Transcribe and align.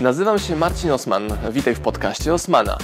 Nazywam 0.00 0.38
się 0.38 0.56
Marcin 0.56 0.90
Osman. 0.90 1.28
Witaj 1.50 1.74
w 1.74 1.80
podcaście 1.80 2.34
Osmana. 2.34 2.78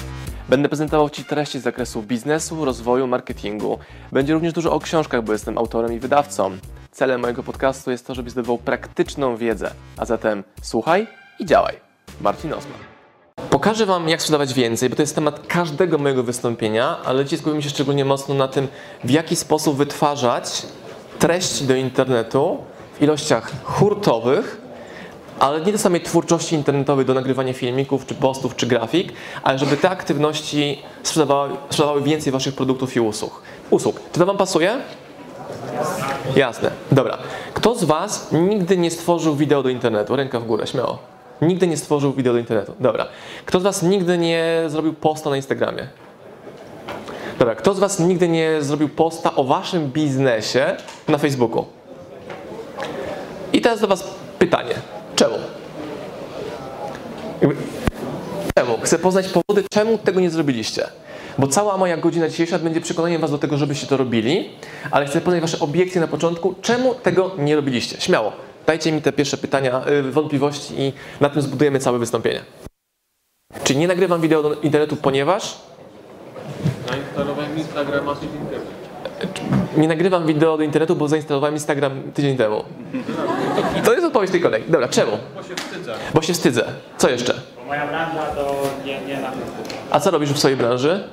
Będę 0.48 0.68
prezentował 0.68 1.11
Ci 1.11 1.25
treści 1.25 1.58
z 1.61 1.62
zakresu 1.62 2.03
biznesu, 2.03 2.65
rozwoju, 2.65 3.07
marketingu. 3.07 3.79
Będzie 4.12 4.35
również 4.35 4.53
dużo 4.53 4.72
o 4.72 4.80
książkach, 4.80 5.25
bo 5.25 5.33
jestem 5.33 5.59
autorem 5.59 5.93
i 5.93 5.98
wydawcą. 5.98 6.51
Celem 6.90 7.21
mojego 7.21 7.43
podcastu 7.43 7.90
jest 7.90 8.06
to, 8.06 8.14
żebyś 8.14 8.33
zdobywał 8.33 8.59
praktyczną 8.59 9.37
wiedzę. 9.37 9.71
A 9.96 10.04
zatem 10.04 10.45
słuchaj 10.62 11.06
i 11.38 11.46
działaj. 11.46 11.77
Marcin 12.21 12.53
Osman. 12.53 12.79
Pokażę 13.50 13.86
Wam, 13.86 14.08
jak 14.08 14.20
sprzedawać 14.22 14.54
więcej, 14.54 14.88
bo 14.88 14.96
to 14.96 15.02
jest 15.02 15.14
temat 15.14 15.46
każdego 15.46 15.98
mojego 15.98 16.22
wystąpienia, 16.22 16.96
ale 17.04 17.24
dzisiaj 17.24 17.38
skupimy 17.38 17.62
się 17.62 17.70
szczególnie 17.70 18.04
mocno 18.04 18.34
na 18.34 18.48
tym, 18.48 18.68
w 19.04 19.10
jaki 19.10 19.36
sposób 19.36 19.76
wytwarzać 19.76 20.66
treści 21.18 21.64
do 21.64 21.74
internetu 21.74 22.58
w 22.98 23.02
ilościach 23.02 23.50
hurtowych, 23.64 24.61
ale 25.39 25.61
nie 25.61 25.73
do 25.73 25.79
samej 25.79 26.01
twórczości 26.01 26.55
internetowej 26.55 27.05
do 27.07 27.14
nagrywania 27.14 27.53
filmików, 27.53 28.07
czy 28.07 28.14
postów, 28.14 28.57
czy 28.57 28.67
grafik, 28.67 29.13
ale 29.43 29.59
żeby 29.59 29.77
te 29.77 29.90
aktywności 29.90 30.82
sprzedawały, 31.03 31.50
sprzedawały 31.71 32.03
więcej 32.03 32.33
Waszych 32.33 32.55
produktów 32.55 32.97
i 32.97 33.00
usług. 33.00 33.42
usług. 33.70 34.00
Czy 34.12 34.19
to 34.19 34.27
Wam 34.27 34.37
pasuje? 34.37 34.77
Jasne. 36.37 36.70
Dobra. 36.92 37.19
Kto 37.55 37.75
z 37.75 37.84
Was 37.84 38.28
nigdy 38.33 38.77
nie 38.77 38.91
stworzył 38.91 39.37
wideo 39.37 39.62
do 39.62 39.69
internetu? 39.69 40.17
Ręka 40.17 40.41
w 40.41 40.45
górę, 40.45 40.67
śmiało. 40.67 40.98
Nigdy 41.42 41.67
nie 41.67 41.77
stworzył 41.77 42.12
wideo 42.12 42.33
do 42.33 42.39
internetu. 42.39 42.75
Dobra. 42.81 43.06
Kto 43.47 43.61
z 43.61 43.62
Was 43.62 43.83
nigdy 43.83 44.19
nie 44.19 44.62
zrobił 44.67 44.92
posta 44.95 45.31
na 45.31 45.37
Instagramie? 45.37 45.87
Dobra. 47.39 47.55
Kto 47.55 47.75
z 47.75 47.78
Was 47.78 47.98
nigdy 48.01 48.28
nie 48.28 48.56
zrobił 48.61 48.89
posta 48.89 49.34
o 49.37 49.45
Waszym 49.45 49.91
biznesie 49.91 50.77
na 51.09 51.19
Facebooku? 51.19 51.64
I 53.53 53.61
teraz 53.61 53.81
do 53.81 53.87
Was 53.87 54.05
pytanie. 54.39 54.75
Czemu? 55.16 55.34
Czemu? 58.58 58.78
Chcę 58.83 58.98
poznać 58.98 59.28
powody, 59.28 59.64
czemu 59.70 59.98
tego 59.98 60.20
nie 60.20 60.30
zrobiliście. 60.30 60.87
Bo 61.39 61.47
cała 61.47 61.77
moja 61.77 61.97
godzina 61.97 62.28
dzisiejsza 62.28 62.59
będzie 62.59 62.81
przekonaniem 62.81 63.20
Was 63.20 63.31
do 63.31 63.39
tego, 63.39 63.56
żebyście 63.59 63.87
to 63.87 63.97
robili, 63.97 64.50
ale 64.91 65.06
chcę 65.06 65.20
poznać 65.20 65.41
Wasze 65.41 65.59
obiekcje 65.59 66.00
na 66.00 66.09
początku, 66.09 66.55
czemu 66.62 66.95
tego 66.95 67.31
nie 67.39 67.56
robiliście. 67.56 68.00
Śmiało, 68.00 68.33
dajcie 68.67 68.92
mi 68.92 69.03
te 69.03 69.12
pierwsze 69.12 69.37
pytania, 69.37 69.83
yy, 69.87 70.12
wątpliwości 70.12 70.75
i 70.81 70.92
na 71.20 71.31
tym 71.31 71.42
zbudujemy 71.42 71.78
całe 71.78 71.98
wystąpienie. 71.98 72.41
Czy 73.65 73.77
nie 73.77 73.89
nagrywam 73.89 74.20
wideo 74.20 74.42
do 74.42 74.55
internetu, 74.55 74.97
ponieważ 74.97 75.59
Zainstalowałem 76.89 77.59
Instagrama 77.59 78.15
temu. 78.15 78.81
Nie 79.77 79.89
nagrywam 79.89 80.27
wideo 80.27 80.56
do 80.56 80.62
internetu, 80.62 80.97
bo 80.97 81.09
zainstalowałem 81.09 81.55
Instagram 81.55 82.03
tydzień 82.15 82.37
temu. 82.37 82.65
To 83.84 83.92
jest 83.92 84.05
odpowiedź 84.06 84.31
tej 84.31 84.41
kolegi. 84.41 84.65
Dobra, 84.69 84.89
czemu? 84.89 85.12
Bo 85.34 85.42
się 85.42 85.55
wstydzę. 85.55 85.95
Bo 86.15 86.23
się 86.23 86.33
wstydzę. 86.33 86.65
Co 86.98 87.11
jeszcze? 87.11 87.34
Bo 87.56 87.65
moja 87.65 87.87
branża 87.87 88.23
to 88.23 88.55
nie, 88.84 89.00
nie 89.00 89.20
na. 89.20 89.31
A 89.91 90.00
co 90.00 90.11
robisz 90.11 90.33
w 90.33 90.39
swojej 90.39 90.56
branży? 90.56 91.05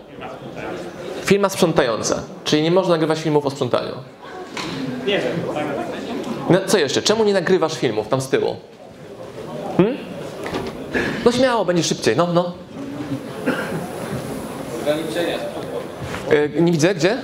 Firma 1.25 1.49
sprzątająca. 1.49 2.23
Czyli 2.43 2.61
nie 2.61 2.71
można 2.71 2.91
nagrywać 2.91 3.19
filmów 3.19 3.45
o 3.45 3.49
sprzątaniu. 3.49 3.91
Nie 5.05 5.19
wiem, 5.19 5.31
tak 5.53 5.65
No, 6.49 6.59
co 6.65 6.77
jeszcze? 6.77 7.01
Czemu 7.01 7.23
nie 7.23 7.33
nagrywasz 7.33 7.77
filmów 7.77 8.07
tam 8.07 8.21
z 8.21 8.29
tyłu? 8.29 8.55
Hmm? 9.77 9.97
No 11.25 11.31
śmiało, 11.31 11.65
będzie 11.65 11.83
szybciej. 11.83 12.15
No, 12.15 12.27
no. 12.33 12.53
Ograniczenia 14.81 15.37
E, 16.31 16.61
nie 16.61 16.71
widzę, 16.71 16.95
gdzie? 16.95 17.17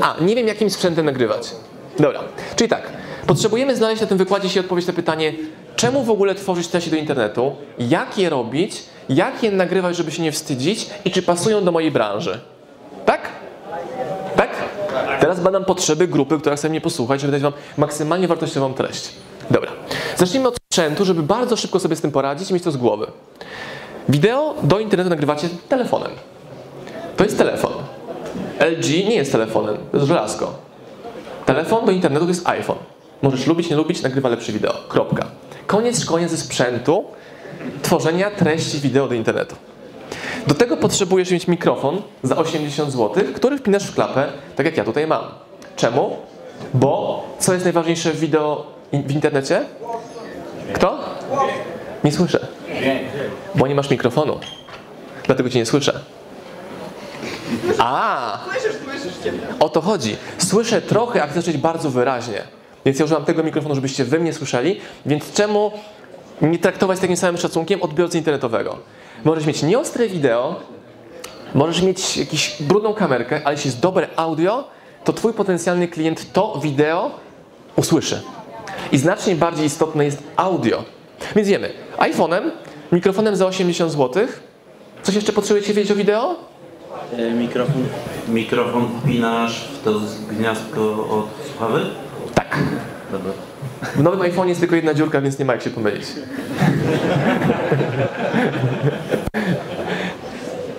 A, 0.00 0.14
nie 0.20 0.34
wiem 0.34 0.46
jakim 0.46 0.70
sprzętem 0.70 1.06
nagrywać. 1.06 1.52
Dobra, 1.98 2.20
czyli 2.56 2.70
tak. 2.70 2.82
Potrzebujemy 3.26 3.76
znaleźć 3.76 4.00
na 4.00 4.06
tym 4.06 4.18
wykładzie 4.18 4.48
się 4.48 4.60
odpowiedź 4.60 4.86
na 4.86 4.92
pytanie, 4.92 5.32
czemu 5.76 6.02
w 6.02 6.10
ogóle 6.10 6.34
tworzyć 6.34 6.68
treści 6.68 6.90
do 6.90 6.96
internetu, 6.96 7.56
jak 7.78 8.18
je 8.18 8.30
robić, 8.30 8.82
jak 9.08 9.42
je 9.42 9.50
nagrywać, 9.50 9.96
żeby 9.96 10.12
się 10.12 10.22
nie 10.22 10.32
wstydzić 10.32 10.90
i 11.04 11.10
czy 11.10 11.22
pasują 11.22 11.64
do 11.64 11.72
mojej 11.72 11.90
branży. 11.90 12.40
Tak? 13.04 13.20
Tak? 14.36 14.50
Teraz 15.20 15.40
badam 15.40 15.64
potrzeby 15.64 16.08
grupy, 16.08 16.38
która 16.38 16.56
chce 16.56 16.68
mnie 16.68 16.80
posłuchać, 16.80 17.20
żeby 17.20 17.32
dać 17.32 17.42
Wam 17.42 17.52
maksymalnie 17.76 18.28
wartościową 18.28 18.74
treść. 18.74 19.08
Dobra. 19.50 19.72
Zacznijmy 20.16 20.48
od 20.48 20.56
sprzętu, 20.70 21.04
żeby 21.04 21.22
bardzo 21.22 21.56
szybko 21.56 21.80
sobie 21.80 21.96
z 21.96 22.00
tym 22.00 22.12
poradzić 22.12 22.50
i 22.50 22.54
mieć 22.54 22.62
to 22.62 22.70
z 22.70 22.76
głowy. 22.76 23.06
Wideo 24.08 24.54
do 24.62 24.78
internetu 24.78 25.10
nagrywacie 25.10 25.48
telefonem. 25.68 26.10
To 27.16 27.24
jest 27.24 27.38
telefon. 27.38 27.72
LG 28.60 28.88
nie 28.88 29.14
jest 29.14 29.32
telefonem, 29.32 29.76
to 29.90 29.96
jest 29.96 30.08
żelazko. 30.08 30.54
Telefon 31.46 31.86
do 31.86 31.92
internetu 31.92 32.24
to 32.24 32.30
jest 32.30 32.48
iPhone. 32.48 32.78
Możesz 33.22 33.46
lubić, 33.46 33.70
nie 33.70 33.76
lubić, 33.76 34.02
nagrywa 34.02 34.28
lepsze 34.28 34.52
wideo. 34.52 34.74
Kropka. 34.88 35.26
Koniec 35.66 36.02
szkolenia 36.02 36.28
ze 36.28 36.36
sprzętu 36.36 37.04
tworzenia 37.82 38.30
treści 38.30 38.78
wideo 38.80 39.08
do 39.08 39.14
internetu. 39.14 39.56
Do 40.46 40.54
tego 40.54 40.76
potrzebujesz 40.76 41.30
mieć 41.30 41.48
mikrofon 41.48 42.02
za 42.22 42.36
80 42.36 42.92
zł, 42.92 43.24
który 43.34 43.58
wpinasz 43.58 43.86
w 43.86 43.94
klapę, 43.94 44.26
tak 44.56 44.66
jak 44.66 44.76
ja 44.76 44.84
tutaj 44.84 45.06
mam. 45.06 45.24
Czemu? 45.76 46.16
Bo 46.74 47.24
co 47.38 47.52
jest 47.52 47.64
najważniejsze 47.64 48.12
w 48.12 48.20
wideo 48.20 48.66
w 48.92 49.12
internecie? 49.12 49.64
Kto? 50.72 50.98
Nie 52.04 52.12
słyszę. 52.12 52.46
Bo 53.54 53.66
nie 53.66 53.74
masz 53.74 53.90
mikrofonu. 53.90 54.38
Dlatego 55.24 55.50
cię 55.50 55.58
nie 55.58 55.66
słyszę. 55.66 56.00
A! 57.78 58.38
O 59.60 59.68
to 59.68 59.80
chodzi. 59.80 60.16
Słyszę 60.38 60.82
trochę, 60.82 61.22
a 61.22 61.26
chcę 61.26 61.42
słyszeć 61.42 61.60
bardzo 61.60 61.90
wyraźnie. 61.90 62.42
Więc 62.84 62.98
ja 62.98 63.04
używam 63.04 63.24
tego 63.24 63.42
mikrofonu, 63.42 63.74
żebyście 63.74 64.04
wy 64.04 64.20
mnie 64.20 64.32
słyszeli. 64.32 64.80
Więc 65.06 65.32
czemu 65.32 65.72
nie 66.42 66.58
traktować 66.58 66.98
z 66.98 67.00
takim 67.00 67.16
samym 67.16 67.40
szacunkiem 67.40 67.82
odbiorcy 67.82 68.18
internetowego? 68.18 68.78
Możesz 69.24 69.46
mieć 69.46 69.62
nieostre 69.62 70.08
wideo, 70.08 70.56
możesz 71.54 71.82
mieć 71.82 72.16
jakąś 72.16 72.62
brudną 72.62 72.94
kamerkę, 72.94 73.40
ale 73.44 73.54
jeśli 73.54 73.68
jest 73.68 73.80
dobre 73.80 74.08
audio, 74.16 74.64
to 75.04 75.12
twój 75.12 75.32
potencjalny 75.32 75.88
klient 75.88 76.32
to 76.32 76.60
wideo 76.62 77.10
usłyszy. 77.76 78.22
I 78.92 78.98
znacznie 78.98 79.36
bardziej 79.36 79.66
istotne 79.66 80.04
jest 80.04 80.22
audio. 80.36 80.84
Więc 81.36 81.48
wiemy, 81.48 81.72
iPhone'em, 81.98 82.50
mikrofonem 82.92 83.36
za 83.36 83.46
80 83.46 83.92
zł. 83.92 84.26
Coś 85.02 85.14
jeszcze 85.14 85.32
potrzebujecie 85.32 85.74
wiedzieć 85.74 85.92
o 85.92 85.94
wideo? 85.94 86.36
E, 87.18 87.30
Mikrofon, 87.30 87.84
mikrofon 88.28 88.88
wpinasz 89.02 89.68
w 89.68 89.84
to 89.84 90.00
gniazdko 90.30 91.08
od 91.08 91.46
słuchawy? 91.50 91.80
Tak. 92.34 92.58
Dobra. 93.12 93.32
W 93.96 94.02
nowym 94.02 94.20
iPhone 94.20 94.48
jest 94.48 94.60
tylko 94.60 94.76
jedna 94.76 94.94
dziurka, 94.94 95.20
więc 95.20 95.38
nie 95.38 95.44
ma 95.44 95.52
jak 95.52 95.62
się 95.62 95.70
pomylić. 95.70 96.06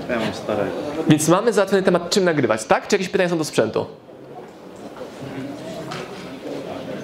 Ja 0.10 0.20
mam 0.20 0.34
starego. 0.34 0.72
Więc 1.08 1.28
mamy 1.28 1.54
załatwiony 1.54 1.84
temat, 1.84 2.10
czym 2.10 2.24
nagrywać, 2.24 2.64
tak? 2.64 2.88
Czy 2.88 2.96
jakieś 2.96 3.10
pytania 3.10 3.30
są 3.30 3.38
do 3.38 3.44
sprzętu? 3.44 3.86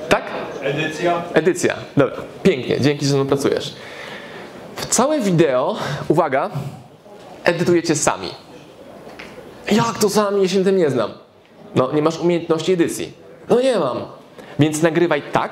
Tak? 0.09 0.23
Edycja. 0.61 1.21
Edycja. 1.33 1.75
Dobra, 1.97 2.15
pięknie, 2.43 2.81
dzięki, 2.81 3.05
że 3.05 3.11
ze 3.11 3.17
mną 3.17 3.25
pracujesz. 3.25 3.75
W 4.75 4.85
całe 4.85 5.19
wideo, 5.19 5.75
uwaga, 6.07 6.49
edytujecie 7.43 7.95
sami. 7.95 8.29
Jak 9.71 9.99
to 9.99 10.09
sami? 10.09 10.41
Ja 10.41 10.47
się 10.47 10.63
tym 10.63 10.77
nie 10.77 10.89
znam. 10.89 11.11
No, 11.75 11.91
nie 11.91 12.01
masz 12.01 12.19
umiejętności 12.19 12.73
edycji. 12.73 13.13
No 13.49 13.61
nie 13.61 13.79
mam. 13.79 13.97
Więc 14.59 14.81
nagrywaj 14.81 15.21
tak, 15.31 15.51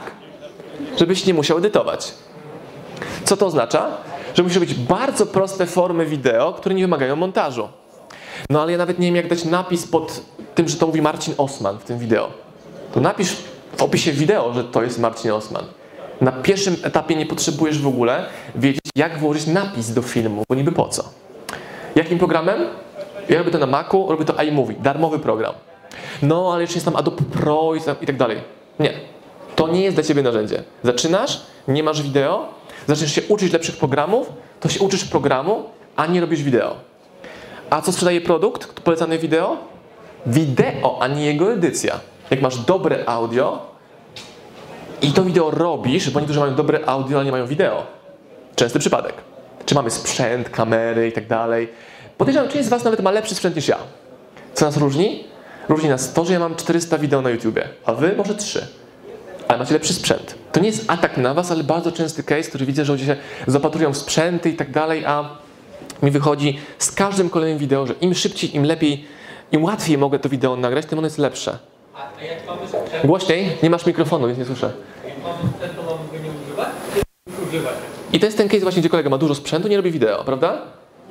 żebyś 0.98 1.26
nie 1.26 1.34
musiał 1.34 1.58
edytować. 1.58 2.14
Co 3.24 3.38
to 3.38 3.46
oznacza? 3.46 3.88
Że 4.34 4.44
muszą 4.44 4.60
być 4.60 4.74
bardzo 4.74 5.26
proste 5.26 5.66
formy 5.66 6.06
wideo, 6.06 6.54
które 6.54 6.76
nie 6.76 6.84
wymagają 6.84 7.16
montażu. 7.16 7.70
No 8.50 8.62
ale 8.62 8.72
ja 8.72 8.78
nawet 8.78 9.00
nie 9.00 9.08
wiem, 9.08 9.16
jak 9.16 9.28
dać 9.28 9.46
napis 9.46 9.88
pod 9.88 10.22
tym, 10.56 10.70
że 10.70 10.78
to 10.78 10.88
mówi 10.88 11.02
Marcin 11.02 11.34
Osman 11.38 11.80
w 11.80 11.84
tym 11.84 12.00
wideo. 12.00 12.30
To 12.94 13.02
napisz 13.02 13.36
w 13.78 13.82
opisie 13.82 14.12
wideo, 14.12 14.54
że 14.54 14.64
to 14.64 14.84
jest 14.84 15.00
Marcin 15.00 15.32
Osman. 15.32 15.66
Na 16.22 16.32
pierwszym 16.32 16.76
etapie 16.84 17.16
nie 17.16 17.26
potrzebujesz 17.26 17.80
w 17.80 17.88
ogóle 17.88 18.26
wiedzieć, 18.56 18.82
jak 18.96 19.20
włożyć 19.20 19.48
napis 19.48 19.94
do 19.94 20.02
filmu, 20.02 20.44
bo 20.50 20.56
niby 20.56 20.72
po 20.72 20.88
co. 20.88 21.04
Jakim 21.96 22.20
programem? 22.20 22.66
Ja 23.32 23.38
robię 23.38 23.52
to 23.52 23.58
na 23.58 23.66
Macu, 23.66 24.08
robię 24.10 24.26
to 24.26 24.44
iMovie, 24.44 24.76
darmowy 24.80 25.20
program. 25.20 25.54
No, 26.22 26.54
ale 26.54 26.62
jeszcze 26.62 26.76
jest 26.76 26.86
tam 26.86 26.96
Adobe 26.96 27.24
Pro 27.24 27.76
i, 28.02 28.06
tak 28.06 28.18
dalej. 28.18 28.38
Nie. 28.80 28.94
To 29.56 29.68
nie 29.68 29.82
jest 29.82 29.96
dla 29.96 30.04
Ciebie 30.04 30.24
narzędzie. 30.24 30.64
Zaczynasz, 30.84 31.42
nie 31.68 31.84
masz 31.84 32.02
wideo, 32.02 32.48
zaczniesz 32.88 33.16
się 33.16 33.22
uczyć 33.30 33.54
lepszych 33.54 33.78
programów, 33.78 34.30
to 34.60 34.70
się 34.70 34.80
uczysz 34.80 35.06
programu, 35.06 35.64
a 35.96 36.06
nie 36.06 36.22
robisz 36.22 36.44
wideo. 36.44 36.76
A 37.70 37.82
co 37.82 37.92
sprzedaje 37.92 38.22
produkt 38.22 38.80
polecany 38.80 39.18
wideo? 39.18 39.58
Wideo, 40.26 40.98
a 41.02 41.08
nie 41.08 41.26
jego 41.26 41.54
edycja. 41.54 42.00
Jak 42.32 42.42
masz 42.42 42.58
dobre 42.58 43.04
audio 43.06 43.60
i 45.02 45.12
to 45.12 45.24
wideo 45.24 45.52
robisz, 45.52 46.10
bo 46.10 46.20
niektórzy 46.20 46.40
mają 46.40 46.56
dobre 46.56 46.80
audio, 46.86 47.18
ale 47.18 47.26
nie 47.26 47.32
mają 47.32 47.46
wideo. 47.46 47.84
Częsty 48.56 48.80
przypadek. 48.80 49.14
Czy 49.66 49.76
mamy 49.76 49.92
sprzęt, 49.92 50.50
kamery 50.50 51.08
i 51.08 51.12
tak 51.12 51.28
dalej. 51.28 51.70
Podejrzewam, 52.18 52.50
część 52.50 52.66
z 52.66 52.70
Was 52.70 52.84
nawet 52.84 53.00
ma 53.02 53.12
lepszy 53.12 53.36
sprzęt 53.36 53.56
niż 53.56 53.68
ja. 53.68 53.78
Co 54.54 54.66
nas 54.66 54.78
różni? 54.78 55.24
Różni 55.70 55.90
nas 55.90 56.14
to, 56.14 56.26
że 56.26 56.34
ja 56.34 56.40
mam 56.40 56.56
400 56.56 56.98
wideo 56.98 57.22
na 57.22 57.30
YouTubie, 57.30 57.70
a 57.86 57.94
Wy 57.94 58.16
może 58.18 58.36
3. 58.36 58.68
ale 59.48 59.60
macie 59.60 59.74
lepszy 59.74 59.94
sprzęt. 59.94 60.36
To 60.52 60.60
nie 60.60 60.68
jest 60.68 60.84
atak 60.88 61.18
na 61.18 61.34
was, 61.34 61.52
ale 61.52 61.64
bardzo 61.64 61.92
częsty 61.92 62.24
case, 62.24 62.50
który 62.50 62.66
widzę, 62.66 62.86
że 62.86 62.94
ludzie 62.94 63.06
się 63.06 63.16
zapatrują 63.48 63.94
w 63.94 63.98
sprzęty 63.98 64.50
i 64.50 64.54
tak 64.56 64.72
dalej, 64.72 65.06
a 65.06 65.30
mi 66.04 66.12
wychodzi 66.12 66.60
z 66.80 66.92
każdym 66.92 67.30
kolejnym 67.30 67.58
wideo, 67.58 67.88
że 67.88 67.94
im 68.02 68.14
szybciej, 68.16 68.56
im 68.56 68.64
lepiej, 68.66 69.06
im 69.52 69.64
łatwiej 69.64 69.98
mogę 69.98 70.20
to 70.20 70.30
wideo 70.30 70.56
nagrać, 70.56 70.86
tym 70.86 71.00
ono 71.00 71.06
jest 71.06 71.18
lepsze. 71.18 71.58
Głośniej, 73.04 73.58
nie 73.64 73.70
masz 73.70 73.86
mikrofonu, 73.86 74.28
więc 74.28 74.40
nie 74.40 74.46
słyszę. 74.46 74.72
I 78.14 78.20
to 78.20 78.26
jest 78.26 78.38
ten 78.38 78.48
case 78.50 78.60
właśnie, 78.62 78.82
gdzie 78.82 78.90
kolega 78.90 79.10
ma 79.10 79.18
dużo 79.18 79.36
sprzętu, 79.36 79.68
nie 79.68 79.78
robi 79.78 79.92
wideo, 79.92 80.24
prawda? 80.24 80.62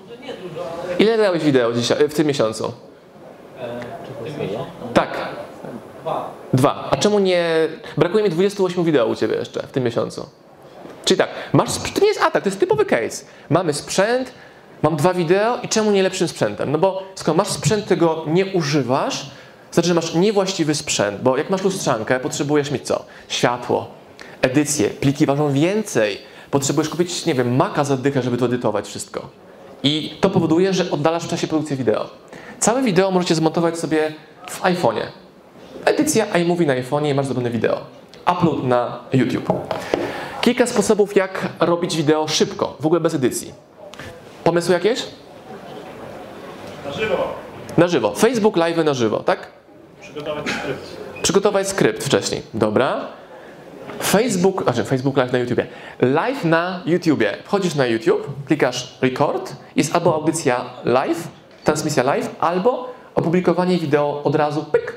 Może 0.02 0.20
nie 0.20 0.32
dużo, 0.34 0.66
ale 0.84 0.89
Ile 1.00 1.18
dałeś 1.18 1.42
wideo 1.44 1.72
dzisiaj, 1.72 2.08
w 2.08 2.14
tym 2.14 2.26
miesiącu? 2.26 2.72
Tak, 4.94 5.18
dwa. 6.52 6.88
A 6.90 6.96
czemu 6.96 7.18
nie... 7.18 7.68
Brakuje 7.96 8.24
mi 8.24 8.30
28 8.30 8.84
wideo 8.84 9.06
u 9.06 9.14
Ciebie 9.14 9.34
jeszcze 9.36 9.62
w 9.62 9.70
tym 9.70 9.84
miesiącu. 9.84 10.28
Czyli 11.04 11.18
tak, 11.18 11.28
masz, 11.52 11.68
to 11.94 12.00
nie 12.00 12.06
jest 12.06 12.22
atak, 12.22 12.42
to 12.42 12.48
jest 12.48 12.60
typowy 12.60 12.84
case. 12.84 13.24
Mamy 13.50 13.74
sprzęt, 13.74 14.32
mam 14.82 14.96
dwa 14.96 15.14
wideo 15.14 15.58
i 15.62 15.68
czemu 15.68 15.90
nie 15.90 16.02
lepszym 16.02 16.28
sprzętem? 16.28 16.72
No 16.72 16.78
bo 16.78 17.02
skoro 17.14 17.36
masz 17.36 17.48
sprzęt, 17.48 17.86
tego 17.86 18.24
nie 18.26 18.46
używasz, 18.46 19.30
znaczy, 19.72 19.88
że 19.88 19.94
masz 19.94 20.14
niewłaściwy 20.14 20.74
sprzęt, 20.74 21.20
bo 21.22 21.36
jak 21.36 21.50
masz 21.50 21.62
lustrzankę, 21.62 22.20
potrzebujesz 22.20 22.70
mieć 22.70 22.86
co? 22.86 23.04
Światło, 23.28 23.86
edycję, 24.42 24.90
pliki 24.90 25.26
ważą 25.26 25.52
więcej. 25.52 26.18
Potrzebujesz 26.50 26.88
kupić, 26.88 27.26
nie 27.26 27.34
wiem, 27.34 27.56
maka 27.56 27.84
za 27.84 27.96
dychę, 27.96 28.22
żeby 28.22 28.36
to 28.36 28.46
edytować 28.46 28.86
wszystko. 28.86 29.28
I 29.82 30.14
to 30.20 30.30
powoduje, 30.30 30.72
że 30.72 30.90
oddalasz 30.90 31.24
w 31.24 31.28
czasie 31.28 31.46
produkcję 31.48 31.76
wideo. 31.76 32.08
Całe 32.58 32.82
wideo 32.82 33.10
możecie 33.10 33.34
zmontować 33.34 33.78
sobie 33.78 34.12
w 34.48 34.62
iPhone'ie. 34.62 35.02
Edycja 35.84 36.26
iMovie 36.26 36.66
na 36.66 36.74
iPhone'ie 36.74 37.10
i 37.10 37.14
masz 37.14 37.26
zrobione 37.26 37.50
wideo. 37.50 37.80
Upload 38.32 38.64
na 38.64 38.98
YouTube. 39.12 39.52
Kilka 40.40 40.66
sposobów, 40.66 41.16
jak 41.16 41.48
robić 41.60 41.96
wideo 41.96 42.28
szybko, 42.28 42.76
w 42.80 42.86
ogóle 42.86 43.00
bez 43.00 43.14
edycji. 43.14 43.52
Pomysły 44.44 44.74
jakieś? 44.74 45.02
Na 46.86 46.92
żywo. 46.92 47.16
Na 47.78 47.88
żywo. 47.88 48.14
Facebook 48.14 48.56
live 48.56 48.84
na 48.84 48.94
żywo, 48.94 49.18
tak? 49.18 49.46
Przygotować 50.00 50.50
skrypt. 50.50 50.96
Przygotować 51.22 51.68
skrypt 51.68 52.04
wcześniej. 52.04 52.42
Dobra. 52.54 53.19
Facebook, 54.02 54.62
znaczy 54.62 54.84
Facebook 54.84 55.16
Live 55.16 55.32
na 55.32 55.38
YouTubie. 55.38 55.66
Live 56.00 56.44
na 56.44 56.82
YouTubie. 56.86 57.36
Wchodzisz 57.44 57.74
na 57.74 57.86
YouTube, 57.86 58.26
klikasz 58.46 58.98
record, 59.00 59.56
jest 59.76 59.94
albo 59.94 60.14
audycja 60.14 60.64
live, 60.84 61.28
transmisja 61.64 62.02
live, 62.02 62.30
albo 62.40 62.90
opublikowanie 63.14 63.78
wideo 63.78 64.22
od 64.24 64.34
razu, 64.34 64.64
pyk, 64.72 64.96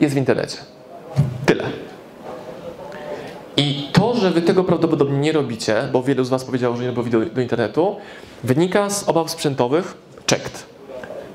jest 0.00 0.14
w 0.14 0.18
internecie. 0.18 0.56
Tyle. 1.46 1.64
I 3.56 3.88
to, 3.92 4.14
że 4.14 4.30
wy 4.30 4.42
tego 4.42 4.64
prawdopodobnie 4.64 5.18
nie 5.18 5.32
robicie, 5.32 5.88
bo 5.92 6.02
wielu 6.02 6.24
z 6.24 6.28
was 6.28 6.44
powiedziało, 6.44 6.76
że 6.76 6.82
nie 6.82 7.02
wideo 7.02 7.20
do 7.20 7.40
internetu, 7.40 7.96
wynika 8.44 8.90
z 8.90 9.08
obaw 9.08 9.30
sprzętowych, 9.30 9.94
checked. 10.30 10.66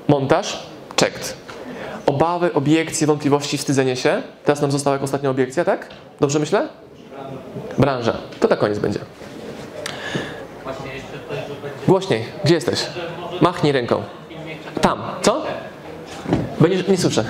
Montaż, 0.08 0.66
checked. 1.00 1.36
Obawy, 2.06 2.54
obiekcje, 2.54 3.06
wątpliwości, 3.06 3.58
wstydzenie 3.58 3.96
się. 3.96 4.22
Teraz 4.44 4.60
nam 4.60 4.70
została 4.70 4.94
jak 4.94 5.02
ostatnia 5.02 5.30
obiekcja, 5.30 5.64
tak? 5.64 5.88
Dobrze 6.20 6.38
myślę? 6.38 6.68
Branża. 7.78 8.16
To 8.40 8.48
na 8.48 8.56
koniec 8.56 8.78
będzie. 8.78 9.00
Głośniej. 11.86 12.24
Gdzie 12.44 12.54
jesteś? 12.54 12.86
Machnij 13.40 13.72
ręką. 13.72 14.02
Tam. 14.80 15.02
Co? 15.22 15.42
Będziesz... 16.60 16.88
Nie 16.88 16.96
słyszę. 16.96 17.24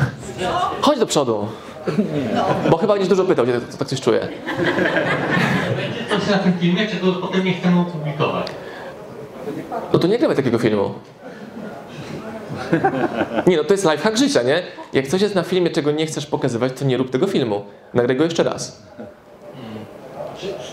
Chodź 0.80 0.98
do 0.98 1.06
przodu. 1.06 1.48
Bo 2.70 2.76
chyba 2.76 2.92
będziesz 2.92 3.08
dużo 3.08 3.24
pytał, 3.24 3.44
gdzie 3.44 3.60
tak 3.78 3.88
coś 3.88 4.00
czuję. 4.00 4.28
Będzie 5.76 6.06
coś 6.10 6.28
na 6.30 6.38
tym 6.38 6.58
filmie, 6.58 6.86
czego 6.86 7.12
potem 7.12 7.44
nie 7.44 7.54
chcemy 7.54 7.80
opublikować. 7.80 8.46
No 9.92 9.98
to 9.98 10.08
nie 10.08 10.18
gramy 10.18 10.34
takiego 10.34 10.58
filmu. 10.58 10.94
Nie 13.46 13.56
no, 13.56 13.64
to 13.64 13.74
jest 13.74 13.84
lifehack 13.84 14.16
życia, 14.16 14.42
nie? 14.42 14.62
Jak 14.92 15.06
coś 15.06 15.22
jest 15.22 15.34
na 15.34 15.42
filmie, 15.42 15.70
czego 15.70 15.90
nie 15.90 16.06
chcesz 16.06 16.26
pokazywać, 16.26 16.72
to 16.78 16.84
nie 16.84 16.96
rób 16.96 17.10
tego 17.10 17.26
filmu. 17.26 17.64
Nagraj 17.94 18.16
go 18.16 18.24
jeszcze 18.24 18.42
raz. 18.42 18.82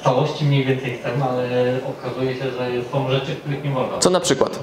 Całości 0.06 0.46
mniej 0.46 0.66
więcej 0.66 0.98
chcemy, 0.98 1.24
ale 1.24 1.80
okazuje 1.90 2.36
się, 2.36 2.44
że 2.44 2.90
są 2.92 3.10
rzeczy, 3.10 3.36
których 3.36 3.64
nie 3.64 3.70
można. 3.70 3.98
Co 3.98 4.10
na 4.10 4.20
przykład? 4.20 4.60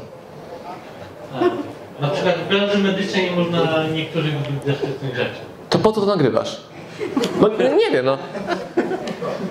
Na 2.00 2.08
przykład 2.08 2.34
w 2.36 2.48
branży 2.48 2.78
medycznej 2.78 3.30
nie 3.30 3.36
można 3.36 3.88
niektórych 3.94 4.34
zaszczytnych 4.66 5.16
rzeczy. 5.16 5.40
To 5.70 5.78
po 5.78 5.92
co 5.92 6.00
to 6.00 6.06
nagrywasz? 6.06 6.60
No 7.40 7.48
nie 7.48 7.90
wiem, 7.90 8.06
no. 8.06 8.18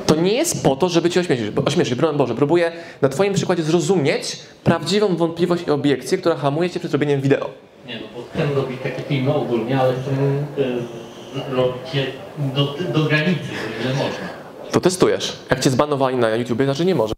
To 0.08 0.16
nie 0.16 0.34
jest 0.34 0.64
po 0.64 0.76
to, 0.76 0.90
żeby 0.90 1.10
cię 1.10 1.20
ośmieszyć. 1.20 1.52
Ośmieszyć, 1.66 1.96
broń 1.96 2.18
Boże. 2.18 2.36
Próbuję 2.36 2.72
na 3.02 3.10
twoim 3.10 3.34
przykładzie 3.34 3.64
zrozumieć 3.64 4.40
prawdziwą 4.64 5.16
wątpliwość 5.16 5.68
i 5.68 5.72
obiekcję, 5.72 6.18
która 6.18 6.36
hamuje 6.36 6.70
cię 6.70 6.80
przed 6.80 6.92
robieniem 6.92 7.22
wideo. 7.22 7.50
Nie 7.88 7.96
no, 7.96 8.02
bo 8.16 8.24
chcemy 8.34 8.56
robić 8.56 8.82
takie 8.84 9.02
filmy 9.02 9.34
ogólnie, 9.34 9.80
ale 9.80 9.90
e, 9.92 9.96
robić 11.56 11.94
je 11.94 12.06
do, 12.38 12.76
do 12.94 13.04
granicy, 13.04 13.50
ile 13.84 13.94
można. 13.94 14.41
To 14.72 14.82
testujesz. 14.82 15.38
Jak 15.50 15.60
cię 15.60 15.70
zbanowali 15.70 16.18
na 16.18 16.30
YouTubie, 16.30 16.66
znaczy 16.66 16.86
nie 16.86 16.96
może. 16.96 17.14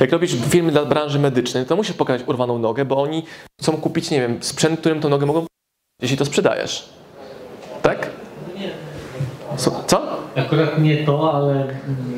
Jak 0.00 0.12
robisz 0.12 0.36
filmy 0.48 0.72
dla 0.72 0.84
branży 0.84 1.18
medycznej, 1.18 1.64
to 1.66 1.76
musisz 1.76 1.96
pokazać 1.96 2.28
urwaną 2.28 2.58
nogę, 2.58 2.84
bo 2.84 3.02
oni 3.02 3.22
chcą 3.60 3.72
kupić, 3.76 4.10
nie 4.10 4.20
wiem, 4.20 4.38
sprzęt, 4.40 4.80
którym 4.80 5.00
tą 5.00 5.08
nogę 5.08 5.26
mogą 5.26 5.46
jeśli 6.02 6.16
to 6.16 6.24
sprzedajesz. 6.24 6.88
Tak? 7.82 8.10
Co? 9.56 9.82
co? 9.86 10.02
Akurat 10.36 10.78
nie 10.78 11.04
to, 11.06 11.32
ale... 11.34 11.66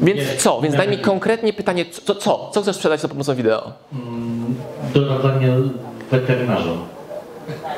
Więc 0.02 0.20
nie- 0.20 0.36
co? 0.36 0.60
Więc 0.60 0.76
daj 0.76 0.88
mi 0.88 0.98
konkretnie 0.98 1.52
pytanie, 1.52 1.84
co? 1.86 2.14
Co, 2.14 2.50
co 2.54 2.62
chcesz 2.62 2.76
sprzedać 2.76 3.00
za 3.00 3.08
pomocą 3.08 3.34
wideo? 3.34 3.72
Mm, 3.92 4.54
Doradzanie 4.94 5.48
weterynarzom. 6.10 6.78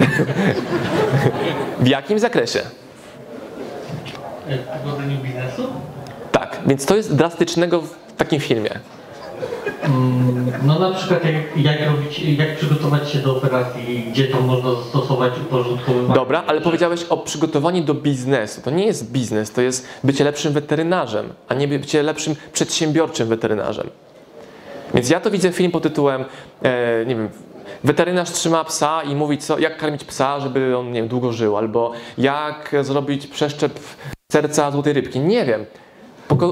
W 1.81 1.87
jakim 1.87 2.19
zakresie? 2.19 2.60
Prowadzeniu 4.82 5.19
biznesu? 5.22 5.62
Tak, 6.32 6.58
więc 6.66 6.87
to 6.87 6.96
jest 6.96 7.14
drastycznego 7.16 7.81
w 7.81 7.94
takim 8.16 8.40
filmie. 8.40 8.70
Mm, 9.82 10.52
No 10.64 10.78
na 10.78 10.90
przykład 10.90 11.25
jak, 11.25 11.56
jak 11.56 11.87
robić, 11.90 12.19
jak 12.20 12.56
przygotować 12.56 13.10
się 13.10 13.19
do 13.19 13.37
operacji, 13.37 14.04
gdzie 14.10 14.25
to 14.28 14.40
można 14.40 14.75
zastosować 14.75 15.32
uporządkowywanie. 15.46 16.14
Dobra, 16.14 16.44
ale 16.46 16.60
powiedziałeś 16.60 17.04
o 17.04 17.16
przygotowaniu 17.16 17.84
do 17.84 17.94
biznesu. 17.94 18.62
To 18.62 18.70
nie 18.70 18.87
jest 18.87 19.12
biznes, 19.12 19.50
to 19.52 19.60
jest 19.60 19.88
bycie 20.04 20.25
lepszym 20.25 20.52
weterynarzem, 20.52 21.32
a 21.49 21.54
nie 21.54 21.69
bycie 21.69 22.02
lepszym 22.02 22.34
przedsiębiorczym 22.52 23.28
weterynarzem. 23.28 23.90
Więc 24.94 25.10
ja 25.10 25.20
to 25.20 25.31
widzę 25.31 25.52
film 25.52 25.72
pod 25.72 25.82
tytułem, 25.82 26.25
e, 26.62 27.04
nie 27.06 27.16
wiem, 27.16 27.28
weterynarz 27.85 28.30
trzyma 28.30 28.64
psa 28.64 29.02
i 29.02 29.14
mówi, 29.14 29.38
co, 29.38 29.59
jak 29.59 29.76
karmić 29.78 30.04
psa, 30.04 30.40
żeby 30.40 30.76
on 30.76 30.87
nie 30.92 31.00
wiem, 31.00 31.09
długo 31.09 31.32
żył, 31.32 31.56
albo 31.56 31.92
jak 32.18 32.75
zrobić 32.82 33.26
przeszczep 33.26 33.78
serca 34.37 34.71
złotej 34.71 34.93
rybki. 34.93 35.21
Nie 35.21 35.45
wiem. 35.45 35.66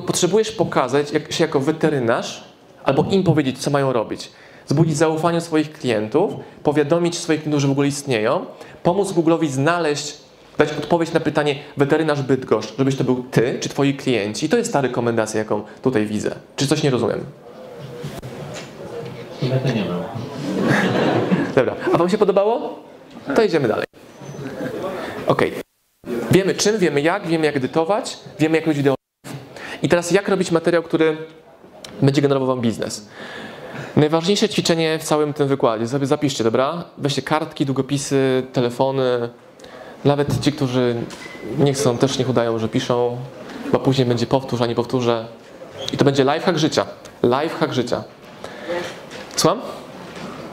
Potrzebujesz 0.06 0.52
pokazać 0.52 1.12
jak, 1.12 1.32
się 1.32 1.44
jako 1.44 1.60
weterynarz, 1.60 2.44
albo 2.84 3.04
im 3.10 3.22
powiedzieć, 3.22 3.58
co 3.58 3.70
mają 3.70 3.92
robić. 3.92 4.30
Zbudzić 4.66 4.96
zaufanie 4.96 5.40
swoich 5.40 5.72
klientów, 5.72 6.32
powiadomić 6.62 7.18
swoich 7.18 7.40
klientów, 7.40 7.60
że 7.60 7.68
w 7.68 7.70
ogóle 7.70 7.88
istnieją, 7.88 8.46
pomóc 8.82 9.12
Google'owi 9.12 9.48
znaleźć, 9.48 10.14
dać 10.58 10.72
odpowiedź 10.72 11.12
na 11.12 11.20
pytanie 11.20 11.54
weterynarz 11.76 12.22
Bydgoszcz, 12.22 12.74
żebyś 12.78 12.96
to 12.96 13.04
był 13.04 13.24
ty 13.30 13.58
czy 13.60 13.68
twoi 13.68 13.94
klienci. 13.94 14.46
I 14.46 14.48
to 14.48 14.56
jest 14.56 14.72
ta 14.72 14.80
rekomendacja, 14.80 15.38
jaką 15.38 15.62
tutaj 15.82 16.06
widzę. 16.06 16.34
Czy 16.56 16.66
coś 16.66 16.82
nie 16.82 16.90
rozumiem? 16.90 17.20
Sumie 19.40 19.58
to 19.58 19.68
nie 19.68 19.74
wiem. 19.74 20.02
Dobra, 21.54 21.74
a 21.94 21.98
Wam 21.98 22.08
się 22.08 22.18
podobało? 22.18 22.78
To 23.34 23.42
idziemy 23.42 23.68
dalej. 23.68 23.86
Ok. 25.26 25.42
Wiemy 26.30 26.54
czym, 26.54 26.78
wiemy 26.78 27.00
jak, 27.00 27.26
wiemy 27.26 27.46
jak 27.46 27.56
edytować, 27.56 28.16
wiemy 28.38 28.56
jak 28.56 28.66
robić 28.66 28.76
wideo. 28.76 28.94
I 29.82 29.88
teraz 29.88 30.10
jak 30.10 30.28
robić 30.28 30.50
materiał, 30.50 30.82
który 30.82 31.16
będzie 32.02 32.22
generował 32.22 32.48
Wam 32.48 32.60
biznes. 32.60 33.08
Najważniejsze 33.96 34.48
ćwiczenie 34.48 34.98
w 34.98 35.04
całym 35.04 35.32
tym 35.32 35.48
wykładzie, 35.48 35.88
sobie 35.88 36.06
zapiszcie, 36.06 36.44
dobra? 36.44 36.84
Weźcie 36.98 37.22
kartki, 37.22 37.66
długopisy, 37.66 38.42
telefony. 38.52 39.28
Nawet 40.04 40.40
ci, 40.40 40.52
którzy 40.52 40.94
nie 41.58 41.72
chcą, 41.72 41.98
też 41.98 42.18
niech 42.18 42.28
udają, 42.28 42.58
że 42.58 42.68
piszą, 42.68 43.16
bo 43.72 43.78
później 43.78 44.06
będzie 44.06 44.26
powtórz, 44.26 44.60
a 44.60 44.66
nie 44.66 44.74
powtórzę. 44.74 45.26
I 45.92 45.96
to 45.96 46.04
będzie 46.04 46.24
lifehack 46.24 46.58
życia. 46.58 46.86
Lifehack 47.22 47.72
życia. 47.72 48.04
Słucham? 49.36 49.60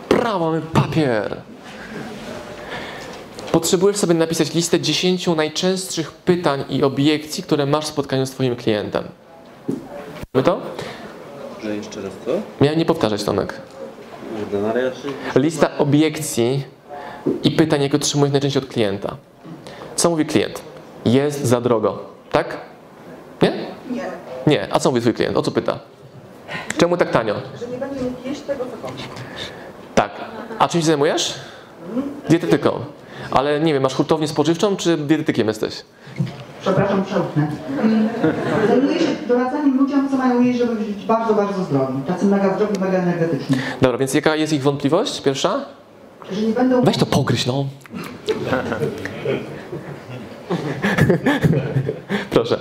Brawo, 0.09 0.45
mamy 0.45 0.61
papier. 0.61 1.50
Potrzebujesz 3.51 3.97
sobie 3.97 4.13
napisać 4.13 4.53
listę 4.53 4.79
10 4.79 5.27
najczęstszych 5.27 6.11
pytań 6.11 6.63
i 6.69 6.83
obiekcji, 6.83 7.43
które 7.43 7.65
masz 7.65 7.85
w 7.85 7.87
spotkaniu 7.87 8.25
z 8.25 8.31
Twoim 8.31 8.55
klientem. 8.55 9.03
Mamy 10.33 10.43
to? 10.43 10.61
Że 11.63 11.75
jeszcze 11.75 12.01
raz 12.01 12.11
co? 12.25 12.31
Miałem 12.61 12.79
nie 12.79 12.85
powtarzać, 12.85 13.23
Tomek. 13.23 13.61
Lista 15.35 15.77
obiekcji 15.77 16.63
i 17.43 17.51
pytań, 17.51 17.81
jakie 17.81 17.95
otrzymujesz 17.97 18.31
najczęściej 18.31 18.63
od 18.63 18.69
klienta. 18.69 19.15
Co 19.95 20.09
mówi 20.09 20.25
klient? 20.25 20.61
Jest 21.05 21.45
za 21.45 21.61
drogo, 21.61 21.99
tak? 22.31 22.57
Nie? 23.41 23.51
Nie, 23.91 24.03
Nie. 24.47 24.67
A 24.73 24.79
co 24.79 24.89
mówi 24.89 25.01
twój 25.01 25.13
klient? 25.13 25.37
O 25.37 25.41
co 25.41 25.51
pyta? 25.51 25.79
Czemu 26.77 26.97
tak 26.97 27.11
tanio? 27.11 27.35
że 27.59 27.67
nie 27.67 27.77
będzie 27.77 28.01
mógł 28.01 28.27
jeść 28.27 28.41
tego, 28.41 28.65
co. 28.65 28.87
Tak. 29.95 30.11
A 30.59 30.67
czym 30.67 30.81
się 30.81 30.87
zajmujesz? 30.87 31.35
Dietetyką. 32.29 32.71
Ale 33.31 33.59
nie 33.59 33.73
wiem, 33.73 33.83
masz 33.83 33.93
hurtownię 33.93 34.27
spożywczą, 34.27 34.75
czy 34.77 34.97
dietetykiem 34.97 35.47
jesteś? 35.47 35.81
Przepraszam, 36.61 37.05
przełknę. 37.05 37.47
Zajmuję 38.67 38.99
się 38.99 39.05
doradzaniem 39.27 39.77
ludziom, 39.77 40.09
co 40.09 40.17
mają 40.17 40.41
jeść, 40.41 40.59
żeby 40.59 40.75
być 40.75 41.05
bardzo, 41.05 41.33
bardzo 41.33 41.63
zdrowi. 41.63 42.01
Tacy 42.07 42.25
mega 42.25 42.55
zdrowi, 42.55 42.79
mega 42.79 42.97
energetyczni. 42.97 43.57
Dobra, 43.81 43.97
więc 43.97 44.13
jaka 44.13 44.35
jest 44.35 44.53
ich 44.53 44.63
wątpliwość? 44.63 45.21
Pierwsza? 45.21 45.65
Że 46.31 46.41
nie 46.41 46.53
będą... 46.53 46.81
Weź 46.81 46.97
to 46.97 47.05
pogryź, 47.05 47.45
no. 47.45 47.65
Proszę. 52.29 52.59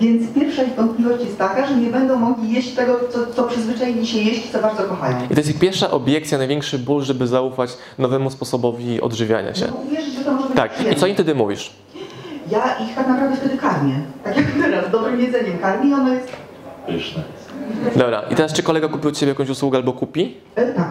Więc 0.00 0.32
pierwsza 0.34 0.62
ich 0.62 0.74
wątpliwość 0.74 1.24
jest 1.24 1.38
taka, 1.38 1.66
że 1.66 1.76
nie 1.76 1.90
będą 1.90 2.16
mogli 2.16 2.52
jeść 2.52 2.74
tego, 2.74 3.00
co, 3.10 3.18
co 3.34 3.42
przyzwyczaili 3.44 4.06
się 4.06 4.18
jeść, 4.18 4.50
co 4.52 4.58
bardzo 4.58 4.82
kochają. 4.82 5.16
I 5.24 5.28
to 5.28 5.34
jest 5.40 5.50
ich 5.50 5.58
pierwsza 5.58 5.90
obiekcja, 5.90 6.38
największy 6.38 6.78
ból, 6.78 7.02
żeby 7.02 7.26
zaufać 7.26 7.70
nowemu 7.98 8.30
sposobowi 8.30 9.00
odżywiania 9.00 9.54
się. 9.54 9.66
Żeby 9.66 9.72
uwierzyć, 9.88 10.14
że 10.14 10.24
to 10.24 10.32
może 10.32 10.46
być 10.48 10.56
Tak. 10.56 10.70
I 10.70 10.74
przyjemne. 10.74 11.00
co 11.00 11.06
im 11.06 11.14
wtedy 11.14 11.34
mówisz? 11.34 11.72
Ja 12.50 12.78
ich 12.78 12.94
tak 12.94 13.08
naprawdę 13.08 13.36
wtedy 13.36 13.56
karmię. 13.58 13.94
Tak 14.24 14.36
jak 14.36 14.46
teraz, 14.62 14.90
dobrym 14.90 15.20
jedzeniem 15.20 15.58
karmię 15.58 15.90
i 15.90 15.94
ono 15.94 16.12
jest... 16.14 16.28
Pyszne. 16.86 17.22
Dobra. 17.96 18.20
I 18.30 18.34
teraz 18.34 18.52
czy 18.52 18.62
kolega 18.62 18.88
kupił 18.88 19.08
od 19.10 19.16
ciebie 19.16 19.30
jakąś 19.32 19.48
usługę 19.50 19.78
albo 19.78 19.92
kupi? 19.92 20.36
E, 20.54 20.72
tak. 20.72 20.88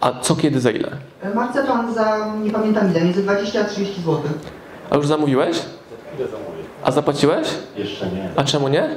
A 0.00 0.20
co, 0.20 0.36
kiedy, 0.36 0.60
za 0.60 0.70
ile? 0.70 0.88
E, 1.22 1.34
Marcepan 1.34 1.94
za, 1.94 2.32
nie 2.44 2.50
pamiętam 2.50 2.90
ile, 2.90 3.00
między 3.04 3.22
20 3.22 3.60
a 3.60 3.64
30 3.64 4.00
zł. 4.00 4.20
A 4.90 4.96
już 4.96 5.06
zamówiłeś? 5.06 5.56
A 6.82 6.90
zapłaciłeś? 6.90 7.48
Jeszcze 7.76 8.06
nie. 8.06 8.30
A 8.36 8.44
czemu 8.44 8.68
nie? 8.68 8.88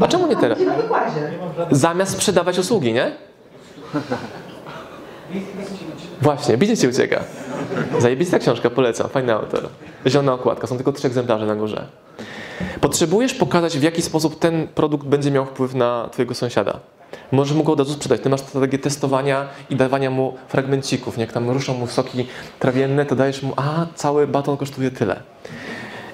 A 0.00 0.08
czemu 0.08 0.26
nie 0.26 0.36
teraz? 0.36 0.58
Zamiast 1.70 2.12
sprzedawać 2.12 2.58
usługi, 2.58 2.92
nie? 2.92 3.12
Właśnie, 6.22 6.56
biznes 6.56 6.80
ci 6.80 6.88
ucieka. 6.88 7.24
Zajebista 7.98 8.38
książka, 8.38 8.70
polecam, 8.70 9.08
fajny 9.08 9.32
autor. 9.32 9.68
Zielona 10.06 10.32
okładka, 10.32 10.66
są 10.66 10.76
tylko 10.76 10.92
trzy 10.92 11.06
egzemplarze 11.06 11.46
na 11.46 11.54
górze. 11.56 11.86
Potrzebujesz 12.80 13.34
pokazać, 13.34 13.78
w 13.78 13.82
jaki 13.82 14.02
sposób 14.02 14.38
ten 14.38 14.68
produkt 14.68 15.06
będzie 15.06 15.30
miał 15.30 15.46
wpływ 15.46 15.74
na 15.74 16.08
twojego 16.12 16.34
sąsiada. 16.34 16.80
Możesz 17.32 17.56
mu 17.56 17.64
go 17.64 17.72
od 17.72 17.78
razu 17.78 17.92
sprzedać. 17.92 18.20
Ty 18.20 18.28
masz 18.28 18.40
strategię 18.40 18.78
testowania 18.78 19.48
i 19.70 19.76
dawania 19.76 20.10
mu 20.10 20.34
fragmencików. 20.48 21.18
Jak 21.18 21.32
tam 21.32 21.50
ruszą 21.50 21.74
mu 21.74 21.86
soki 21.86 22.26
trawienne, 22.58 23.06
to 23.06 23.16
dajesz 23.16 23.42
mu, 23.42 23.52
a 23.56 23.86
cały 23.94 24.26
baton 24.26 24.56
kosztuje 24.56 24.90
tyle. 24.90 25.20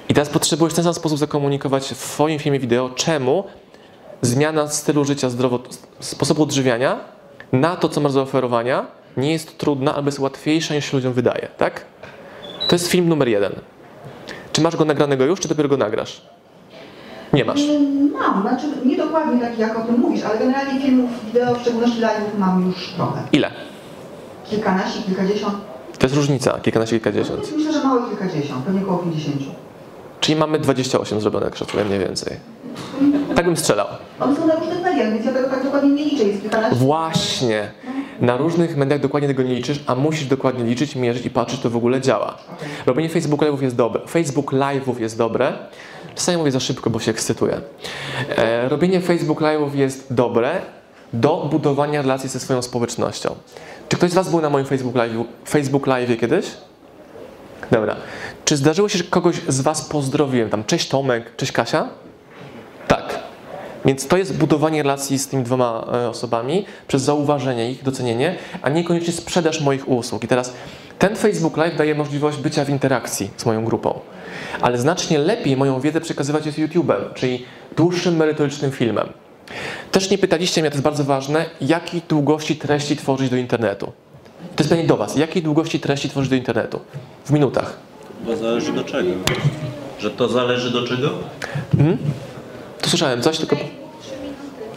I 0.08 0.14
teraz 0.14 0.28
potrzebujesz 0.28 0.72
w 0.72 0.76
ten 0.76 0.84
sam 0.84 0.94
sposób 0.94 1.18
zakomunikować 1.18 1.82
w 1.82 1.96
swoim 1.96 2.38
filmie 2.38 2.60
wideo, 2.60 2.90
czemu 2.90 3.44
zmiana 4.22 4.68
stylu 4.68 5.04
życia, 5.04 5.30
zdrowo, 5.30 5.60
sposobu 6.00 6.42
odżywiania 6.42 7.00
na 7.52 7.76
to, 7.76 7.88
co 7.88 8.00
masz 8.00 8.12
do 8.12 8.14
zaoferowania, 8.14 8.86
nie 9.16 9.32
jest 9.32 9.58
trudna, 9.58 9.94
albo 9.94 10.08
jest 10.08 10.18
łatwiejsza 10.18 10.74
niż 10.74 10.84
się 10.84 10.96
ludziom 10.96 11.12
wydaje, 11.12 11.48
tak? 11.56 11.84
To 12.68 12.74
jest 12.74 12.88
film 12.88 13.08
numer 13.08 13.28
jeden. 13.28 13.52
Czy 14.52 14.60
masz 14.60 14.76
go 14.76 14.84
nagranego 14.84 15.24
już, 15.24 15.40
czy 15.40 15.48
dopiero 15.48 15.68
go 15.68 15.76
nagrasz? 15.76 16.22
Nie 17.32 17.44
masz. 17.44 17.60
Mm, 17.60 18.12
Mam, 18.12 18.42
znaczy 18.42 18.66
nie 18.84 18.96
dokładnie 18.96 19.40
taki 19.40 19.60
jak 19.60 19.78
o 19.78 19.80
tym 19.82 20.00
mówisz, 20.00 20.24
ale 20.24 20.38
generalnie 20.38 20.80
filmów, 20.80 21.10
wideo, 21.26 21.54
w 21.54 21.60
szczególności 21.60 22.00
live'ów 22.00 22.38
mam 22.38 22.66
już 22.66 22.92
trochę. 22.96 23.22
Ile? 23.32 23.50
Kilkanaście, 24.50 25.02
kilkadziesiąt. 25.02 25.54
To 25.98 26.06
jest 26.06 26.16
różnica, 26.16 26.58
kilkanaście, 26.62 26.96
kilkadziesiąt. 27.00 27.56
Myślę, 27.56 27.72
że 27.72 27.84
małe 27.84 28.02
kilkadziesiąt, 28.08 28.64
pewnie 28.64 28.82
około 28.82 28.98
50. 28.98 29.36
Czyli 30.20 30.38
mamy 30.38 30.58
28 30.58 31.20
zrobione, 31.20 31.44
jak 31.44 31.56
szacuję 31.56 31.84
mniej 31.84 31.98
więcej. 31.98 32.36
Tak 33.34 33.44
bym 33.44 33.56
strzelał. 33.56 33.86
One 34.20 34.36
są 34.36 34.46
na 34.46 34.54
różnych 34.54 34.82
mediach, 34.82 35.12
więc 35.12 35.26
ja 35.26 35.32
tego 35.32 35.48
tak 35.48 35.64
dokładnie 35.64 35.90
nie 35.90 36.04
liczę. 36.04 36.24
Jest 36.24 36.40
kilkanaście. 36.42 36.76
Właśnie. 36.76 37.70
Na 38.20 38.36
różnych 38.36 38.76
mediach 38.76 39.00
dokładnie 39.00 39.28
tego 39.28 39.42
nie 39.42 39.54
liczysz, 39.54 39.80
a 39.86 39.94
musisz 39.94 40.26
dokładnie 40.26 40.64
liczyć, 40.64 40.96
mierzyć 40.96 41.26
i 41.26 41.30
patrzeć, 41.30 41.56
czy 41.56 41.62
to 41.62 41.70
w 41.70 41.76
ogóle 41.76 42.00
działa. 42.00 42.34
Robienie 42.86 43.08
Facebook 43.08 43.40
Live'ów 43.42 43.62
jest 43.62 43.76
dobre. 43.76 44.00
Facebook 44.08 44.52
Live'ów 44.52 45.00
jest 45.00 45.18
dobre. 45.18 45.52
Czasami 46.18 46.38
mówię 46.38 46.50
za 46.50 46.60
szybko, 46.60 46.90
bo 46.90 47.00
się 47.00 47.10
ekscytuję. 47.10 47.60
E, 48.36 48.68
robienie 48.68 49.00
Facebook 49.00 49.40
Live'ów 49.40 49.74
jest 49.74 50.14
dobre 50.14 50.60
do 51.12 51.48
budowania 51.50 52.02
relacji 52.02 52.28
ze 52.28 52.40
swoją 52.40 52.62
społecznością. 52.62 53.34
Czy 53.88 53.96
ktoś 53.96 54.10
z 54.10 54.14
Was 54.14 54.30
był 54.30 54.40
na 54.40 54.50
moim 54.50 54.66
Facebook 54.66 54.94
Live'ie 54.94 55.24
Facebook 55.48 55.86
Live'ie 55.86 56.16
kiedyś? 56.16 56.46
Dobra. 57.70 57.96
Czy 58.44 58.56
zdarzyło 58.56 58.88
się, 58.88 58.98
że 58.98 59.04
kogoś 59.04 59.36
z 59.48 59.60
Was 59.60 59.82
pozdrowiłem? 59.82 60.50
Tam, 60.50 60.64
cześć 60.64 60.88
Tomek, 60.88 61.36
cześć 61.36 61.52
Kasia? 61.52 61.88
Tak. 62.88 63.18
Więc 63.84 64.06
to 64.06 64.16
jest 64.16 64.36
budowanie 64.36 64.82
relacji 64.82 65.18
z 65.18 65.28
tymi 65.28 65.42
dwoma 65.44 65.86
e, 65.92 66.08
osobami 66.08 66.66
przez 66.88 67.02
zauważenie 67.02 67.70
ich, 67.70 67.82
docenienie, 67.82 68.36
a 68.62 68.68
niekoniecznie 68.68 69.12
sprzedaż 69.12 69.60
moich 69.60 69.88
usług. 69.88 70.24
I 70.24 70.28
teraz 70.28 70.52
ten 70.98 71.16
Facebook 71.16 71.56
Live 71.56 71.76
daje 71.76 71.94
możliwość 71.94 72.38
bycia 72.38 72.64
w 72.64 72.70
interakcji 72.70 73.30
z 73.36 73.46
moją 73.46 73.64
grupą. 73.64 74.00
Ale 74.60 74.78
znacznie 74.78 75.18
lepiej 75.18 75.56
moją 75.56 75.80
wiedzę 75.80 76.00
przekazywać 76.00 76.46
jest 76.46 76.58
YouTube'em, 76.58 77.14
czyli 77.14 77.46
dłuższym, 77.76 78.16
merytorycznym 78.16 78.70
filmem. 78.72 79.08
Też 79.92 80.10
nie 80.10 80.18
pytaliście 80.18 80.60
mnie, 80.60 80.70
to 80.70 80.74
jest 80.74 80.84
bardzo 80.84 81.04
ważne, 81.04 81.44
jakiej 81.60 82.02
długości 82.08 82.56
treści 82.56 82.96
tworzyć 82.96 83.30
do 83.30 83.36
internetu. 83.36 83.86
To 83.86 84.62
jest 84.62 84.70
pytanie 84.70 84.86
do 84.88 84.96
Was. 84.96 85.16
Jakiej 85.16 85.42
długości 85.42 85.80
treści 85.80 86.08
tworzyć 86.08 86.30
do 86.30 86.36
internetu? 86.36 86.80
W 87.24 87.30
minutach. 87.30 87.76
Bo 88.26 88.36
zależy 88.36 88.72
do 88.72 88.84
czego. 88.84 89.10
Że 89.98 90.10
to 90.10 90.28
zależy 90.28 90.70
do 90.70 90.86
czego? 90.86 91.10
Tu 92.80 92.90
słyszałem 92.90 93.22
coś, 93.22 93.38
tylko... 93.38 93.56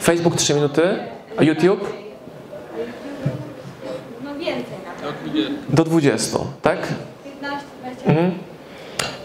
Facebook 0.02 0.36
3 0.36 0.54
minuty, 0.54 0.82
a 1.38 1.44
YouTube 1.44 1.94
No 4.24 4.36
więcej? 4.36 4.81
Do 5.70 5.84
20, 5.84 6.40
tak? 6.62 6.88
15, 7.24 7.66
20. 7.82 8.10
Mhm. 8.10 8.32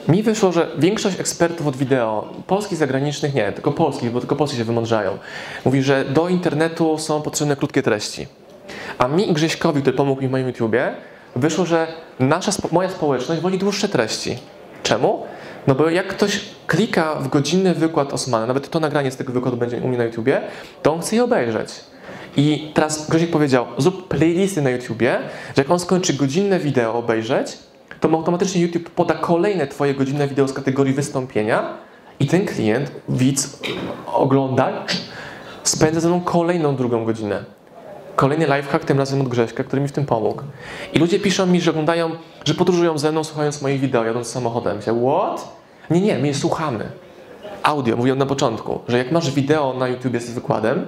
Mi 0.08 0.22
wyszło, 0.22 0.52
że 0.52 0.68
większość 0.78 1.20
ekspertów 1.20 1.66
od 1.66 1.76
wideo, 1.76 2.28
polskich, 2.46 2.78
zagranicznych 2.78 3.34
nie, 3.34 3.52
tylko 3.52 3.72
polskich, 3.72 4.10
bo 4.10 4.20
tylko 4.20 4.36
polscy 4.36 4.56
się 4.56 4.64
wymądrzają, 4.64 5.18
mówi, 5.64 5.82
że 5.82 6.04
do 6.04 6.28
internetu 6.28 6.98
są 6.98 7.22
potrzebne 7.22 7.56
krótkie 7.56 7.82
treści. 7.82 8.26
A 8.98 9.08
mi 9.08 9.30
i 9.30 9.32
Grześkowi, 9.32 9.80
który 9.80 9.96
pomógł 9.96 10.22
mi 10.22 10.28
w 10.28 10.30
moim 10.30 10.46
YouTubie, 10.46 10.94
wyszło, 11.36 11.66
że 11.66 11.86
nasza, 12.18 12.52
moja 12.72 12.90
społeczność 12.90 13.40
woli 13.40 13.58
dłuższe 13.58 13.88
treści. 13.88 14.38
Czemu? 14.82 15.26
No 15.66 15.74
bo 15.74 15.90
jak 15.90 16.06
ktoś 16.06 16.40
klika 16.66 17.14
w 17.14 17.28
godzinny 17.28 17.74
wykład 17.74 18.12
Osmana, 18.12 18.46
nawet 18.46 18.70
to 18.70 18.80
nagranie 18.80 19.10
z 19.10 19.16
tego 19.16 19.32
wykładu 19.32 19.56
będzie 19.56 19.76
u 19.76 19.88
mnie 19.88 19.98
na 19.98 20.04
YouTubie, 20.04 20.40
to 20.82 20.92
on 20.92 21.00
chce 21.00 21.16
je 21.16 21.24
obejrzeć. 21.24 21.68
I 22.36 22.70
teraz 22.74 23.10
Grzesiek 23.10 23.30
powiedział, 23.30 23.66
zrób 23.78 24.08
playlisty 24.08 24.62
na 24.62 24.70
YouTubie, 24.70 25.18
że 25.56 25.62
jak 25.62 25.70
on 25.70 25.80
skończy 25.80 26.14
godzinne 26.14 26.58
wideo 26.58 26.94
obejrzeć, 26.94 27.58
to 28.00 28.08
automatycznie 28.10 28.62
YouTube 28.62 28.90
poda 28.90 29.14
kolejne 29.14 29.66
twoje 29.66 29.94
godzinne 29.94 30.28
wideo 30.28 30.48
z 30.48 30.52
kategorii 30.52 30.94
wystąpienia 30.94 31.74
i 32.20 32.26
ten 32.26 32.46
klient, 32.46 32.92
widz, 33.08 33.58
oglądacz 34.06 34.96
spędza 35.62 36.00
ze 36.00 36.08
mną 36.08 36.20
kolejną 36.20 36.76
drugą 36.76 37.04
godzinę. 37.04 37.44
Kolejny 38.16 38.46
lifehack, 38.46 38.84
tym 38.84 38.98
razem 38.98 39.20
od 39.20 39.28
Grześka, 39.28 39.64
który 39.64 39.82
mi 39.82 39.88
w 39.88 39.92
tym 39.92 40.06
pomógł. 40.06 40.42
I 40.92 40.98
ludzie 40.98 41.20
piszą 41.20 41.46
mi, 41.46 41.60
że 41.60 41.70
oglądają, 41.70 42.10
że 42.44 42.54
podróżują 42.54 42.98
ze 42.98 43.12
mną 43.12 43.24
słuchając 43.24 43.62
moich 43.62 43.80
wideo, 43.80 44.04
jadąc 44.04 44.26
samochodem. 44.26 44.76
Myślę, 44.76 45.04
what? 45.06 45.56
Nie, 45.90 46.00
nie, 46.00 46.18
my 46.18 46.26
je 46.26 46.34
słuchamy. 46.34 46.84
Audio, 47.62 47.96
mówiłem 47.96 48.18
na 48.18 48.26
początku, 48.26 48.80
że 48.88 48.98
jak 48.98 49.12
masz 49.12 49.30
wideo 49.30 49.74
na 49.78 49.88
YouTubie 49.88 50.20
z 50.20 50.30
wykładem, 50.30 50.86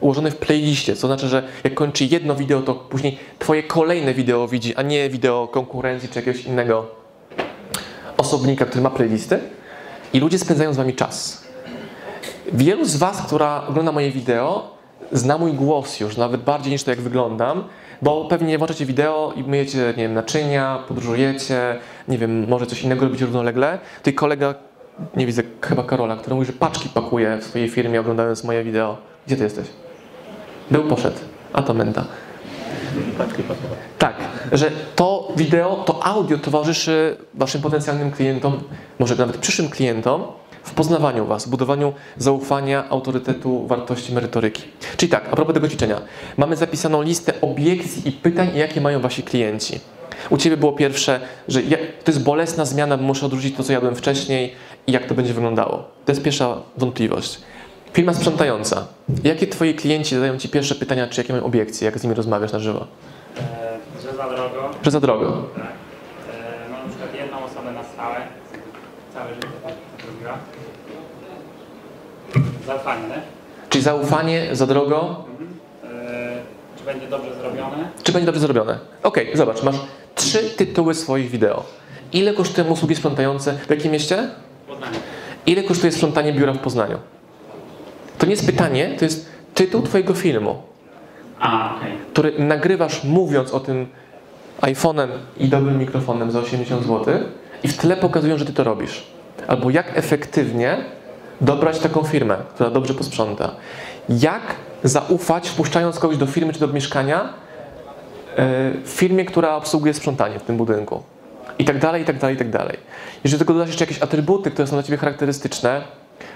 ułożone 0.00 0.30
w 0.30 0.36
playliście, 0.36 0.96
co 0.96 1.06
znaczy, 1.06 1.28
że 1.28 1.42
jak 1.64 1.74
kończy 1.74 2.04
jedno 2.04 2.34
wideo, 2.34 2.62
to 2.62 2.74
później 2.74 3.18
twoje 3.38 3.62
kolejne 3.62 4.14
wideo 4.14 4.48
widzi, 4.48 4.76
a 4.76 4.82
nie 4.82 5.10
wideo 5.10 5.48
konkurencji 5.48 6.08
czy 6.08 6.18
jakiegoś 6.18 6.44
innego 6.44 6.86
osobnika, 8.16 8.64
który 8.64 8.82
ma 8.82 8.90
playlisty 8.90 9.38
i 10.12 10.20
ludzie 10.20 10.38
spędzają 10.38 10.72
z 10.72 10.76
wami 10.76 10.94
czas. 10.94 11.44
Wielu 12.52 12.84
z 12.84 12.96
was, 12.96 13.22
która 13.22 13.66
ogląda 13.68 13.92
moje 13.92 14.10
wideo, 14.10 14.76
zna 15.12 15.38
mój 15.38 15.52
głos 15.52 16.00
już, 16.00 16.16
nawet 16.16 16.42
bardziej 16.42 16.72
niż 16.72 16.84
to, 16.84 16.90
jak 16.90 17.00
wyglądam, 17.00 17.64
bo 18.02 18.24
pewnie 18.24 18.58
włączacie 18.58 18.86
wideo 18.86 19.32
i 19.36 19.42
myjecie, 19.42 19.94
nie 19.96 20.02
wiem, 20.02 20.14
naczynia, 20.14 20.84
podróżujecie, 20.88 21.78
nie 22.08 22.18
wiem, 22.18 22.48
może 22.48 22.66
coś 22.66 22.82
innego 22.82 23.04
robicie 23.04 23.24
równolegle. 23.24 23.78
Tutaj 23.98 24.14
kolega, 24.14 24.54
nie 25.16 25.26
widzę, 25.26 25.42
chyba 25.60 25.82
Karola, 25.82 26.16
który 26.16 26.34
mówi, 26.34 26.46
że 26.46 26.52
paczki 26.52 26.88
pakuje 26.88 27.38
w 27.40 27.44
swojej 27.44 27.68
firmie 27.68 28.00
oglądając 28.00 28.44
moje 28.44 28.64
wideo. 28.64 28.96
Gdzie 29.26 29.36
ty 29.36 29.44
jesteś? 29.44 29.66
Był, 30.70 30.82
poszedł. 30.82 31.16
A 31.52 31.62
to 31.62 31.74
menda. 31.74 32.04
Tak, 33.98 34.14
że 34.52 34.70
to 34.96 35.32
wideo, 35.36 35.76
to 35.86 36.04
audio 36.04 36.38
towarzyszy 36.38 37.16
waszym 37.34 37.62
potencjalnym 37.62 38.10
klientom, 38.10 38.60
może 38.98 39.16
nawet 39.16 39.36
przyszłym 39.36 39.68
klientom 39.68 40.22
w 40.62 40.74
poznawaniu 40.74 41.26
was, 41.26 41.48
budowaniu 41.48 41.92
zaufania, 42.16 42.88
autorytetu, 42.88 43.66
wartości, 43.66 44.12
merytoryki. 44.12 44.62
Czyli 44.96 45.10
tak, 45.10 45.28
a 45.32 45.36
propos 45.36 45.54
tego 45.54 45.68
ćwiczenia. 45.68 46.00
Mamy 46.36 46.56
zapisaną 46.56 47.02
listę 47.02 47.40
obiekcji 47.40 48.08
i 48.08 48.12
pytań, 48.12 48.50
jakie 48.54 48.80
mają 48.80 49.00
wasi 49.00 49.22
klienci. 49.22 49.80
U 50.30 50.36
ciebie 50.36 50.56
było 50.56 50.72
pierwsze, 50.72 51.20
że 51.48 51.62
ja, 51.62 51.76
to 52.04 52.10
jest 52.10 52.22
bolesna 52.22 52.64
zmiana, 52.64 52.96
muszę 52.96 53.26
odrzucić 53.26 53.56
to, 53.56 53.62
co 53.62 53.72
jadłem 53.72 53.96
wcześniej 53.96 54.54
i 54.86 54.92
jak 54.92 55.06
to 55.06 55.14
będzie 55.14 55.34
wyglądało. 55.34 55.84
To 56.04 56.12
jest 56.12 56.22
pierwsza 56.22 56.56
wątpliwość. 56.76 57.40
Firma 57.96 58.14
sprzątająca. 58.14 58.86
Jakie 59.24 59.46
twoi 59.46 59.74
klienci 59.74 60.14
zadają 60.14 60.38
ci 60.38 60.48
pierwsze 60.48 60.74
pytania, 60.74 61.06
czy 61.08 61.20
jakie 61.20 61.32
mają 61.32 61.44
obiekcje, 61.44 61.84
jak 61.84 61.98
z 61.98 62.02
nimi 62.02 62.14
rozmawiasz 62.14 62.52
na 62.52 62.58
żywo? 62.58 62.86
E, 63.38 63.42
że 64.02 64.16
za 64.16 64.28
drogo, 64.28 64.70
Że 64.82 64.90
za 64.90 65.00
drogo. 65.00 65.42
tak. 65.54 65.64
E, 65.64 66.70
mam 66.70 66.82
na 66.82 66.88
przykład 66.88 67.14
jedną 67.14 67.44
osobę 67.44 67.72
na 67.72 67.84
stałe, 67.84 68.16
całe 69.14 69.34
życie 69.34 69.46
tak 69.64 69.72
zrobiła. 70.06 70.38
Zaufanie, 72.66 73.08
tak? 73.08 73.20
Czyli 73.70 73.84
zaufanie 73.84 74.48
za 74.52 74.66
drogo, 74.66 75.24
E, 75.84 76.36
czy 76.78 76.84
będzie 76.84 77.06
dobrze 77.08 77.34
zrobione? 77.40 77.88
czy 78.02 78.12
będzie 78.12 78.26
dobrze 78.26 78.40
zrobione? 78.40 78.78
Okej, 79.02 79.30
zobacz, 79.36 79.62
masz 79.62 79.76
trzy 80.14 80.38
tytuły 80.50 80.94
swoich 80.94 81.30
wideo. 81.30 81.64
Ile 82.12 82.32
kosztują 82.34 82.66
usługi 82.68 82.96
sprzątające 82.96 83.52
w 83.66 83.70
jakim 83.70 83.92
mieście? 83.92 84.28
Poznanie. 84.68 84.98
Ile 85.46 85.62
kosztuje 85.62 85.92
sprzątanie 85.92 86.32
biura 86.32 86.52
w 86.52 86.58
Poznaniu? 86.58 86.98
To 88.18 88.26
nie 88.26 88.32
jest 88.32 88.46
pytanie, 88.46 88.94
to 88.98 89.04
jest 89.04 89.30
tytuł 89.54 89.82
twojego 89.82 90.14
filmu, 90.14 90.62
A, 91.40 91.76
okej. 91.76 91.92
który 92.12 92.32
nagrywasz 92.38 93.04
mówiąc 93.04 93.54
o 93.54 93.60
tym 93.60 93.86
iPhone'em 94.60 95.08
i 95.36 95.48
dobrym 95.48 95.78
mikrofonem 95.78 96.30
za 96.30 96.40
80 96.40 96.82
zł 96.82 97.14
i 97.62 97.68
w 97.68 97.76
tle 97.76 97.96
pokazują, 97.96 98.38
że 98.38 98.44
ty 98.44 98.52
to 98.52 98.64
robisz. 98.64 99.06
Albo 99.48 99.70
jak 99.70 99.98
efektywnie 99.98 100.76
dobrać 101.40 101.78
taką 101.78 102.02
firmę, 102.02 102.36
która 102.54 102.70
dobrze 102.70 102.94
posprząta. 102.94 103.50
Jak 104.08 104.42
zaufać, 104.84 105.48
wpuszczając 105.48 105.98
kogoś 105.98 106.16
do 106.16 106.26
firmy 106.26 106.52
czy 106.52 106.60
do 106.60 106.68
mieszkania, 106.68 107.28
e, 108.38 108.72
firmie, 108.84 109.24
która 109.24 109.54
obsługuje 109.54 109.94
sprzątanie 109.94 110.38
w 110.38 110.42
tym 110.42 110.56
budynku. 110.56 111.02
I 111.58 111.64
tak 111.64 111.78
dalej, 111.78 112.02
i 112.02 112.04
tak 112.04 112.18
dalej, 112.18 112.36
i 112.36 112.38
tak 112.38 112.50
dalej. 112.50 112.76
Jeżeli 113.24 113.38
do 113.38 113.44
tego 113.44 113.52
dodasz 113.52 113.68
jeszcze 113.68 113.84
jakieś 113.84 114.02
atrybuty, 114.02 114.50
które 114.50 114.68
są 114.68 114.76
dla 114.76 114.82
Ciebie 114.82 114.96
charakterystyczne, 114.98 115.82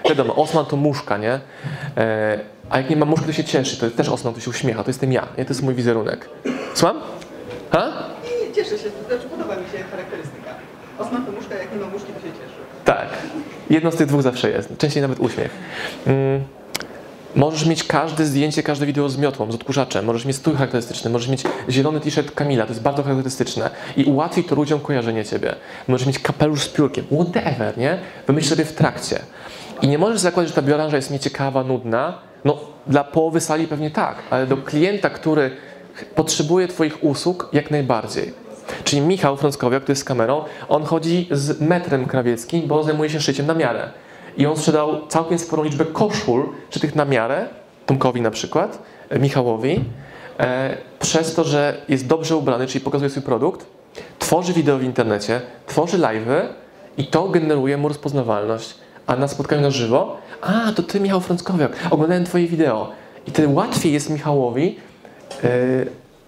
wiadomo, 0.09 0.35
Osman 0.35 0.65
to 0.65 0.77
muszka, 0.77 1.17
nie? 1.17 1.39
E, 1.97 2.39
a 2.69 2.77
jak 2.77 2.89
nie 2.89 2.95
ma 2.95 3.05
muszki, 3.05 3.25
to 3.25 3.33
się 3.33 3.43
cieszy, 3.43 3.77
to 3.77 3.85
jest 3.85 3.97
też 3.97 4.09
Osman, 4.09 4.33
to 4.33 4.39
się 4.39 4.49
uśmiecha, 4.49 4.83
to 4.83 4.89
jestem 4.89 5.11
ja, 5.13 5.27
nie? 5.37 5.45
To 5.45 5.51
jest 5.51 5.63
mój 5.63 5.73
wizerunek. 5.73 6.29
Słucham? 6.73 6.97
Ha? 7.71 7.91
Nie, 8.23 8.47
nie, 8.47 8.55
cieszę 8.55 8.77
się, 8.77 8.89
to 8.89 9.07
znaczy 9.07 9.29
podoba 9.29 9.55
mi 9.55 9.63
się 9.71 9.83
charakterystyka. 9.91 10.49
Osman 10.99 11.25
to 11.25 11.31
muszka, 11.31 11.55
jak 11.55 11.73
nie 11.73 11.79
ma 11.79 11.87
muszki, 11.87 12.13
to 12.13 12.19
się 12.19 12.33
cieszy. 12.33 12.61
Tak. 12.85 13.07
Jedno 13.69 13.91
z 13.91 13.95
tych 13.95 14.07
dwóch 14.07 14.21
zawsze 14.21 14.49
jest. 14.49 14.77
Częściej 14.77 15.01
nawet 15.01 15.19
uśmiech. 15.19 15.51
Mm. 16.07 16.43
Możesz 17.35 17.65
mieć 17.65 17.83
każde 17.83 18.25
zdjęcie, 18.25 18.63
każde 18.63 18.85
wideo 18.85 19.09
z 19.09 19.17
miotłą, 19.17 19.51
z 19.51 19.55
odkurzaczem. 19.55 20.05
Możesz 20.05 20.25
mieć 20.25 20.35
strój 20.35 20.55
charakterystyczny. 20.55 21.09
Możesz 21.09 21.29
mieć 21.29 21.43
zielony 21.69 21.99
t-shirt 21.99 22.31
Kamila. 22.31 22.65
To 22.65 22.69
jest 22.69 22.81
bardzo 22.81 23.03
charakterystyczne. 23.03 23.69
I 23.97 24.03
ułatwi 24.03 24.43
to 24.43 24.55
ludziom 24.55 24.79
kojarzenie 24.79 25.25
ciebie. 25.25 25.55
Możesz 25.87 26.07
mieć 26.07 26.19
kapelusz 26.19 26.63
z 26.63 26.69
piórkiem. 26.69 27.05
Whatever, 27.05 27.77
nie? 27.77 27.97
Wymyśl 28.27 28.49
sobie 28.49 28.65
w 28.65 28.73
trakcie. 28.73 29.19
I 29.81 29.87
nie 29.87 29.97
możesz 29.97 30.19
zakładać, 30.19 30.49
że 30.49 30.55
ta 30.55 30.61
branża 30.61 30.95
jest 30.95 31.11
nieciekawa, 31.11 31.63
nudna. 31.63 32.17
No, 32.45 32.57
dla 32.87 33.03
połowy 33.03 33.41
sali 33.41 33.67
pewnie 33.67 33.91
tak, 33.91 34.15
ale 34.29 34.47
do 34.47 34.57
klienta, 34.57 35.09
który 35.09 35.51
potrzebuje 36.15 36.67
Twoich 36.67 37.03
usług, 37.03 37.49
jak 37.53 37.71
najbardziej. 37.71 38.33
Czyli 38.83 39.01
Michał 39.01 39.37
Frąckowiak, 39.37 39.83
który 39.83 39.91
jest 39.91 40.01
z 40.01 40.05
kamerą, 40.05 40.43
on 40.69 40.83
chodzi 40.83 41.27
z 41.31 41.61
metrem 41.61 42.05
krawieckim, 42.05 42.67
bo 42.67 42.83
zajmuje 42.83 43.09
się 43.09 43.21
szyciem 43.21 43.45
na 43.45 43.53
miarę. 43.53 43.89
I 44.37 44.45
on 44.45 44.57
sprzedał 44.57 45.07
całkiem 45.07 45.39
sporą 45.39 45.63
liczbę 45.63 45.85
koszul, 45.85 46.49
czy 46.69 46.79
tych 46.79 46.95
na 46.95 47.05
miarę, 47.05 47.47
Tomkowi 47.85 48.21
na 48.21 48.31
przykład, 48.31 48.79
e, 49.09 49.19
Michałowi, 49.19 49.83
e, 50.39 50.77
przez 50.99 51.35
to, 51.35 51.43
że 51.43 51.81
jest 51.89 52.07
dobrze 52.07 52.35
ubrany, 52.35 52.67
czyli 52.67 52.83
pokazuje 52.83 53.09
swój 53.09 53.23
produkt, 53.23 53.65
tworzy 54.19 54.53
wideo 54.53 54.77
w 54.77 54.83
internecie, 54.83 55.41
tworzy 55.67 55.97
live'y 55.97 56.41
i 56.97 57.07
to 57.07 57.29
generuje 57.29 57.77
mu 57.77 57.87
rozpoznawalność. 57.87 58.75
A 59.11 59.15
na 59.15 59.27
spotkaniu 59.27 59.61
na 59.61 59.71
żywo, 59.71 60.17
a 60.41 60.71
to 60.75 60.83
ty 60.83 60.99
Michał 60.99 61.21
Frąckowiak, 61.21 61.71
oglądałem 61.89 62.25
twoje 62.25 62.47
wideo. 62.47 62.91
I 63.27 63.31
wtedy 63.31 63.47
łatwiej 63.47 63.93
jest 63.93 64.09
Michałowi 64.09 64.79
e, 65.43 65.49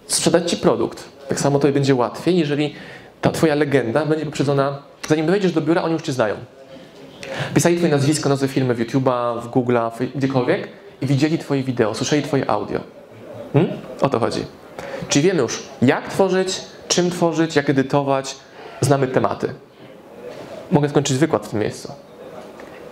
sprzedać 0.06 0.50
ci 0.50 0.56
produkt. 0.56 1.04
Tak 1.28 1.40
samo 1.40 1.58
to 1.58 1.68
będzie 1.68 1.94
łatwiej, 1.94 2.38
jeżeli 2.38 2.74
ta 3.20 3.30
twoja 3.30 3.54
legenda 3.54 4.06
będzie 4.06 4.24
poprzedzona, 4.24 4.78
zanim 5.08 5.26
wejdziesz 5.26 5.52
do 5.52 5.60
biura, 5.60 5.82
oni 5.82 5.92
już 5.92 6.02
cię 6.02 6.12
znają. 6.12 6.34
Pisali 7.54 7.76
twoje 7.76 7.92
nazwisko, 7.92 8.28
nazwę 8.28 8.48
filmy 8.48 8.74
w 8.74 8.80
YouTube'a, 8.80 9.42
w 9.42 9.48
Google'a, 9.50 9.90
gdziekolwiek 10.14 10.68
i 11.00 11.06
widzieli 11.06 11.38
twoje 11.38 11.62
wideo, 11.62 11.94
słyszeli 11.94 12.22
twoje 12.22 12.50
audio. 12.50 12.80
Hmm? 13.52 13.72
O 14.00 14.08
to 14.08 14.18
chodzi. 14.18 14.44
Czyli 15.08 15.22
wiemy 15.22 15.42
już, 15.42 15.62
jak 15.82 16.08
tworzyć, 16.08 16.60
czym 16.88 17.10
tworzyć, 17.10 17.56
jak 17.56 17.70
edytować, 17.70 18.36
znamy 18.80 19.08
tematy. 19.08 19.54
Mogę 20.70 20.88
skończyć 20.88 21.16
wykład 21.18 21.46
w 21.46 21.50
tym 21.50 21.60
miejscu. 21.60 21.92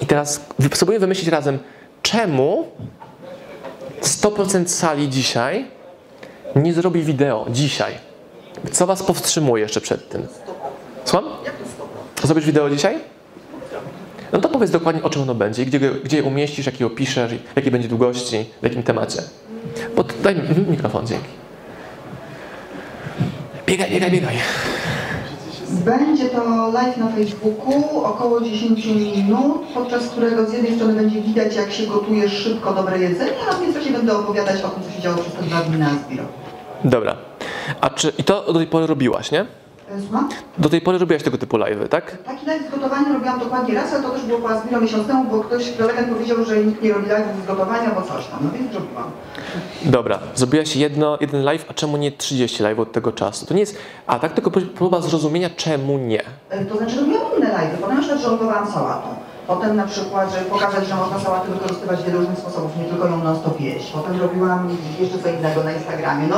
I 0.02 0.06
teraz 0.06 0.40
spróbuję 0.74 0.98
wymyślić 0.98 1.28
razem, 1.28 1.58
czemu 2.02 2.66
100% 4.02 4.68
sali 4.68 5.08
dzisiaj 5.08 5.64
nie 6.56 6.72
zrobi 6.72 7.02
wideo 7.02 7.46
dzisiaj. 7.50 7.94
Co 8.72 8.86
was 8.86 9.02
powstrzymuje 9.02 9.62
jeszcze 9.62 9.80
przed 9.80 10.08
tym? 10.08 10.26
Słucham? 11.04 11.30
Zrobisz 12.22 12.46
wideo 12.46 12.70
dzisiaj? 12.70 12.98
No 14.32 14.38
to 14.40 14.48
powiedz 14.48 14.70
dokładnie, 14.70 15.02
o 15.02 15.10
czym 15.10 15.22
ono 15.22 15.34
będzie, 15.34 15.66
gdzie, 15.66 15.80
gdzie 16.04 16.16
je 16.16 16.22
umieścisz, 16.22 16.66
jak 16.66 16.80
je 16.80 16.86
opiszesz, 16.86 17.32
jakiej 17.56 17.72
będzie 17.72 17.88
długości, 17.88 18.44
w 18.60 18.64
jakim 18.64 18.82
temacie. 18.82 19.22
Bo 19.96 20.04
daj 20.22 20.34
mhm, 20.34 20.70
mikrofon, 20.70 21.06
dzięki. 21.06 21.28
Biegaj, 23.66 23.90
biegaj, 23.90 24.10
biegaj. 24.10 24.36
Będzie 25.72 26.28
to 26.28 26.70
live 26.72 26.96
na 26.96 27.08
Facebooku, 27.08 28.04
około 28.04 28.40
10 28.40 28.86
minut, 28.86 29.62
podczas 29.74 30.08
którego 30.08 30.46
z 30.46 30.52
jednej 30.52 30.74
strony 30.76 30.94
będzie 30.94 31.20
widać, 31.20 31.56
jak 31.56 31.72
się 31.72 31.86
gotuje 31.86 32.28
szybko 32.28 32.72
dobre 32.72 32.98
jedzenie, 32.98 33.32
a 33.50 33.52
w 33.52 33.60
międzyczasie 33.62 33.92
będę 33.92 34.18
opowiadać 34.18 34.62
o 34.62 34.68
tym, 34.68 34.82
co 34.82 34.90
się 34.90 35.02
działo 35.02 35.16
przez 35.16 35.32
te 35.32 35.42
dwa 35.42 35.60
dni 35.60 35.78
na 35.78 35.90
Zbiro. 36.06 36.24
Dobra. 36.84 37.16
A 37.80 37.90
czy, 37.90 38.12
i 38.18 38.24
to 38.24 38.52
do 38.52 38.58
tej 38.58 38.66
pory 38.66 38.86
robiłaś, 38.86 39.32
nie? 39.32 39.46
Słucham? 40.00 40.28
Do 40.58 40.68
tej 40.68 40.80
pory 40.80 40.98
robiłaś 40.98 41.22
tego 41.22 41.38
typu 41.38 41.56
live'y, 41.58 41.88
tak? 41.88 42.16
Taki 42.18 42.46
live 42.46 42.62
z 42.68 42.70
gotowania 42.70 43.12
robiłam 43.12 43.38
dokładnie 43.38 43.74
raz, 43.74 43.92
ale 43.92 44.02
to 44.02 44.10
też 44.10 44.22
było 44.22 44.38
po 44.38 44.60
Zbiro 44.60 44.80
miesiąc 44.80 45.06
temu, 45.06 45.24
bo 45.24 45.40
ktoś, 45.40 45.68
prelegent 45.68 46.08
powiedział, 46.08 46.44
że 46.44 46.56
nikt 46.64 46.82
nie 46.82 46.92
robi 46.92 47.06
live'ów 47.06 47.42
z 47.44 47.46
gotowania, 47.46 47.90
bo 47.94 48.02
coś 48.02 48.26
tam, 48.26 48.38
no 48.42 48.50
więc 48.58 48.72
zrobiłam. 48.72 49.04
Dobra, 49.84 50.18
zrobiłaś 50.34 50.76
jedno, 50.76 51.18
jeden 51.20 51.42
live, 51.44 51.64
a 51.70 51.74
czemu 51.74 51.96
nie 51.96 52.12
30 52.12 52.62
live 52.62 52.78
od 52.80 52.92
tego 52.92 53.12
czasu? 53.12 53.46
To 53.46 53.54
nie 53.54 53.60
jest. 53.60 53.76
A 54.06 54.18
tak 54.18 54.32
tylko 54.32 54.50
próba 54.50 55.00
zrozumienia, 55.00 55.50
czemu 55.56 55.98
nie. 55.98 56.22
E, 56.50 56.64
To 56.64 56.76
znaczy 56.76 56.96
robiłam 57.00 57.22
inne 57.38 57.46
live'y, 57.48 57.76
potem 57.80 57.94
na 57.96 58.00
przykład 58.02 58.22
żonglowałam 58.22 58.72
sałatą. 58.72 59.08
Potem 59.46 59.76
na 59.76 59.86
przykład, 59.86 60.32
żeby 60.34 60.44
pokazać, 60.44 60.86
że 60.88 60.94
można 60.94 61.18
sałatę 61.18 61.50
wykorzystywać 61.52 62.00
w 62.00 62.04
wielu 62.06 62.18
różnych 62.18 62.38
sposobów, 62.38 62.70
nie 62.78 62.84
tylko 62.84 63.06
ją 63.08 63.24
non 63.24 63.36
stop 63.36 63.60
jeść. 63.60 63.90
Potem 63.92 64.20
robiłam 64.20 64.68
jeszcze 65.00 65.18
co 65.18 65.28
innego 65.28 65.64
na 65.64 65.72
Instagramie. 65.72 66.26
No, 66.30 66.36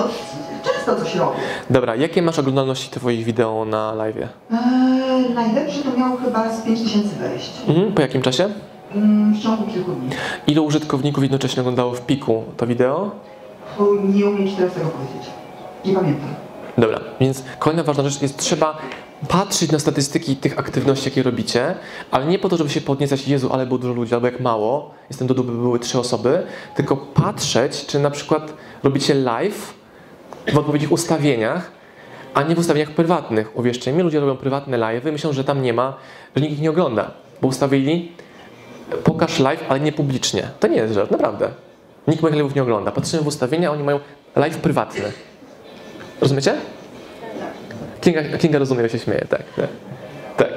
często 0.64 1.04
coś 1.04 1.14
robię. 1.14 1.38
Dobra, 1.70 1.96
jakie 1.96 2.22
masz 2.22 2.38
oglądalności 2.38 2.90
Twoich 2.90 3.24
wideo 3.24 3.64
na 3.64 3.94
live? 3.94 4.16
Eee, 4.16 5.34
najlepszy 5.34 5.82
to 5.82 5.98
miał 5.98 6.16
chyba 6.16 6.52
z 6.56 6.62
5000 6.62 7.16
wejść. 7.16 7.50
Mhm, 7.68 7.92
po 7.92 8.02
jakim 8.02 8.22
czasie? 8.22 8.48
Mm, 8.94 9.34
w 9.34 9.42
ciągu 9.42 9.64
kilku 9.72 9.92
dni. 9.92 10.10
Ilu 10.46 10.64
użytkowników 10.64 11.22
jednocześnie 11.22 11.60
oglądało 11.60 11.92
w 11.92 12.00
piku 12.00 12.42
to 12.56 12.66
wideo? 12.66 13.10
Nie 14.04 14.26
umiem 14.26 14.48
ci 14.48 14.54
teraz 14.56 14.72
tego 14.74 14.86
powiedzieć. 14.86 15.30
Nie 15.84 15.94
pamiętam. 15.94 16.28
Dobra, 16.78 17.00
więc 17.20 17.42
kolejna 17.58 17.82
ważna 17.82 18.08
rzecz 18.08 18.22
jest, 18.22 18.36
trzeba 18.36 18.78
patrzeć 19.28 19.72
na 19.72 19.78
statystyki 19.78 20.36
tych 20.36 20.58
aktywności, 20.58 21.08
jakie 21.08 21.22
robicie, 21.22 21.74
ale 22.10 22.26
nie 22.26 22.38
po 22.38 22.48
to, 22.48 22.56
żeby 22.56 22.70
się 22.70 22.80
podniecać, 22.80 23.28
Jezu, 23.28 23.52
ale 23.52 23.66
było 23.66 23.78
dużo 23.78 23.94
ludzi, 23.94 24.14
albo 24.14 24.26
jak 24.26 24.40
mało, 24.40 24.90
jestem 25.10 25.28
do 25.28 25.34
dupy, 25.34 25.52
były 25.52 25.78
trzy 25.78 25.98
osoby, 25.98 26.42
tylko 26.76 26.96
patrzeć, 26.96 27.86
czy 27.86 27.98
na 27.98 28.10
przykład 28.10 28.52
robicie 28.82 29.14
live 29.14 29.74
w 30.52 30.58
odpowiednich 30.58 30.92
ustawieniach, 30.92 31.70
a 32.34 32.42
nie 32.42 32.54
w 32.54 32.58
ustawieniach 32.58 32.90
prywatnych. 32.90 33.56
Uwierzcie 33.56 33.92
mi, 33.92 34.02
ludzie 34.02 34.20
robią 34.20 34.36
prywatne 34.36 34.78
live, 34.78 35.04
myślą, 35.04 35.32
że 35.32 35.44
tam 35.44 35.62
nie 35.62 35.72
ma, 35.72 35.96
że 36.36 36.42
nikt 36.42 36.54
ich 36.54 36.60
nie 36.60 36.70
ogląda, 36.70 37.10
bo 37.42 37.48
ustawili 37.48 38.12
pokaż 39.04 39.38
live, 39.38 39.64
ale 39.68 39.80
nie 39.80 39.92
publicznie. 39.92 40.48
To 40.60 40.68
nie 40.68 40.76
jest 40.76 40.94
żart, 40.94 41.10
naprawdę. 41.10 41.48
Nikt 42.08 42.22
moich 42.22 42.34
live'ów 42.34 42.56
nie 42.56 42.62
ogląda. 42.62 42.90
Patrzymy 42.90 43.22
w 43.22 43.26
ustawienia, 43.26 43.72
oni 43.72 43.82
mają 43.82 44.00
live 44.36 44.56
prywatny. 44.56 45.12
Rozumiecie? 46.20 46.54
Kinga, 48.00 48.38
Kinga 48.38 48.58
rozumie, 48.58 48.88
się 48.88 48.98
śmieje, 48.98 49.26
tak. 49.28 49.42
Tak. 49.56 49.68
tak. 50.36 50.52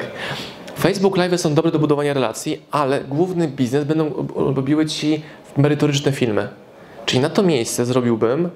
Facebook 0.79 1.17
Live 1.17 1.41
są 1.41 1.53
dobre 1.53 1.71
do 1.71 1.79
budowania 1.79 2.13
relacji, 2.13 2.61
ale 2.71 3.01
główny 3.01 3.47
biznes 3.47 3.83
będą 3.83 4.27
robiły 4.35 4.85
ci 4.85 5.23
merytoryczne 5.57 6.11
filmy. 6.11 6.47
Czyli 7.05 7.21
na 7.21 7.29
to 7.29 7.43
miejsce 7.43 7.85
zrobiłbym 7.85 8.49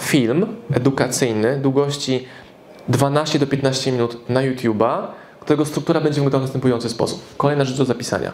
film 0.00 0.56
edukacyjny 0.74 1.56
długości 1.56 2.26
12 2.88 3.38
do 3.38 3.46
15 3.46 3.92
minut 3.92 4.28
na 4.28 4.40
YouTube'a, 4.40 5.06
którego 5.40 5.64
struktura 5.64 6.00
będzie 6.00 6.14
wyglądała 6.14 6.40
w 6.40 6.44
następujący 6.44 6.88
sposób. 6.88 7.22
Kolejna 7.36 7.64
rzecz 7.64 7.76
do 7.76 7.84
zapisania. 7.84 8.32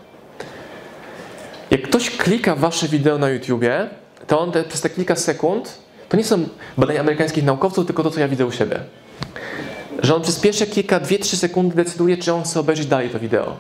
Jak 1.70 1.83
ktoś 1.83 2.11
klika 2.11 2.57
wasze 2.57 2.88
wideo 2.88 3.18
na 3.18 3.29
YouTubie, 3.29 3.88
to 4.27 4.40
on 4.40 4.53
te, 4.53 4.64
przez 4.64 4.81
te 4.81 4.90
kilka 4.90 5.16
sekund, 5.16 5.79
to 6.09 6.16
nie 6.16 6.25
są 6.25 6.48
badania 6.79 7.01
amerykańskich 7.01 7.44
naukowców, 7.44 7.87
tylko 7.87 8.03
to, 8.03 8.11
co 8.11 8.20
ja 8.20 8.29
widzę 8.29 8.46
u 8.46 8.53
siebie. 8.53 8.81
Że 10.03 10.14
on 10.14 10.22
przez 10.22 10.40
pierwsze 10.40 10.66
kilka, 10.66 11.01
2-3 11.01 11.37
sekundy 11.37 11.77
decyduje, 11.77 12.16
czy 12.16 12.33
on 12.33 12.42
chce 12.42 12.61
obejrzeć 12.61 12.87
dalej 12.87 13.11
to 13.11 13.18
wideo. 13.18 13.57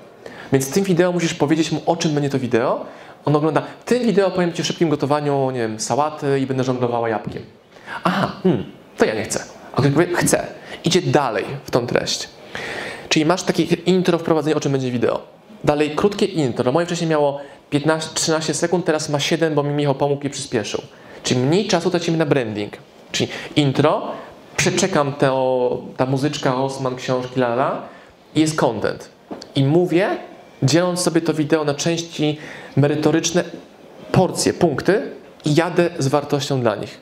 Więc 0.52 0.68
w 0.68 0.72
tym 0.72 0.84
wideo 0.84 1.12
musisz 1.12 1.34
powiedzieć 1.34 1.72
mu, 1.72 1.82
o 1.86 1.96
czym 1.96 2.14
będzie 2.14 2.30
to 2.30 2.38
wideo. 2.38 2.84
On 3.24 3.36
ogląda, 3.36 3.62
w 3.80 3.84
tym 3.84 4.02
wideo 4.02 4.30
powiem 4.30 4.52
Ci 4.52 4.62
o 4.62 4.64
szybkim 4.64 4.88
gotowaniu, 4.88 5.50
nie 5.50 5.60
wiem, 5.60 5.80
sałaty 5.80 6.40
i 6.40 6.46
będę 6.46 6.64
żonglowała 6.64 7.08
jabłkiem. 7.08 7.42
Aha, 8.04 8.32
hmm, 8.42 8.64
to 8.96 9.04
ja 9.04 9.14
nie 9.14 9.24
chcę. 9.24 9.44
A 9.72 9.80
ktoś 9.80 9.92
powie, 9.92 10.06
chcę. 10.14 10.46
Idzie 10.84 11.02
dalej 11.02 11.44
w 11.64 11.70
tą 11.70 11.86
treść. 11.86 12.28
Czyli 13.08 13.24
masz 13.24 13.42
takie 13.42 13.62
intro, 13.62 14.18
wprowadzenie, 14.18 14.56
o 14.56 14.60
czym 14.60 14.72
będzie 14.72 14.90
wideo. 14.90 15.22
Dalej, 15.64 15.90
krótkie 15.90 16.26
intro. 16.26 16.72
Moje 16.72 16.86
wcześniej 16.86 17.10
miało 17.10 17.40
15-13 17.72 18.54
sekund, 18.54 18.84
teraz 18.84 19.08
ma 19.08 19.20
7, 19.20 19.54
bo 19.54 19.62
mi 19.62 19.70
Michał 19.70 19.94
pomógł 19.94 20.26
i 20.26 20.30
przyspieszył. 20.30 20.82
Czyli 21.22 21.40
mniej 21.40 21.68
czasu 21.68 21.90
tracimy 21.90 22.18
na 22.18 22.26
branding. 22.26 22.72
Czyli 23.12 23.30
intro, 23.56 24.08
przeczekam 24.56 25.12
to, 25.12 25.82
ta 25.96 26.06
muzyczka, 26.06 26.56
Osman, 26.56 26.96
książki, 26.96 27.40
lala 27.40 27.82
i 28.34 28.40
jest 28.40 28.56
content. 28.56 29.08
I 29.54 29.64
mówię, 29.64 30.08
dzieląc 30.62 31.00
sobie 31.00 31.20
to 31.20 31.34
wideo 31.34 31.64
na 31.64 31.74
części 31.74 32.38
merytoryczne, 32.76 33.44
porcje, 34.12 34.52
punkty 34.52 35.02
i 35.44 35.54
jadę 35.54 35.90
z 35.98 36.08
wartością 36.08 36.60
dla 36.60 36.76
nich. 36.76 37.00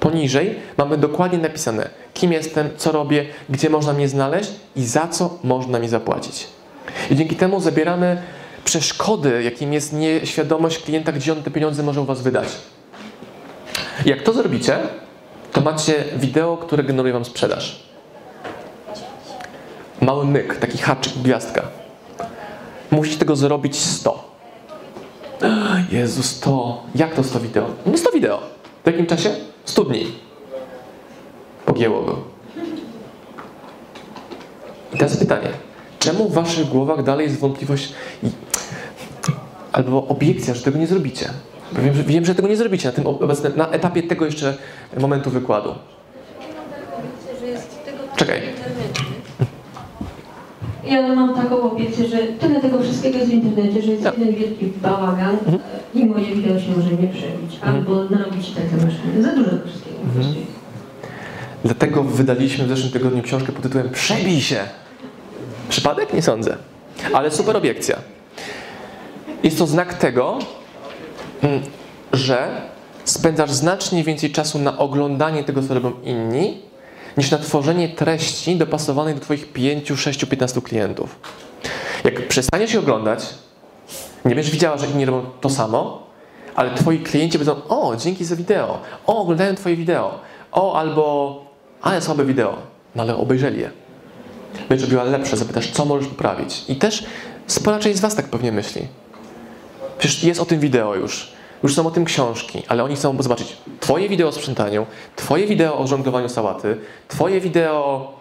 Poniżej 0.00 0.54
mamy 0.76 0.96
dokładnie 0.96 1.38
napisane, 1.38 1.88
kim 2.14 2.32
jestem, 2.32 2.70
co 2.76 2.92
robię, 2.92 3.26
gdzie 3.48 3.70
można 3.70 3.92
mnie 3.92 4.08
znaleźć 4.08 4.50
i 4.76 4.84
za 4.84 5.08
co 5.08 5.38
można 5.44 5.78
mi 5.78 5.88
zapłacić. 5.88 6.46
I 7.10 7.16
dzięki 7.16 7.36
temu 7.36 7.60
zabieramy 7.60 8.22
przeszkody, 8.64 9.42
jakim 9.42 9.72
jest 9.72 9.92
nieświadomość 9.92 10.78
klienta, 10.78 11.12
gdzie 11.12 11.32
on 11.32 11.42
te 11.42 11.50
pieniądze 11.50 11.82
może 11.82 12.00
u 12.00 12.04
Was 12.04 12.22
wydać. 12.22 12.48
Jak 14.04 14.22
to 14.22 14.32
zrobicie, 14.32 14.78
to 15.52 15.60
macie 15.60 16.04
wideo, 16.16 16.56
które 16.56 16.82
generuje 16.82 17.12
Wam 17.12 17.24
sprzedaż. 17.24 17.82
Mały 20.00 20.24
myk, 20.24 20.56
taki 20.56 20.78
haczyk, 20.78 21.12
gwiazdka. 21.12 21.62
Musicie 22.90 23.18
tego 23.18 23.36
zrobić 23.36 23.76
100. 23.76 24.28
Jezu, 25.92 26.22
100. 26.22 26.82
Jak 26.94 27.14
to 27.14 27.24
100 27.24 27.40
wideo? 27.40 27.66
Nie 27.86 27.98
100 27.98 28.10
wideo. 28.10 28.40
W 28.84 28.86
jakim 28.86 29.06
czasie? 29.06 29.30
100 29.68 29.84
dni. 29.84 30.06
Pogięło 31.66 32.02
go. 32.02 32.16
I 34.94 34.98
teraz 34.98 35.16
pytanie. 35.16 35.48
Czemu 35.98 36.28
w 36.28 36.34
waszych 36.34 36.68
głowach 36.68 37.02
dalej 37.02 37.26
jest 37.26 37.40
wątpliwość 37.40 37.92
albo 39.72 40.06
obiekcja, 40.06 40.54
że 40.54 40.62
tego 40.62 40.78
nie 40.78 40.86
zrobicie? 40.86 41.30
Bo 41.72 41.82
wiem, 41.82 41.94
że, 41.94 42.02
wiem, 42.02 42.24
że 42.24 42.34
tego 42.34 42.48
nie 42.48 42.56
zrobicie 42.56 42.88
na, 42.88 42.94
tym 42.94 43.06
obecnym, 43.06 43.52
na 43.56 43.70
etapie 43.70 44.02
tego 44.02 44.24
jeszcze 44.24 44.56
momentu 44.98 45.30
wykładu. 45.30 45.74
Czekaj. 48.16 48.57
Ja 50.88 51.14
mam 51.14 51.34
taką 51.34 51.70
obiecję, 51.72 52.08
że 52.08 52.18
tyle 52.18 52.60
tego 52.60 52.82
wszystkiego 52.82 53.18
jest 53.18 53.30
w 53.30 53.34
internecie, 53.34 53.82
że 53.82 53.90
jest 53.92 54.04
No. 54.04 54.12
jeden 54.18 54.34
wielki 54.34 54.66
bałagan 54.66 55.30
Mhm. 55.46 55.58
i 55.94 56.04
moje 56.06 56.24
wideo 56.34 56.60
się 56.60 56.70
może 56.76 56.90
nie 56.90 57.08
przebić. 57.08 57.58
Albo 57.62 58.04
narobić 58.04 58.50
takie 58.50 58.76
maszyny. 58.86 59.22
Za 59.22 59.34
dużo 59.34 59.50
tego 59.50 59.66
wszystkiego. 59.66 59.96
Mhm. 60.04 60.22
właściwie. 60.24 60.46
Dlatego 61.64 62.02
wydaliśmy 62.02 62.64
w 62.64 62.68
zeszłym 62.68 62.92
tygodniu 62.92 63.22
książkę 63.22 63.52
pod 63.52 63.62
tytułem 63.62 63.90
Przebij 63.90 64.40
się! 64.40 64.60
Przypadek? 65.68 66.14
Nie 66.14 66.22
sądzę. 66.22 66.56
Ale 67.14 67.30
super 67.30 67.56
obiekcja. 67.56 67.96
Jest 69.42 69.58
to 69.58 69.66
znak 69.66 69.94
tego, 69.94 70.38
mm, 71.42 71.60
że 72.12 72.48
spędzasz 73.04 73.50
znacznie 73.50 74.04
więcej 74.04 74.30
czasu 74.30 74.58
na 74.58 74.78
oglądanie 74.78 75.44
tego, 75.44 75.62
co 75.62 75.74
robią 75.74 75.92
inni, 76.04 76.56
niż 77.18 77.30
na 77.30 77.38
tworzenie 77.38 77.88
treści 77.88 78.56
dopasowanej 78.56 79.14
do 79.14 79.20
Twoich 79.20 79.52
5, 79.52 79.92
6, 79.96 80.24
15 80.24 80.60
klientów. 80.60 81.16
Jak 82.04 82.28
przestaniesz 82.28 82.72
się 82.72 82.78
oglądać, 82.78 83.20
nie 84.24 84.34
będziesz 84.34 84.52
widziała, 84.52 84.78
że 84.78 84.86
inni 84.86 85.04
robią 85.04 85.30
to 85.40 85.50
samo, 85.50 86.06
ale 86.54 86.74
Twoi 86.74 86.98
klienci 86.98 87.38
będą, 87.38 87.54
o, 87.68 87.96
dzięki 87.96 88.24
za 88.24 88.36
wideo, 88.36 88.78
o, 89.06 89.18
oglądają 89.18 89.54
Twoje 89.54 89.76
wideo, 89.76 90.20
o, 90.52 90.78
albo, 90.78 91.44
ale 91.82 92.02
słabe 92.02 92.24
wideo, 92.24 92.56
no 92.94 93.02
ale 93.02 93.16
obejrzeli 93.16 93.60
je. 93.60 93.70
Będziesz 94.68 94.88
robiła 94.88 95.04
lepsze, 95.04 95.36
zapytasz, 95.36 95.70
co 95.70 95.84
możesz 95.84 96.08
poprawić. 96.08 96.64
I 96.68 96.76
też 96.76 97.04
spora 97.46 97.78
część 97.78 97.98
z 97.98 98.00
Was 98.00 98.14
tak 98.14 98.26
pewnie 98.26 98.52
myśli. 98.52 98.86
Przecież 99.98 100.24
jest 100.24 100.40
o 100.40 100.44
tym 100.44 100.60
wideo 100.60 100.94
już. 100.94 101.32
Już 101.62 101.74
są 101.74 101.86
o 101.86 101.90
tym 101.90 102.04
książki, 102.04 102.62
ale 102.68 102.84
oni 102.84 102.96
chcą 102.96 103.22
zobaczyć 103.22 103.56
Twoje 103.80 104.08
wideo 104.08 104.28
o 104.28 104.32
sprzątaniu, 104.32 104.86
Twoje 105.16 105.46
wideo 105.46 105.78
o 105.78 105.86
żonglowaniu 105.86 106.28
sałaty, 106.28 106.76
Twoje 107.08 107.40
wideo. 107.40 108.12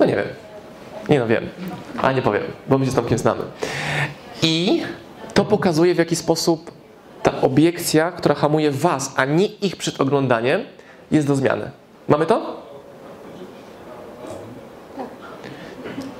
No 0.00 0.06
nie 0.06 0.16
wiem. 0.16 0.26
Nie 1.08 1.18
no 1.18 1.26
wiem, 1.26 1.48
ale 2.02 2.14
nie 2.14 2.22
powiem, 2.22 2.42
bo 2.68 2.78
my 2.78 2.84
się 2.84 2.90
z 2.90 2.94
Tomkiem 2.94 3.18
znamy. 3.18 3.42
I 4.42 4.82
to 5.34 5.44
pokazuje, 5.44 5.94
w 5.94 5.98
jaki 5.98 6.16
sposób 6.16 6.70
ta 7.22 7.40
obiekcja, 7.40 8.12
która 8.12 8.34
hamuje 8.34 8.70
Was, 8.70 9.12
a 9.16 9.24
nie 9.24 9.46
ich 9.46 9.76
przed 9.76 10.00
oglądaniem, 10.00 10.60
jest 11.10 11.26
do 11.26 11.36
zmiany. 11.36 11.70
Mamy 12.08 12.26
to? 12.26 12.62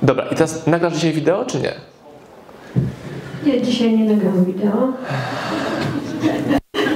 Dobra, 0.01 0.25
i 0.25 0.35
teraz 0.35 0.67
nagrasz 0.67 0.93
dzisiaj 0.93 1.13
wideo, 1.13 1.45
czy 1.45 1.59
nie? 1.59 1.73
Ja 3.45 3.61
dzisiaj 3.61 3.97
nie 3.97 4.15
nagram 4.15 4.45
wideo. 4.45 4.93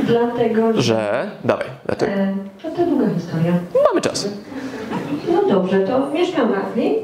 Dlatego, 0.08 0.74
że... 0.74 0.82
Że. 0.82 1.32
Dawaj, 1.46 1.66
dlaczego? 1.86 2.12
E, 2.12 2.34
to 2.76 2.86
długa 2.86 3.06
historia. 3.16 3.54
Mamy 3.90 4.02
czas. 4.02 4.30
No 5.34 5.44
dobrze, 5.50 5.80
to 5.80 6.10
mieszkam 6.14 6.50
w 6.50 6.54
Anglii 6.66 6.96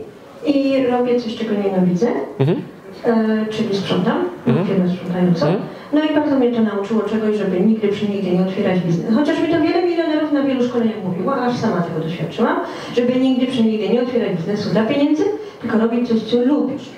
i 0.46 0.86
robię 0.88 1.20
coś, 1.22 1.36
czego 1.36 1.52
nienawidzę. 1.64 2.08
Mhm. 2.40 2.62
E, 3.06 3.46
czyli 3.52 3.76
sprzątam, 3.78 4.24
Mhm. 4.48 4.68
firmę 4.68 4.90
sprzątającą. 4.90 5.46
Mhm. 5.48 5.64
No 5.94 6.04
i 6.04 6.16
bardzo 6.16 6.36
mnie 6.36 6.52
to 6.52 6.62
nauczyło 6.62 7.02
czegoś, 7.02 7.36
żeby 7.38 7.60
nigdy 7.60 7.88
przy 7.88 8.10
nigdy 8.10 8.32
nie 8.32 8.42
otwierać 8.42 8.80
biznesu. 8.80 9.16
Chociaż 9.16 9.40
mi 9.42 9.48
to 9.50 9.62
wiele 9.62 9.82
milionerów 9.86 10.32
na 10.32 10.44
wielu 10.44 10.64
szkoleniach 10.68 11.04
mówiło, 11.04 11.36
aż 11.36 11.58
sama 11.58 11.82
tego 11.82 12.00
doświadczyłam, 12.00 12.60
żeby 12.96 13.16
nigdy 13.20 13.48
przy 13.48 13.64
nigdy 13.64 13.90
nie 13.90 14.02
otwierać 14.02 14.38
biznesu 14.38 14.70
dla 14.70 14.84
pieniędzy, 14.86 15.24
tylko 15.62 15.78
robić 15.78 16.10
coś, 16.10 16.22
co 16.24 16.38
lubisz. 16.46 16.90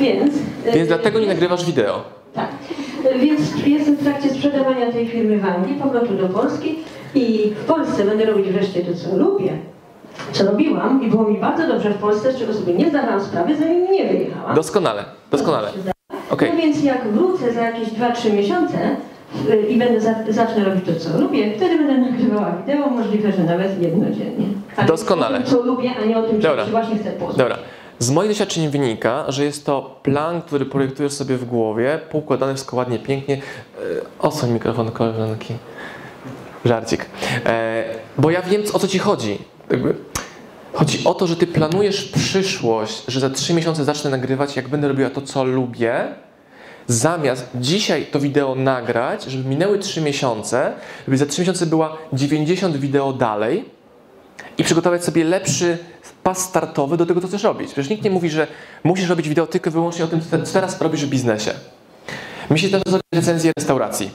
Więc... 0.00 0.34
e, 0.66 0.72
Więc 0.72 0.88
dlatego 0.88 1.20
nie 1.20 1.26
nagrywasz 1.26 1.64
wideo. 1.64 2.02
Tak. 2.34 2.48
Więc 3.12 3.66
jestem 3.66 3.96
w 3.96 4.02
trakcie 4.02 4.30
sprzedawania 4.30 4.92
tej 4.92 5.08
firmy 5.08 5.38
w 5.38 5.44
Anglii, 5.44 5.74
powrotu 5.82 6.14
do 6.14 6.28
Polski 6.28 6.78
i 7.14 7.52
w 7.56 7.64
Polsce 7.64 8.04
będę 8.04 8.24
robić 8.24 8.46
wreszcie 8.48 8.80
to, 8.80 8.94
co 8.94 9.16
lubię. 9.16 9.52
Co 10.32 10.44
robiłam 10.44 11.02
i 11.02 11.10
było 11.10 11.24
mi 11.24 11.38
bardzo 11.38 11.66
dobrze 11.68 11.90
w 11.90 11.98
Polsce, 11.98 12.32
z 12.32 12.36
czego 12.38 12.54
sobie 12.54 12.74
nie 12.74 12.90
zdawałam 12.90 13.20
sprawy, 13.20 13.56
zanim 13.56 13.92
nie 13.92 14.04
wyjechałam. 14.08 14.54
Doskonale, 14.56 15.04
doskonale. 15.30 15.68
Okej. 16.30 16.50
No 16.52 16.56
więc 16.62 16.84
jak 16.84 17.08
wrócę 17.08 17.52
za 17.52 17.60
jakieś 17.62 17.88
2-3 17.88 18.32
miesiące 18.32 18.76
y, 19.50 19.66
i 19.68 19.76
będę 19.76 20.00
za, 20.00 20.14
zacznę 20.28 20.64
robić 20.64 20.84
to, 20.84 20.92
co 21.00 21.20
lubię, 21.20 21.52
wtedy 21.56 21.78
będę 21.78 22.10
nagrywała 22.10 22.52
wideo, 22.52 22.90
możliwe, 22.90 23.32
że 23.32 23.44
nawet 23.44 23.82
jednodziennie. 23.82 24.46
Ale 24.76 24.86
Doskonale. 24.86 25.38
O 25.38 25.40
tym, 25.42 25.50
co 25.50 25.62
lubię, 25.62 25.90
a 26.02 26.04
nie 26.04 26.18
o 26.18 26.22
tym, 26.22 26.40
Dobra. 26.40 26.64
co 26.64 26.70
właśnie 26.70 26.98
chcę 26.98 27.10
poznać. 27.10 27.36
Dobra. 27.36 27.56
Z 27.98 28.10
moich 28.10 28.30
doświadczeń 28.30 28.68
wynika, 28.68 29.24
że 29.28 29.44
jest 29.44 29.66
to 29.66 30.00
plan, 30.02 30.42
który 30.42 30.66
projektujesz 30.66 31.12
sobie 31.12 31.36
w 31.36 31.44
głowie, 31.44 32.00
poukładany 32.10 32.54
wszystko 32.54 32.76
ładnie, 32.76 32.98
pięknie. 32.98 33.34
E, 33.34 33.40
Odsłoń 34.18 34.50
mikrofon 34.50 34.90
koleżanki. 34.90 35.54
Żarcik. 36.64 37.06
E, 37.46 37.84
bo 38.18 38.30
ja 38.30 38.42
wiem, 38.42 38.62
o 38.72 38.78
co 38.78 38.88
ci 38.88 38.98
chodzi. 38.98 39.38
Chodzi 40.72 41.04
o 41.04 41.14
to, 41.14 41.26
że 41.26 41.36
ty 41.36 41.46
planujesz 41.46 42.04
przyszłość, 42.04 43.02
że 43.08 43.20
za 43.20 43.30
trzy 43.30 43.54
miesiące 43.54 43.84
zacznę 43.84 44.10
nagrywać, 44.10 44.56
jak 44.56 44.68
będę 44.68 44.88
robiła 44.88 45.10
to, 45.10 45.22
co 45.22 45.44
lubię, 45.44 46.04
zamiast 46.86 47.48
dzisiaj 47.54 48.06
to 48.06 48.20
wideo 48.20 48.54
nagrać, 48.54 49.24
żeby 49.24 49.48
minęły 49.48 49.78
trzy 49.78 50.00
miesiące, 50.00 50.72
żeby 51.06 51.18
za 51.18 51.26
trzy 51.26 51.40
miesiące 51.40 51.66
była 51.66 51.96
90 52.12 52.76
wideo 52.76 53.12
dalej, 53.12 53.64
i 54.58 54.64
przygotować 54.64 55.04
sobie 55.04 55.24
lepszy 55.24 55.78
pas 56.22 56.38
startowy 56.38 56.96
do 56.96 57.06
tego, 57.06 57.20
co 57.20 57.28
chcesz 57.28 57.42
robić. 57.42 57.72
Przecież 57.72 57.90
nikt 57.90 58.04
nie 58.04 58.10
mówi, 58.10 58.30
że 58.30 58.46
musisz 58.84 59.08
robić 59.08 59.28
wideo 59.28 59.46
tylko 59.46 59.70
i 59.70 59.72
wyłącznie 59.72 60.04
o 60.04 60.08
tym, 60.08 60.20
co 60.44 60.52
teraz 60.52 60.80
robisz 60.80 61.06
w 61.06 61.08
biznesie. 61.08 61.52
Mi 62.50 62.58
się 62.58 62.68
też 62.68 62.82
zrobić 62.86 63.06
recenzję 63.14 63.52
restauracji. 63.58 64.10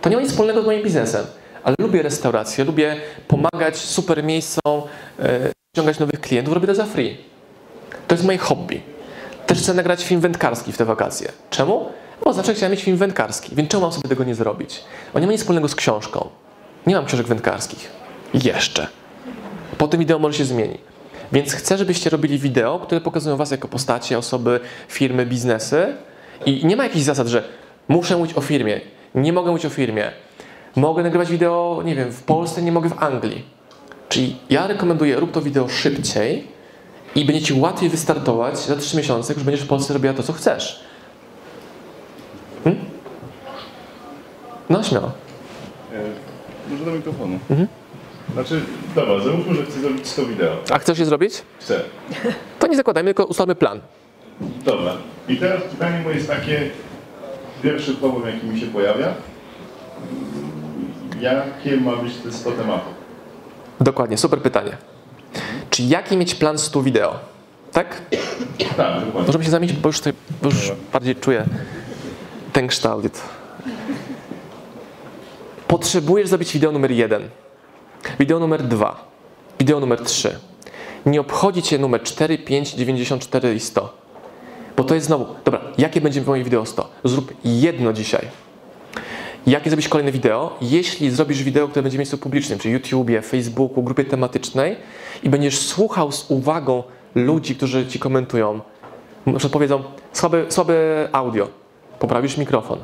To 0.00 0.08
nie 0.08 0.16
ma 0.16 0.22
nic 0.22 0.30
wspólnego 0.30 0.62
z 0.62 0.66
moim 0.66 0.82
biznesem, 0.82 1.26
ale 1.64 1.76
lubię 1.78 2.02
restaurację, 2.02 2.64
lubię 2.64 2.96
pomagać 3.28 3.76
super 3.76 4.24
miejscom, 4.24 4.82
e, 5.18 5.52
ściągać 5.76 5.98
nowych 5.98 6.20
klientów, 6.20 6.54
robię 6.54 6.66
to 6.66 6.74
za 6.74 6.86
free. 6.86 7.18
To 8.08 8.14
jest 8.14 8.24
moje 8.24 8.38
hobby. 8.38 8.80
Też 9.46 9.58
chcę 9.58 9.74
nagrać 9.74 10.04
film 10.04 10.20
wędkarski 10.20 10.72
w 10.72 10.76
te 10.76 10.84
wakacje. 10.84 11.32
Czemu? 11.50 11.88
Bo 12.24 12.32
zawsze 12.32 12.54
chciałem 12.54 12.72
mieć 12.72 12.82
film 12.82 12.96
wędkarski, 12.96 13.56
więc 13.56 13.70
czemu 13.70 13.80
mam 13.80 13.92
sobie 13.92 14.08
tego 14.08 14.24
nie 14.24 14.34
zrobić? 14.34 14.80
On 15.14 15.20
nie 15.20 15.26
ma 15.26 15.32
nic 15.32 15.40
wspólnego 15.40 15.68
z 15.68 15.74
książką. 15.74 16.28
Nie 16.86 16.94
mam 16.94 17.06
książek 17.06 17.26
wędkarskich. 17.26 17.90
Jeszcze. 18.34 18.99
Po 19.80 19.88
tym 19.88 20.00
wideo 20.00 20.18
może 20.18 20.38
się 20.38 20.44
zmieni. 20.44 20.78
Więc 21.32 21.52
chcę, 21.52 21.78
żebyście 21.78 22.10
robili 22.10 22.38
wideo, 22.38 22.78
które 22.78 23.00
pokazują 23.00 23.36
Was 23.36 23.50
jako 23.50 23.68
postacie, 23.68 24.18
osoby, 24.18 24.60
firmy, 24.88 25.26
biznesy. 25.26 25.86
I 26.46 26.66
nie 26.66 26.76
ma 26.76 26.84
jakichś 26.84 27.04
zasad, 27.04 27.26
że 27.26 27.42
muszę 27.88 28.16
mówić 28.16 28.36
o 28.36 28.40
firmie, 28.40 28.80
nie 29.14 29.32
mogę 29.32 29.50
mówić 29.50 29.66
o 29.66 29.70
firmie. 29.70 30.10
Mogę 30.76 31.02
nagrywać 31.02 31.30
wideo, 31.30 31.82
nie 31.84 31.94
wiem, 31.94 32.12
w 32.12 32.22
Polsce, 32.22 32.62
nie 32.62 32.72
mogę 32.72 32.88
w 32.88 33.02
Anglii. 33.02 33.44
Czyli 34.08 34.36
ja 34.50 34.66
rekomenduję, 34.66 35.16
rób 35.16 35.32
to 35.32 35.42
wideo 35.42 35.68
szybciej 35.68 36.48
i 37.14 37.24
będzie 37.24 37.42
Ci 37.42 37.54
łatwiej 37.54 37.88
wystartować 37.88 38.58
za 38.58 38.76
3 38.76 38.96
miesiące, 38.96 39.34
już 39.34 39.42
będziesz 39.42 39.64
w 39.64 39.68
Polsce 39.68 39.94
robiła 39.94 40.14
to, 40.14 40.22
co 40.22 40.32
chcesz. 40.32 40.84
Hmm? 42.64 42.84
No, 44.70 44.82
śmiało. 44.82 45.10
E, 46.66 46.70
może 46.70 46.84
do 46.84 46.90
mikrofonu. 46.90 47.38
Mhm. 47.50 47.79
Znaczy, 48.34 48.60
dobra, 48.94 49.20
załóżmy, 49.20 49.54
że 49.54 49.62
chcę 49.62 49.80
zrobić 49.80 50.06
100 50.06 50.26
wideo. 50.26 50.56
A 50.70 50.78
chcesz 50.78 50.98
je 50.98 51.06
zrobić? 51.06 51.42
Chcę. 51.60 51.80
To 52.58 52.66
nie 52.66 52.76
zakładajmy, 52.76 53.08
tylko 53.08 53.24
ustalmy 53.24 53.54
plan. 53.54 53.80
Dobra. 54.64 54.92
I 55.28 55.36
teraz 55.36 55.62
pytanie 55.62 56.00
moje 56.04 56.16
jest 56.16 56.28
takie, 56.28 56.70
pierwszy 57.62 57.94
problem 57.94 58.34
jaki 58.34 58.46
mi 58.46 58.60
się 58.60 58.66
pojawia, 58.66 59.14
jakie 61.20 61.76
ma 61.76 61.96
być 61.96 62.14
te 62.16 62.32
100 62.32 62.50
tematów? 62.52 62.92
Dokładnie, 63.80 64.18
super 64.18 64.42
pytanie. 64.42 64.76
Czy 65.70 65.82
jaki 65.82 66.16
mieć 66.16 66.34
plan 66.34 66.58
100 66.58 66.82
wideo? 66.82 67.14
Tak? 67.72 68.02
Tak, 68.76 69.04
dokładnie. 69.04 69.26
Możemy 69.26 69.44
się 69.44 69.50
zamienić, 69.50 69.76
bo 69.76 69.88
już, 69.88 69.98
tutaj, 69.98 70.12
bo 70.42 70.48
już 70.48 70.72
bardziej 70.92 71.16
czuję 71.16 71.44
ten 72.52 72.68
kształt. 72.68 73.20
Potrzebujesz 75.68 76.28
zrobić 76.28 76.52
wideo 76.52 76.72
numer 76.72 76.90
jeden, 76.90 77.28
wideo 78.18 78.38
numer 78.38 78.62
dwa, 78.62 79.04
wideo 79.58 79.80
numer 79.80 80.00
trzy. 80.00 80.38
Nie 81.06 81.20
obchodzi 81.20 81.62
cię 81.62 81.78
numer 81.78 82.02
4, 82.02 82.38
5, 82.38 82.74
94 82.74 83.54
i 83.54 83.60
100. 83.60 84.00
Bo 84.76 84.84
to 84.84 84.94
jest 84.94 85.06
znowu, 85.06 85.26
dobra, 85.44 85.60
jakie 85.78 86.00
będzie 86.00 86.22
moje 86.22 86.44
wideo 86.44 86.66
100? 86.66 86.90
Zrób 87.04 87.32
jedno 87.44 87.92
dzisiaj. 87.92 88.28
Jakie 89.46 89.70
zrobisz 89.70 89.88
kolejne 89.88 90.12
wideo? 90.12 90.56
Jeśli 90.60 91.10
zrobisz 91.10 91.42
wideo, 91.42 91.68
które 91.68 91.82
będzie 91.82 91.96
w 91.96 91.98
miejscu 91.98 92.18
publicznym, 92.18 92.58
czyli 92.58 92.74
YouTubie, 92.74 93.22
Facebooku, 93.22 93.82
grupie 93.82 94.04
tematycznej 94.04 94.76
i 95.22 95.30
będziesz 95.30 95.58
słuchał 95.58 96.12
z 96.12 96.30
uwagą 96.30 96.82
ludzi, 97.14 97.56
którzy 97.56 97.86
ci 97.86 97.98
komentują, 97.98 98.60
na 99.26 99.32
przykład 99.32 99.52
powiedzą 99.52 99.82
słabe, 100.12 100.44
słabe 100.48 100.74
audio, 101.12 101.48
poprawisz 101.98 102.36
mikrofon, 102.36 102.78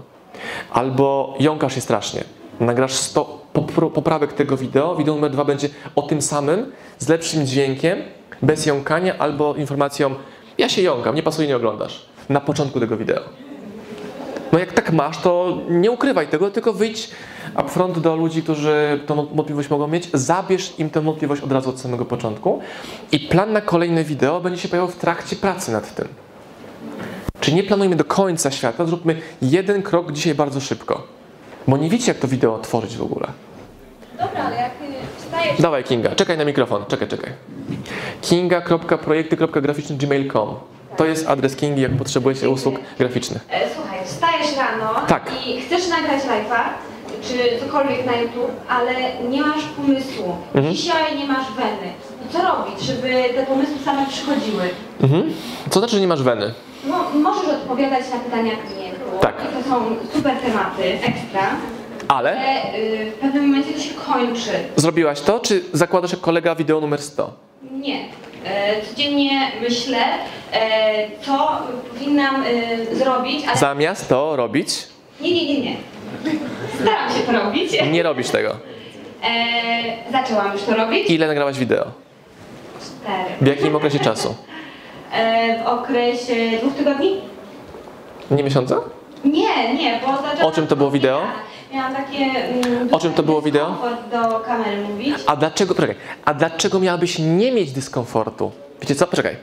albo 0.71 1.35
jąkasz 1.41 1.75
się 1.75 1.81
strasznie, 1.81 2.25
nagrasz 2.61 2.93
100 2.93 3.41
popro- 3.55 3.91
poprawek 3.91 4.33
tego 4.33 4.57
wideo, 4.57 4.97
wideo 4.97 5.15
numer 5.15 5.31
dwa 5.31 5.45
będzie 5.45 5.69
o 5.97 6.03
tym 6.03 6.23
samym, 6.23 6.73
z 6.99 7.09
lepszym 7.09 7.47
dźwiękiem, 7.47 7.99
bez 8.43 8.67
jąkania, 8.67 9.19
albo 9.19 9.55
informacją 9.55 10.15
ja 10.59 10.69
się 10.69 10.83
jąkam, 10.83 11.15
nie 11.15 11.23
pasuje, 11.23 11.49
nie 11.49 11.57
oglądasz, 11.57 12.07
na 12.29 12.41
początku 12.41 12.81
tego 12.81 12.97
wideo. 12.97 13.23
No 14.53 14.59
jak 14.59 14.73
tak 14.73 14.93
masz, 14.93 15.19
to 15.19 15.59
nie 15.71 15.91
ukrywaj 15.91 16.29
tego, 16.29 16.51
tylko 16.51 16.73
wyjdź 16.73 17.11
upfront 17.61 17.99
do 17.99 18.17
ludzi, 18.17 18.43
którzy 18.43 19.01
tą 19.07 19.27
wątpliwość 19.27 19.71
mogą 19.71 19.89
mieć, 19.89 20.11
zabierz 20.13 20.75
im 20.79 20.91
tę 20.91 21.01
wątpliwość 21.01 21.43
od 21.43 21.53
razu 21.53 21.71
od 21.71 21.81
samego 21.81 22.05
początku 22.05 22.61
i 23.13 23.21
plan 23.21 23.53
na 23.53 23.61
kolejne 23.61 24.05
wideo 24.05 24.41
będzie 24.41 24.61
się 24.63 24.69
pojawiał 24.69 24.89
w 24.89 24.97
trakcie 24.97 25.37
pracy 25.37 25.73
nad 25.73 25.95
tym. 25.95 26.09
Czyli 27.41 27.57
nie 27.57 27.63
planujmy 27.63 27.97
do 27.97 28.05
końca 28.05 28.51
świata, 28.51 28.87
zróbmy 28.87 29.21
jeden 29.43 29.83
krok 29.83 30.13
dzisiaj 30.13 30.35
bardzo 30.35 30.61
szybko. 30.61 31.16
Bo 31.69 31.77
nie 31.77 31.89
wiecie, 31.91 32.11
jak 32.13 32.19
to 32.19 32.29
wideo 32.29 32.59
tworzyć 32.59 32.97
w 32.97 33.03
ogóle. 33.03 33.27
Dobra, 34.13 34.45
ale 34.45 34.57
jak 34.57 34.73
wstajesz... 35.19 35.61
Dawaj 35.61 35.85
Kinga, 35.85 36.15
czekaj 36.15 36.39
na 36.39 36.45
mikrofon, 36.45 36.85
czekaj, 36.89 37.09
czekaj. 37.09 37.33
kinga.projekty.graficzny.gmail.com 38.23 40.55
To 40.97 41.05
jest 41.05 41.29
adres 41.29 41.57
Kingi, 41.57 41.83
jak 41.83 41.93
potrzebujecie 41.97 42.51
usług 42.51 42.75
graficznych. 42.99 43.45
E, 43.51 43.61
Słuchaj, 43.75 43.99
wstajesz 44.05 44.57
rano 44.57 44.95
Tak. 45.09 45.31
i 45.47 45.61
chcesz 45.61 45.89
nagrać 45.89 46.23
live'a, 46.23 46.61
czy 47.23 47.35
cokolwiek 47.67 48.07
na 48.07 48.17
YouTube, 48.17 48.51
ale 48.69 48.93
nie 49.29 49.41
masz 49.41 49.63
pomysłu. 49.65 50.37
Mhm. 50.55 50.75
Dzisiaj 50.75 51.19
nie 51.19 51.27
masz 51.27 51.47
weny. 51.57 51.93
I 52.29 52.33
co 52.33 52.43
robić, 52.43 52.81
żeby 52.81 53.09
te 53.35 53.47
pomysły 53.47 53.75
same 53.85 54.07
przychodziły? 54.07 54.63
Mhm. 55.03 55.23
Co 55.71 55.79
znaczy, 55.81 55.95
że 55.95 56.01
nie 56.01 56.09
masz 56.09 56.23
weny? 56.23 56.55
No, 56.87 57.11
możesz 57.21 57.49
odpowiadać 57.51 58.01
na 58.15 58.19
pytania 58.19 58.53
klientów. 58.57 59.21
Tak. 59.21 59.35
To 59.37 59.71
są 59.71 59.97
super 60.13 60.37
tematy, 60.37 60.83
ekstra. 60.85 61.43
Ale 62.09 62.31
Ale 62.31 62.75
y, 62.79 63.11
w 63.11 63.15
pewnym 63.15 63.47
momencie 63.47 63.73
to 63.73 63.81
się 63.81 63.95
kończy. 63.95 64.51
zrobiłaś 64.77 65.21
to, 65.21 65.41
czy 65.41 65.63
zakładasz 65.73 66.13
jak 66.13 66.21
kolega 66.21 66.55
wideo 66.55 66.81
numer 66.81 67.03
100? 67.03 67.33
Nie. 67.73 68.05
E, 68.45 68.83
Codziennie 68.87 69.53
myślę, 69.63 69.99
e, 70.53 71.09
co 71.23 71.59
powinnam 71.93 72.43
e, 72.91 72.95
zrobić, 72.97 73.45
ale... 73.49 73.57
Zamiast 73.57 74.09
to 74.09 74.37
robić, 74.37 74.69
Nie, 75.21 75.31
nie, 75.35 75.45
nie, 75.55 75.61
nie. 75.61 75.77
Staram 76.83 77.11
się 77.13 77.21
to 77.27 77.33
robić. 77.33 77.73
nie 77.93 78.03
robisz 78.03 78.29
tego. 78.31 78.57
E, 79.25 80.13
zaczęłam 80.13 80.53
już 80.53 80.63
to 80.63 80.75
robić. 80.75 81.11
Ile 81.11 81.27
nagrałaś 81.27 81.59
wideo? 81.59 81.85
Cztery. 82.81 83.35
W 83.41 83.47
jakim 83.47 83.77
okresie 83.77 83.99
czasu? 83.99 84.35
E, 85.13 85.65
w 85.65 85.67
okresie 85.67 86.35
dwóch 86.61 86.75
tygodni? 86.75 87.21
Nie 88.31 88.43
miesiąca? 88.43 88.77
Nie, 89.25 89.75
nie, 89.75 90.01
bo 90.01 90.07
zaczęłam... 90.23 90.47
O 90.47 90.53
czym 90.53 90.67
to 90.67 90.77
było 90.77 90.91
wideo? 90.91 91.23
Miałam 91.75 91.95
takie... 91.95 92.19
Mm, 92.19 92.89
O 92.95 92.99
czym 92.99 93.13
to 93.13 93.23
było 93.23 93.43
wideo? 93.43 93.77
do 94.13 94.41
kamery 94.41 94.85
mówić. 94.89 95.15
A 95.27 95.37
dlaczego, 95.37 95.75
poczekaj, 95.75 95.97
a 96.25 96.35
dlaczego 96.35 96.81
miałabyś 96.81 97.19
nie 97.19 97.53
mieć 97.53 97.73
dyskomfortu? 97.73 98.51
Wiecie 98.81 98.95
co? 98.95 99.07
Poczekaj. 99.07 99.37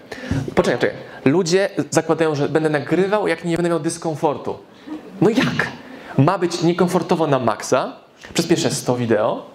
Poczekaj, 0.56 0.78
poczekaj. 0.78 0.98
Ludzie 1.26 1.70
zakładają, 1.90 2.36
że 2.36 2.50
będę 2.50 2.70
nagrywał, 2.70 3.28
jak 3.28 3.46
nie 3.46 3.58
będę 3.58 3.70
miał 3.70 3.80
dyskomfortu. 3.80 4.56
No 5.22 5.30
jak? 5.30 5.68
Ma 6.18 6.38
być 6.38 6.62
niekomfortowo 6.64 7.28
na 7.28 7.40
maksa 7.40 7.94
przez 8.34 8.48
pierwsze 8.48 8.72
100 8.72 8.96
wideo 8.96 9.46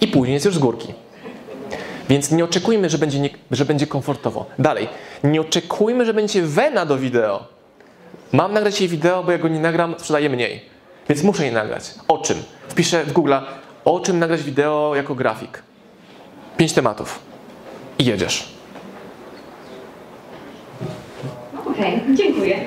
i 0.00 0.08
później 0.08 0.34
jest 0.34 0.46
już 0.46 0.54
z 0.54 0.58
górki. 0.58 0.94
Więc 2.08 2.30
nie 2.30 2.44
oczekujmy, 2.44 2.90
że 2.90 2.98
będzie, 2.98 3.20
nie, 3.20 3.30
że 3.50 3.64
będzie 3.64 3.86
komfortowo. 3.86 4.46
Dalej, 4.58 4.88
nie 5.24 5.40
oczekujmy, 5.40 6.06
że 6.06 6.14
będzie 6.14 6.42
wena 6.42 6.86
do 6.86 6.98
wideo. 6.98 7.44
Mam 8.32 8.52
nagrać 8.52 8.80
jej 8.80 8.88
wideo, 8.88 9.22
bo 9.22 9.32
jak 9.32 9.40
go 9.40 9.48
nie 9.48 9.60
nagram, 9.60 9.94
sprzedaję 9.98 10.30
mniej. 10.30 10.62
Więc 11.08 11.22
muszę 11.22 11.44
je 11.46 11.52
nagrać. 11.52 11.94
O 12.08 12.18
czym? 12.18 12.42
Wpiszę 12.68 13.04
w 13.04 13.12
Google, 13.12 13.34
o 13.84 14.00
czym 14.00 14.18
nagrać 14.18 14.42
wideo 14.42 14.92
jako 14.96 15.14
grafik. 15.14 15.62
Pięć 16.56 16.72
tematów. 16.72 17.18
I 17.98 18.04
jedziesz. 18.04 18.48
Okej, 21.66 22.00
dziękuję. 22.14 22.56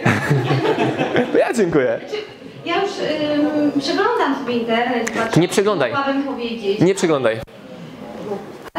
Ja 1.39 1.53
dziękuję. 1.53 1.99
Ja 2.65 2.81
już 2.81 2.91
ym, 3.65 3.81
przeglądam 3.81 4.35
sobie 4.39 4.53
internet. 4.53 5.37
Nie 5.37 5.47
przeglądaj. 5.47 5.93
Nie 6.81 6.95
przeglądaj. 6.95 7.39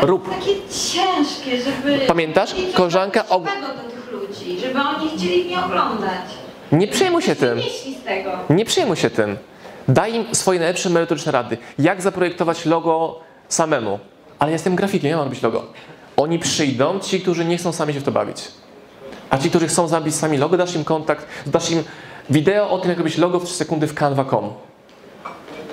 Rób. 0.02 0.30
Takie 0.30 0.54
ciężkie, 0.70 1.62
żeby... 1.62 1.98
Pamiętasz? 2.06 2.54
Koleżanka 2.74 3.20
og- 3.28 3.44
do 3.44 3.90
tych 3.90 4.12
ludzi, 4.12 4.60
żeby 4.60 4.80
oni 4.80 5.10
chcieli 5.16 5.44
mnie 5.44 5.64
oglądać. 5.64 6.22
Nie 6.72 6.88
przejmuj 6.88 7.22
się 7.22 7.36
tym. 7.36 7.58
Nie 8.50 8.64
przejmuj 8.64 8.96
się 8.96 9.10
tym. 9.10 9.36
Daj 9.88 10.14
im 10.14 10.34
swoje 10.34 10.58
najlepsze 10.58 10.90
merytoryczne 10.90 11.32
rady. 11.32 11.58
Jak 11.78 12.02
zaprojektować 12.02 12.66
logo 12.66 13.20
samemu. 13.48 13.98
Ale 14.38 14.50
ja 14.50 14.54
jestem 14.54 14.76
grafikiem, 14.76 15.10
ja 15.10 15.16
mam 15.16 15.24
robić 15.24 15.42
logo. 15.42 15.62
Oni 16.16 16.38
przyjdą, 16.38 16.98
ci, 17.00 17.20
którzy 17.20 17.44
nie 17.44 17.56
chcą 17.56 17.72
sami 17.72 17.94
się 17.94 18.00
w 18.00 18.04
to 18.04 18.12
bawić. 18.12 18.44
A 19.30 19.38
ci, 19.38 19.50
którzy 19.50 19.68
chcą 19.68 19.88
zabić 19.88 20.14
sami 20.14 20.38
logo, 20.38 20.56
dasz 20.56 20.74
im 20.76 20.84
kontakt, 20.84 21.26
dasz 21.46 21.70
im 21.70 21.82
wideo 22.30 22.70
o 22.70 22.78
tym, 22.78 22.88
jak 22.90 22.98
robić 22.98 23.18
logo 23.18 23.40
w 23.40 23.44
3 23.44 23.54
sekundy 23.54 23.86
w 23.86 23.94
canva.com. 23.94 24.50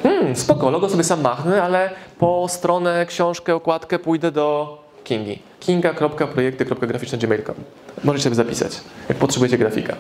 Hmm, 0.06 0.36
spoko, 0.36 0.70
logo 0.70 0.90
sobie 0.90 1.04
sam 1.04 1.22
machnę, 1.22 1.64
ale 1.64 1.90
po 2.20 2.48
stronę, 2.50 3.06
książkę, 3.06 3.56
okładkę 3.56 4.00
pójdę 4.00 4.32
do 4.32 4.78
Kingi. 5.04 5.40
kinga.projekty.graficzne.gmail.com 5.60 7.56
Możecie 8.04 8.24
sobie 8.24 8.36
zapisać, 8.36 8.82
jak 9.10 9.18
potrzebujecie 9.18 9.58
grafika. 9.58 9.96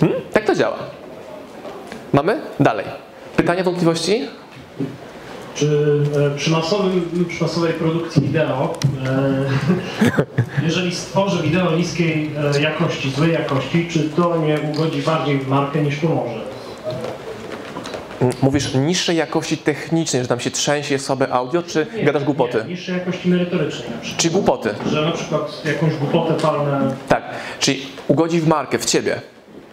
Hmm? 0.00 0.20
Tak 0.32 0.44
to 0.44 0.54
działa. 0.54 0.76
Mamy? 2.12 2.40
Dalej. 2.60 2.86
Pytania, 3.36 3.64
wątpliwości? 3.64 4.28
Czy 5.54 6.00
e, 6.34 6.36
przy, 6.36 6.50
masowym, 6.50 7.26
przy 7.28 7.42
masowej 7.42 7.72
produkcji 7.72 8.22
wideo, 8.22 8.74
e, 9.06 9.44
jeżeli 10.66 10.94
stworzę 10.94 11.42
wideo 11.42 11.76
niskiej 11.76 12.30
e, 12.56 12.60
jakości, 12.60 13.10
złej 13.10 13.32
jakości, 13.32 13.88
czy 13.90 14.10
to 14.10 14.36
nie 14.36 14.58
ugodzi 14.72 15.02
bardziej 15.02 15.38
w 15.38 15.48
markę 15.48 15.82
niż 15.82 15.96
pomoże? 15.96 16.51
Mówisz 18.42 18.74
niższej 18.74 19.16
jakości 19.16 19.56
technicznej, 19.58 20.22
że 20.22 20.28
tam 20.28 20.40
się 20.40 20.50
trzęsie 20.50 20.98
słabe 20.98 21.28
audio, 21.32 21.62
czy 21.62 21.86
Nie, 21.96 22.04
gadasz 22.04 22.24
głupoty? 22.24 22.58
Nie, 22.64 22.70
niższej 22.70 22.94
jakości 22.98 23.28
merytorycznej 23.28 23.90
na 23.90 23.98
przykład. 24.00 24.20
Czy 24.22 24.30
głupoty? 24.30 24.74
Że 24.86 25.02
na 25.02 25.12
przykład 25.12 25.62
jakąś 25.64 25.94
głupotę 25.94 26.34
palnę, 26.34 26.94
Tak. 27.08 27.22
Czyli 27.60 27.82
ugodzi 28.08 28.40
w 28.40 28.46
markę, 28.48 28.78
w 28.78 28.84
ciebie. 28.84 29.20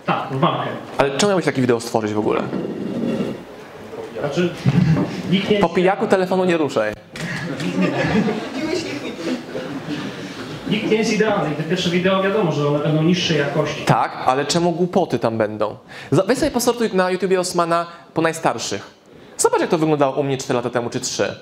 tak, 0.05 0.27
w 0.31 0.39
markę. 0.41 0.67
Ale 0.97 1.17
czemu 1.17 1.29
miałeś 1.29 1.45
takie 1.45 1.62
wideo 1.62 1.79
stworzyć 1.79 2.13
w 2.13 2.19
ogóle? 2.19 2.41
Znaczy, 4.19 4.49
nikt 5.31 5.49
nie 5.49 5.59
Po 5.59 5.69
pijaku 5.69 6.07
telefonu 6.07 6.45
nie 6.45 6.57
ruszaj. 6.57 6.93
Nikt 10.69 10.91
nie 10.91 10.97
jest 10.97 11.13
idealny 11.13 11.53
i 11.53 11.55
te 11.55 11.63
pierwsze 11.63 11.89
wideo 11.89 12.23
wiadomo, 12.23 12.51
że 12.51 12.67
one 12.67 12.79
będą 12.79 13.03
niższej 13.03 13.38
jakości. 13.38 13.86
Tak, 13.86 14.12
ale 14.25 14.45
czemu 14.45 14.71
głupoty 14.71 15.19
tam 15.19 15.38
będą? 15.38 15.75
Weź 16.12 16.38
sobie 16.38 16.51
posortuj 16.51 16.89
na 16.93 17.12
YouTubie 17.12 17.39
Osmana 17.39 17.86
po 18.13 18.21
najstarszych. 18.21 18.99
Zobacz, 19.38 19.62
jak 19.62 19.69
to 19.69 19.77
wyglądało 19.77 20.15
u 20.15 20.23
mnie 20.23 20.38
4 20.38 20.53
lata 20.53 20.69
temu, 20.69 20.89
czy 20.89 20.99
3. 20.99 21.36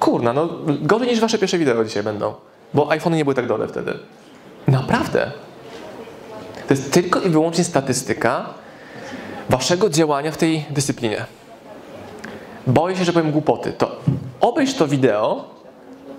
Kurna, 0.00 0.32
no 0.32 0.48
gorzej 0.66 1.08
niż 1.08 1.20
wasze 1.20 1.38
pierwsze 1.38 1.58
wideo 1.58 1.84
dzisiaj 1.84 2.02
będą. 2.02 2.34
Bo 2.74 2.90
iPhony 2.90 3.16
nie 3.16 3.24
były 3.24 3.34
tak 3.34 3.46
dole 3.46 3.68
wtedy. 3.68 3.98
Naprawdę. 4.68 5.30
To 6.68 6.74
jest 6.74 6.92
tylko 6.92 7.20
i 7.20 7.28
wyłącznie 7.30 7.64
statystyka 7.64 8.46
waszego 9.48 9.90
działania 9.90 10.30
w 10.30 10.36
tej 10.36 10.64
dyscyplinie. 10.70 11.24
boję 12.66 12.96
się, 12.96 13.04
że 13.04 13.12
powiem 13.12 13.32
głupoty, 13.32 13.72
to 13.72 13.96
obejrz 14.40 14.74
to 14.74 14.86
wideo, 14.88 15.53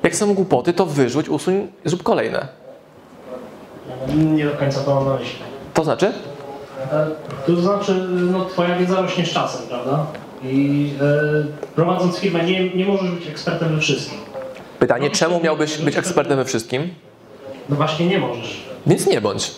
jak 0.05 0.15
są 0.15 0.33
głupoty, 0.33 0.73
to 0.73 0.85
wyrzuć, 0.85 1.29
usuń, 1.29 1.67
zrób 1.85 2.03
kolejne. 2.03 2.47
Nie 4.15 4.45
do 4.45 4.51
końca 4.51 4.79
to 4.79 4.95
mam 4.95 5.05
na 5.05 5.15
myśli. 5.15 5.39
To 5.73 5.83
znaczy? 5.83 6.13
To 7.47 7.55
znaczy, 7.55 8.07
no, 8.31 8.45
twoja 8.45 8.77
wiedza 8.77 9.01
rośnie 9.01 9.25
z 9.25 9.29
czasem, 9.29 9.67
prawda? 9.67 10.05
I 10.43 10.89
e, 11.01 11.73
prowadząc 11.75 12.17
firmę 12.17 12.43
nie, 12.43 12.69
nie 12.69 12.85
możesz 12.85 13.11
być 13.11 13.27
ekspertem 13.27 13.75
we 13.75 13.81
wszystkim. 13.81 14.17
Pytanie, 14.79 15.09
czemu 15.09 15.39
miałbyś 15.39 15.77
być 15.77 15.97
ekspertem 15.97 16.37
we 16.37 16.45
wszystkim? 16.45 16.89
No 17.69 17.75
właśnie 17.75 18.07
nie 18.07 18.19
możesz. 18.19 18.65
Więc 18.87 19.07
nie 19.07 19.21
bądź. 19.21 19.51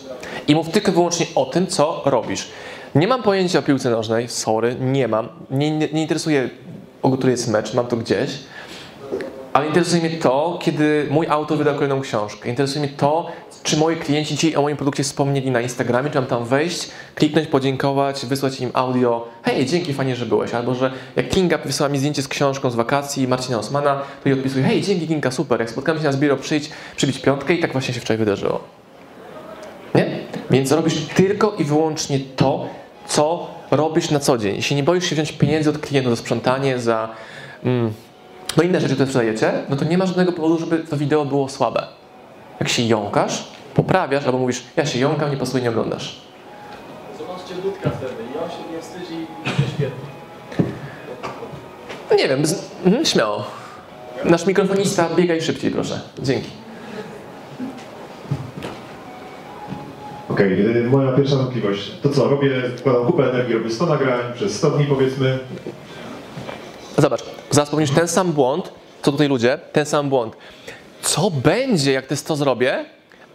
I 0.48 0.54
mów 0.54 0.70
tylko 0.70 0.92
wyłącznie 0.92 1.26
o 1.34 1.46
tym, 1.46 1.66
co 1.66 2.02
robisz. 2.04 2.48
Nie 2.94 3.08
mam 3.08 3.22
pojęcia 3.22 3.58
o 3.58 3.62
piłce 3.62 3.90
nożnej, 3.90 4.28
sorry, 4.28 4.76
nie 4.80 5.08
mam. 5.08 5.28
Nie, 5.50 5.70
nie, 5.70 5.88
nie 5.92 6.02
interesuje, 6.02 6.50
o 7.02 7.10
który 7.10 7.32
jest 7.32 7.48
mecz, 7.48 7.74
mam 7.74 7.86
to 7.86 7.96
gdzieś. 7.96 8.30
Ale 9.58 9.66
interesuje 9.66 10.02
mnie 10.02 10.10
to, 10.10 10.58
kiedy 10.62 11.06
mój 11.10 11.26
autor 11.26 11.58
wyda 11.58 11.74
kolejną 11.74 12.00
książkę. 12.00 12.48
Interesuje 12.48 12.80
mnie 12.80 12.94
to, 12.96 13.26
czy 13.62 13.76
moi 13.76 13.96
klienci 13.96 14.34
dzisiaj 14.34 14.56
o 14.56 14.62
moim 14.62 14.76
produkcie 14.76 15.02
wspomnieli 15.02 15.50
na 15.50 15.60
Instagramie, 15.60 16.10
czy 16.10 16.18
mam 16.18 16.26
tam 16.26 16.44
wejść, 16.44 16.88
kliknąć, 17.14 17.48
podziękować, 17.48 18.26
wysłać 18.26 18.60
im 18.60 18.70
audio. 18.74 19.28
Hej, 19.42 19.66
dzięki, 19.66 19.94
fajnie, 19.94 20.16
że 20.16 20.26
byłeś. 20.26 20.54
Albo, 20.54 20.74
że 20.74 20.92
jak 21.16 21.28
Kinga 21.28 21.58
wysłała 21.58 21.92
mi 21.92 21.98
zdjęcie 21.98 22.22
z 22.22 22.28
książką 22.28 22.70
z 22.70 22.74
wakacji 22.74 23.28
Marcina 23.28 23.58
Osmana, 23.58 24.00
to 24.22 24.28
jej 24.28 24.38
odpisuję, 24.38 24.64
hej, 24.64 24.82
dzięki 24.82 25.08
Kinga, 25.08 25.30
super. 25.30 25.60
Jak 25.60 25.70
spotkamy 25.70 25.98
się 25.98 26.04
na 26.04 26.12
Zbiro, 26.12 26.36
przyjdź, 26.36 26.70
przybić 26.96 27.18
piątkę 27.18 27.54
i 27.54 27.58
tak 27.58 27.72
właśnie 27.72 27.94
się 27.94 28.00
wczoraj 28.00 28.18
wydarzyło. 28.18 28.60
Nie? 29.94 30.06
Więc 30.50 30.72
robisz 30.72 30.94
tylko 31.14 31.54
i 31.58 31.64
wyłącznie 31.64 32.20
to, 32.36 32.66
co 33.06 33.46
robisz 33.70 34.10
na 34.10 34.20
co 34.20 34.38
dzień. 34.38 34.56
Jeśli 34.56 34.76
nie 34.76 34.82
boisz 34.82 35.04
się 35.04 35.14
wziąć 35.14 35.32
pieniędzy 35.32 35.70
od 35.70 35.78
klientów 35.78 36.12
za 36.12 36.22
sprzątanie, 36.22 36.78
za 36.78 37.08
mm, 37.64 37.92
no 38.56 38.62
inne 38.62 38.80
rzeczy, 38.80 38.94
które 38.94 39.06
sprzedajecie, 39.06 39.52
no 39.68 39.76
to 39.76 39.84
nie 39.84 39.98
ma 39.98 40.06
żadnego 40.06 40.32
powodu, 40.32 40.58
żeby 40.58 40.78
to 40.78 40.96
wideo 40.96 41.24
było 41.24 41.48
słabe. 41.48 41.86
Jak 42.60 42.68
się 42.68 42.82
jąkasz, 42.82 43.44
poprawiasz, 43.74 44.26
albo 44.26 44.38
mówisz, 44.38 44.62
ja 44.76 44.86
się 44.86 44.98
jąkam, 44.98 45.30
nie 45.30 45.36
pasuje, 45.36 45.62
nie 45.62 45.70
oglądasz. 45.70 46.20
Zobaczcie 47.18 47.54
Dudka 47.54 47.90
wtedy 47.90 48.14
i 48.34 48.38
on 48.44 48.50
się 48.50 48.72
nie 48.72 48.82
wstydzi 48.82 49.26
i 49.44 49.48
świetnie. 49.48 49.88
No 52.10 52.16
nie 52.16 52.28
wiem, 52.28 52.46
z, 52.46 52.70
mhm, 52.84 53.04
śmiało. 53.04 53.44
Nasz 54.24 54.46
mikrofonista, 54.46 55.08
biegaj 55.16 55.42
szybciej, 55.42 55.70
proszę. 55.70 56.00
Dzięki. 56.22 56.50
Okej, 60.28 60.76
y, 60.76 60.84
moja 60.90 61.12
pierwsza 61.12 61.36
wątpliwość. 61.36 61.92
To 62.02 62.08
co, 62.08 62.28
robię, 62.28 62.50
wkładam 62.76 63.06
kupę 63.06 63.30
energii, 63.30 63.54
robię 63.54 63.70
100 63.70 63.86
nagrań 63.86 64.20
przez 64.34 64.56
100 64.56 64.70
dni 64.70 64.84
powiedzmy. 64.84 65.38
Zobacz, 66.98 67.20
zaraz 67.50 67.70
popełnisz 67.70 67.90
ten 67.90 68.08
sam 68.08 68.32
błąd, 68.32 68.72
co 69.02 69.12
tutaj 69.12 69.28
ludzie, 69.28 69.58
ten 69.72 69.86
sam 69.86 70.08
błąd. 70.08 70.36
Co 71.02 71.30
będzie, 71.30 71.92
jak 71.92 72.06
te 72.06 72.16
100 72.16 72.36
zrobię, 72.36 72.84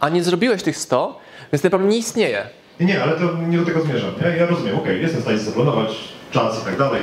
a 0.00 0.08
nie 0.08 0.22
zrobiłeś 0.22 0.62
tych 0.62 0.76
100, 0.76 1.18
więc 1.52 1.62
ten 1.62 1.70
problem 1.70 1.90
nie 1.90 1.96
istnieje. 1.96 2.42
Nie, 2.80 2.86
nie, 2.86 3.02
ale 3.02 3.12
to 3.12 3.36
nie 3.48 3.58
do 3.58 3.64
tego 3.64 3.80
zmierzam. 3.80 4.10
Nie? 4.22 4.36
Ja 4.36 4.46
rozumiem, 4.46 4.78
okej, 4.78 5.02
jestem 5.02 5.20
w 5.20 5.22
stanie 5.22 5.38
zaplanować 5.38 5.88
czas 6.30 6.62
i 6.62 6.64
tak 6.64 6.78
dalej. 6.78 7.02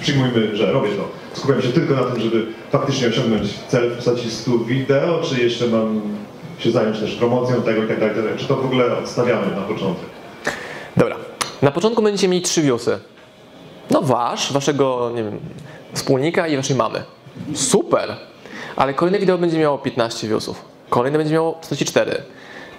Przyjmujmy, 0.00 0.56
że 0.56 0.72
robię 0.72 0.88
to. 0.88 1.08
Skupiam 1.40 1.62
się 1.62 1.68
tylko 1.68 1.94
na 1.94 2.02
tym, 2.02 2.20
żeby 2.20 2.46
faktycznie 2.70 3.08
osiągnąć 3.08 3.54
cel 3.68 3.90
w 3.90 3.96
postaci 3.96 4.30
100 4.30 4.58
wideo, 4.58 5.22
czy 5.22 5.42
jeszcze 5.42 5.66
mam 5.66 6.00
się 6.58 6.70
zająć 6.70 6.98
też 7.00 7.14
promocją 7.14 7.62
tego 7.62 7.84
i 7.84 7.88
tak 7.88 8.00
dalej, 8.00 8.14
tak. 8.14 8.36
Czy 8.36 8.46
to 8.46 8.56
w 8.56 8.64
ogóle 8.64 8.98
odstawiamy 8.98 9.56
na 9.56 9.62
początek? 9.62 10.04
Dobra. 10.96 11.16
Na 11.62 11.70
początku 11.70 12.02
będziecie 12.02 12.28
mieli 12.28 12.42
trzy 12.42 12.62
viewsy. 12.62 12.98
No 13.90 14.02
wasz, 14.02 14.52
waszego, 14.52 15.10
nie 15.14 15.24
wiem, 15.24 15.38
wspólnika 15.92 16.46
i 16.48 16.56
waszej 16.56 16.76
mamy. 16.76 17.02
Super! 17.54 18.16
Ale 18.76 18.94
kolejne 18.94 19.18
wideo 19.18 19.38
będzie 19.38 19.58
miało 19.58 19.78
15 19.78 20.28
viewsów. 20.28 20.64
Kolejne 20.90 21.18
będzie 21.18 21.34
miało 21.34 21.58
44. 21.62 22.22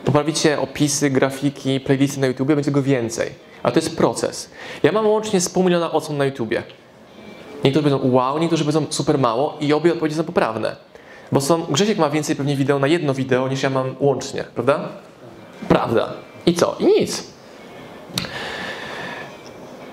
Poprawicie 0.06 0.60
opisy, 0.60 1.10
grafiki, 1.10 1.80
playlisty 1.80 2.20
na 2.20 2.28
YouTube, 2.28 2.48
będzie 2.48 2.64
tego 2.64 2.84
więcej. 2.84 3.30
Ale 3.64 3.74
to 3.74 3.80
jest 3.80 3.98
proces. 3.98 4.50
Ja 4.84 4.92
mam 4.92 5.08
łącznie 5.08 5.42
z 5.42 5.50
pół 5.50 5.64
miliona 5.64 5.92
odsłon 5.92 6.18
na 6.18 6.26
YouTubie. 6.26 6.64
Niektórzy 7.64 7.90
powiedzą 7.90 8.12
wow, 8.12 8.40
niektórzy 8.40 8.64
powiedzą 8.64 8.86
super 8.90 9.20
mało 9.20 9.58
i 9.62 9.74
obie 9.74 9.94
odpowiedzi 9.94 10.16
są 10.16 10.24
poprawne. 10.24 10.76
Bo 11.32 11.42
są, 11.42 11.64
Grzesiek 11.64 11.98
ma 11.98 12.10
więcej 12.10 12.36
pewnie 12.36 12.56
wideo 12.56 12.80
na 12.80 12.88
jedno 12.88 13.14
wideo 13.14 13.48
niż 13.48 13.64
ja 13.64 13.70
mam 13.70 13.96
łącznie, 14.00 14.44
prawda? 14.44 14.90
Prawda. 15.68 16.14
I 16.46 16.54
co? 16.54 16.76
I 16.80 16.86
nic. 16.86 17.24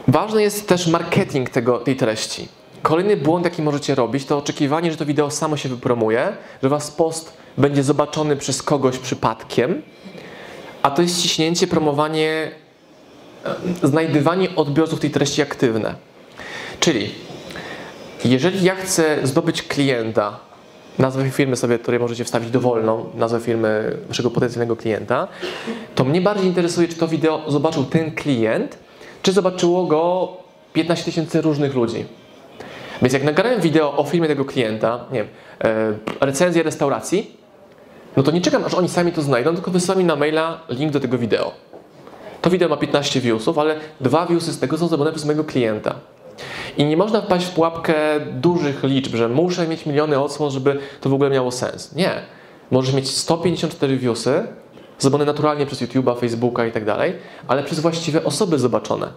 Ważny 0.09 0.43
jest 0.43 0.69
też 0.69 0.87
marketing 0.87 1.51
tego, 1.51 1.79
tej 1.79 1.97
treści. 1.97 2.49
Kolejny 2.83 3.17
błąd, 3.17 3.45
jaki 3.45 3.63
możecie 3.63 3.95
robić, 3.95 4.25
to 4.25 4.39
oczekiwanie, 4.39 4.91
że 4.91 4.97
to 4.97 5.07
wideo 5.07 5.31
samo 5.31 5.57
się 5.57 5.69
wypromuje, 5.69 6.37
że 6.63 6.69
was 6.69 6.91
post 6.91 7.33
będzie 7.59 7.83
zobaczony 7.83 8.37
przez 8.37 8.63
kogoś 8.63 8.99
przypadkiem, 8.99 9.83
a 10.83 10.91
to 10.91 11.03
jest 11.03 11.23
ciśnięcie, 11.23 11.67
promowanie, 11.67 12.51
e, 13.83 13.89
znajdywanie 13.89 14.57
odbiorców 14.57 15.01
tej 15.01 15.11
treści 15.11 15.43
aktywne. 15.43 15.95
Czyli 16.81 17.15
jeżeli 18.25 18.65
ja 18.65 18.75
chcę 18.75 19.27
zdobyć 19.27 19.63
klienta, 19.63 20.41
nazwę 20.99 21.31
firmy 21.31 21.57
sobie, 21.57 21.79
której 21.79 22.01
możecie 22.01 22.25
wstawić 22.25 22.51
dowolną, 22.51 23.05
nazwę 23.15 23.41
firmy 23.41 23.97
waszego 24.09 24.31
potencjalnego 24.31 24.77
klienta, 24.77 25.29
to 25.95 26.05
mnie 26.05 26.21
bardziej 26.21 26.47
interesuje, 26.47 26.89
czy 26.89 26.95
to 26.95 27.09
wideo 27.09 27.51
zobaczył 27.51 27.85
ten 27.85 28.15
klient, 28.15 28.79
czy 29.23 29.33
zobaczyło 29.33 29.85
go 29.85 30.33
15 30.73 31.05
tysięcy 31.05 31.41
różnych 31.41 31.75
ludzi. 31.75 32.05
Więc 33.03 33.15
jak 33.15 33.25
nagrałem 33.25 33.61
wideo 33.61 33.97
o 33.97 34.05
filmie 34.05 34.29
tego 34.29 34.45
klienta, 34.45 35.05
nie 35.13 35.19
wiem, 35.19 35.29
e, 35.65 36.27
recenzję 36.27 36.63
restauracji, 36.63 37.37
no 38.17 38.23
to 38.23 38.31
nie 38.31 38.41
czekam, 38.41 38.65
aż 38.65 38.75
oni 38.75 38.89
sami 38.89 39.13
to 39.13 39.23
znajdą, 39.23 39.55
tylko 39.55 39.71
wysyłam 39.71 39.99
mi 39.99 40.05
na 40.05 40.17
maila 40.17 40.61
link 40.69 40.93
do 40.93 41.01
tego 41.01 41.19
wideo. 41.19 41.53
To 42.43 42.51
wideo 42.51 42.69
ma 42.69 42.77
15 42.77 43.21
viewsów, 43.21 43.59
ale 43.59 43.77
dwa 44.01 44.27
viewsy 44.27 44.53
z 44.53 44.59
tego 44.59 44.79
są 44.79 44.89
zrobione 44.89 45.13
przez 45.13 45.25
mojego 45.25 45.45
klienta. 45.45 45.95
I 46.77 46.85
nie 46.85 46.97
można 46.97 47.21
wpaść 47.21 47.47
w 47.47 47.51
pułapkę 47.51 47.95
dużych 48.21 48.85
liczb, 48.85 49.15
że 49.15 49.29
muszę 49.29 49.69
mieć 49.69 49.87
miliony 49.87 50.21
odsłon, 50.21 50.51
żeby 50.51 50.79
to 51.01 51.11
w 51.11 51.15
ogóle 51.15 51.31
miało 51.31 51.53
sens. 51.53 51.95
Nie. 51.95 52.11
Możesz 52.71 52.95
mieć 52.95 53.11
154 53.11 53.97
viewsy, 53.97 54.47
zrobione 54.99 55.25
naturalnie 55.25 55.67
przez 55.67 55.83
YouTube'a, 55.83 56.19
Facebooka 56.19 56.67
i 56.67 56.73
tak 56.73 56.85
dalej, 56.85 57.13
ale 57.49 57.63
przez 57.63 57.81
właściwe 57.81 58.25
osoby 58.25 58.59
zobaczone. 58.59 59.09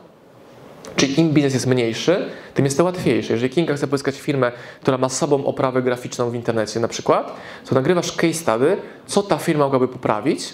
Czyli 1.00 1.20
im 1.20 1.30
biznes 1.34 1.54
jest 1.54 1.68
mniejszy, 1.68 2.26
tym 2.54 2.66
jest 2.66 2.78
to 2.78 2.84
łatwiejsze. 2.84 3.34
Jeżeli 3.34 3.50
Kinga 3.50 3.74
chce 3.74 3.88
pozyskać 3.88 4.20
firmę, 4.20 4.52
która 4.82 4.98
ma 4.98 5.10
sobą 5.10 5.46
oprawę 5.46 5.82
graficzną 5.82 6.30
w 6.30 6.36
internecie 6.36 6.80
na 6.80 6.88
przykład, 6.88 7.36
to 7.70 7.76
nagrywasz 7.76 8.12
case 8.12 8.34
study, 8.34 8.78
co 9.06 9.24
ta 9.24 9.38
firma 9.38 9.64
mogłaby 9.64 9.88
poprawić, 9.88 10.54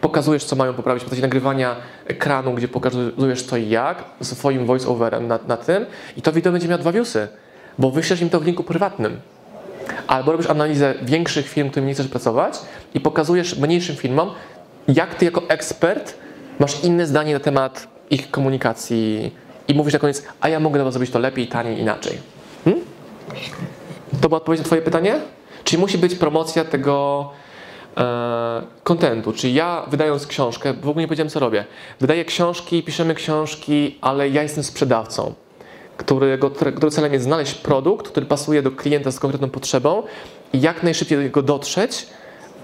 pokazujesz, 0.00 0.44
co 0.44 0.56
mają 0.56 0.74
poprawić 0.74 1.02
w 1.02 1.04
postaci 1.04 1.22
nagrywania 1.22 1.76
ekranu, 2.06 2.52
gdzie 2.52 2.68
pokazujesz 2.68 3.42
co 3.42 3.56
i 3.56 3.68
jak, 3.68 4.04
z 4.20 4.38
swoim 4.38 4.66
voice-overem 4.66 5.26
na, 5.26 5.38
na 5.48 5.56
tym 5.56 5.86
i 6.16 6.22
to 6.22 6.32
wideo 6.32 6.52
będzie 6.52 6.68
miało 6.68 6.80
dwa 6.80 6.92
viewsy, 6.92 7.28
bo 7.78 7.90
wyślesz 7.90 8.20
im 8.20 8.30
to 8.30 8.40
w 8.40 8.46
linku 8.46 8.64
prywatnym. 8.64 9.20
Albo 10.06 10.32
robisz 10.32 10.50
analizę 10.50 10.94
większych 11.02 11.48
firm, 11.48 11.70
którymi 11.70 11.88
nie 11.88 11.94
chcesz 11.94 12.08
pracować 12.08 12.58
i 12.94 13.00
pokazujesz 13.00 13.58
mniejszym 13.58 13.96
firmom, 13.96 14.30
jak 14.88 15.14
ty 15.14 15.24
jako 15.24 15.42
ekspert 15.48 16.14
masz 16.58 16.84
inne 16.84 17.06
zdanie 17.06 17.34
na 17.34 17.40
temat 17.40 17.88
ich 18.10 18.30
komunikacji 18.30 19.32
i 19.68 19.74
mówisz 19.74 19.92
na 19.92 19.98
koniec, 19.98 20.22
a 20.40 20.48
ja 20.48 20.60
mogę 20.60 20.84
was 20.84 20.94
zrobić 20.94 21.10
to 21.10 21.18
lepiej, 21.18 21.46
taniej, 21.46 21.80
inaczej. 21.80 22.18
Hmm? 22.64 22.84
To 24.20 24.28
była 24.28 24.36
odpowiedź 24.36 24.60
na 24.60 24.64
twoje 24.64 24.82
pytanie? 24.82 25.20
Czyli 25.64 25.80
musi 25.80 25.98
być 25.98 26.14
promocja 26.14 26.64
tego 26.64 27.30
kontentu, 28.82 29.32
czyli 29.32 29.54
ja 29.54 29.86
wydając 29.90 30.26
książkę, 30.26 30.72
w 30.72 30.88
ogóle 30.88 31.02
nie 31.02 31.08
powiedziałem 31.08 31.30
co 31.30 31.40
robię, 31.40 31.64
wydaję 32.00 32.24
książki, 32.24 32.82
piszemy 32.82 33.14
książki, 33.14 33.98
ale 34.00 34.28
ja 34.28 34.42
jestem 34.42 34.64
sprzedawcą, 34.64 35.34
którego, 35.96 36.50
którego 36.50 36.90
celem 36.90 37.12
jest 37.12 37.24
znaleźć 37.24 37.54
produkt, 37.54 38.08
który 38.08 38.26
pasuje 38.26 38.62
do 38.62 38.70
klienta 38.70 39.10
z 39.10 39.20
konkretną 39.20 39.50
potrzebą 39.50 40.02
i 40.52 40.60
jak 40.60 40.82
najszybciej 40.82 41.18
do 41.18 41.24
niego 41.24 41.42
dotrzeć 41.42 42.06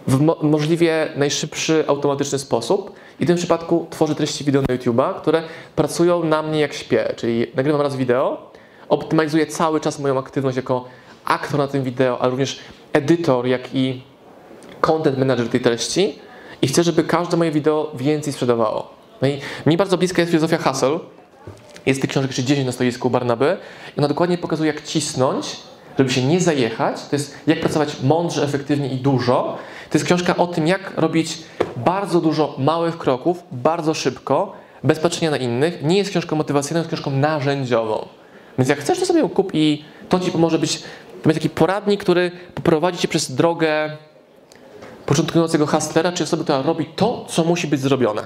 w 0.07 0.21
mo 0.21 0.37
możliwie 0.43 1.09
najszybszy, 1.17 1.85
automatyczny 1.87 2.39
sposób. 2.39 2.93
I 3.21 3.25
w 3.25 3.27
tym 3.27 3.37
przypadku 3.37 3.87
tworzę 3.91 4.15
treści 4.15 4.45
wideo 4.45 4.63
na 4.63 4.77
YouTube'a, 4.77 5.15
które 5.21 5.43
pracują 5.77 6.25
na 6.25 6.43
mnie 6.43 6.61
jak 6.61 6.73
śpię, 6.73 7.15
czyli 7.17 7.47
nagrywam 7.55 7.81
raz 7.81 7.97
wideo, 7.97 8.51
optymalizuję 8.89 9.47
cały 9.47 9.81
czas 9.81 9.99
moją 9.99 10.19
aktywność 10.19 10.57
jako 10.57 10.85
aktor 11.25 11.59
na 11.59 11.69
tym 11.69 11.83
wideo, 11.83 12.19
ale 12.21 12.31
również 12.31 12.59
edytor, 12.93 13.47
jak 13.47 13.75
i 13.75 14.03
content 14.81 15.19
manager 15.19 15.49
tej 15.49 15.61
treści 15.61 16.19
i 16.63 16.69
chcę, 16.69 16.83
żeby 16.83 17.05
każde 17.05 17.37
moje 17.37 17.51
wideo 17.51 17.93
więcej 17.95 18.33
sprzedawało. 18.33 18.95
No 19.23 19.29
i 19.29 19.41
mi 19.67 19.77
bardzo 19.77 19.99
bliska 19.99 20.23
jest 20.23 20.31
filozofia 20.31 20.59
Hustle. 20.59 20.99
Jest 21.87 22.01
tych 22.01 22.11
książek 22.11 22.31
jeszcze 22.31 22.43
10 22.43 22.67
na 22.67 22.73
stoisku 22.73 23.11
Barnaby 23.11 23.57
i 23.97 23.99
ona 23.99 24.09
dokładnie 24.09 24.39
pokazuje, 24.39 24.73
jak 24.73 24.83
cisnąć, 24.83 25.57
żeby 25.99 26.11
się 26.11 26.25
nie 26.25 26.41
zajechać. 26.41 26.97
To 27.11 27.17
jest 27.17 27.39
jak 27.47 27.61
pracować 27.61 27.97
mądrze, 28.03 28.45
efektywnie 28.45 28.89
i 28.89 28.97
dużo. 28.97 29.59
To 29.91 29.99
jest 29.99 30.05
książka 30.07 30.37
o 30.37 30.47
tym, 30.47 30.67
jak 30.67 30.93
robić 30.97 31.39
bardzo 31.77 32.21
dużo 32.21 32.55
małych 32.59 32.99
kroków, 32.99 33.43
bardzo 33.53 33.95
szybko, 33.95 34.53
bez 34.85 34.99
patrzenia 34.99 35.31
na 35.31 35.37
innych. 35.37 35.83
Nie 35.83 35.99
jest 35.99 36.11
książką 36.11 36.37
motywacyjną, 36.37 36.79
jest 36.79 36.89
książką 36.89 37.11
narzędziową. 37.11 38.09
Więc 38.59 38.69
jak 38.69 38.79
chcesz, 38.79 39.01
to 39.01 39.07
sobie 39.07 39.21
ją 39.21 39.29
kup 39.29 39.51
i 39.55 39.85
To 40.09 40.21
ci 40.21 40.31
pomoże 40.31 40.59
być, 40.59 40.83
taki 41.23 41.51
poradnik, 41.51 42.01
który 42.01 42.31
poprowadzi 42.55 42.99
cię 42.99 43.09
przez 43.09 43.35
drogę 43.35 43.97
początkującego 45.07 45.67
hustlera, 45.67 46.13
czy 46.13 46.25
osoby, 46.25 46.43
która 46.45 46.63
robi 46.63 46.87
to, 46.87 47.25
co 47.29 47.45
musi 47.45 47.67
być 47.67 47.81
zrobione. 47.81 48.23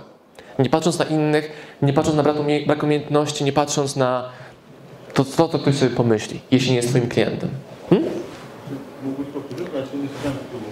Nie 0.59 0.71
patrząc 0.71 0.99
na 0.99 1.05
innych, 1.05 1.51
nie 1.83 1.93
patrząc 1.93 2.17
na 2.17 2.23
brak, 2.23 2.37
brak 2.67 2.83
umiejętności, 2.83 3.45
nie 3.45 3.53
patrząc 3.53 3.97
na 3.97 4.29
to, 5.15 5.25
co 5.25 5.49
to 5.49 5.59
ktoś 5.59 5.75
sobie 5.75 5.91
pomyśli, 5.91 6.41
jeśli 6.51 6.71
nie 6.71 6.77
jest 6.77 6.89
twoim 6.89 7.09
klientem. 7.09 7.51
Hmm? 7.91 8.09
Mógłbyś 9.05 9.27
powtórzyć, 9.27 9.69
bo 9.71 9.79
ja 9.79 9.87
się 9.87 9.97
nie 9.97 10.09
słyszałem 10.09 10.39
tytułu. 10.39 10.65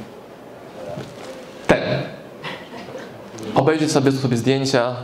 Ten. 1.66 1.78
Obejrzyj 3.62 3.88
sobie, 3.88 4.12
sobie 4.12 4.36
zdjęcia, 4.36 4.96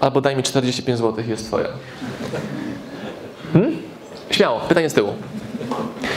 albo 0.00 0.20
daj 0.20 0.36
mi 0.36 0.42
45 0.42 0.98
zł, 0.98 1.24
jest 1.28 1.46
twoja. 1.46 1.68
Hmm? 3.52 3.76
Śmiało, 4.30 4.60
pytanie 4.60 4.90
z 4.90 4.94
tyłu. 4.94 5.08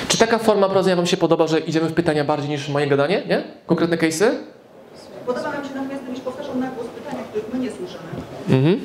Czy 0.08 0.18
taka 0.18 0.38
forma 0.38 0.68
prowadzenia 0.68 0.96
Wam 0.96 1.06
się 1.06 1.18
podoba, 1.18 1.48
że 1.48 1.60
idziemy 1.60 1.90
w 1.90 1.94
pytania 1.94 2.24
bardziej 2.24 2.50
niż 2.50 2.70
moje 2.70 2.88
gadanie? 2.88 3.24
Nie? 3.30 3.44
Konkretne 3.66 3.98
case'y? 3.98 4.30
Podoba 5.26 5.52
nam 5.52 5.64
się 5.64 5.70
natomiast, 5.76 6.04
gdybyś 6.04 6.22
powtarzał 6.22 6.56
na 6.56 6.68
głos 6.68 6.88
pytania, 6.88 7.24
których 7.24 7.54
my 7.54 7.60
nie 7.60 7.70
słyszymy. 7.72 8.10
Mhm. 8.50 8.80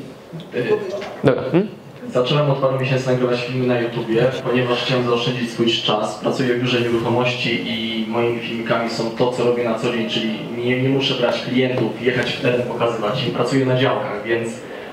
Dobra. 1.24 1.43
Hmm? 1.43 1.68
Zacząłem 2.12 2.51
od 2.51 2.59
paru 2.59 2.80
miesięcy 2.80 3.07
nagrywać 3.07 3.40
filmy 3.40 3.66
na 3.66 3.80
YouTubie, 3.80 4.24
ponieważ 4.45 4.84
chciałem 4.84 5.05
zaoszczędzić 5.07 5.51
swój 5.51 5.66
czas. 5.66 6.14
Pracuję 6.14 6.55
w 6.55 6.61
biurze 6.61 6.80
nieruchomości 6.80 7.64
i 7.66 8.01
moimi 8.13 8.41
filmikami 8.41 8.91
są 8.91 9.11
to, 9.11 9.33
co 9.33 9.45
robię 9.45 9.65
na 9.65 9.79
co 9.79 9.93
dzień, 9.93 10.11
czyli 10.11 10.39
nie, 10.65 10.83
nie 10.83 10.89
muszę 10.89 11.15
brać 11.15 11.43
klientów, 11.43 12.03
jechać 12.03 12.33
w 12.33 12.41
teren, 12.41 12.63
pokazywać 12.63 13.25
im. 13.27 13.35
Pracuję 13.35 13.67
na 13.67 13.77
działkach, 13.77 14.25
więc 14.25 14.51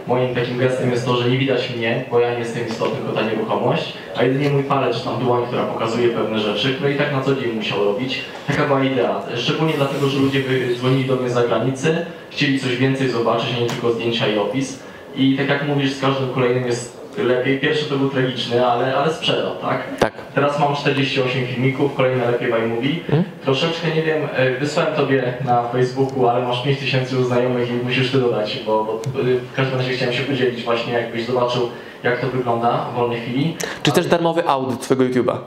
moim 0.07 0.35
takim 0.35 0.57
gestem 0.57 0.91
jest 0.91 1.05
to, 1.05 1.17
że 1.17 1.29
nie 1.29 1.37
widać 1.37 1.75
mnie, 1.75 2.03
bo 2.11 2.19
ja 2.19 2.33
nie 2.33 2.39
jestem 2.39 2.67
istotny, 2.67 2.97
tylko 2.97 3.13
ta 3.13 3.21
nieruchomość, 3.21 3.93
a 4.15 4.23
jedynie 4.23 4.49
mój 4.49 4.63
palec 4.63 4.97
czy 4.97 5.03
tam 5.03 5.19
dłoń, 5.19 5.47
która 5.47 5.63
pokazuje 5.63 6.09
pewne 6.09 6.39
rzeczy, 6.39 6.73
które 6.73 6.93
i 6.93 6.97
tak 6.97 7.11
na 7.11 7.21
co 7.21 7.35
dzień 7.35 7.51
musiał 7.51 7.83
robić. 7.83 8.21
Taka 8.47 8.65
była 8.65 8.83
idea. 8.83 9.21
Szczególnie 9.35 9.73
dlatego, 9.73 10.09
że 10.09 10.19
ludzie 10.19 10.43
dzwonili 10.75 11.05
do 11.05 11.15
mnie 11.15 11.29
z 11.29 11.33
zagranicy, 11.33 12.05
chcieli 12.29 12.59
coś 12.59 12.77
więcej 12.77 13.09
zobaczyć, 13.09 13.59
nie 13.59 13.67
tylko 13.67 13.91
zdjęcia 13.91 14.27
i 14.27 14.37
opis. 14.37 14.79
I 15.15 15.37
tak 15.37 15.49
jak 15.49 15.67
mówisz, 15.67 15.93
z 15.93 16.01
każdym 16.01 16.29
kolejnym 16.29 16.65
jest 16.67 16.98
lepiej. 17.23 17.59
Pierwszy 17.59 17.85
to 17.85 17.95
był 17.97 18.09
tragiczny, 18.09 18.65
ale, 18.65 18.95
ale 18.97 19.13
sprzedał, 19.13 19.55
tak? 19.55 19.97
Tak. 19.99 20.13
Teraz 20.35 20.59
mam 20.59 20.75
48 20.75 21.45
filmików, 21.47 21.95
kolejne 21.95 22.31
lepiej 22.31 22.51
by 22.51 22.67
mówi. 22.67 23.03
Troszeczkę 23.43 23.87
nie 23.95 24.01
wiem, 24.03 24.21
e, 24.35 24.51
wysłałem 24.59 24.93
tobie 24.95 25.33
na 25.45 25.63
Facebooku, 25.69 26.27
ale 26.27 26.47
masz 26.47 26.63
5000 26.63 27.15
już 27.15 27.25
znajomych 27.25 27.69
i 27.69 27.73
musisz 27.73 28.11
ty 28.11 28.17
dodać, 28.19 28.59
bo, 28.65 28.83
bo 28.83 29.19
e, 29.21 29.23
w 29.23 29.53
każdym 29.55 29.77
razie 29.77 29.93
chciałem 29.93 30.13
się 30.13 30.23
podzielić 30.23 30.63
właśnie, 30.63 30.93
jakbyś 30.93 31.25
zobaczył, 31.25 31.69
jak 32.03 32.19
to 32.21 32.27
wygląda 32.27 32.85
w 32.91 32.95
wolnej 32.95 33.21
chwili. 33.21 33.55
Czy 33.83 33.91
też 33.91 34.07
darmowy 34.07 34.47
audyt 34.47 34.81
Twojego 34.81 35.03
YouTube'a? 35.03 35.37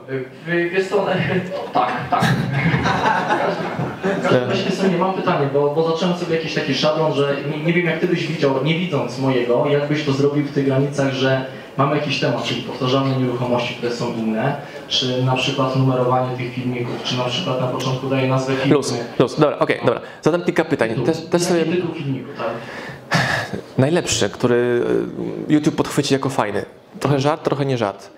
Wy- 0.47 0.71
Wiesz 0.71 0.85
co, 0.89 1.07
tak, 1.73 1.89
tak. 2.11 2.25
W 4.05 4.23
każdym 4.23 4.49
razie 4.51 4.65
wiesz 4.65 4.75
co, 4.75 4.89
nie 4.89 4.97
mam 4.97 5.15
pytanie, 5.15 5.49
bo, 5.53 5.71
bo 5.75 5.91
zacząłem 5.93 6.17
sobie 6.17 6.37
jakiś 6.37 6.55
taki 6.55 6.75
szablon, 6.75 7.13
że 7.15 7.37
nie, 7.57 7.65
nie 7.65 7.73
wiem 7.73 7.87
jak 7.87 7.99
ty 8.01 8.07
byś 8.09 8.27
widział, 8.27 8.65
nie 8.65 8.75
widząc 8.79 9.19
mojego, 9.19 9.67
jak 9.71 9.89
byś 9.89 10.05
to 10.05 10.13
zrobił 10.13 10.45
w 10.45 10.53
tych 10.53 10.65
granicach, 10.67 11.13
że 11.13 11.45
mamy 11.79 11.97
jakiś 11.97 12.21
temat, 12.21 12.45
czyli 12.45 12.63
powtarzalne 12.63 13.17
nieruchomości, 13.17 13.75
które 13.75 13.93
są 13.93 14.15
inne, 14.15 14.57
czy 14.89 15.23
na 15.23 15.37
przykład 15.37 15.77
numerowanie 15.77 16.37
tych 16.37 16.55
filmików, 16.55 17.03
czy 17.05 17.17
na 17.17 17.25
przykład 17.25 17.61
na 17.61 17.67
początku 17.67 18.09
daję 18.09 18.29
nazwę 18.29 18.55
filmu. 18.57 18.75
Plus, 18.75 18.95
plus. 19.17 19.41
Dobra, 19.41 19.59
okej, 19.59 19.81
dobra. 19.85 20.01
Zadam 20.23 20.45
kilka 20.45 20.65
pytań. 20.65 21.05
Też, 21.07 21.17
też 21.31 21.43
sobie... 21.43 21.65
Tytuł 21.65 21.95
filmiku, 21.95 22.29
tak? 22.39 22.51
Najlepszy, 23.79 24.31
który 24.31 24.85
y, 25.49 25.53
YouTube 25.53 25.75
podchwyci 25.75 26.15
jako 26.15 26.29
fajny. 26.29 26.65
Trochę 27.01 27.21
żart, 27.21 27.43
trochę 27.43 27.67
nie 27.67 27.79
żart. 27.79 28.11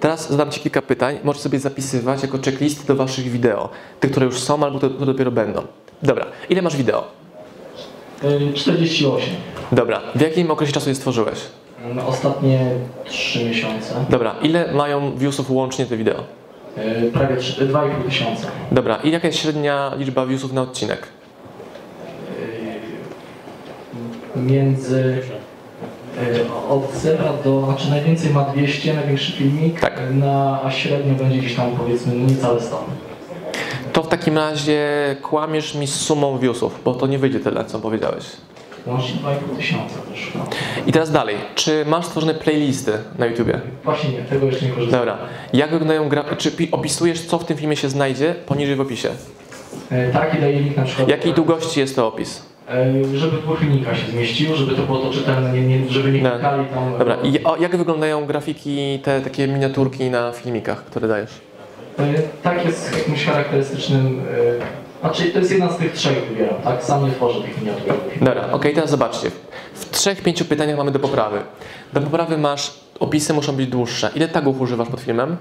Teraz 0.00 0.30
zadam 0.30 0.50
Ci 0.50 0.60
kilka 0.60 0.82
pytań. 0.82 1.18
Możesz 1.24 1.42
sobie 1.42 1.58
zapisywać 1.58 2.22
jako 2.22 2.38
checklisty 2.44 2.86
do 2.86 2.96
Waszych 2.96 3.30
wideo. 3.30 3.68
Tych, 4.00 4.10
które 4.10 4.26
już 4.26 4.38
są 4.38 4.64
albo 4.64 4.78
te, 4.78 4.88
które 4.88 5.06
dopiero 5.06 5.30
będą. 5.30 5.62
Dobra. 6.02 6.26
Ile 6.50 6.62
masz 6.62 6.76
wideo? 6.76 7.04
Y, 8.24 8.52
48. 8.54 9.30
Dobra. 9.72 10.00
W 10.14 10.20
jakim 10.20 10.50
okresie 10.50 10.72
czasu 10.72 10.88
je 10.88 10.94
stworzyłeś? 10.94 11.38
No, 11.94 12.06
Ostatnie 12.06 12.70
3 13.04 13.44
miesiące. 13.44 13.94
Dobra. 14.10 14.34
Ile 14.42 14.72
mają 14.72 15.16
viewsów 15.16 15.50
łącznie 15.50 15.86
te 15.86 15.96
wideo? 15.96 16.24
Y, 16.78 17.10
Prawie 17.12 17.36
3 17.36 17.66
2,5 17.66 18.04
tysiąca. 18.04 18.46
Dobra. 18.72 18.96
I 18.96 19.10
jaka 19.10 19.26
jest 19.26 19.38
średnia 19.38 19.92
liczba 19.96 20.26
viewsów 20.26 20.52
na 20.52 20.62
odcinek? 20.62 21.08
między 24.36 25.22
y, 26.22 26.70
od 26.70 26.94
0 26.94 27.24
do, 27.44 27.64
znaczy 27.66 27.90
najwięcej 27.90 28.30
ma 28.30 28.44
200, 28.44 28.94
największy 28.94 29.32
filmik, 29.32 29.80
na, 30.10 30.60
a 30.64 30.70
średnio 30.70 31.14
będzie 31.14 31.38
gdzieś 31.38 31.54
tam 31.56 31.70
powiedzmy 31.76 32.14
niecałe 32.14 32.60
100. 32.60 32.84
To 33.92 34.02
w 34.02 34.08
takim 34.08 34.36
razie 34.38 34.80
kłamiesz 35.22 35.74
mi 35.74 35.86
z 35.86 35.94
sumą 35.94 36.38
viewsów, 36.38 36.80
bo 36.84 36.94
to 36.94 37.06
nie 37.06 37.18
wyjdzie 37.18 37.40
tyle, 37.40 37.64
co 37.64 37.78
powiedziałeś. 37.78 38.24
Łącznie 38.86 39.14
2,5 39.20 39.56
tysiąca. 39.56 39.94
No. 40.34 40.44
I 40.86 40.92
teraz 40.92 41.10
dalej. 41.10 41.36
Czy 41.54 41.84
masz 41.86 42.06
stworzone 42.06 42.34
playlisty 42.34 42.92
na 43.18 43.26
YouTubie? 43.26 43.60
Właśnie 43.84 44.10
nie, 44.10 44.18
tego 44.18 44.46
jeszcze 44.46 44.66
nie 44.66 44.72
korzystam. 44.72 45.00
Dobra. 45.00 45.18
Jak 45.52 45.70
wyglądają 45.70 46.08
gra... 46.08 46.24
Czy 46.38 46.50
pi- 46.52 46.68
opisujesz, 46.72 47.20
co 47.20 47.38
w 47.38 47.44
tym 47.44 47.56
filmie 47.56 47.76
się 47.76 47.88
znajdzie 47.88 48.34
poniżej 48.46 48.76
w 48.76 48.80
opisie? 48.80 49.08
Y, 49.92 50.10
Tak 50.12 50.34
i 50.34 50.40
daję 50.40 50.60
link 50.60 50.76
na 50.76 50.82
przykład. 50.82 51.08
Jakiej 51.08 51.32
długości 51.34 51.80
jest 51.80 51.96
to 51.96 52.06
opis? 52.08 52.42
y, 53.14 53.18
Żeby 53.18 53.36
filmikach 53.60 53.98
się 53.98 54.06
zmieściło, 54.12 54.56
żeby 54.56 54.74
to 54.76 54.82
było 54.82 54.98
to 54.98 55.10
czytelne, 55.12 55.52
nie, 55.52 55.62
nie, 55.62 55.88
żeby 55.90 56.12
nie 56.12 56.20
klikali 56.20 56.66
tam. 56.66 56.98
Dobra. 56.98 57.16
I 57.22 57.44
o, 57.44 57.56
jak 57.56 57.76
wyglądają 57.76 58.26
grafiki, 58.26 58.98
te 59.04 59.20
takie 59.20 59.48
miniaturki 59.48 60.10
na 60.10 60.32
filmikach, 60.32 60.84
które 60.84 61.08
dajesz? 61.08 61.30
Y, 62.00 62.02
Tak 62.42 62.64
jest 62.64 62.96
jakimś 62.98 63.24
charakterystycznym. 63.26 64.20
y, 64.20 64.22
Znaczy 65.02 65.24
to 65.30 65.38
jest 65.38 65.50
jedna 65.50 65.72
z 65.72 65.76
tych 65.76 65.92
trzech 65.92 66.28
wybieram, 66.28 66.62
tak? 66.64 66.84
Sam 66.84 67.04
nie 67.04 67.10
tworzę 67.10 67.40
tych 67.40 67.60
miniaturek. 67.60 67.96
Dobra, 68.20 68.48
okej, 68.52 68.74
teraz 68.74 68.90
zobaczcie. 68.90 69.30
W 69.74 69.90
trzech, 69.90 70.22
pięciu 70.22 70.44
pytaniach 70.44 70.76
mamy 70.76 70.90
do 70.90 70.98
poprawy. 70.98 71.38
Do 71.92 72.00
poprawy 72.00 72.38
masz, 72.38 72.72
opisy 73.00 73.34
muszą 73.34 73.52
być 73.52 73.66
dłuższe. 73.66 74.10
Ile 74.14 74.28
tagów 74.28 74.60
używasz 74.60 74.88
pod 74.88 75.00
filmem? 75.00 75.36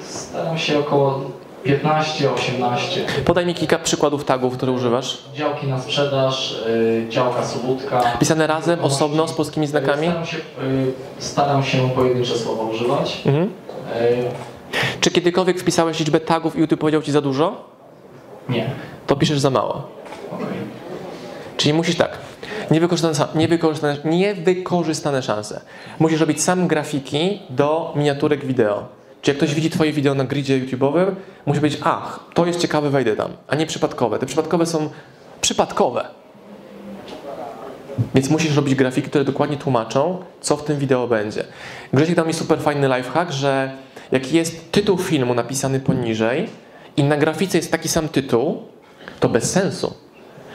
Staram 0.00 0.58
się 0.58 0.78
około 0.78 1.20
15-18. 1.66 3.00
Podaj 3.24 3.46
mi 3.46 3.54
kilka 3.54 3.78
przykładów 3.78 4.24
tagów, 4.24 4.56
które 4.56 4.72
używasz. 4.72 5.18
Działki 5.34 5.66
na 5.66 5.80
sprzedaż, 5.80 6.62
y, 6.66 7.06
działka 7.08 7.44
Sobótka. 7.44 8.02
Pisane 8.20 8.46
razem, 8.46 8.80
osobno, 8.80 9.28
z 9.28 9.32
polskimi 9.32 9.66
znakami? 9.66 10.06
Staram 10.06 10.26
się, 10.26 10.36
y, 10.36 10.40
staram 11.18 11.62
się 11.64 11.90
pojedyncze 11.90 12.38
słowa 12.38 12.62
używać. 12.62 13.22
Mhm. 13.26 13.44
Y, 13.44 13.50
Czy 15.00 15.10
kiedykolwiek 15.10 15.60
wpisałeś 15.60 15.98
liczbę 15.98 16.20
tagów 16.20 16.56
i 16.56 16.60
YouTube 16.60 16.80
powiedział 16.80 17.02
Ci 17.02 17.12
za 17.12 17.20
dużo? 17.20 17.77
Nie. 18.48 18.70
To 19.06 19.16
piszesz 19.16 19.38
za 19.38 19.50
mało. 19.50 19.88
Czyli 21.56 21.74
musisz 21.74 21.96
tak. 21.96 22.18
Niewykorzystane, 22.70 23.28
niewykorzystane, 23.34 23.96
niewykorzystane 24.04 25.22
szanse. 25.22 25.60
Musisz 25.98 26.20
robić 26.20 26.42
sam 26.42 26.68
grafiki 26.68 27.42
do 27.50 27.92
miniaturek 27.96 28.44
wideo. 28.44 28.88
Czy 29.22 29.30
jak 29.30 29.36
ktoś 29.36 29.54
widzi 29.54 29.70
Twoje 29.70 29.92
wideo 29.92 30.14
na 30.14 30.24
gridzie 30.24 30.60
YouTube'owym, 30.60 31.14
musi 31.46 31.60
powiedzieć, 31.60 31.80
ach, 31.84 32.20
to 32.34 32.46
jest 32.46 32.60
ciekawe, 32.60 32.90
wejdę 32.90 33.16
tam, 33.16 33.30
a 33.48 33.56
nie 33.56 33.66
przypadkowe. 33.66 34.18
Te 34.18 34.26
przypadkowe 34.26 34.66
są 34.66 34.90
przypadkowe. 35.40 36.04
Więc 38.14 38.30
musisz 38.30 38.56
robić 38.56 38.74
grafiki, 38.74 39.08
które 39.08 39.24
dokładnie 39.24 39.56
tłumaczą, 39.56 40.18
co 40.40 40.56
w 40.56 40.64
tym 40.64 40.78
wideo 40.78 41.06
będzie. 41.06 41.44
Grzesiek 41.92 42.16
dał 42.16 42.26
mi 42.26 42.34
super 42.34 42.60
fajny 42.60 42.88
lifehack, 42.96 43.32
że 43.32 43.72
jak 44.12 44.32
jest 44.32 44.72
tytuł 44.72 44.98
filmu 44.98 45.34
napisany 45.34 45.80
poniżej 45.80 46.48
i 46.98 47.04
na 47.04 47.16
grafice 47.16 47.58
jest 47.58 47.72
taki 47.72 47.88
sam 47.88 48.08
tytuł, 48.08 48.62
to 49.20 49.28
bez 49.28 49.50
sensu. 49.50 49.94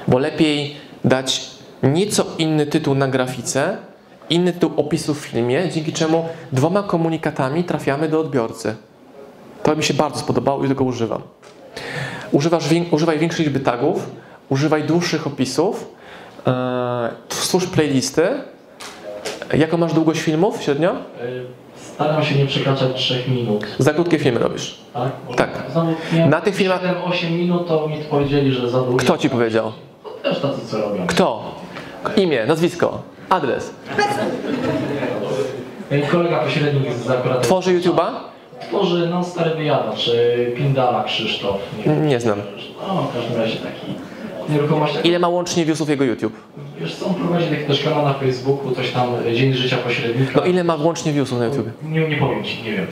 Bo 0.08 0.20
lepiej 0.20 0.76
dać 1.06 1.50
nieco 1.84 2.26
inny 2.38 2.66
tytuł 2.66 2.96
na 2.96 3.08
grafice, 3.08 3.78
inny 4.30 4.54
tytuł 4.54 4.72
opisu 4.78 5.14
w 5.14 5.18
filmie, 5.18 5.70
dzięki 5.70 5.94
czemu 5.94 6.30
dwoma 6.52 6.84
komunikatami 6.84 7.64
trafiamy 7.64 8.10
do 8.10 8.20
odbiorcy. 8.20 8.76
To 9.64 9.76
mi 9.76 9.84
się 9.84 9.94
bardzo 9.94 10.20
spodobało 10.20 10.66
i 10.66 10.68
tego 10.68 10.84
używam. 10.84 11.22
Używasz, 12.32 12.64
używaj 12.92 13.20
większej 13.20 13.46
liczby 13.46 13.60
tagów, 13.60 14.10
używaj 14.50 14.84
dłuższych 14.84 15.28
opisów, 15.28 15.90
e, 16.48 17.10
stwórz 17.30 17.66
playlisty. 17.66 18.28
Jaką 19.54 19.78
masz 19.78 19.94
długość 19.94 20.22
filmów 20.22 20.64
średnio? 20.64 20.96
Staram 21.94 22.24
się 22.24 22.36
nie 22.36 22.46
przekraczać 22.46 22.90
3 22.96 23.24
minut. 23.28 23.66
Za 23.80 23.94
krótkie 23.94 24.20
filmy 24.20 24.40
robisz. 24.40 24.78
Tak? 24.94 25.12
Tak. 25.36 25.50
Na 26.30 26.42
tych 26.42 26.56
filmach- 26.56 26.82
7-8 26.84 27.32
minut 27.32 27.68
to 27.68 27.88
mi 27.88 27.98
powiedzieli, 27.98 28.52
że 28.52 28.70
za 28.70 28.82
długo. 28.82 28.98
Kto 28.98 29.18
ci 29.18 29.30
powiedział? 29.30 29.72
Też 30.24 30.40
tacy 30.40 30.68
co 30.68 30.78
robią. 30.82 31.08
Kto? 31.08 31.44
Imię, 32.16 32.46
nazwisko, 32.46 33.02
adres. 33.30 33.74
Kolega 36.12 36.40
pośrednik 36.44 36.94
z 36.94 37.10
akurat. 37.10 37.44
Tworzy 37.44 37.80
YouTube'a? 37.80 38.06
Tworzy 38.62 39.08
no 39.10 39.24
stary 39.24 39.50
wyjadacz, 39.56 40.08
y, 40.08 40.54
Pindala 40.58 41.04
Krzysztof. 41.04 41.56
Nie, 41.86 41.94
Nie 41.96 42.20
znam. 42.20 42.42
no, 42.88 43.04
w 43.04 43.14
każdym 43.16 43.38
razie 43.42 43.56
taki. 43.58 45.08
Ile 45.08 45.20
ma 45.20 45.28
łącznie 45.28 45.66
viewsów 45.66 45.90
jego 45.90 46.04
YouTube? 46.04 46.34
Wiesz 46.80 46.96
co, 46.96 47.06
on 47.06 47.14
prowadzi 47.16 47.48
też 47.68 47.84
kanał 47.84 48.06
na 48.06 48.14
Facebooku, 48.14 48.76
coś 48.76 48.92
tam, 48.92 49.08
y, 49.28 49.36
Dzień 49.36 49.54
Życia 49.54 49.78
Pośrednika. 49.78 50.32
No 50.36 50.46
ile 50.46 50.64
ma 50.64 50.76
łącznie 50.76 51.14
viewsów 51.14 51.40
na 51.40 51.46
YouTube? 51.46 51.70
Nie, 51.84 52.08
nie 52.10 52.18
powiem 52.18 52.44
ci, 52.44 52.64
nie 52.64 52.72
wiem. 52.72 52.88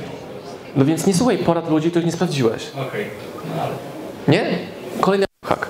No 0.75 0.85
więc 0.85 1.07
nie 1.07 1.13
słuchaj 1.13 1.37
porad 1.37 1.69
ludzi, 1.69 1.89
których 1.89 2.05
nie 2.05 2.11
sprawdziłeś. 2.11 2.67
Okej, 2.87 3.05
no 3.55 3.61
ale... 3.61 3.71
Nie? 4.27 4.57
Kolejny 5.01 5.25
hak. 5.45 5.69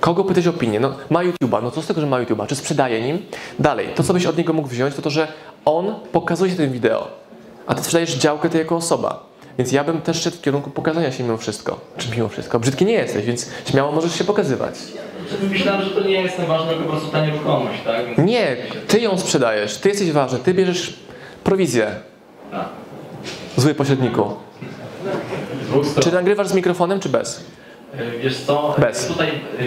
Kogo 0.00 0.24
pytać 0.24 0.46
o 0.46 0.50
opinię? 0.50 0.80
No, 0.80 0.94
ma 1.10 1.24
YouTube'a, 1.24 1.62
no 1.62 1.70
co 1.70 1.82
z 1.82 1.86
tego, 1.86 2.00
że 2.00 2.06
ma 2.06 2.20
YouTube'a? 2.24 2.46
Czy 2.46 2.56
sprzedaje 2.56 3.02
nim? 3.02 3.18
Dalej, 3.58 3.88
to 3.94 4.02
co 4.02 4.12
byś 4.12 4.26
od 4.26 4.38
niego 4.38 4.52
mógł 4.52 4.68
wziąć, 4.68 4.94
to 4.94 5.02
to, 5.02 5.10
że 5.10 5.28
on 5.64 5.94
pokazuje 6.12 6.50
się 6.50 6.56
tym 6.56 6.72
wideo, 6.72 7.08
a 7.66 7.74
ty 7.74 7.82
sprzedajesz 7.82 8.14
działkę 8.14 8.48
ty 8.48 8.58
jako 8.58 8.76
osoba. 8.76 9.30
Więc 9.58 9.72
ja 9.72 9.84
bym 9.84 10.00
też 10.00 10.22
szedł 10.22 10.36
w 10.36 10.40
kierunku 10.40 10.70
pokazania 10.70 11.12
się 11.12 11.24
mimo 11.24 11.36
wszystko. 11.36 11.80
Czy 11.96 12.10
mimo 12.10 12.28
wszystko? 12.28 12.60
Brzydki 12.60 12.84
nie 12.84 12.92
jesteś, 12.92 13.24
więc 13.24 13.50
śmiało 13.70 13.92
możesz 13.92 14.14
się 14.18 14.24
pokazywać. 14.24 14.74
Myślałem, 15.50 15.82
że 15.82 15.90
to 15.90 16.00
nie 16.00 16.22
jest 16.22 16.40
ważne, 16.40 16.68
tylko 16.68 16.84
po 16.84 16.90
prostu 16.90 17.08
ta 17.08 17.26
nieruchomość, 17.26 17.78
tak? 17.84 18.06
Więc... 18.06 18.18
Nie, 18.18 18.56
ty 18.88 19.00
ją 19.00 19.18
sprzedajesz, 19.18 19.76
ty 19.76 19.88
jesteś 19.88 20.12
ważny, 20.12 20.38
ty 20.38 20.54
bierzesz 20.54 20.94
prowizję. 21.44 21.86
Tak. 22.50 22.68
Zły 23.56 23.74
pośredniku. 23.74 24.30
Czy 26.02 26.12
nagrywasz 26.12 26.48
z 26.48 26.54
mikrofonem, 26.54 27.00
czy 27.00 27.08
bez? 27.08 27.44
E, 27.98 28.18
Wiesz 28.22 28.36
co? 28.40 28.74
Bez. 28.78 29.06
Tutaj... 29.06 29.28
e, 29.28 29.32
e, 29.32 29.66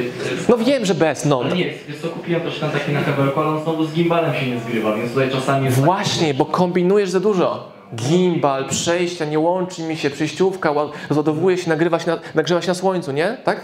No 0.50 0.58
wiem, 0.58 0.86
że 0.86 0.96
bez, 0.96 1.26
no. 1.26 1.44
No 1.50 1.56
nie, 1.56 1.66
wiesz 1.66 1.98
co, 2.02 2.08
kupiłem 2.08 2.42
też 2.42 2.60
tam 2.60 2.72
taki 2.72 2.92
na 2.92 3.02
kabelku, 3.02 3.40
ale 3.40 3.50
on 3.50 3.64
znowu 3.64 3.86
z 3.86 3.94
gimbalem 3.94 4.34
się 4.34 4.48
nie 4.52 4.60
zgrywa, 4.60 4.96
więc 4.96 5.10
tutaj 5.12 5.30
czasami 5.32 5.66
jest... 5.66 5.78
Właśnie, 5.80 6.34
bo 6.34 6.46
kombinujesz 6.46 7.10
za 7.10 7.20
dużo. 7.20 7.72
Gimbal, 7.96 8.66
przejścia, 8.70 9.26
nie 9.26 9.40
łączy 9.40 9.82
mi 9.84 9.98
się, 9.98 10.10
przejściówka, 10.10 10.70
ła- 10.74 10.90
rozładowuje 11.10 11.58
się, 11.58 11.70
nagrywa 11.70 12.00
się, 12.00 12.12
na, 12.12 12.18
nagrzewa 12.36 12.62
się 12.62 12.68
na 12.68 12.74
słońcu, 12.74 13.12
nie? 13.12 13.38
Tak? 13.44 13.60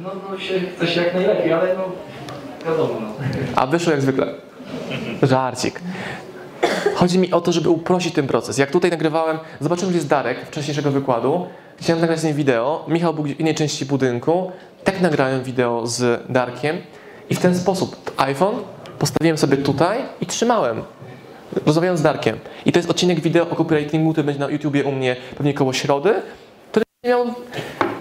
No, 0.00 0.10
no 0.30 0.38
się 0.38 0.86
się 0.86 1.02
jak 1.02 1.14
najlepiej, 1.14 1.52
ale 1.52 1.74
no... 1.74 1.84
Wiadomo, 2.66 2.94
no. 3.00 3.08
A 3.56 3.66
wyszło 3.66 3.92
jak 3.92 4.02
zwykle. 4.02 4.26
Żarcik. 5.22 5.80
Chodzi 6.94 7.18
mi 7.18 7.32
o 7.32 7.40
to, 7.40 7.52
żeby 7.52 7.68
uprościć 7.68 8.14
ten 8.14 8.26
proces. 8.26 8.58
Jak 8.58 8.70
tutaj 8.70 8.90
nagrywałem, 8.90 9.38
zobaczyłem, 9.60 9.92
że 9.92 9.96
jest 9.96 10.08
Darek 10.08 10.46
wcześniejszego 10.46 10.90
wykładu. 10.90 11.46
Chciałem 11.80 12.00
nagrać 12.00 12.20
z 12.20 12.24
nim 12.24 12.34
wideo. 12.34 12.84
Michał 12.88 13.14
był 13.14 13.24
w 13.24 13.40
innej 13.40 13.54
części 13.54 13.86
budynku. 13.86 14.52
Tak 14.84 15.00
nagrałem 15.00 15.42
wideo 15.42 15.86
z 15.86 16.22
Darkiem. 16.32 16.76
I 17.30 17.34
w 17.34 17.38
ten 17.38 17.58
sposób 17.58 18.12
iPhone 18.16 18.54
postawiłem 18.98 19.38
sobie 19.38 19.56
tutaj 19.56 19.98
i 20.20 20.26
trzymałem. 20.26 20.82
Rozmawiałem 21.66 21.98
z 21.98 22.02
Darkiem. 22.02 22.38
I 22.66 22.72
to 22.72 22.78
jest 22.78 22.90
odcinek 22.90 23.20
wideo 23.20 23.50
o 23.50 23.56
copywritingu, 23.56 24.12
który 24.12 24.24
będzie 24.24 24.40
na 24.40 24.50
YouTubie 24.50 24.84
u 24.84 24.92
mnie 24.92 25.16
pewnie 25.36 25.54
koło 25.54 25.72
środy, 25.72 26.14
który 26.70 26.84
miał 27.04 27.26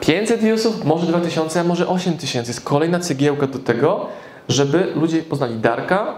500 0.05 0.41
viewsów, 0.41 0.85
może 0.85 1.07
2000, 1.07 1.59
a 1.59 1.63
może 1.63 1.87
8000. 1.87 2.49
Jest 2.49 2.61
kolejna 2.61 2.99
cegiełka 2.99 3.47
do 3.47 3.59
tego, 3.59 4.05
żeby 4.49 4.91
ludzie 4.95 5.21
poznali 5.21 5.55
Darka, 5.55 6.15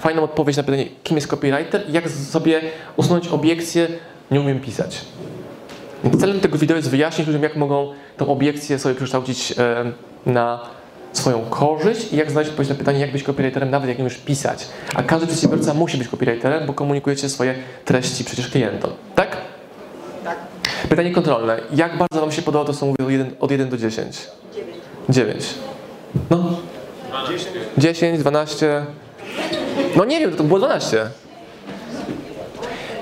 fajną 0.00 0.22
odpowiedź 0.22 0.56
na 0.56 0.62
pytanie, 0.62 0.86
kim 1.04 1.16
jest 1.16 1.26
copywriter 1.28 1.84
i 1.88 1.92
jak 1.92 2.10
sobie 2.10 2.60
usunąć 2.96 3.28
obiekcję, 3.28 3.88
nie 4.30 4.40
umiem 4.40 4.60
pisać. 4.60 5.00
Więc 6.04 6.20
celem 6.20 6.40
tego 6.40 6.58
wideo 6.58 6.76
jest 6.76 6.90
wyjaśnić 6.90 7.26
ludziom, 7.26 7.42
jak 7.42 7.56
mogą 7.56 7.92
tą 8.16 8.26
obiekcję 8.26 8.78
sobie 8.78 8.94
przekształcić 8.94 9.54
e, 9.58 9.92
na 10.26 10.60
swoją 11.12 11.40
korzyść 11.40 12.12
i 12.12 12.16
jak 12.16 12.30
znaleźć 12.30 12.50
odpowiedź 12.50 12.68
na 12.70 12.74
pytanie, 12.74 12.98
jak 13.00 13.12
być 13.12 13.22
copywriterem, 13.22 13.70
nawet 13.70 13.88
jak 13.88 13.98
nie 13.98 14.04
umiesz 14.04 14.18
pisać. 14.18 14.68
A 14.94 15.02
każdy 15.02 15.26
przedsiębiorca 15.26 15.74
musi 15.74 15.98
być 15.98 16.08
copywriterem, 16.08 16.66
bo 16.66 16.72
komunikujecie 16.72 17.28
swoje 17.28 17.54
treści 17.84 18.24
przecież 18.24 18.48
klientom. 18.48 18.90
Tak? 19.14 19.36
Pytanie 20.88 21.12
kontrolne. 21.12 21.60
Jak 21.74 21.98
bardzo 21.98 22.20
Wam 22.20 22.32
się 22.32 22.42
podoba 22.42 22.64
to, 22.64 22.72
co 22.72 22.86
mówię 22.86 23.04
od 23.04 23.10
1, 23.10 23.34
od 23.40 23.50
1 23.50 23.68
do 23.68 23.76
10? 23.76 24.16
9. 25.08 25.44
No. 26.30 26.56
10, 27.78 28.18
12. 28.18 28.86
No 29.96 30.04
nie 30.04 30.20
wiem, 30.20 30.36
to 30.36 30.44
było 30.44 30.58
12. 30.58 31.10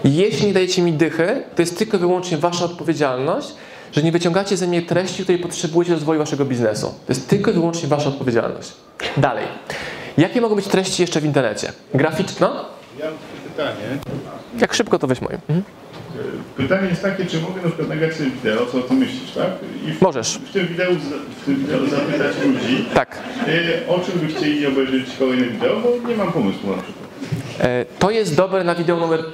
Jeśli 0.04 0.46
nie 0.46 0.52
dajecie 0.52 0.82
mi 0.82 0.92
dychy, 0.92 1.42
to 1.56 1.62
jest 1.62 1.78
tylko 1.78 1.96
i 1.96 2.00
wyłącznie 2.00 2.38
wasza 2.38 2.64
odpowiedzialność, 2.64 3.48
że 3.92 4.02
nie 4.02 4.12
wyciągacie 4.12 4.56
ze 4.56 4.66
mnie 4.66 4.82
treści, 4.82 5.22
której 5.22 5.40
potrzebujecie 5.40 5.90
do 5.90 5.96
rozwoju 5.96 6.18
waszego 6.18 6.44
biznesu. 6.44 6.86
To 6.86 7.12
jest 7.12 7.28
tylko 7.28 7.50
i 7.50 7.54
wyłącznie 7.54 7.88
wasza 7.88 8.08
odpowiedzialność. 8.08 8.72
Dalej. 9.16 9.44
Jakie 10.18 10.40
mogą 10.40 10.54
być 10.54 10.66
treści 10.66 11.02
jeszcze 11.02 11.20
w 11.20 11.24
internecie? 11.24 11.72
Graficzna? 11.94 12.64
Ja 12.98 13.04
mam 13.06 13.14
pytanie. 13.50 13.98
Jak 14.60 14.74
szybko 14.74 14.98
to 14.98 15.06
weź 15.06 15.20
moje. 15.20 15.34
Mhm. 15.34 15.62
Pytanie 16.56 16.88
jest 16.88 17.02
takie, 17.02 17.26
czy 17.26 17.40
mogę 17.40 17.54
na 17.62 17.68
przykład 17.68 17.88
nagrać 17.88 18.14
sobie 18.14 18.30
wideo, 18.30 18.66
co 18.72 18.80
ty 18.80 18.94
myślisz, 18.94 19.30
tak? 19.34 19.50
I 19.88 19.92
w, 19.92 20.00
Możesz. 20.00 20.38
W 20.38 20.52
tym 20.52 20.66
wideo, 20.66 20.90
w 21.42 21.44
tym 21.44 21.56
wideo 21.56 21.86
zapytać 21.86 22.32
ludzi, 22.46 22.84
Tak. 22.94 23.18
e, 23.48 23.88
o 23.88 23.98
czym 24.00 24.18
by 24.20 24.26
chcieli 24.34 24.66
obejrzeć 24.66 25.06
kolejne 25.18 25.44
wideo, 25.46 25.80
bo 25.80 26.08
nie 26.08 26.16
mam 26.16 26.32
pomysłu 26.32 26.70
na 26.76 26.82
przykład. 26.82 27.08
E, 27.60 27.84
To 27.98 28.10
jest 28.10 28.34
dobre 28.36 28.64
na 28.64 28.74
wideo 28.74 28.96
numer 28.96 29.24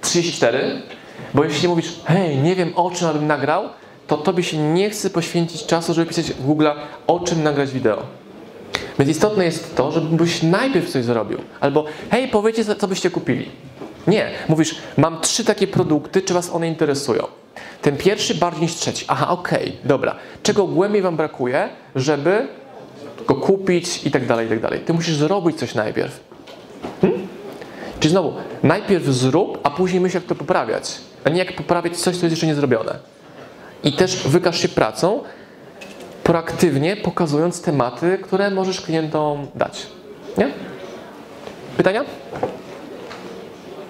34, 0.00 0.82
bo 1.34 1.44
jeśli 1.44 1.68
mówisz, 1.68 1.92
hej, 2.04 2.36
nie 2.36 2.56
wiem 2.56 2.72
o 2.76 2.90
czym 2.90 3.08
abym 3.08 3.26
nagrał, 3.26 3.64
to 4.06 4.16
tobie 4.16 4.42
się 4.42 4.56
nie 4.58 4.90
chce 4.90 5.10
poświęcić 5.10 5.66
czasu, 5.66 5.94
żeby 5.94 6.06
pisać 6.08 6.26
w 6.32 6.42
Google, 6.46 6.66
o 7.06 7.20
czym 7.20 7.42
nagrać 7.42 7.70
wideo. 7.72 8.02
Więc 8.98 9.10
istotne 9.10 9.44
jest 9.44 9.76
to, 9.76 9.92
żebyś 9.92 10.42
najpierw 10.42 10.88
coś 10.90 11.04
zrobił. 11.04 11.38
Albo, 11.60 11.84
hej, 12.10 12.28
powiedzcie, 12.28 12.64
co- 12.64 12.74
co 12.74 12.88
byście 12.88 13.10
kupili. 13.10 13.48
Nie, 14.08 14.30
mówisz, 14.48 14.74
mam 14.96 15.20
trzy 15.20 15.44
takie 15.44 15.66
produkty, 15.66 16.22
czy 16.22 16.34
was 16.34 16.50
one 16.50 16.68
interesują? 16.68 17.26
Ten 17.82 17.96
pierwszy 17.96 18.34
bardziej 18.34 18.62
niż 18.62 18.74
trzeci. 18.74 19.04
Aha, 19.08 19.28
okej, 19.28 19.76
dobra. 19.84 20.16
Czego 20.42 20.66
głębiej 20.66 21.02
wam 21.02 21.16
brakuje, 21.16 21.68
żeby 21.94 22.48
go 23.26 23.34
kupić 23.34 24.06
i 24.06 24.10
tak 24.10 24.26
dalej, 24.26 24.46
i 24.46 24.48
tak 24.48 24.60
dalej. 24.60 24.80
Ty 24.80 24.92
musisz 24.92 25.16
zrobić 25.16 25.58
coś 25.58 25.74
najpierw. 25.74 26.20
Hmm? 27.00 27.28
Czyli 28.00 28.10
znowu, 28.10 28.32
najpierw 28.62 29.04
zrób, 29.04 29.58
a 29.62 29.70
później 29.70 30.00
myśl, 30.00 30.16
jak 30.16 30.24
to 30.24 30.34
poprawiać. 30.34 30.94
A 31.24 31.30
nie 31.30 31.38
jak 31.38 31.56
poprawiać 31.56 31.96
coś, 31.96 32.16
co 32.16 32.26
jest 32.26 32.32
jeszcze 32.32 32.46
nie 32.46 32.54
zrobione. 32.54 32.98
I 33.84 33.92
też 33.92 34.16
wykaż 34.16 34.60
się 34.60 34.68
pracą, 34.68 35.22
proaktywnie 36.24 36.96
pokazując 36.96 37.62
tematy, 37.62 38.18
które 38.22 38.50
możesz 38.50 38.80
klientom 38.80 39.46
dać. 39.54 39.86
Nie? 40.38 40.50
Pytania? 41.76 42.04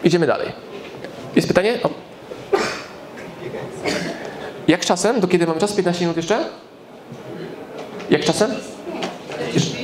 Idziemy 0.05 0.26
dalej. 0.26 0.49
Jest 1.36 1.49
pytanie? 1.49 1.78
O. 1.82 1.90
Jak 4.68 4.84
czasem? 4.84 5.20
Do 5.20 5.28
kiedy 5.28 5.46
mamy 5.46 5.61
czas? 5.61 5.72
15 5.72 6.05
minut 6.05 6.16
jeszcze? 6.16 6.44
Jak 8.11 8.24
czasem? 8.24 8.51
Jeszcze, 9.55 9.76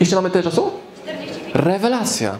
jeszcze 0.00 0.16
mamy 0.16 0.30
tyle 0.30 0.44
czasu? 0.44 0.70
Rewelacja. 1.54 2.38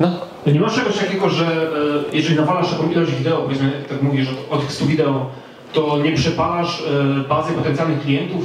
No. 0.00 0.10
Nie 0.46 0.60
masz 0.60 0.74
czegoś 0.74 0.98
takiego, 0.98 1.30
że 1.30 1.46
e, 1.46 2.16
jeżeli 2.16 2.36
nawalasz 2.36 2.70
taką 2.70 2.90
ilość 2.90 3.12
wideo, 3.12 3.36
powiedzmy, 3.36 3.72
tak 3.88 4.02
mówisz, 4.02 4.28
od, 4.28 4.52
od 4.52 4.60
tych 4.60 4.72
100 4.72 4.86
wideo, 4.86 5.30
to 5.72 5.98
nie 5.98 6.12
przepalasz 6.12 6.82
e, 6.82 7.28
bazy 7.28 7.52
potencjalnych 7.52 8.00
klientów? 8.00 8.44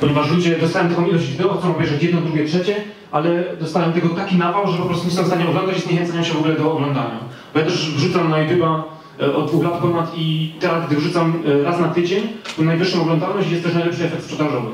Ponieważ 0.00 0.30
ludzie 0.30 0.58
dostają 0.58 0.88
taką 0.88 1.06
ilość 1.06 1.26
wideo, 1.26 1.54
chcą 1.54 1.70
obejrzeć 1.70 2.02
jedno, 2.02 2.20
drugie, 2.20 2.44
trzecie, 2.44 2.74
ale 3.12 3.44
dostają 3.60 3.92
tego 3.92 4.08
taki 4.08 4.36
nawał, 4.36 4.66
że 4.66 4.78
po 4.78 4.84
prostu 4.84 5.06
nie 5.06 5.12
są 5.12 5.22
w 5.22 5.26
stanie 5.26 5.48
oglądać 5.48 5.78
i 5.78 5.80
zniechęcają 5.80 6.22
się 6.24 6.34
w 6.34 6.38
ogóle 6.38 6.54
do 6.54 6.72
oglądania. 6.72 7.18
Bo 7.54 7.60
ja 7.60 7.66
też 7.66 7.94
wrzucam 7.94 8.30
na 8.30 8.36
YouTube'a 8.36 8.82
e, 9.20 9.34
od 9.34 9.46
dwóch 9.46 9.64
lat 9.64 9.78
ponad 9.78 10.10
i 10.16 10.54
teraz, 10.60 10.86
gdy 10.86 10.96
wrzucam 10.96 11.42
e, 11.60 11.62
raz 11.62 11.80
na 11.80 11.88
tydzień, 11.88 12.28
to 12.56 12.62
najwyższą 12.62 13.02
oglądalność 13.02 13.50
jest 13.50 13.64
też 13.64 13.74
najlepszy 13.74 14.04
efekt 14.04 14.24
sprzedażowy. 14.24 14.70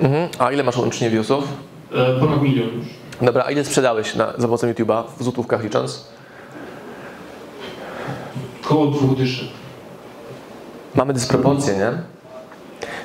Mhm. 0.00 0.28
A 0.38 0.52
ile 0.52 0.62
masz 0.62 0.76
łącznie 0.76 1.10
viewsów? 1.10 1.44
E, 1.92 2.20
ponad 2.20 2.42
milion 2.42 2.68
już. 2.68 2.86
Dobra, 3.22 3.44
a 3.46 3.50
ile 3.50 3.64
sprzedałeś 3.64 4.14
na, 4.14 4.26
za 4.26 4.42
pomocą 4.42 4.66
YouTube'a 4.72 5.02
w 5.18 5.22
złotówkach 5.22 5.64
licząc? 5.64 6.08
Koło 8.62 8.86
dwóch 8.86 9.16
dyszy. 9.16 9.48
Mamy 10.94 11.12
dysproporcję, 11.12 11.74
nie? 11.74 11.92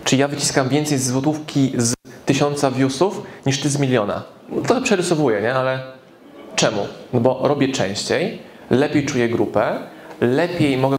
Czy 0.03 0.15
ja 0.15 0.27
wyciskam 0.27 0.69
więcej 0.69 0.97
z 0.97 1.07
złotówki 1.07 1.73
z 1.77 1.93
tysiąca 2.25 2.71
viewsów 2.71 3.21
niż 3.45 3.59
ty 3.59 3.69
z 3.69 3.79
miliona? 3.79 4.23
No, 4.51 4.61
trochę 4.61 4.81
przerysowuję, 4.81 5.41
nie? 5.41 5.53
Ale 5.53 5.79
czemu? 6.55 6.87
No 7.13 7.19
bo 7.19 7.39
robię 7.43 7.71
częściej, 7.71 8.39
lepiej 8.69 9.05
czuję 9.05 9.29
grupę, 9.29 9.79
lepiej 10.21 10.77
mogę 10.77 10.97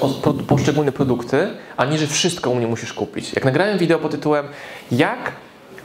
kupować 0.00 0.46
poszczególne 0.46 0.92
produkty, 0.92 1.48
aniżeli 1.76 2.10
wszystko 2.10 2.50
u 2.50 2.54
mnie 2.54 2.66
musisz 2.66 2.92
kupić. 2.92 3.32
Jak 3.34 3.44
nagrałem 3.44 3.78
wideo 3.78 3.98
pod 3.98 4.10
tytułem 4.10 4.46
Jak 4.90 5.32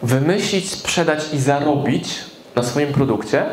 wymyślić, 0.04 0.72
sprzedać 0.72 1.34
i 1.34 1.39
zarobić 1.39 2.20
na 2.56 2.64
swoim 2.64 2.93
produkcie, 2.93 3.45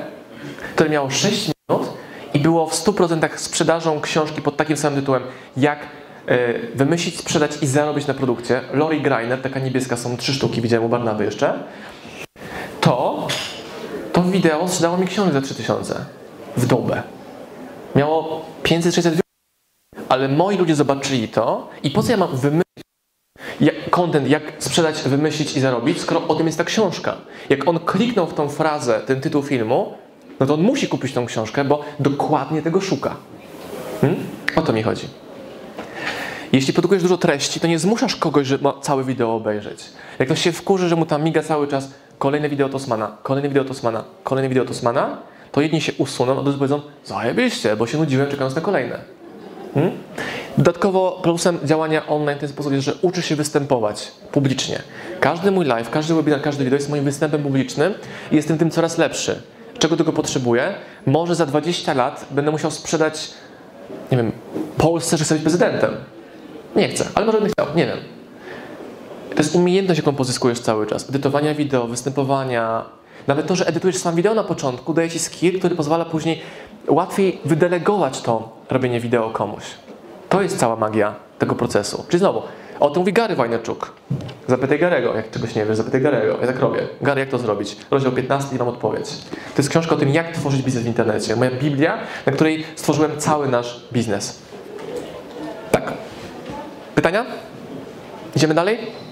które 0.75 0.91
miało 0.91 1.11
6 1.11 1.51
minut 1.71 1.89
i 2.35 2.39
było 2.39 2.67
w 2.67 2.75
100% 2.75 3.29
sprzedażą 3.37 4.01
książki 4.01 4.43
pod 4.43 4.57
takim 4.57 4.77
samym 4.77 5.01
tytułem 5.01 5.23
Jak 5.57 5.79
e, 6.27 6.59
wymyślić, 6.75 7.19
sprzedać 7.19 7.63
i 7.63 7.67
zarobić 7.67 8.07
na 8.07 8.15
produkcie. 8.15 8.61
Lori 8.73 9.01
Greiner, 9.01 9.43
taka 9.43 9.61
niebieska, 9.61 9.97
są 9.97 10.17
trzy 10.17 10.35
sztuki, 10.35 10.61
widziałem 10.61 10.87
u 10.87 10.89
Barnaby 10.89 11.25
jeszcze. 11.25 11.55
To 14.29 14.33
wideo 14.33 14.69
sprzedało 14.69 14.99
mi 14.99 15.07
książek 15.07 15.33
za 15.33 15.41
3000 15.41 16.05
w 16.57 16.67
dobę. 16.67 17.03
Miało 17.97 18.45
500-600 18.65 19.11
views, 19.11 19.21
ale 20.09 20.29
moi 20.29 20.57
ludzie 20.57 20.75
zobaczyli 20.75 21.29
to 21.29 21.69
i 21.83 21.91
po 21.91 22.03
co 22.03 22.11
ja 22.11 22.17
mam 22.17 22.37
wymyślić 22.37 22.85
jak, 23.61 23.91
content, 23.91 24.29
jak 24.29 24.43
sprzedać, 24.59 25.03
wymyślić 25.03 25.57
i 25.57 25.61
zarobić, 25.61 26.01
skoro 26.01 26.29
o 26.29 26.35
tym 26.35 26.47
jest 26.47 26.59
ta 26.59 26.65
książka. 26.65 27.17
Jak 27.49 27.69
on 27.69 27.79
kliknął 27.79 28.27
w 28.27 28.35
tą 28.35 28.49
frazę, 28.49 29.01
ten 29.07 29.21
tytuł 29.21 29.43
filmu, 29.43 29.95
no 30.41 30.47
to 30.47 30.55
on 30.55 30.63
musi 30.63 30.89
kupić 30.89 31.13
tą 31.13 31.27
książkę, 31.27 31.65
bo 31.65 31.85
dokładnie 32.01 32.63
tego 32.63 32.81
szuka. 32.81 33.17
Hmm? 34.01 34.19
O 34.57 34.63
to 34.63 34.73
mi 34.73 34.83
chodzi. 34.83 35.09
Jeśli 36.53 36.73
produkujesz 36.73 37.03
dużo 37.03 37.19
treści, 37.19 37.61
to 37.61 37.67
nie 37.67 37.79
zmuszasz 37.79 38.17
kogoś, 38.17 38.47
że 38.47 38.59
ma 38.59 38.73
całe 38.81 39.05
wideo 39.05 39.35
obejrzeć. 39.35 39.85
Jak 40.19 40.29
ktoś 40.29 40.43
się 40.43 40.53
wkurzy, 40.53 40.89
że 40.89 40.97
mu 40.97 41.07
tam 41.07 41.25
miga 41.25 41.43
cały 41.43 41.69
czas 41.69 41.91
kolejne 42.19 42.49
wideo 42.49 42.69
Tosmana, 42.69 43.17
kolejne 43.23 43.49
wideo 43.49 43.65
Tosmana, 43.65 44.05
kolejne 44.25 44.49
wideo 44.49 44.65
Tosmana, 44.65 45.17
to 45.53 45.61
jedni 45.61 45.81
się 45.81 45.93
usuną, 45.99 46.41
a 46.41 46.43
drudzy 46.43 46.59
powiedzą, 46.59 46.81
zajebiście, 47.05 47.77
bo 47.77 47.87
się 47.87 47.99
nudziłem 47.99 48.31
czekając 48.31 48.55
na 48.55 48.61
kolejne. 48.61 48.99
Hmm? 49.75 49.93
Dodatkowo 50.59 51.21
plusem 51.23 51.59
działania 51.65 52.07
online 52.07 52.37
w 52.39 52.41
ten 52.41 52.49
sposób 52.49 52.73
jest, 52.73 52.85
że 52.85 52.95
uczy 53.03 53.23
się 53.23 53.37
występować 53.37 54.13
publicznie. 54.33 54.83
Każdy 55.21 55.51
mój 55.51 55.65
live, 55.67 55.91
każdy 55.91 56.15
webinar, 56.15 56.41
każdy 56.43 56.65
wideo 56.65 56.77
jest 56.77 56.91
moim 56.91 57.05
występem 57.05 57.43
publicznym 57.43 57.95
i 58.33 58.37
jestem 58.37 58.59
tym 58.59 58.71
coraz 58.71 58.99
lepszy. 58.99 59.43
Czego 59.79 59.97
tego 59.97 60.13
potrzebuję? 60.13 60.75
Może 61.07 61.35
za 61.35 61.47
20 61.47 61.95
lat 61.95 62.27
będę 62.31 62.51
musiał 62.51 62.71
sprzedać, 62.71 63.31
nie 64.13 64.17
wiem, 64.17 64.33
Polsce, 64.77 65.17
że 65.17 65.25
chcę 65.25 65.35
być 65.35 65.43
prezydentem. 65.43 65.91
Nie 66.77 66.89
chcę, 66.89 67.05
ale 67.15 67.27
może 67.27 67.41
będę 67.41 67.53
chciał, 67.53 67.77
nie 67.77 67.87
wiem. 67.87 68.18
To 69.39 69.43
jest 69.43 69.55
umiejętność, 69.55 69.99
jaką 69.99 70.13
pozyskujesz 70.15 70.61
cały 70.61 70.87
czas. 70.87 71.09
Edytowania 71.09 71.55
wideo, 71.55 71.87
występowania. 71.87 72.85
Nawet 73.27 73.47
to, 73.47 73.57
że 73.57 73.67
edytujesz 73.67 73.97
sam 73.97 74.15
wideo 74.15 74.35
na 74.35 74.45
początku, 74.45 74.95
daje 74.95 75.11
ci 75.11 75.19
skill, 75.19 75.59
który 75.59 75.77
pozwala 75.77 76.05
później 76.05 76.43
łatwiej 76.89 77.41
wydelegować 77.45 78.21
to 78.21 78.57
robienie 78.71 79.01
wideo 79.01 79.31
komuś. 79.31 79.63
To 80.29 80.43
jest 80.43 80.59
cała 80.59 80.77
magia 80.77 81.15
tego 81.39 81.55
procesu. 81.55 82.05
Czyli 82.09 82.19
znowu, 82.19 82.43
o 82.81 82.91
tym 82.91 83.01
mówi 83.01 83.13
Gary 83.13 83.37
Wajnerczuk. 83.37 83.93
Zapytaj 84.49 84.79
Garego, 84.79 85.15
jak 85.15 85.31
czegoś 85.31 85.55
nie 85.55 85.67
wiesz, 85.67 85.77
zapytaj 85.77 86.01
Garego. 86.01 86.39
Ja 86.41 86.47
tak 86.47 86.59
robię. 86.59 86.89
Gary, 87.03 87.21
jak 87.21 87.29
to 87.29 87.39
zrobić? 87.39 87.77
Rozdział 87.91 88.13
15 88.13 88.57
i 88.57 88.59
mam 88.59 88.69
odpowiedź. 88.69 89.09
To 89.31 89.59
jest 89.59 89.71
książka 89.71 89.95
o 89.95 89.99
tym, 89.99 90.09
jak 90.09 90.33
tworzyć 90.33 90.63
biznes 90.63 90.85
w 90.85 90.87
internecie. 90.87 91.37
Moja 91.37 91.51
Biblia, 91.51 91.99
na 92.27 92.33
której 92.33 92.65
stworzyłem 92.77 93.11
cały 93.19 93.49
nasz 93.49 93.85
biznes. 93.93 94.39
Tak. 95.71 95.93
Pytania? 96.95 97.27
Idziemy 98.37 98.55
dalej? 98.55 99.08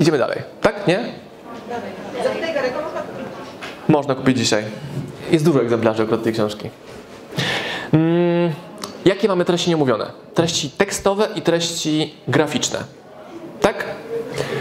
Idziemy 0.00 0.18
dalej. 0.18 0.42
Tak? 0.60 0.86
Nie? 0.86 1.04
Można 3.88 4.14
kupić 4.14 4.38
dzisiaj. 4.38 4.64
Jest 5.30 5.44
dużo 5.44 5.62
egzemplarzy 5.62 6.02
akurat 6.02 6.22
tej 6.22 6.32
książki. 6.32 6.70
Mm, 7.92 8.52
jakie 9.04 9.28
mamy 9.28 9.44
treści 9.44 9.70
nieomówione? 9.70 10.06
Treści 10.34 10.70
tekstowe 10.70 11.28
i 11.34 11.42
treści 11.42 12.14
graficzne. 12.28 12.78
Tak? 13.60 13.84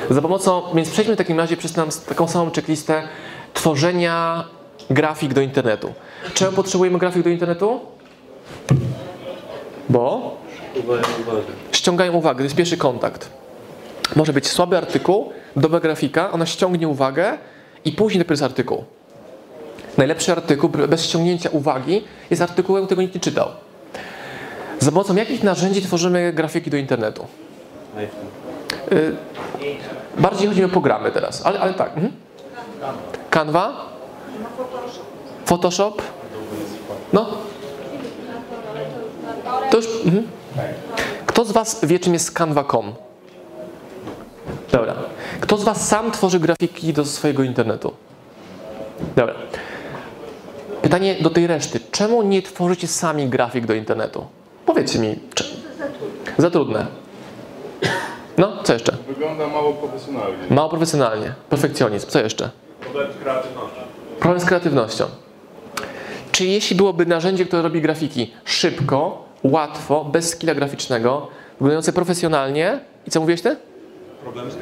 Za 0.09 0.21
pomocą, 0.21 0.61
więc 0.73 0.89
przejdźmy 0.89 1.15
w 1.15 1.17
takim 1.17 1.37
razie 1.39 1.57
przez 1.57 1.73
tam 1.73 1.89
taką 2.07 2.27
samą 2.27 2.51
checklistę 2.51 3.07
tworzenia 3.53 4.45
grafik 4.89 5.33
do 5.33 5.41
internetu. 5.41 5.93
Czemu 6.33 6.51
potrzebujemy 6.51 6.99
grafik 6.99 7.23
do 7.23 7.29
internetu? 7.29 7.79
Bo 9.89 10.37
ściągają 11.71 12.13
uwagę, 12.13 12.37
to 12.37 12.43
jest 12.43 12.55
pierwszy 12.55 12.77
kontakt. 12.77 13.29
Może 14.15 14.33
być 14.33 14.47
słaby 14.47 14.77
artykuł, 14.77 15.31
dobra 15.55 15.79
grafika, 15.79 16.31
ona 16.31 16.45
ściągnie 16.45 16.87
uwagę 16.87 17.37
i 17.85 17.91
później 17.91 18.19
dopiero 18.19 18.33
jest 18.33 18.43
artykuł. 18.43 18.83
Najlepszy 19.97 20.31
artykuł 20.31 20.69
bez 20.69 21.05
ściągnięcia 21.05 21.49
uwagi 21.49 22.03
jest 22.29 22.41
artykułem, 22.41 22.85
którego 22.85 23.01
nikt 23.01 23.15
nie 23.15 23.21
czytał. 23.21 23.47
Za 24.79 24.91
pomocą 24.91 25.15
jakich 25.15 25.43
narzędzi 25.43 25.81
tworzymy 25.81 26.33
grafiki 26.33 26.69
do 26.69 26.77
internetu? 26.77 27.25
Y, 28.91 29.15
bardziej 30.17 30.47
chodzi 30.47 30.63
o 30.63 30.69
programy 30.69 31.11
teraz, 31.11 31.45
ale, 31.45 31.59
ale 31.59 31.73
tak. 31.73 31.87
Mhm. 31.87 32.11
Canva? 33.29 33.85
Photoshop? 35.45 36.01
No. 37.13 37.25
To 39.71 39.77
już. 39.77 39.87
Mhm. 40.05 40.27
Kto 41.25 41.45
z 41.45 41.51
Was 41.51 41.85
wie, 41.85 41.99
czym 41.99 42.13
jest 42.13 42.31
Canva.com? 42.31 42.93
Dobra. 44.73 44.93
Kto 45.41 45.57
z 45.57 45.63
Was 45.63 45.87
sam 45.87 46.11
tworzy 46.11 46.39
grafiki 46.39 46.93
do 46.93 47.05
swojego 47.05 47.43
internetu? 47.43 47.93
Dobra. 49.15 49.33
Pytanie 50.81 51.15
do 51.21 51.29
tej 51.29 51.47
reszty. 51.47 51.79
Czemu 51.91 52.23
nie 52.23 52.41
tworzycie 52.41 52.87
sami 52.87 53.27
grafik 53.27 53.65
do 53.65 53.73
internetu? 53.73 54.25
Powiedzcie 54.65 54.99
mi. 54.99 55.19
Czy... 55.33 55.43
Za 56.37 56.49
trudne. 56.49 56.87
No, 58.37 58.63
co 58.63 58.73
jeszcze? 58.73 58.97
Wygląda 59.07 59.47
mało 59.47 59.73
profesjonalnie. 59.73 60.37
Mało 60.49 60.69
profesjonalnie. 60.69 61.33
Perfekcjonizm. 61.49 62.07
Co 62.07 62.19
jeszcze? 62.19 62.49
Problem 62.79 63.07
z 63.11 63.23
kreatywnością. 63.23 63.81
Problem 64.19 64.39
z 64.39 64.45
kreatywnością. 64.45 65.05
Czy 66.31 66.45
jeśli 66.45 66.75
byłoby 66.75 67.05
narzędzie, 67.05 67.45
które 67.45 67.61
robi 67.61 67.81
grafiki 67.81 68.33
szybko, 68.45 69.25
łatwo, 69.43 70.05
bez 70.05 70.29
skilla 70.29 70.55
graficznego, 70.55 71.27
wyglądające 71.51 71.93
profesjonalnie 71.93 72.79
i 73.07 73.11
co 73.11 73.19
mówiłeś 73.19 73.41
ty? 73.41 73.55
Problem 74.23 74.51
z. 74.51 74.55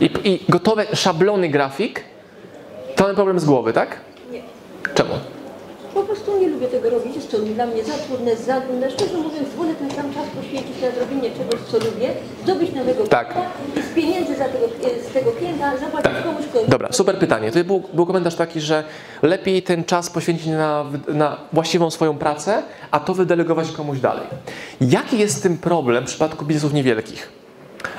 I, 0.00 0.10
I 0.24 0.40
gotowe 0.48 0.96
szablony 0.96 1.48
grafik, 1.48 2.04
to 2.96 3.02
mamy 3.04 3.14
problem 3.14 3.40
z 3.40 3.44
głowy, 3.44 3.72
tak? 3.72 4.00
Nie. 4.32 4.42
Czemu? 4.94 5.10
Po 5.94 6.02
prostu 6.02 6.40
nie 6.40 6.48
lubię 6.48 6.68
tego 6.68 6.90
robić, 6.90 7.16
jest 7.16 7.30
to 7.30 7.38
dla 7.38 7.66
mnie 7.66 7.84
za 7.84 7.92
trudne, 7.92 8.36
za 8.36 8.60
trudne. 8.60 8.90
Szczerze 8.90 9.18
mówiąc, 9.18 9.48
wolę 9.56 9.74
ten 9.74 9.90
sam 9.90 10.14
czas 10.14 10.24
poświęcić 10.36 10.82
na 10.82 10.90
zrobienie 10.90 11.30
czegoś, 11.30 11.60
co 11.70 11.78
lubię, 11.78 12.08
zdobyć 12.42 12.72
nowego 12.72 13.06
Tak. 13.06 13.32
klienta 13.32 13.50
i 13.80 13.82
z 13.82 13.94
pieniędzy 13.94 14.36
za 14.36 14.44
tego, 14.44 14.66
z 15.10 15.12
tego 15.12 15.32
klienta 15.32 15.76
zapłacić 15.76 16.12
komuś 16.24 16.46
komuś. 16.52 16.68
Dobra, 16.68 16.92
super 16.92 17.18
pytanie. 17.18 17.48
Tutaj 17.48 17.64
był, 17.64 17.82
był 17.92 18.06
komentarz 18.06 18.34
taki, 18.34 18.60
że 18.60 18.84
lepiej 19.22 19.62
ten 19.62 19.84
czas 19.84 20.10
poświęcić 20.10 20.46
na, 20.46 20.84
na 21.08 21.36
właściwą 21.52 21.90
swoją 21.90 22.18
pracę, 22.18 22.62
a 22.90 23.00
to 23.00 23.14
wydelegować 23.14 23.70
komuś 23.70 24.00
dalej. 24.00 24.24
Jaki 24.80 25.18
jest 25.18 25.36
z 25.36 25.40
tym 25.40 25.58
problem 25.58 26.04
w 26.04 26.06
przypadku 26.06 26.44
biznesów 26.44 26.72
niewielkich? 26.72 27.41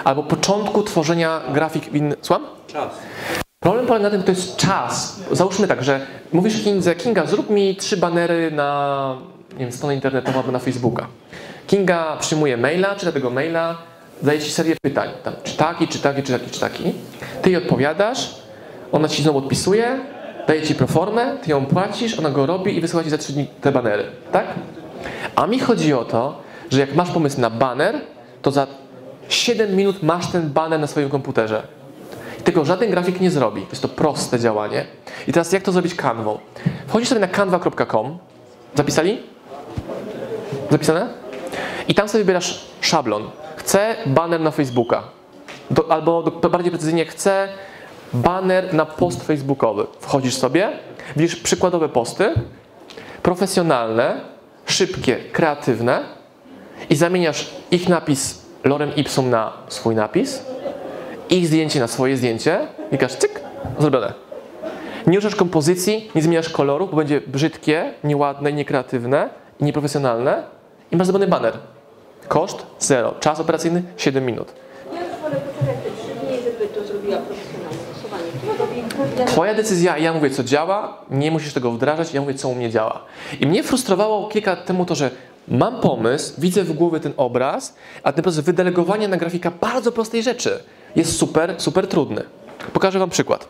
Albo 0.03 0.23
początku 0.23 0.83
tworzenia 0.83 1.41
grafik 1.53 1.85
w 1.85 1.95
inny... 1.95 2.15
Słucham? 2.21 2.45
Czas. 2.67 2.89
Problem 3.59 3.85
polega 3.85 4.03
na 4.03 4.09
tym, 4.09 4.23
to 4.23 4.31
jest 4.31 4.57
czas. 4.57 5.19
Załóżmy 5.31 5.67
tak, 5.67 5.83
że 5.83 6.05
mówisz 6.33 6.63
Kingze, 6.63 6.95
Kinga, 6.95 7.25
zrób 7.25 7.49
mi 7.49 7.75
trzy 7.75 7.97
banery 7.97 8.51
na 8.51 9.17
nie 9.53 9.59
wiem, 9.59 9.71
stronę 9.71 9.95
internetową 9.95 10.39
albo 10.39 10.51
na 10.51 10.59
Facebooka. 10.59 11.07
Kinga 11.67 12.17
przyjmuje 12.19 12.57
maila, 12.57 12.95
czyta 12.95 13.11
tego 13.11 13.29
maila, 13.29 13.77
daje 14.21 14.39
ci 14.39 14.51
serię 14.51 14.75
pytań. 14.81 15.09
Tam, 15.23 15.33
czy 15.43 15.57
taki, 15.57 15.87
czy 15.87 15.99
taki, 15.99 16.23
czy 16.23 16.31
taki, 16.33 16.51
czy 16.51 16.59
taki. 16.59 16.93
Ty 17.41 17.49
jej 17.49 17.57
odpowiadasz, 17.57 18.35
ona 18.91 19.07
ci 19.07 19.23
znowu 19.23 19.37
odpisuje, 19.37 19.99
daje 20.47 20.61
ci 20.61 20.75
proformę, 20.75 21.37
ty 21.43 21.51
ją 21.51 21.65
płacisz, 21.65 22.19
ona 22.19 22.29
go 22.29 22.45
robi 22.45 22.77
i 22.77 22.81
wysyła 22.81 23.03
ci 23.03 23.09
za 23.09 23.17
trzy 23.17 23.33
dni 23.33 23.47
te 23.61 23.71
banery. 23.71 24.05
Tak? 24.31 24.45
A 25.35 25.47
mi 25.47 25.59
chodzi 25.59 25.93
o 25.93 26.05
to, 26.05 26.41
że 26.71 26.79
jak 26.79 26.95
masz 26.95 27.11
pomysł 27.11 27.41
na 27.41 27.49
baner, 27.49 28.01
to 28.41 28.51
za 28.51 28.67
7 29.29 29.75
minut 29.75 30.03
masz 30.03 30.31
ten 30.31 30.49
baner 30.49 30.79
na 30.79 30.87
swoim 30.87 31.09
komputerze. 31.09 31.63
Tego 32.43 32.65
żaden 32.65 32.89
grafik 32.89 33.21
nie 33.21 33.31
zrobi. 33.31 33.65
Jest 33.69 33.81
to 33.81 33.87
proste 33.87 34.39
działanie. 34.39 34.85
I 35.27 35.31
teraz 35.31 35.51
jak 35.51 35.63
to 35.63 35.71
zrobić 35.71 35.95
Canvą? 35.95 36.39
Wchodzisz 36.87 37.09
sobie 37.09 37.21
na 37.21 37.27
canva.com. 37.27 38.17
Zapisali? 38.75 39.19
Zapisane? 40.71 41.07
I 41.87 41.95
tam 41.95 42.09
sobie 42.09 42.23
wybierasz 42.23 42.65
szablon. 42.81 43.29
Chcę 43.55 43.95
banner 44.05 44.41
na 44.41 44.51
Facebooka. 44.51 45.03
Do, 45.71 45.91
albo 45.91 46.23
do, 46.23 46.49
bardziej 46.49 46.71
precyzyjnie, 46.71 47.05
chcę 47.05 47.47
banner 48.13 48.73
na 48.73 48.85
post 48.85 49.23
facebookowy. 49.23 49.85
Wchodzisz 49.99 50.35
sobie, 50.35 50.69
widzisz 51.15 51.35
przykładowe 51.35 51.89
posty, 51.89 52.33
profesjonalne, 53.23 54.21
szybkie, 54.65 55.15
kreatywne 55.15 56.03
i 56.89 56.95
zamieniasz 56.95 57.49
ich 57.71 57.89
napis 57.89 58.42
lorem 58.63 58.95
ipsum 58.95 59.29
na 59.29 59.53
swój 59.67 59.95
napis, 59.95 60.43
ich 61.29 61.47
zdjęcie 61.47 61.79
na 61.79 61.87
swoje 61.87 62.17
zdjęcie 62.17 62.59
i 62.91 62.97
każ 62.97 63.15
cyk, 63.15 63.41
zrobione. 63.79 64.13
Nie 65.07 65.15
ruszasz 65.15 65.35
kompozycji, 65.35 66.11
nie 66.15 66.21
zmieniasz 66.21 66.49
koloru, 66.49 66.87
bo 66.87 66.97
będzie 66.97 67.21
brzydkie, 67.21 67.93
nieładne, 68.03 68.53
niekreatywne 68.53 69.29
i 69.59 69.63
nieprofesjonalne 69.63 70.43
i 70.91 70.97
masz 70.97 71.07
zrobiony 71.07 71.27
banner. 71.27 71.53
Koszt 72.27 72.65
zero. 72.79 73.13
Czas 73.19 73.39
operacyjny 73.39 73.83
7 73.97 74.25
minut. 74.25 74.53
Twoja 79.25 79.53
decyzja, 79.53 79.97
ja 79.97 80.13
mówię 80.13 80.29
co 80.29 80.43
działa, 80.43 80.97
nie 81.11 81.31
musisz 81.31 81.53
tego 81.53 81.71
wdrażać, 81.71 82.13
ja 82.13 82.21
mówię 82.21 82.33
co 82.33 82.49
u 82.49 82.55
mnie 82.55 82.69
działa. 82.69 82.99
I 83.39 83.47
mnie 83.47 83.63
frustrowało 83.63 84.27
kilka 84.27 84.51
lat 84.51 84.65
temu 84.65 84.85
to, 84.85 84.95
że 84.95 85.11
mam 85.47 85.81
pomysł, 85.81 86.33
widzę 86.37 86.63
w 86.63 86.73
głowie 86.73 86.99
ten 86.99 87.13
obraz, 87.17 87.75
a 88.03 88.13
ten 88.13 88.23
proces 88.23 88.45
wydelegowania 88.45 89.07
na 89.07 89.17
grafika 89.17 89.51
bardzo 89.61 89.91
prostej 89.91 90.23
rzeczy 90.23 90.63
jest 90.95 91.17
super, 91.17 91.55
super 91.57 91.87
trudny. 91.87 92.23
Pokażę 92.73 92.99
Wam 92.99 93.09
przykład. 93.09 93.47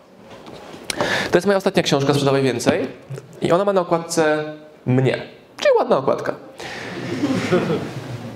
To 1.32 1.38
jest 1.38 1.48
moja 1.48 1.58
ostatnia 1.58 1.84
książka, 1.84 2.14
Sprzedawaj 2.14 2.44
Więcej 2.44 2.88
i 3.42 3.52
ona 3.52 3.66
ma 3.66 3.74
na 3.74 3.82
okładce 3.82 4.44
mnie, 4.86 5.22
czyli 5.60 5.76
ładna 5.78 5.98
okładka. 5.98 6.36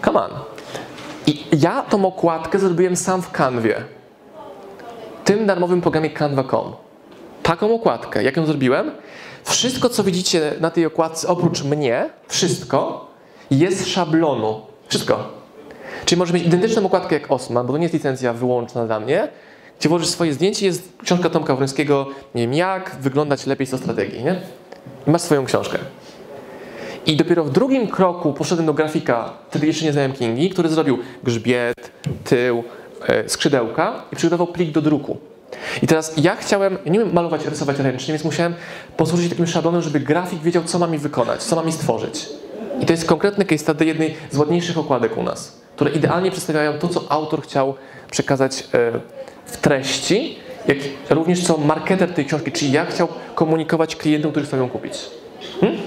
Come 0.06 0.20
on. 0.20 0.32
I 1.28 1.46
ja 1.62 1.82
tą 1.82 2.06
okładkę 2.06 2.60
zrobiłem 2.60 2.96
sam 2.96 3.22
w 3.22 3.32
Canwie. 3.32 3.84
Tym 5.26 5.46
darmowym 5.46 5.82
programie 5.82 6.10
Canva.com. 6.10 6.76
Taką 7.44 7.76
okładkę. 7.76 8.24
Jak 8.24 8.38
ją 8.38 8.46
zrobiłem? 8.46 8.92
Wszystko, 9.44 9.90
co 9.90 10.04
widzicie 10.04 10.54
na 10.60 10.72
tej 10.72 10.86
okładce, 10.86 11.28
oprócz 11.28 11.64
mnie, 11.64 12.10
wszystko 12.28 13.07
jest 13.52 13.88
szablonu. 13.88 14.62
Wszystko. 14.88 15.30
Czyli 16.06 16.20
możesz 16.20 16.34
mieć 16.34 16.44
identyczną 16.44 16.86
okładkę 16.86 17.20
jak 17.20 17.32
Osman, 17.32 17.68
bo 17.68 17.74
to 17.74 17.78
nie 17.78 17.84
jest 17.84 17.94
licencja 17.94 18.34
wyłączna 18.34 18.86
dla 18.86 19.00
mnie, 19.00 19.28
gdzie 19.80 19.90
włożysz 19.90 20.08
swoje 20.08 20.34
zdjęcie, 20.34 20.66
jest 20.66 20.90
książka 21.04 21.30
Tomka 21.30 21.56
Wrońskiego, 21.56 22.08
nie 22.36 22.42
wiem, 22.42 22.54
jak 22.54 22.98
wyglądać 23.02 23.46
lepiej 23.46 23.68
z 23.68 23.80
strategii, 23.80 24.24
nie? 24.24 24.42
I 25.08 25.12
masz 25.12 25.22
swoją 25.22 25.46
książkę. 25.46 25.78
I 27.06 27.16
dopiero 27.16 27.44
w 27.44 27.50
drugim 27.52 27.88
kroku 27.88 28.34
poszedłem 28.34 28.66
do 28.66 28.74
grafika, 28.74 29.34
wtedy 29.50 29.68
jeszcze 29.68 29.86
nie 29.86 29.94
znałem 29.94 30.14
Kingi, 30.14 30.50
który 30.50 30.70
zrobił 30.70 31.00
grzbiet, 31.24 31.92
tył, 32.24 32.64
e, 33.08 33.30
skrzydełka 33.30 34.04
i 34.12 34.16
przygotował 34.16 34.48
plik 34.48 34.72
do 34.72 34.82
druku. 34.82 35.18
I 35.82 35.88
teraz 35.88 36.14
ja 36.18 36.36
chciałem, 36.36 36.78
ja 36.86 36.92
nie 36.92 37.00
wiem 37.00 37.14
malować, 37.14 37.46
rysować 37.46 37.80
ręcznie, 37.80 38.14
więc 38.14 38.24
musiałem 38.24 38.56
posłużyć 38.98 39.30
takim 39.30 39.48
szablonem, 39.48 39.82
żeby 39.82 40.00
grafik 40.00 40.42
wiedział, 40.42 40.64
co 40.64 40.80
ma 40.80 40.88
mi 40.88 40.98
wykonać, 40.98 41.44
co 41.44 41.56
ma 41.56 41.64
mi 41.64 41.72
stworzyć. 41.72 42.30
I 42.82 42.86
to 42.86 42.94
jest 42.94 43.06
konkretny 43.06 43.46
case 43.46 43.58
study 43.58 43.86
jednej 43.86 44.16
z 44.32 44.38
ładniejszych 44.38 44.78
okładek 44.78 45.18
u 45.18 45.24
nas, 45.24 45.62
które 45.76 45.92
idealnie 45.92 46.32
przedstawiają 46.32 46.74
to, 46.80 46.88
co 46.88 47.12
autor 47.12 47.42
chciał 47.42 47.76
przekazać 48.12 48.60
e, 48.60 48.64
w 49.46 49.58
treści, 49.58 50.40
jak 50.68 50.78
również 51.10 51.44
co 51.44 51.58
marketer 51.58 52.14
tej 52.14 52.26
książki, 52.26 52.52
czyli 52.52 52.72
jak 52.72 52.90
chciał 52.90 53.08
komunikować 53.36 53.96
klientom, 53.96 54.32
którzy 54.32 54.46
chcą 54.46 54.58
ją 54.58 54.70
kupić. 54.70 54.94
Hmm? 55.62 55.78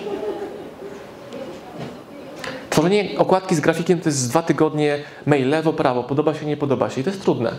Tworzenie 2.71 3.09
okładki 3.19 3.55
z 3.55 3.61
grafikiem 3.61 4.01
to 4.01 4.09
jest 4.09 4.31
dwa 4.31 4.43
tygodnie 4.43 4.99
mail 5.27 5.49
lewo, 5.49 5.73
prawo, 5.73 6.05
podoba 6.05 6.35
się, 6.35 6.47
nie 6.47 6.57
podoba 6.57 6.91
się 6.91 7.01
i 7.01 7.05
to 7.05 7.11
jest 7.11 7.23
trudne. 7.23 7.53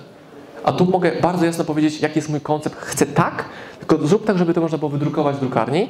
A 0.64 0.72
tu 0.72 0.86
mogę 0.86 1.12
bardzo 1.22 1.46
jasno 1.46 1.64
powiedzieć, 1.64 2.02
jaki 2.02 2.20
jest 2.20 2.30
mój 2.30 2.42
koncept. 2.42 2.76
Chcę 2.76 3.06
tak, 3.06 3.46
tylko 3.80 4.08
zrób 4.08 4.26
tak, 4.26 4.38
żeby 4.38 4.54
to 4.54 4.62
można 4.62 4.78
było 4.78 4.92
wydrukować 4.92 5.36
w 5.36 5.40
drukarni. 5.40 5.90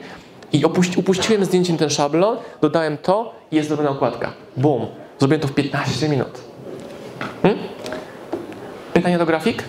I 0.54 0.66
opuści, 0.66 1.00
upuściłem 1.00 1.46
zdjęciem 1.46 1.78
ten 1.78 1.90
szablon, 1.90 2.38
dodałem 2.62 2.98
to 2.98 3.34
i 3.52 3.56
jest 3.56 3.68
zrobiona 3.68 3.90
okładka. 3.90 4.34
Boom. 4.58 4.88
Zrobiłem 5.20 5.42
to 5.42 5.48
w 5.48 5.54
15 5.54 6.10
minut. 6.10 6.42
Hmm? 7.42 7.60
Pytania 8.94 9.18
do 9.18 9.26
grafik? 9.26 9.64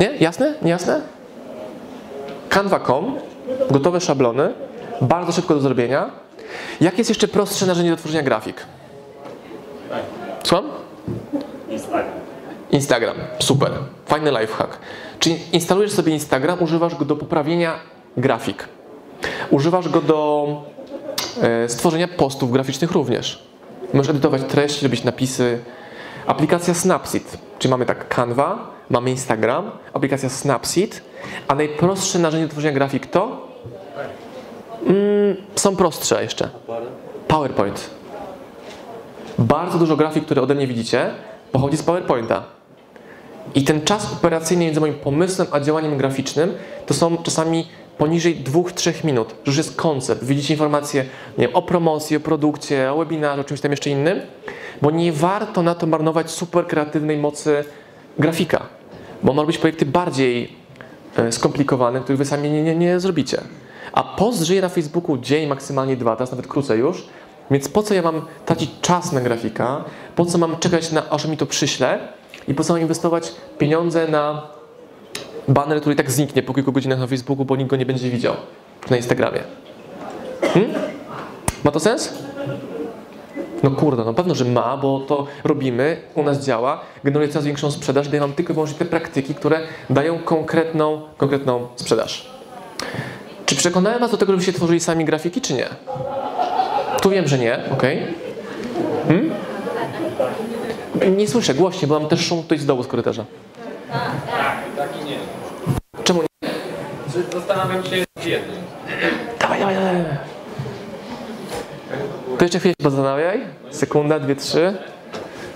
Nie? 0.00 0.16
Jasne? 0.20 0.54
Niejasne? 0.62 1.00
Canva.com, 2.48 3.16
gotowe 3.70 4.00
szablony, 4.00 4.52
bardzo 5.00 5.32
szybko 5.32 5.54
do 5.54 5.60
zrobienia. 5.60 6.10
Jakie 6.80 6.98
jest 6.98 7.10
jeszcze 7.10 7.28
prostsze 7.28 7.66
narzędzie 7.66 7.90
do 7.90 7.96
tworzenia 7.96 8.22
grafik? 8.22 8.66
Słucham? 10.42 10.79
Instagram. 12.80 13.16
Super. 13.38 13.72
Fajny 14.06 14.30
lifehack. 14.30 14.78
Czyli 15.18 15.38
instalujesz 15.52 15.92
sobie 15.92 16.12
Instagram, 16.12 16.62
używasz 16.62 16.94
go 16.94 17.04
do 17.04 17.16
poprawienia 17.16 17.74
grafik. 18.16 18.68
Używasz 19.50 19.88
go 19.88 20.00
do 20.00 20.18
e, 21.42 21.68
stworzenia 21.68 22.08
postów 22.08 22.52
graficznych 22.52 22.92
również. 22.92 23.42
Możesz 23.94 24.10
edytować 24.10 24.42
treść, 24.48 24.82
robić 24.82 25.04
napisy. 25.04 25.58
Aplikacja 26.26 26.74
Snapseed, 26.74 27.38
czyli 27.58 27.70
mamy 27.70 27.86
tak 27.86 28.08
Canva, 28.08 28.70
mamy 28.90 29.10
Instagram, 29.10 29.70
aplikacja 29.92 30.28
Snapseed, 30.28 31.02
a 31.48 31.54
najprostsze 31.54 32.18
narzędzie 32.18 32.46
do 32.46 32.52
tworzenia 32.52 32.74
grafik 32.74 33.06
to? 33.06 33.48
Mm, 34.86 35.36
są 35.56 35.76
prostsze 35.76 36.22
jeszcze. 36.22 36.48
PowerPoint. 37.28 37.90
Bardzo 39.38 39.78
dużo 39.78 39.96
grafik, 39.96 40.24
które 40.24 40.42
ode 40.42 40.54
mnie 40.54 40.66
widzicie, 40.66 41.10
pochodzi 41.52 41.76
z 41.76 41.82
PowerPointa. 41.82 42.59
I 43.54 43.64
ten 43.64 43.80
czas 43.80 44.12
operacyjny 44.12 44.64
między 44.64 44.80
moim 44.80 44.94
pomysłem 44.94 45.48
a 45.50 45.60
działaniem 45.60 45.96
graficznym 45.96 46.54
to 46.86 46.94
są 46.94 47.16
czasami 47.16 47.66
poniżej 47.98 48.36
2-3 48.44 49.04
minut. 49.04 49.34
Już 49.46 49.56
jest 49.56 49.76
koncept. 49.76 50.24
Widzicie 50.24 50.54
informacje 50.54 51.04
nie 51.38 51.46
wiem, 51.46 51.56
o 51.56 51.62
promocji, 51.62 52.16
o 52.16 52.20
produkcie, 52.20 52.92
o 52.92 52.98
webinarze, 52.98 53.40
o 53.40 53.44
czymś 53.44 53.60
tam 53.60 53.70
jeszcze 53.70 53.90
innym, 53.90 54.20
bo 54.82 54.90
nie 54.90 55.12
warto 55.12 55.62
na 55.62 55.74
to 55.74 55.86
marnować 55.86 56.30
super 56.30 56.66
kreatywnej 56.66 57.18
mocy 57.18 57.64
grafika, 58.18 58.62
bo 59.22 59.32
ma 59.32 59.42
robić 59.42 59.58
projekty 59.58 59.86
bardziej 59.86 60.52
e, 61.16 61.32
skomplikowane, 61.32 62.00
których 62.00 62.18
wy 62.18 62.24
sami 62.24 62.50
nie, 62.50 62.62
nie, 62.62 62.76
nie 62.76 63.00
zrobicie. 63.00 63.40
A 63.92 64.02
post 64.02 64.42
żyje 64.42 64.60
na 64.60 64.68
Facebooku 64.68 65.18
dzień, 65.18 65.48
maksymalnie 65.48 65.96
dwa, 65.96 66.16
teraz 66.16 66.30
nawet 66.30 66.46
krócej 66.46 66.78
już, 66.78 67.06
więc 67.50 67.68
po 67.68 67.82
co 67.82 67.94
ja 67.94 68.02
mam 68.02 68.22
tracić 68.46 68.70
czas 68.80 69.12
na 69.12 69.20
grafika? 69.20 69.84
Po 70.16 70.24
co 70.24 70.38
mam 70.38 70.58
czekać 70.58 70.92
na, 70.92 71.10
aż 71.10 71.26
mi 71.26 71.36
to 71.36 71.46
przyśle? 71.46 71.98
I 72.48 72.54
po 72.54 72.64
co 72.64 72.76
inwestować 72.76 73.32
pieniądze 73.58 74.08
na 74.08 74.42
baner, 75.48 75.80
który 75.80 75.96
tak 75.96 76.10
zniknie 76.10 76.42
po 76.42 76.54
kilku 76.54 76.72
godzinach 76.72 76.98
na 76.98 77.06
Facebooku, 77.06 77.44
bo 77.44 77.56
nikt 77.56 77.70
go 77.70 77.76
nie 77.76 77.86
będzie 77.86 78.10
widział 78.10 78.34
na 78.90 78.96
Instagramie? 78.96 79.40
Hmm? 80.54 80.72
Ma 81.64 81.70
to 81.70 81.80
sens? 81.80 82.12
No 83.62 83.70
kurde, 83.70 84.04
no 84.04 84.14
pewno, 84.14 84.34
że 84.34 84.44
ma, 84.44 84.76
bo 84.76 85.00
to 85.00 85.26
robimy, 85.44 85.96
u 86.14 86.22
nas 86.22 86.44
działa, 86.44 86.80
generuje 87.04 87.28
coraz 87.28 87.44
większą 87.44 87.70
sprzedaż, 87.70 88.08
daje 88.08 88.20
nam 88.20 88.32
tylko 88.32 88.52
i 88.52 88.54
wyłącznie 88.54 88.78
te 88.78 88.84
praktyki, 88.84 89.34
które 89.34 89.60
dają 89.90 90.18
konkretną, 90.18 91.00
konkretną 91.16 91.68
sprzedaż. 91.76 92.30
Czy 93.46 93.56
przekonałem 93.56 94.00
Was 94.00 94.10
do 94.10 94.16
tego, 94.16 94.32
żebyście 94.32 94.52
tworzyli 94.52 94.80
sami 94.80 95.04
grafiki, 95.04 95.40
czy 95.40 95.54
nie? 95.54 95.68
Tu 97.02 97.10
wiem, 97.10 97.28
że 97.28 97.38
nie, 97.38 97.58
ok. 97.72 97.82
Hmm? 99.08 99.29
Nie 101.08 101.28
słyszę, 101.28 101.54
głośnie, 101.54 101.88
bo 101.88 102.00
mam 102.00 102.08
też 102.08 102.26
szum 102.26 102.42
tutaj 102.42 102.58
z 102.58 102.66
dołu 102.66 102.82
z 102.82 102.86
korytarza. 102.86 103.24
Tak, 103.92 104.10
tak 104.76 104.88
i 105.02 105.04
nie. 105.04 105.16
Czemu 106.04 106.22
nie? 106.22 106.50
Zastanawiam 107.32 107.84
się 107.84 108.04
z 108.22 108.24
jednym. 108.24 108.56
Dawaj, 109.40 109.60
dawaj, 109.60 109.74
dawaj. 109.74 110.04
To 112.38 112.44
jeszcze 112.44 112.58
chwilę 112.58 112.74
się 112.80 112.90
zastanawiaj. 112.90 113.40
Sekunda, 113.70 114.20
dwie, 114.20 114.36
trzy. 114.36 114.74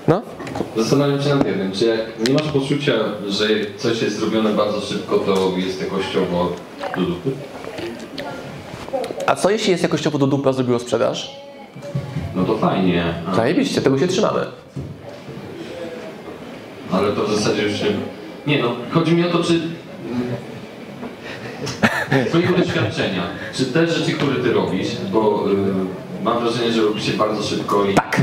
No. 0.08 0.22
Zastanawiam 0.76 1.22
się 1.22 1.34
nad 1.34 1.46
jednym, 1.46 1.72
czy 1.72 1.84
jak 1.86 2.28
nie 2.28 2.34
masz 2.34 2.42
poczucia, 2.52 2.92
że 3.28 3.46
coś 3.76 4.02
jest 4.02 4.18
zrobione 4.18 4.50
bardzo 4.50 4.80
szybko, 4.80 5.18
to 5.18 5.52
jest 5.56 5.80
jakościowo 5.80 6.52
do 6.96 7.02
dupy? 7.02 7.30
A 9.26 9.36
co 9.36 9.50
jeśli 9.50 9.70
jest 9.70 9.82
jakościowo 9.82 10.18
do 10.18 10.26
dupy, 10.26 10.48
a 10.48 10.52
zrobiło 10.52 10.78
sprzedaż? 10.78 11.40
No 12.34 12.44
to 12.44 12.58
fajnie. 12.58 13.14
A, 13.32 13.34
Zajebiście, 13.34 13.80
tego 13.80 13.98
się 13.98 14.06
trzymamy. 14.08 14.40
Ale 16.94 17.12
to 17.12 17.24
w 17.24 17.34
zasadzie 17.34 17.62
już 17.62 17.78
się... 17.78 17.86
Nie 18.46 18.62
no, 18.62 18.76
chodzi 18.90 19.12
mi 19.12 19.24
o 19.24 19.30
to, 19.30 19.44
czy... 19.44 19.60
Twojego 22.28 22.58
doświadczenia, 22.58 23.22
czy 23.54 23.66
te 23.66 23.86
rzeczy, 23.86 24.12
które 24.12 24.36
ty 24.36 24.52
robisz, 24.52 24.88
bo 25.12 25.44
y, 25.50 25.54
mam 26.24 26.42
wrażenie, 26.42 26.72
że 26.72 26.82
robisz 26.82 27.06
się 27.06 27.12
bardzo 27.12 27.42
szybko 27.42 27.84
i... 27.84 27.94
Tak. 27.94 28.20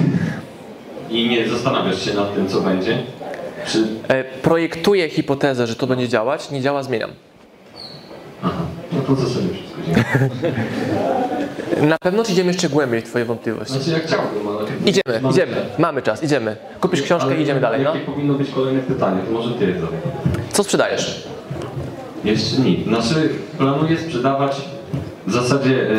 I 1.09 1.30
nie 1.30 1.49
zastanawiasz 1.49 2.05
się 2.05 2.13
nad 2.13 2.36
tym, 2.36 2.47
co 2.47 2.61
będzie? 2.61 2.97
Czy... 3.67 3.88
E, 4.07 4.24
projektuję 4.24 5.09
hipotezę, 5.09 5.67
że 5.67 5.76
to 5.76 5.88
będzie 5.88 6.07
działać, 6.07 6.51
nie 6.51 6.61
działa, 6.61 6.84
zmieniam. 6.84 7.11
Aha, 8.43 8.61
no 8.91 9.01
to 9.01 9.15
w 9.15 9.19
zasadzie 9.19 9.47
wszystko 9.53 9.82
działa. 9.82 11.20
Na 11.81 11.97
pewno 12.01 12.23
czy 12.23 12.31
idziemy 12.31 12.51
jeszcze 12.51 12.69
głębiej 12.69 13.01
w 13.01 13.03
Twoje 13.03 13.25
wątpliwości? 13.25 13.73
Znaczy 13.73 13.91
ja 13.91 13.99
chciałbym, 14.07 14.47
ale... 14.47 14.67
Idziemy, 14.85 15.21
Mam- 15.21 15.31
idziemy. 15.31 15.55
Mamy 15.77 16.01
czas, 16.01 16.23
idziemy. 16.23 16.55
Kupisz 16.81 17.01
książkę 17.01 17.27
Ale 17.27 17.37
i 17.37 17.41
idziemy 17.41 17.59
dalej, 17.61 17.81
no. 17.83 17.93
Jakie 17.95 18.05
powinno 18.05 18.33
być 18.33 18.49
kolejne 18.49 18.79
pytanie? 18.81 19.21
To 19.25 19.31
może 19.31 19.51
ty 19.53 19.65
je 19.65 19.73
zadaj. 19.73 19.99
Co 20.51 20.63
sprzedajesz? 20.63 21.27
Jeszcze 22.23 22.57
nic. 22.61 22.87
Znaczy 22.87 23.29
planuję 23.57 23.97
sprzedawać 23.97 24.61
w 25.27 25.31
zasadzie 25.33 25.89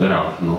e, 0.00 0.08
rap, 0.08 0.26
no. 0.42 0.56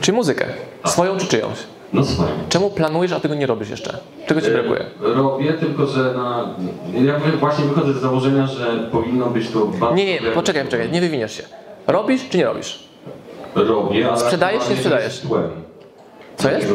Czy 0.00 0.12
muzykę? 0.12 0.44
Swoją 0.84 1.16
czy 1.18 1.26
czyjąś? 1.26 1.58
No 1.92 2.04
swoją. 2.04 2.28
Czemu 2.48 2.70
planujesz, 2.70 3.12
a 3.12 3.20
tego 3.20 3.34
nie 3.34 3.46
robisz 3.46 3.70
jeszcze? 3.70 3.98
Czego 4.26 4.40
Ci 4.40 4.50
brakuje? 4.50 4.80
E, 4.80 5.14
Robię, 5.14 5.52
tylko 5.52 5.86
że 5.86 6.14
na... 6.14 6.54
Ja 7.04 7.20
właśnie 7.40 7.64
wychodzę 7.64 7.92
z 7.92 7.96
założenia, 7.96 8.46
że 8.46 8.88
powinno 8.92 9.26
być 9.26 9.48
to 9.50 9.66
bardzo... 9.66 9.94
Nie, 9.96 10.04
nie, 10.04 10.18
poczekaj, 10.34 10.64
poczekaj, 10.64 10.90
nie 10.90 11.00
wywiniesz 11.00 11.36
się. 11.36 11.42
Robisz 11.86 12.28
czy 12.28 12.38
nie 12.38 12.44
robisz? 12.44 12.78
Robię, 13.54 14.08
ale... 14.08 14.20
Sprzedajesz 14.20 14.64
czy 14.64 14.70
nie 14.70 14.76
sprzedajesz? 14.76 15.12
jest 15.12 15.26
Tłem. 15.28 15.50
Co 16.36 16.50
jest? 16.50 16.72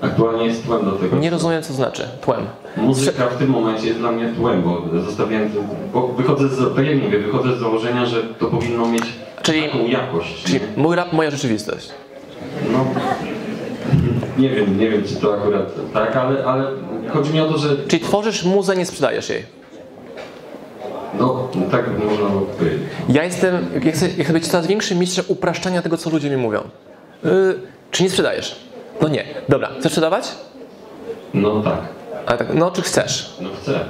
Aktualnie 0.00 0.46
jest 0.46 0.66
tłem 0.66 0.84
do 0.84 0.92
tego. 0.92 1.16
Nie 1.16 1.30
rozumiem, 1.30 1.62
co 1.62 1.72
znaczy. 1.72 2.08
Tłem. 2.20 2.46
Muzyka 2.76 3.26
w 3.26 3.36
tym 3.38 3.50
momencie 3.50 3.86
jest 3.86 3.98
dla 3.98 4.12
mnie 4.12 4.32
tłem, 4.36 4.62
bo 4.62 5.00
zostawiałem... 5.00 5.50
Bo 5.92 6.08
wychodzę 6.08 6.48
z... 6.48 6.76
Tak 6.76 6.86
jak 6.86 7.02
mówię, 7.02 7.18
wychodzę 7.18 7.56
z 7.56 7.58
założenia, 7.60 8.06
że 8.06 8.22
to 8.22 8.46
powinno 8.46 8.86
mieć 8.88 9.02
Czyli- 9.42 9.62
taką 9.62 9.86
jakość. 9.86 10.44
Czyli 10.44 10.60
mój 10.76 10.96
rap, 10.96 11.12
moja 11.12 11.30
rzeczywistość. 11.30 11.88
No, 12.72 12.84
nie 14.38 14.48
wiem, 14.50 14.78
nie 14.78 14.90
wiem 14.90 15.02
czy 15.04 15.16
to 15.16 15.34
akurat 15.34 15.72
tak, 15.92 16.16
ale, 16.16 16.44
ale 16.44 16.64
chodzi 17.12 17.32
mi 17.32 17.40
o 17.40 17.46
to, 17.52 17.58
że 17.58 17.68
Czyli 17.88 18.04
tworzysz 18.04 18.44
muzę, 18.44 18.76
nie 18.76 18.86
sprzedajesz 18.86 19.28
jej. 19.30 19.42
No, 21.18 21.48
tak 21.70 21.84
można 22.10 22.28
powiedzieć. 22.58 22.80
Ja 23.08 23.24
jestem, 23.24 23.66
ja 23.84 23.92
chcę, 23.92 24.08
ja 24.18 24.24
chcę 24.24 24.32
być 24.32 24.48
coraz 24.48 24.66
większym 24.66 24.98
mistrzem 24.98 25.24
upraszczania 25.28 25.82
tego, 25.82 25.96
co 25.96 26.10
ludzie 26.10 26.30
mi 26.30 26.36
mówią. 26.36 26.60
Yy, 27.24 27.58
czy 27.90 28.02
nie 28.02 28.10
sprzedajesz? 28.10 28.56
No 29.00 29.08
nie. 29.08 29.24
Dobra, 29.48 29.68
chcesz 29.78 29.92
sprzedawać? 29.92 30.28
No 31.34 31.62
tak. 31.62 31.78
Ale 32.26 32.38
tak, 32.38 32.54
no 32.54 32.70
czy 32.70 32.82
chcesz? 32.82 33.36
No 33.40 33.48
chcę. 33.62 33.80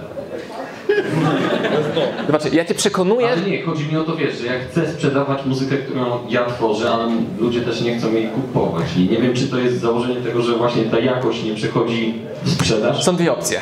Zobaczcie, 2.26 2.48
ja 2.48 2.64
cię 2.64 2.74
przekonuję... 2.74 3.28
Ale 3.28 3.40
nie, 3.40 3.62
chodzi 3.62 3.86
mi 3.86 3.96
o 3.96 4.04
to, 4.04 4.16
wiesz, 4.16 4.38
że 4.38 4.46
ja 4.46 4.52
chcę 4.70 4.92
sprzedawać 4.92 5.44
muzykę, 5.46 5.76
którą 5.76 6.18
ja 6.28 6.46
tworzę, 6.46 6.90
ale 6.90 7.12
ludzie 7.38 7.60
też 7.60 7.80
nie 7.80 7.98
chcą 7.98 8.12
jej 8.12 8.28
kupować. 8.28 8.96
I 8.96 9.10
nie 9.10 9.18
wiem, 9.18 9.34
czy 9.34 9.48
to 9.48 9.58
jest 9.58 9.80
założenie 9.80 10.16
tego, 10.16 10.42
że 10.42 10.56
właśnie 10.56 10.84
ta 10.84 10.98
jakość 10.98 11.44
nie 11.44 11.54
przechodzi 11.54 12.14
w 12.42 12.50
sprzedaż. 12.50 13.04
Są 13.04 13.16
dwie 13.16 13.32
opcje. 13.32 13.60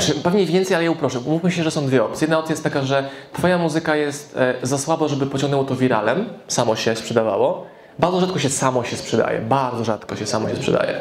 Czy, 0.00 0.14
pewnie 0.14 0.46
więcej, 0.46 0.74
ale 0.74 0.84
ja 0.84 0.90
uproszę. 0.90 1.18
Umówmy 1.18 1.50
się, 1.50 1.62
że 1.62 1.70
są 1.70 1.86
dwie 1.86 2.04
opcje. 2.04 2.24
Jedna 2.24 2.38
opcja 2.38 2.52
jest 2.52 2.64
taka, 2.64 2.82
że 2.82 3.08
twoja 3.32 3.58
muzyka 3.58 3.96
jest 3.96 4.36
e, 4.36 4.54
za 4.62 4.78
słabo, 4.78 5.08
żeby 5.08 5.26
pociągnęło 5.26 5.64
to 5.64 5.76
wiralem, 5.76 6.28
samo 6.48 6.76
się 6.76 6.96
sprzedawało. 6.96 7.66
Bardzo 7.98 8.20
rzadko 8.20 8.38
się 8.38 8.48
samo 8.48 8.84
się 8.84 8.96
sprzedaje. 8.96 9.40
Bardzo 9.40 9.84
rzadko 9.84 10.16
się 10.16 10.26
samo 10.26 10.48
się 10.48 10.56
sprzedaje. 10.56 11.00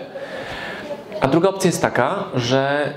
A 1.21 1.27
druga 1.27 1.49
opcja 1.49 1.67
jest 1.67 1.81
taka, 1.81 2.23
że 2.35 2.93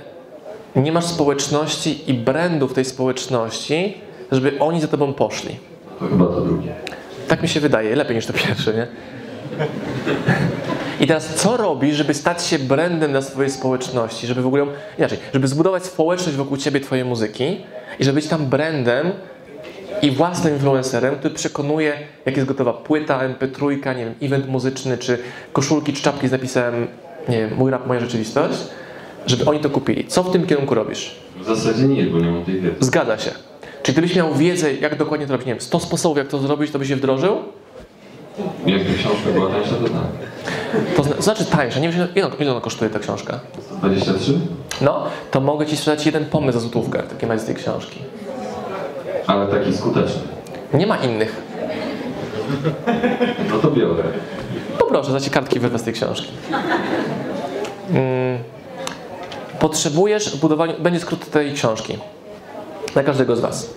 nie 0.76 0.92
masz 0.92 1.04
społeczności 1.04 2.10
i 2.10 2.14
brandu 2.14 2.68
w 2.68 2.74
tej 2.74 2.84
społeczności, 2.84 3.94
żeby 4.32 4.58
oni 4.58 4.80
za 4.80 4.88
tobą 4.88 5.12
poszli. 5.12 5.56
To 5.98 6.08
chyba 6.08 6.26
to 6.26 6.40
drugie. 6.40 6.72
Tak 7.28 7.42
mi 7.42 7.48
się 7.48 7.60
wydaje, 7.60 7.96
lepiej 7.96 8.16
niż 8.16 8.26
to 8.26 8.32
pierwsze, 8.32 8.74
nie? 8.74 8.86
I 11.00 11.06
teraz 11.06 11.34
co 11.34 11.56
robisz, 11.56 11.96
żeby 11.96 12.14
stać 12.14 12.46
się 12.46 12.58
brandem 12.58 13.10
dla 13.10 13.22
swojej 13.22 13.50
społeczności, 13.50 14.26
żeby 14.26 14.42
w 14.42 14.46
ogóle, 14.46 14.66
inaczej, 14.98 15.18
żeby 15.32 15.48
zbudować 15.48 15.84
społeczność 15.84 16.36
wokół 16.36 16.56
ciebie, 16.56 16.80
twojej 16.80 17.04
muzyki 17.04 17.60
i 17.98 18.04
żeby 18.04 18.14
być 18.14 18.26
tam 18.26 18.46
brandem 18.46 19.12
i 20.02 20.10
własnym 20.10 20.54
influencerem, 20.54 21.16
który 21.16 21.34
przekonuje, 21.34 21.92
jak 22.26 22.36
jest 22.36 22.48
gotowa 22.48 22.72
płyta, 22.72 23.20
mp3, 23.28 23.96
nie 23.96 24.04
wiem, 24.04 24.14
event 24.22 24.48
muzyczny, 24.48 24.98
czy 24.98 25.18
koszulki, 25.52 25.92
czy 25.92 26.02
czapki 26.02 26.28
z 26.28 26.32
napisem, 26.32 26.86
nie 27.28 27.38
wiem, 27.38 27.54
mój 27.56 27.70
rap, 27.70 27.86
moja 27.86 28.00
rzeczywistość, 28.00 28.58
żeby 29.28 29.44
oni 29.44 29.60
to 29.60 29.70
kupili. 29.70 30.04
Co 30.06 30.22
w 30.22 30.32
tym 30.32 30.46
kierunku 30.46 30.74
robisz? 30.74 31.14
W 31.40 31.44
zasadzie 31.44 31.82
nie, 31.88 32.04
bo 32.04 32.18
nie 32.18 32.30
mam 32.30 32.44
tej 32.44 32.60
wiedzy. 32.60 32.76
Zgadza 32.80 33.18
się. 33.18 33.30
Czyli 33.82 33.92
gdybyś 33.92 34.16
miał 34.16 34.34
wiedzę, 34.34 34.74
jak 34.74 34.96
dokładnie 34.96 35.26
to 35.26 35.32
robić, 35.32 35.46
nie 35.46 35.52
wiem, 35.54 35.60
100 35.60 35.80
sposobów, 35.80 36.18
jak 36.18 36.28
to 36.28 36.38
zrobić, 36.38 36.70
to 36.70 36.78
byś 36.78 36.88
się 36.88 36.96
wdrożył? 36.96 37.36
Jakby 38.66 38.94
książka 38.94 39.30
była 39.34 39.50
tańsza, 39.50 39.70
to 39.74 39.84
tak. 39.84 40.02
To 40.96 41.02
zna- 41.02 41.22
znaczy 41.22 41.44
tańsza, 41.44 41.80
nie 41.80 41.90
wiem, 41.90 42.08
ile, 42.16 42.28
ile 42.40 42.50
ona 42.50 42.60
kosztuje 42.60 42.90
ta 42.90 42.98
książka? 42.98 43.40
23? 43.78 44.32
No, 44.80 45.04
to 45.30 45.40
mogę 45.40 45.66
ci 45.66 45.76
sprzedać 45.76 46.06
jeden 46.06 46.24
pomysł 46.24 46.58
za 46.58 46.60
złotówkę, 46.60 47.02
taki 47.02 47.26
masz 47.26 47.40
z 47.40 47.44
tej 47.44 47.54
książki. 47.54 47.98
Ale 49.26 49.46
taki 49.46 49.76
skuteczny. 49.76 50.20
Nie 50.74 50.86
ma 50.86 50.96
innych. 50.96 51.42
No 53.50 53.58
to 53.58 53.70
biorę. 53.70 54.02
Poproszę, 54.78 55.12
za 55.12 55.20
ci 55.20 55.30
kartki 55.30 55.60
wyrwę 55.60 55.78
z 55.78 55.82
tej 55.82 55.94
książki. 55.94 56.28
Mm. 57.90 58.38
Potrzebujesz 59.60 60.36
w 60.36 60.40
budowaniu, 60.40 60.74
będzie 60.78 61.00
skrót 61.00 61.30
tej 61.30 61.52
książki. 61.52 61.98
Dla 62.92 63.02
każdego 63.02 63.36
z 63.36 63.40
was. 63.40 63.70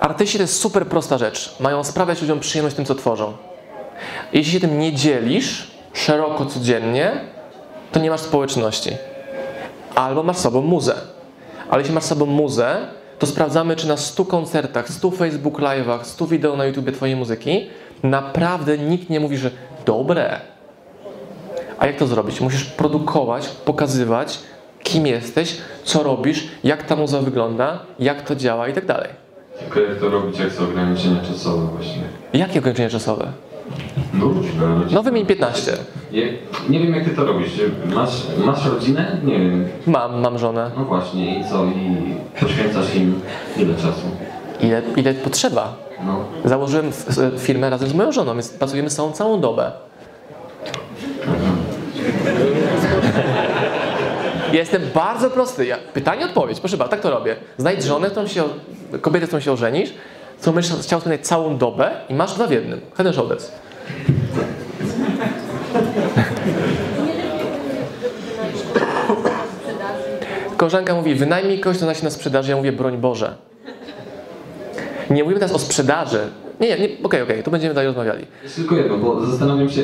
Artyści 0.00 0.38
to 0.38 0.42
jest 0.42 0.60
super 0.60 0.86
prosta 0.86 1.18
rzecz. 1.18 1.56
Mają 1.60 1.84
sprawiać 1.84 2.20
ludziom 2.20 2.40
przyjemność 2.40 2.76
tym, 2.76 2.84
co 2.84 2.94
tworzą. 2.94 3.32
Jeśli 4.32 4.52
się 4.52 4.60
tym 4.60 4.78
nie 4.78 4.92
dzielisz 4.92 5.70
szeroko, 5.92 6.46
codziennie, 6.46 7.12
to 7.92 8.00
nie 8.00 8.10
masz 8.10 8.20
społeczności. 8.20 8.90
Albo 9.94 10.22
masz 10.22 10.36
sobą 10.36 10.60
muzę. 10.60 10.94
Ale 11.70 11.80
jeśli 11.80 11.94
masz 11.94 12.04
sobą 12.04 12.26
muzę, 12.26 12.76
to 13.18 13.26
sprawdzamy, 13.26 13.76
czy 13.76 13.88
na 13.88 13.96
100 13.96 14.24
koncertach, 14.24 14.88
100 14.88 15.10
Facebook 15.10 15.58
Live'ach, 15.58 16.04
100 16.04 16.26
wideo 16.26 16.56
na 16.56 16.64
YouTubie 16.64 16.92
twojej 16.92 17.16
muzyki 17.16 17.70
naprawdę 18.02 18.78
nikt 18.78 19.10
nie 19.10 19.20
mówi, 19.20 19.36
że 19.36 19.50
dobre. 19.86 20.40
A 21.78 21.86
jak 21.86 21.96
to 21.96 22.06
zrobić? 22.06 22.40
Musisz 22.40 22.64
produkować, 22.64 23.48
pokazywać, 23.48 24.38
kim 24.84 25.06
jesteś, 25.06 25.56
co 25.84 26.02
robisz, 26.02 26.48
jak 26.64 26.82
ta 26.82 26.96
muza 26.96 27.20
wygląda, 27.20 27.78
jak 27.98 28.22
to 28.22 28.36
działa 28.36 28.68
i 28.68 28.72
tak 28.72 28.86
dalej. 28.86 29.08
Tylko 29.58 29.80
jak 29.80 29.98
to 30.00 30.08
robić, 30.08 30.38
jak 30.38 30.52
są 30.52 30.64
ograniczenia 30.64 31.20
czasowe 31.32 31.66
właśnie. 31.66 32.02
Jakie 32.32 32.58
ograniczenia 32.58 32.90
czasowe? 32.90 33.32
No 34.14 34.24
różne. 34.24 34.80
No 34.90 35.02
wymień 35.02 35.26
15. 35.26 35.72
Nie, 36.12 36.32
nie 36.68 36.80
wiem 36.80 36.94
jak 36.94 37.04
ty 37.04 37.10
to 37.10 37.24
robisz. 37.24 37.50
Masz, 37.94 38.22
masz 38.44 38.66
rodzinę? 38.66 39.20
Nie 39.24 39.38
wiem. 39.38 39.68
Mam, 39.86 40.20
mam 40.20 40.38
żonę. 40.38 40.70
No 40.76 40.84
właśnie 40.84 41.40
i 41.40 41.44
co? 41.44 41.64
I 41.64 41.96
poświęcasz 42.40 42.94
im 42.94 43.20
ile 43.56 43.74
czasu? 43.74 44.06
Ile, 44.60 44.82
ile 44.96 45.14
potrzeba? 45.14 45.76
No. 46.06 46.24
Założyłem 46.44 46.90
firmę 47.38 47.70
razem 47.70 47.88
z 47.88 47.94
moją 47.94 48.12
żoną, 48.12 48.32
więc 48.32 48.48
pracujemy 48.48 48.90
całą, 48.90 49.12
całą 49.12 49.40
dobę. 49.40 49.72
Jestem 54.54 54.82
bardzo 54.94 55.30
prosty. 55.30 55.66
Ja, 55.66 55.78
pytanie, 55.94 56.24
odpowiedź. 56.24 56.60
Proszę 56.60 56.76
bardzo, 56.76 56.90
tak 56.90 57.00
to 57.00 57.10
robię. 57.10 57.36
Znajdź 57.58 57.82
żonę, 57.82 58.10
którą 58.10 58.26
się, 58.26 58.44
kobietę, 59.00 59.26
z 59.26 59.28
którą 59.28 59.40
się 59.40 59.52
ożenisz, 59.52 59.88
z 60.38 60.40
którą 60.40 60.54
będziesz 60.54 60.72
chciał 60.72 61.00
spędzać 61.00 61.26
całą 61.26 61.58
dobę 61.58 61.90
i 62.08 62.14
masz 62.14 62.34
dwa 62.34 62.46
w 62.46 62.50
jednym. 62.50 62.80
Head 62.94 63.06
and 63.06 63.16
shoulders. 63.16 63.52
Koleżanka 70.56 70.94
mówi, 70.94 71.14
wynajmij 71.14 71.60
kogoś, 71.60 71.76
kto 71.76 71.86
zna 71.86 71.94
się 71.94 72.04
na 72.04 72.10
sprzedaży. 72.10 72.50
Ja 72.50 72.56
mówię, 72.56 72.72
broń 72.72 72.98
Boże. 72.98 73.34
Nie 75.10 75.22
mówimy 75.22 75.40
teraz 75.40 75.56
o 75.56 75.58
sprzedaży. 75.58 76.20
Nie, 76.60 76.68
nie, 76.68 76.74
okej, 76.74 76.98
okej, 77.02 77.22
okay, 77.22 77.42
to 77.42 77.50
będziemy 77.50 77.74
dalej 77.74 77.86
rozmawiali. 77.86 78.26
Jest 78.42 78.56
tylko 78.56 78.76
jedno, 78.76 78.98
bo 78.98 79.26
zastanawiam 79.26 79.70
się, 79.70 79.82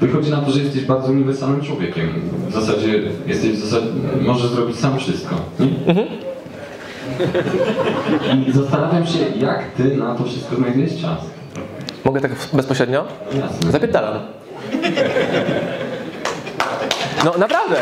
wychodzi 0.00 0.30
na 0.30 0.40
to, 0.40 0.50
że 0.50 0.60
jesteś 0.60 0.84
bardzo 0.84 1.12
uniwersalnym 1.12 1.60
człowiekiem. 1.60 2.12
W 2.48 2.52
zasadzie 2.52 3.02
jesteś 3.26 3.50
w 3.50 3.64
zasadzie, 3.64 3.86
możesz 4.20 4.50
zrobić 4.50 4.76
sam 4.78 4.98
wszystko. 4.98 5.34
Mhm. 5.60 6.06
I 8.48 8.52
zastanawiam 8.52 9.06
się, 9.06 9.18
jak 9.40 9.64
ty 9.76 9.96
na 9.96 10.14
to 10.14 10.24
wszystko 10.24 10.56
znajdujesz 10.56 11.02
czas. 11.02 11.18
Mogę 12.04 12.20
tak 12.20 12.30
bezpośrednio? 12.52 13.04
Jasne. 13.32 13.72
Zapytalam. 13.72 14.18
No 17.24 17.34
naprawdę. 17.38 17.76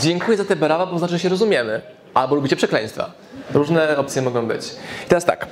Dziękuję 0.00 0.36
za 0.36 0.44
te 0.44 0.56
brawa, 0.56 0.86
bo 0.86 0.98
znaczy, 0.98 1.12
że 1.12 1.18
się 1.18 1.28
rozumiemy. 1.28 1.80
Albo 2.14 2.34
lubicie 2.34 2.56
przekleństwa. 2.56 3.10
Różne 3.54 3.96
opcje 3.96 4.22
mogą 4.22 4.46
być. 4.46 4.66
I 5.06 5.08
teraz 5.08 5.24
tak. 5.24 5.46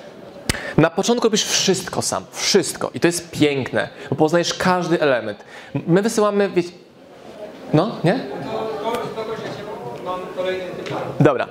Na 0.82 0.90
początku 0.90 1.26
robisz 1.26 1.44
wszystko 1.44 2.02
sam. 2.02 2.24
Wszystko. 2.32 2.90
I 2.94 3.00
to 3.00 3.08
jest 3.08 3.30
piękne, 3.30 3.88
bo 4.10 4.16
poznajesz 4.16 4.54
każdy 4.54 5.00
element. 5.00 5.44
My 5.86 6.02
wysyłamy. 6.02 6.50
No, 7.72 7.96
nie? 8.04 8.20
Dobra. 11.20 11.46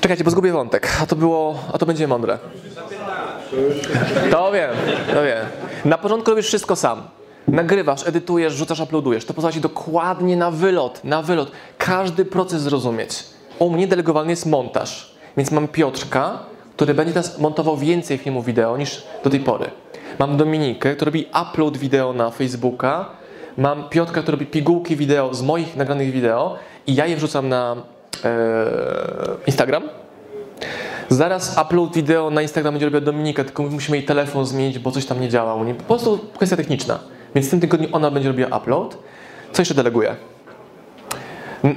Czekajcie, 0.00 0.24
bo 0.24 0.30
zgubię 0.30 0.52
wątek. 0.52 0.88
A 1.02 1.06
to 1.06 1.16
było, 1.16 1.58
a 1.72 1.78
to 1.78 1.86
będzie 1.86 2.08
mądre. 2.08 2.38
To 4.30 4.52
wiem, 4.52 4.70
to 5.14 5.22
wiem. 5.22 5.46
Na 5.84 5.98
początku 5.98 6.30
robisz 6.30 6.46
wszystko 6.46 6.76
sam. 6.76 7.02
Nagrywasz, 7.48 8.06
edytujesz, 8.06 8.52
rzucasz, 8.54 8.80
uploadujesz. 8.80 9.24
To 9.24 9.34
pozwala 9.34 9.52
ci 9.52 9.60
dokładnie 9.60 10.36
na 10.36 10.50
wylot, 10.50 11.04
na 11.04 11.22
wylot. 11.22 11.50
Każdy 11.78 12.24
proces 12.24 12.62
zrozumieć. 12.62 13.24
U 13.58 13.70
mnie 13.70 13.86
delegowany 13.86 14.30
jest 14.30 14.46
montaż. 14.46 15.14
Więc 15.36 15.50
mam 15.50 15.68
Piotrka, 15.68 16.38
który 16.76 16.94
będzie 16.94 17.12
teraz 17.12 17.38
montował 17.38 17.76
więcej 17.76 18.18
filmów 18.18 18.44
wideo 18.46 18.76
niż 18.76 19.02
do 19.24 19.30
tej 19.30 19.40
pory. 19.40 19.70
Mam 20.18 20.36
Dominikę, 20.36 20.94
która 20.94 21.06
robi 21.06 21.26
upload 21.42 21.76
wideo 21.76 22.12
na 22.12 22.30
Facebooka. 22.30 23.06
Mam 23.58 23.88
Piotrka, 23.88 24.22
który 24.22 24.36
robi 24.36 24.46
pigułki 24.46 24.96
wideo 24.96 25.34
z 25.34 25.42
moich 25.42 25.76
nagranych 25.76 26.12
wideo 26.12 26.56
i 26.86 26.94
ja 26.94 27.06
je 27.06 27.16
wrzucam 27.16 27.48
na 27.48 27.76
e, 28.24 28.28
Instagram. 29.46 29.82
Zaraz 31.08 31.56
upload 31.62 31.94
wideo 31.94 32.30
na 32.30 32.42
Instagram 32.42 32.74
będzie 32.74 32.86
robiła 32.86 33.00
Dominika, 33.00 33.44
tylko 33.44 33.62
musimy 33.62 33.96
jej 33.96 34.06
telefon 34.06 34.46
zmienić, 34.46 34.78
bo 34.78 34.90
coś 34.90 35.06
tam 35.06 35.20
nie 35.20 35.28
działa 35.28 35.54
u 35.54 35.64
niej. 35.64 35.74
Po 35.74 35.82
prostu 35.84 36.18
kwestia 36.36 36.56
techniczna. 36.56 36.98
Więc 37.34 37.46
w 37.46 37.50
tym 37.50 37.60
tygodniu 37.60 37.88
ona 37.92 38.10
będzie 38.10 38.28
robiła 38.28 38.58
upload. 38.58 38.96
Co 39.52 39.62
jeszcze 39.62 39.74
deleguję? 39.74 40.16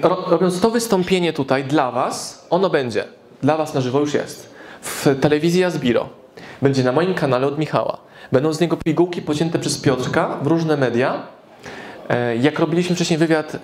Ro- 0.03 0.23
Robiąc 0.27 0.59
to 0.61 0.69
wystąpienie 0.69 1.33
tutaj 1.33 1.63
dla 1.63 1.91
Was, 1.91 2.45
ono 2.49 2.69
będzie. 2.69 3.03
Dla 3.41 3.57
Was 3.57 3.73
na 3.73 3.81
żywo 3.81 3.99
już 3.99 4.13
jest. 4.13 4.56
W 4.81 5.19
telewizji 5.21 5.63
Asbiro. 5.63 6.09
Będzie 6.61 6.83
na 6.83 6.91
moim 6.91 7.13
kanale 7.13 7.47
od 7.47 7.57
Michała. 7.57 7.97
Będą 8.31 8.53
z 8.53 8.59
niego 8.59 8.77
pigułki 8.77 9.21
pocięte 9.21 9.59
przez 9.59 9.77
Piotrka 9.77 10.37
w 10.41 10.47
różne 10.47 10.77
media. 10.77 11.23
E, 12.09 12.35
Jak 12.37 12.59
robiliśmy 12.59 12.95
wcześniej 12.95 13.19
wywiad 13.19 13.55
e, 13.55 13.59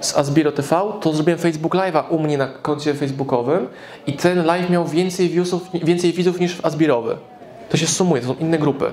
z 0.00 0.16
Asbiro 0.16 0.52
TV, 0.52 0.82
to 1.00 1.12
zrobiłem 1.12 1.38
Facebook 1.38 1.74
Live'a 1.74 2.02
u 2.10 2.18
mnie 2.18 2.38
na 2.38 2.46
koncie 2.46 2.94
facebookowym 2.94 3.68
i 4.06 4.12
ten 4.12 4.44
live 4.44 4.70
miał 4.70 4.86
więcej, 4.86 5.28
viewsów, 5.28 5.62
więcej 5.74 6.12
widzów 6.12 6.40
niż 6.40 6.56
w 6.56 6.66
Asbirowy. 6.66 7.16
To 7.68 7.76
się 7.76 7.86
sumuje, 7.86 8.22
to 8.22 8.28
są 8.28 8.34
inne 8.34 8.58
grupy. 8.58 8.90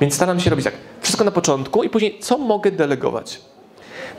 Więc 0.00 0.14
staram 0.14 0.40
się 0.40 0.50
robić 0.50 0.64
tak, 0.64 0.74
wszystko 1.00 1.24
na 1.24 1.30
początku 1.30 1.82
i 1.82 1.88
później 1.90 2.18
co 2.20 2.38
mogę 2.38 2.70
delegować. 2.70 3.40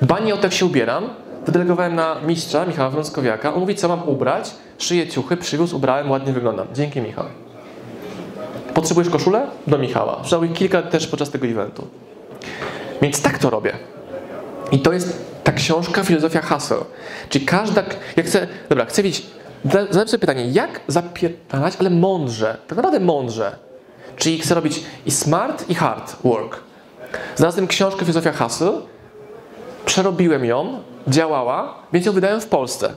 Dbanie 0.02 0.34
o 0.34 0.38
to, 0.38 0.44
jak 0.44 0.54
się 0.54 0.66
ubieram, 0.66 1.10
wydelegowałem 1.48 1.96
na 1.96 2.16
mistrza 2.22 2.66
Michała 2.66 2.92
Frąckowiaka. 2.92 3.54
On 3.54 3.60
mówi, 3.60 3.76
co 3.76 3.88
mam 3.88 4.10
ubrać, 4.10 4.52
szyję 4.78 5.08
ciuchy, 5.08 5.38
przywiózł, 5.38 5.76
ubrałem, 5.76 6.12
ładnie 6.12 6.34
wyglądam. 6.34 6.68
Dzięki 6.74 7.02
Michał. 7.02 7.26
Potrzebujesz 8.74 9.10
koszulę? 9.10 9.48
Do 9.68 9.78
Michała. 9.78 10.16
Przydał 10.22 10.44
ich 10.44 10.54
kilka 10.54 10.82
też 10.82 11.08
podczas 11.08 11.30
tego 11.30 11.48
eventu. 11.48 11.88
Więc 13.02 13.22
tak 13.22 13.38
to 13.38 13.50
robię. 13.50 13.74
I 14.72 14.80
to 14.80 14.94
jest 14.94 15.26
ta 15.44 15.52
książka 15.52 16.04
Filozofia 16.04 16.42
Haseł. 16.42 16.86
Czyli 17.30 17.46
każda, 17.46 17.84
ja 18.16 18.24
chcę, 18.24 18.48
dobra, 18.70 18.86
chcę 18.86 19.04
wiedzieć, 19.04 19.26
zadam 19.66 20.08
sobie 20.08 20.20
pytanie, 20.20 20.48
jak 20.48 20.80
zapierdalać, 20.88 21.74
ale 21.80 21.90
mądrze, 21.90 22.58
tak 22.68 22.76
naprawdę 22.76 23.00
mądrze. 23.00 23.56
Czyli 24.16 24.40
chcę 24.40 24.56
robić 24.56 24.84
i 25.06 25.12
smart, 25.12 25.70
i 25.70 25.76
hard 25.76 26.16
work. 26.24 26.60
Znalazłem 27.36 27.68
książkę 27.68 28.00
Filozofia 28.00 28.32
Haseł, 28.32 28.82
przerobiłem 29.86 30.46
ją, 30.46 30.80
działała, 31.08 31.74
więc 31.94 32.06
ją 32.06 32.12
wydają 32.12 32.40
w 32.40 32.48
Polsce. 32.48 32.94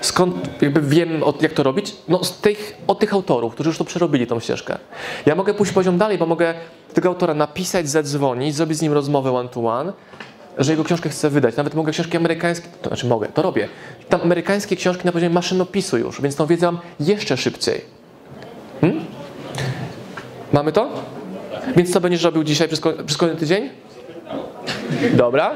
Skąd 0.00 0.62
jakby 0.62 0.80
wiem, 0.80 1.22
jak 1.40 1.52
to 1.52 1.62
robić? 1.62 1.96
No 2.08 2.24
z 2.24 2.38
tych, 2.38 2.76
od 2.86 2.98
tych 2.98 3.14
autorów, 3.14 3.54
którzy 3.54 3.70
już 3.70 3.78
to 3.78 3.84
przerobili, 3.84 4.26
tą 4.26 4.40
ścieżkę. 4.40 4.78
Ja 5.26 5.34
mogę 5.34 5.54
pójść 5.54 5.72
poziom 5.72 5.98
dalej, 5.98 6.18
bo 6.18 6.26
mogę 6.26 6.54
tego 6.94 7.08
autora 7.08 7.34
napisać, 7.34 7.88
zadzwonić, 7.88 8.54
zrobić 8.54 8.78
z 8.78 8.82
nim 8.82 8.92
rozmowę 8.92 9.32
one 9.32 9.48
to 9.48 9.66
one, 9.66 9.92
że 10.58 10.72
jego 10.72 10.84
książkę 10.84 11.08
chcę 11.08 11.30
wydać. 11.30 11.56
Nawet 11.56 11.74
mogę 11.74 11.92
książki 11.92 12.16
amerykańskie, 12.16 12.68
to 12.82 12.88
znaczy 12.88 13.06
mogę, 13.06 13.28
to 13.28 13.42
robię. 13.42 13.68
Tam 14.08 14.20
amerykańskie 14.20 14.76
książki 14.76 15.04
na 15.04 15.12
poziomie 15.12 15.34
maszynopisu 15.34 15.98
już, 15.98 16.20
więc 16.20 16.36
tą 16.36 16.46
wiedzę 16.46 16.66
mam 16.66 16.78
jeszcze 17.00 17.36
szybciej. 17.36 17.80
Hmm? 18.80 19.04
Mamy 20.52 20.72
to? 20.72 20.88
Więc 21.76 21.92
co 21.92 22.00
będziesz 22.00 22.22
robił 22.22 22.44
dzisiaj 22.44 22.68
przez, 22.68 22.80
przez 23.06 23.16
kolejny 23.16 23.40
tydzień? 23.40 23.70
Dobra. 25.12 25.50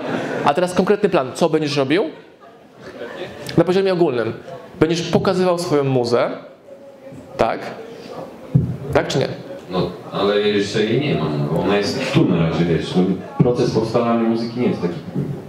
A 0.45 0.55
teraz 0.55 0.75
konkretny 0.75 1.09
plan. 1.09 1.31
Co 1.35 1.49
będziesz 1.49 1.77
robił? 1.77 2.05
Na 3.57 3.65
poziomie 3.65 3.93
ogólnym. 3.93 4.33
Będziesz 4.81 5.03
pokazywał 5.03 5.59
swoją 5.59 5.85
muzę. 5.85 6.31
Tak? 7.37 7.61
Tak 8.93 9.09
czy 9.09 9.19
nie? 9.19 9.29
No, 9.71 9.91
ale 10.13 10.41
jeszcze 10.41 10.85
jej 10.85 11.01
nie 11.01 11.15
mam, 11.15 11.49
bo 11.53 11.63
ona 11.63 11.77
jest 11.77 12.13
tu 12.13 12.25
na 12.25 12.49
razie, 12.49 12.65
wiesz. 12.65 12.95
No, 12.97 13.03
proces 13.39 13.71
powstawania 13.71 14.29
muzyki 14.29 14.61
nie 14.61 14.67
jest 14.67 14.83
taki, 14.83 14.95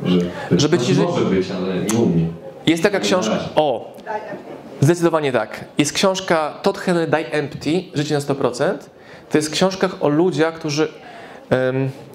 że... 0.06 0.20
Żeby 0.60 0.80
ci 0.80 0.94
żyć... 0.94 1.06
Może 1.06 1.26
być, 1.26 1.48
ale 1.52 1.76
nie 1.76 2.00
u 2.00 2.06
mnie. 2.06 2.26
Jest 2.68 2.84
taka 2.84 3.00
książka... 3.00 3.38
O! 3.56 3.94
Zdecydowanie 4.82 5.32
tak. 5.32 5.66
Jest 5.78 5.94
książka 5.94 6.54
Todd 6.62 6.78
Henry 6.78 7.08
Die 7.08 7.32
Empty, 7.32 7.84
Życie 7.94 8.14
na 8.16 8.20
100%. 8.22 8.74
To 9.32 9.38
jest 9.38 9.50
książka 9.50 9.90
o 10.00 10.10
ludziach, 10.10 10.54
którzy, 10.54 10.88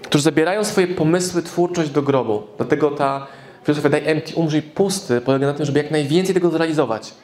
którzy 0.02 0.24
zabierają 0.24 0.64
swoje 0.64 0.86
pomysły, 0.86 1.42
twórczość 1.42 1.90
do 1.90 2.02
grobu. 2.02 2.42
Dlatego 2.56 2.90
ta 2.90 3.26
filozofia 3.64 3.88
Die 3.88 4.06
Empty, 4.06 4.34
umrzyj 4.34 4.62
pusty, 4.62 5.20
polega 5.20 5.46
na 5.46 5.54
tym, 5.54 5.66
żeby 5.66 5.78
jak 5.78 5.90
najwięcej 5.90 6.34
tego 6.34 6.50
zrealizować. 6.50 7.14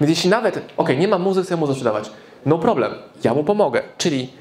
Więc 0.00 0.10
jeśli 0.10 0.30
nawet, 0.30 0.60
ok, 0.76 0.88
nie 0.98 1.08
ma 1.08 1.18
muzyki, 1.18 1.46
chcę 1.46 1.56
muzę 1.56 1.72
sprzedawać, 1.72 2.10
no 2.46 2.58
problem, 2.58 2.92
ja 3.24 3.34
mu 3.34 3.44
pomogę. 3.44 3.82
Czyli 3.98 4.32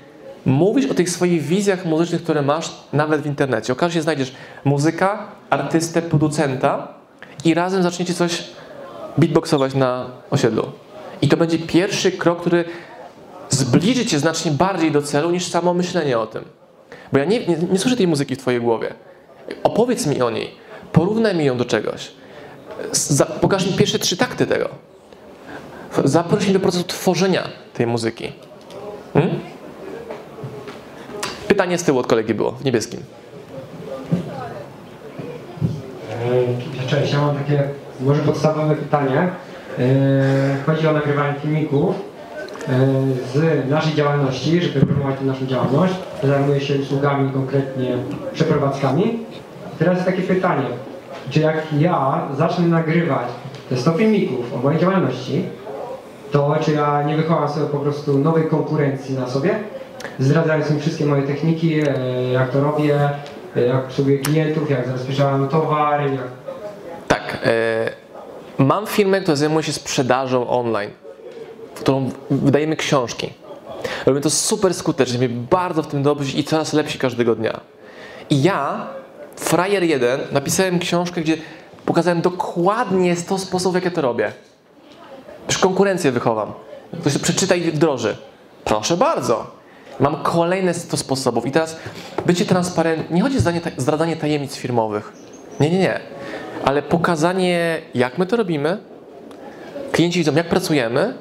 mówisz 0.45 0.91
o 0.91 0.93
tych 0.93 1.09
swoich 1.09 1.41
wizjach 1.41 1.85
muzycznych, 1.85 2.23
które 2.23 2.41
masz 2.41 2.71
nawet 2.93 3.21
w 3.21 3.25
internecie. 3.25 3.73
Okaże 3.73 3.93
się, 3.93 4.01
znajdziesz 4.01 4.33
muzyka, 4.63 5.27
artystę, 5.49 6.01
producenta 6.01 6.87
i 7.45 7.53
razem 7.53 7.83
zaczniecie 7.83 8.13
coś 8.13 8.43
beatboxować 9.17 9.75
na 9.75 10.05
osiedlu. 10.31 10.71
I 11.21 11.27
to 11.27 11.37
będzie 11.37 11.59
pierwszy 11.59 12.11
krok, 12.11 12.41
który 12.41 12.65
zbliży 13.49 14.05
cię 14.05 14.19
znacznie 14.19 14.51
bardziej 14.51 14.91
do 14.91 15.01
celu 15.01 15.31
niż 15.31 15.47
samo 15.47 15.73
myślenie 15.73 16.19
o 16.19 16.27
tym. 16.27 16.43
Bo 17.13 17.19
ja 17.19 17.25
nie, 17.25 17.47
nie, 17.47 17.57
nie 17.57 17.79
słyszę 17.79 17.97
tej 17.97 18.07
muzyki 18.07 18.35
w 18.35 18.37
twojej 18.37 18.61
głowie. 18.61 18.93
Opowiedz 19.63 20.07
mi 20.07 20.21
o 20.21 20.29
niej. 20.29 20.51
Porównaj 20.91 21.35
mi 21.35 21.45
ją 21.45 21.57
do 21.57 21.65
czegoś. 21.65 22.11
Za, 22.91 23.25
pokaż 23.25 23.67
mi 23.67 23.73
pierwsze 23.73 23.99
trzy 23.99 24.17
takty 24.17 24.47
tego. 24.47 24.69
Zaproś 26.03 26.43
mnie 26.43 26.53
do 26.53 26.59
procesu 26.59 26.83
tworzenia 26.83 27.43
tej 27.73 27.87
muzyki. 27.87 28.31
Hmm? 29.13 29.39
Pytanie 31.47 31.77
z 31.77 31.83
tyłu 31.83 31.99
od 31.99 32.07
kolegi 32.07 32.33
było, 32.33 32.51
w 32.51 32.65
niebieskim. 32.65 32.99
Cześć, 36.87 37.13
ja 37.13 37.21
mam 37.21 37.35
takie 37.35 37.63
może 37.99 38.21
podstawowe 38.21 38.75
pytanie. 38.75 39.29
Chodzi 40.65 40.87
o 40.87 40.93
nagrywanie 40.93 41.39
filmików 41.39 41.95
z 43.33 43.69
naszej 43.69 43.93
działalności, 43.93 44.61
żeby 44.61 44.85
promować 44.85 45.19
tę 45.19 45.25
naszą 45.25 45.45
działalność. 45.45 45.93
Zajmuję 46.23 46.61
się 46.61 46.75
usługami, 46.75 47.31
konkretnie 47.31 47.97
przeprowadzkami. 48.33 49.19
Teraz 49.79 49.95
jest 49.95 50.05
takie 50.05 50.21
pytanie, 50.21 50.65
czy 51.29 51.39
jak 51.39 51.57
ja 51.79 52.27
zacznę 52.37 52.67
nagrywać 52.67 53.27
te 53.69 53.77
100 53.77 53.91
filmików 53.91 54.53
o 54.53 54.57
mojej 54.57 54.79
działalności, 54.79 55.45
to 56.31 56.55
czy 56.61 56.71
ja 56.71 57.03
nie 57.03 57.17
wychowam 57.17 57.49
sobie 57.49 57.65
po 57.65 57.77
prostu 57.77 58.17
nowej 58.17 58.43
konkurencji 58.43 59.15
na 59.15 59.27
sobie, 59.27 59.55
zdradzając 60.19 60.71
im 60.71 60.79
wszystkie 60.79 61.05
moje 61.05 61.23
techniki, 61.23 61.81
jak 62.33 62.49
to 62.49 62.61
robię, 62.61 63.09
jak 63.55 63.85
obsługuję 63.85 64.19
klientów, 64.19 64.69
jak 64.69 64.87
zabezpieczałem 64.87 65.47
towar, 65.47 66.01
jak... 66.01 66.27
Tak. 67.07 67.37
E, 67.45 67.89
mam 68.57 68.87
firmę, 68.87 69.21
która 69.21 69.35
zajmuje 69.35 69.63
się 69.63 69.73
sprzedażą 69.73 70.49
online, 70.49 70.89
którą 71.83 72.11
wydajemy 72.29 72.75
książki. 72.75 73.29
Robimy 74.05 74.21
to 74.21 74.29
super 74.29 74.73
skutecznie, 74.73 75.17
mnie 75.17 75.29
bardzo 75.29 75.83
w 75.83 75.87
tym 75.87 76.03
dobrze 76.03 76.37
i 76.37 76.43
coraz 76.43 76.73
lepsi 76.73 76.99
każdego 76.99 77.35
dnia. 77.35 77.59
I 78.29 78.43
ja, 78.43 78.87
frajer 79.35 79.83
jeden, 79.83 80.19
napisałem 80.31 80.79
książkę, 80.79 81.21
gdzie 81.21 81.37
pokazałem 81.85 82.21
dokładnie 82.21 83.15
100 83.15 83.37
sposobów, 83.37 83.75
jak 83.75 83.85
ja 83.85 83.91
to 83.91 84.01
robię. 84.01 84.31
Już 85.47 85.57
konkurencję 85.57 86.11
wychowam. 86.11 86.53
Ktoś 87.01 87.13
to 87.13 87.19
przeczyta 87.19 87.55
i 87.55 87.71
wdroży. 87.71 88.17
Proszę 88.65 88.97
bardzo. 88.97 89.51
Mam 89.99 90.23
kolejne 90.23 90.73
100 90.73 90.97
sposobów. 90.97 91.45
I 91.45 91.51
teraz 91.51 91.77
bycie 92.25 92.45
transparentny. 92.45 93.15
Nie 93.15 93.21
chodzi 93.21 93.37
o 93.37 93.41
zdradzanie 93.77 94.15
tajemnic 94.15 94.55
firmowych. 94.55 95.13
Nie, 95.59 95.69
nie, 95.69 95.79
nie. 95.79 95.99
Ale 96.65 96.81
pokazanie, 96.81 97.81
jak 97.95 98.17
my 98.17 98.25
to 98.25 98.35
robimy. 98.35 98.77
Klienci 99.91 100.19
widzą, 100.19 100.35
jak 100.35 100.49
pracujemy. 100.49 101.13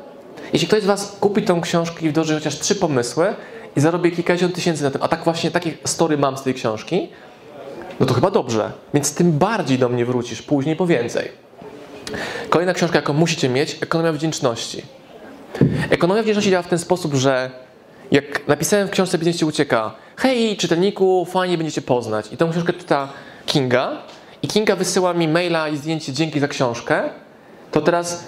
Jeśli 0.52 0.68
ktoś 0.68 0.82
z 0.82 0.86
Was 0.86 1.16
kupi 1.20 1.42
tą 1.42 1.60
książkę 1.60 2.06
i 2.06 2.08
wdroży 2.08 2.34
chociaż 2.34 2.58
trzy 2.58 2.74
pomysły 2.74 3.34
i 3.76 3.80
zarobi 3.80 4.12
kilkadziesiąt 4.12 4.54
tysięcy 4.54 4.82
na 4.82 4.90
tym, 4.90 5.02
a 5.02 5.08
tak 5.08 5.24
właśnie 5.24 5.50
takie 5.50 5.72
story 5.84 6.18
mam 6.18 6.38
z 6.38 6.42
tej 6.42 6.54
książki, 6.54 7.08
no 8.00 8.06
to 8.06 8.14
chyba 8.14 8.30
dobrze. 8.30 8.72
Więc 8.94 9.14
tym 9.14 9.32
bardziej 9.32 9.78
do 9.78 9.88
mnie 9.88 10.04
wrócisz 10.04 10.42
później 10.42 10.76
po 10.76 10.86
więcej. 10.86 11.28
Kolejna 12.48 12.74
książka, 12.74 12.98
jaką 12.98 13.12
musicie 13.12 13.48
mieć, 13.48 13.78
Ekonomia 13.80 14.12
Wdzięczności. 14.12 14.82
Ekonomia 15.90 16.22
Wdzięczności 16.22 16.50
działa 16.50 16.62
w 16.62 16.68
ten 16.68 16.78
sposób, 16.78 17.14
że 17.14 17.50
jak 18.10 18.48
napisałem 18.48 18.88
w 18.88 18.90
książce 18.90 19.18
Biznes 19.18 19.42
ucieka, 19.42 19.94
hej 20.16 20.56
czytelniku, 20.56 21.26
fajnie 21.30 21.58
będziecie 21.58 21.82
poznać. 21.82 22.32
I 22.32 22.36
tą 22.36 22.50
książkę 22.50 22.72
czyta 22.72 23.08
Kinga 23.46 24.02
i 24.42 24.48
Kinga 24.48 24.76
wysyła 24.76 25.14
mi 25.14 25.28
maila 25.28 25.68
i 25.68 25.76
zdjęcie 25.76 26.12
dzięki 26.12 26.40
za 26.40 26.48
książkę, 26.48 27.02
to 27.70 27.80
teraz 27.80 28.24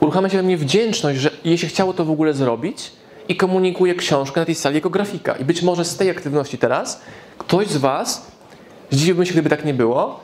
uruchamia 0.00 0.28
się 0.28 0.36
we 0.36 0.42
mnie 0.42 0.56
wdzięczność, 0.56 1.18
że 1.18 1.30
jej 1.44 1.58
się 1.58 1.66
chciało 1.66 1.92
to 1.92 2.04
w 2.04 2.10
ogóle 2.10 2.34
zrobić 2.34 2.92
i 3.28 3.36
komunikuje 3.36 3.94
książkę 3.94 4.40
na 4.40 4.46
tej 4.46 4.54
sali 4.54 4.74
jako 4.74 4.90
grafika. 4.90 5.36
I 5.36 5.44
być 5.44 5.62
może 5.62 5.84
z 5.84 5.96
tej 5.96 6.10
aktywności 6.10 6.58
teraz 6.58 7.00
ktoś 7.38 7.66
z 7.66 7.76
Was, 7.76 8.26
zdziwiłbym 8.90 9.26
się, 9.26 9.32
gdyby 9.32 9.50
tak 9.50 9.64
nie 9.64 9.74
było, 9.74 10.20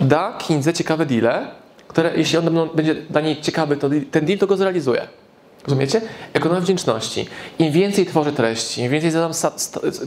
da 0.00 0.38
Kindze 0.38 0.72
ciekawe 0.72 1.06
deale, 1.06 1.46
które 1.88 2.16
jeśli 2.16 2.38
on 2.38 2.68
będzie 2.74 2.94
dla 2.94 3.20
niej 3.20 3.40
ciekawy, 3.40 3.76
to 3.76 3.90
ten 4.10 4.24
deal 4.24 4.38
to 4.38 4.46
go 4.46 4.56
zrealizuje. 4.56 5.08
Rozumiecie? 5.64 6.00
Ekonomia 6.32 6.60
wdzięczności. 6.60 7.26
Im 7.58 7.72
więcej 7.72 8.06
tworzę 8.06 8.32
treści, 8.32 8.82
im 8.82 8.90
więcej 8.90 9.10
zadam 9.10 9.32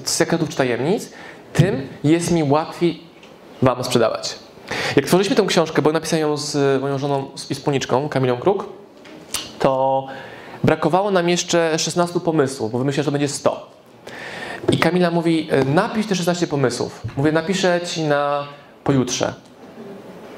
sekretów 0.04 0.50
czy 0.50 0.58
tajemnic, 0.58 1.10
tym 1.54 1.88
jest 2.04 2.32
mi 2.32 2.44
łatwiej 2.44 3.00
Wam 3.62 3.84
sprzedawać. 3.84 4.36
Jak 4.96 5.06
tworzyliśmy 5.06 5.36
tę 5.36 5.46
książkę, 5.48 5.82
bo 5.82 5.92
napisałem 5.92 6.30
ją 6.30 6.38
z 6.38 6.82
moją 6.82 6.98
żoną 6.98 7.32
i 7.50 7.56
wspólniczką, 7.56 8.10
Kamilą 8.10 8.38
Kruk, 8.38 8.66
to 9.60 10.08
brakowało 10.64 11.12
nam 11.12 11.30
jeszcze 11.30 11.80
16 11.80 12.20
pomysłów, 12.20 12.72
bo 12.72 12.78
wymyślałem, 12.78 13.04
że 13.04 13.08
to 13.08 13.12
będzie 13.12 13.28
100. 13.28 13.70
I 14.72 14.78
Kamila 14.78 15.12
mówi, 15.12 15.50
napisz 15.66 16.06
te 16.06 16.16
16 16.16 16.48
pomysłów. 16.48 17.02
Mówię, 17.18 17.32
napiszę 17.32 17.82
Ci 17.86 18.04
na 18.04 18.48
pojutrze. 18.84 19.34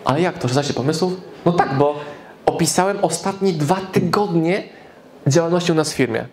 Ale 0.05 0.21
jak 0.21 0.37
to, 0.37 0.47
16 0.47 0.73
pomysłów? 0.73 1.13
No 1.45 1.51
tak, 1.51 1.77
bo 1.77 1.95
opisałem 2.45 2.97
ostatnie 3.01 3.53
dwa 3.53 3.75
tygodnie 3.91 4.63
działalności 5.27 5.71
u 5.71 5.75
nas 5.75 5.93
w 5.93 5.95
firmie. 5.95 6.25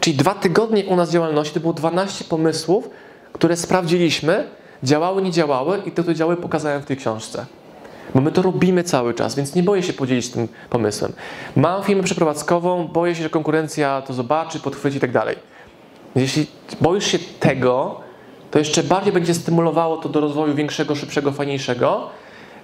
Czyli 0.00 0.16
dwa 0.16 0.34
tygodnie 0.34 0.84
u 0.84 0.96
nas 0.96 1.10
działalności 1.10 1.54
to 1.54 1.60
było 1.60 1.72
12 1.72 2.24
pomysłów, 2.24 2.90
które 3.32 3.56
sprawdziliśmy, 3.56 4.48
działały, 4.82 5.22
nie 5.22 5.30
działały 5.30 5.78
i 5.78 5.92
te, 5.92 6.02
które 6.02 6.14
działały, 6.14 6.36
pokazałem 6.36 6.82
w 6.82 6.86
tej 6.86 6.96
książce. 6.96 7.46
Bo 8.14 8.20
my 8.20 8.32
to 8.32 8.42
robimy 8.42 8.84
cały 8.84 9.14
czas, 9.14 9.34
więc 9.34 9.54
nie 9.54 9.62
boję 9.62 9.82
się 9.82 9.92
podzielić 9.92 10.28
tym 10.28 10.48
pomysłem. 10.70 11.12
Mam 11.56 11.82
firmę 11.82 12.02
przeprowadzkową, 12.02 12.88
boję 12.88 13.14
się, 13.14 13.22
że 13.22 13.30
konkurencja 13.30 14.02
to 14.06 14.12
zobaczy, 14.12 14.60
podchwyci 14.60 14.96
i 14.96 15.00
tak 15.00 15.12
dalej. 15.12 15.36
Jeśli 16.16 16.46
boisz 16.80 17.06
się 17.06 17.18
tego, 17.40 18.00
to 18.50 18.58
jeszcze 18.58 18.82
bardziej 18.82 19.12
będzie 19.12 19.34
stymulowało 19.34 19.96
to 19.96 20.08
do 20.08 20.20
rozwoju 20.20 20.54
większego, 20.54 20.94
szybszego, 20.94 21.32
fajniejszego, 21.32 22.10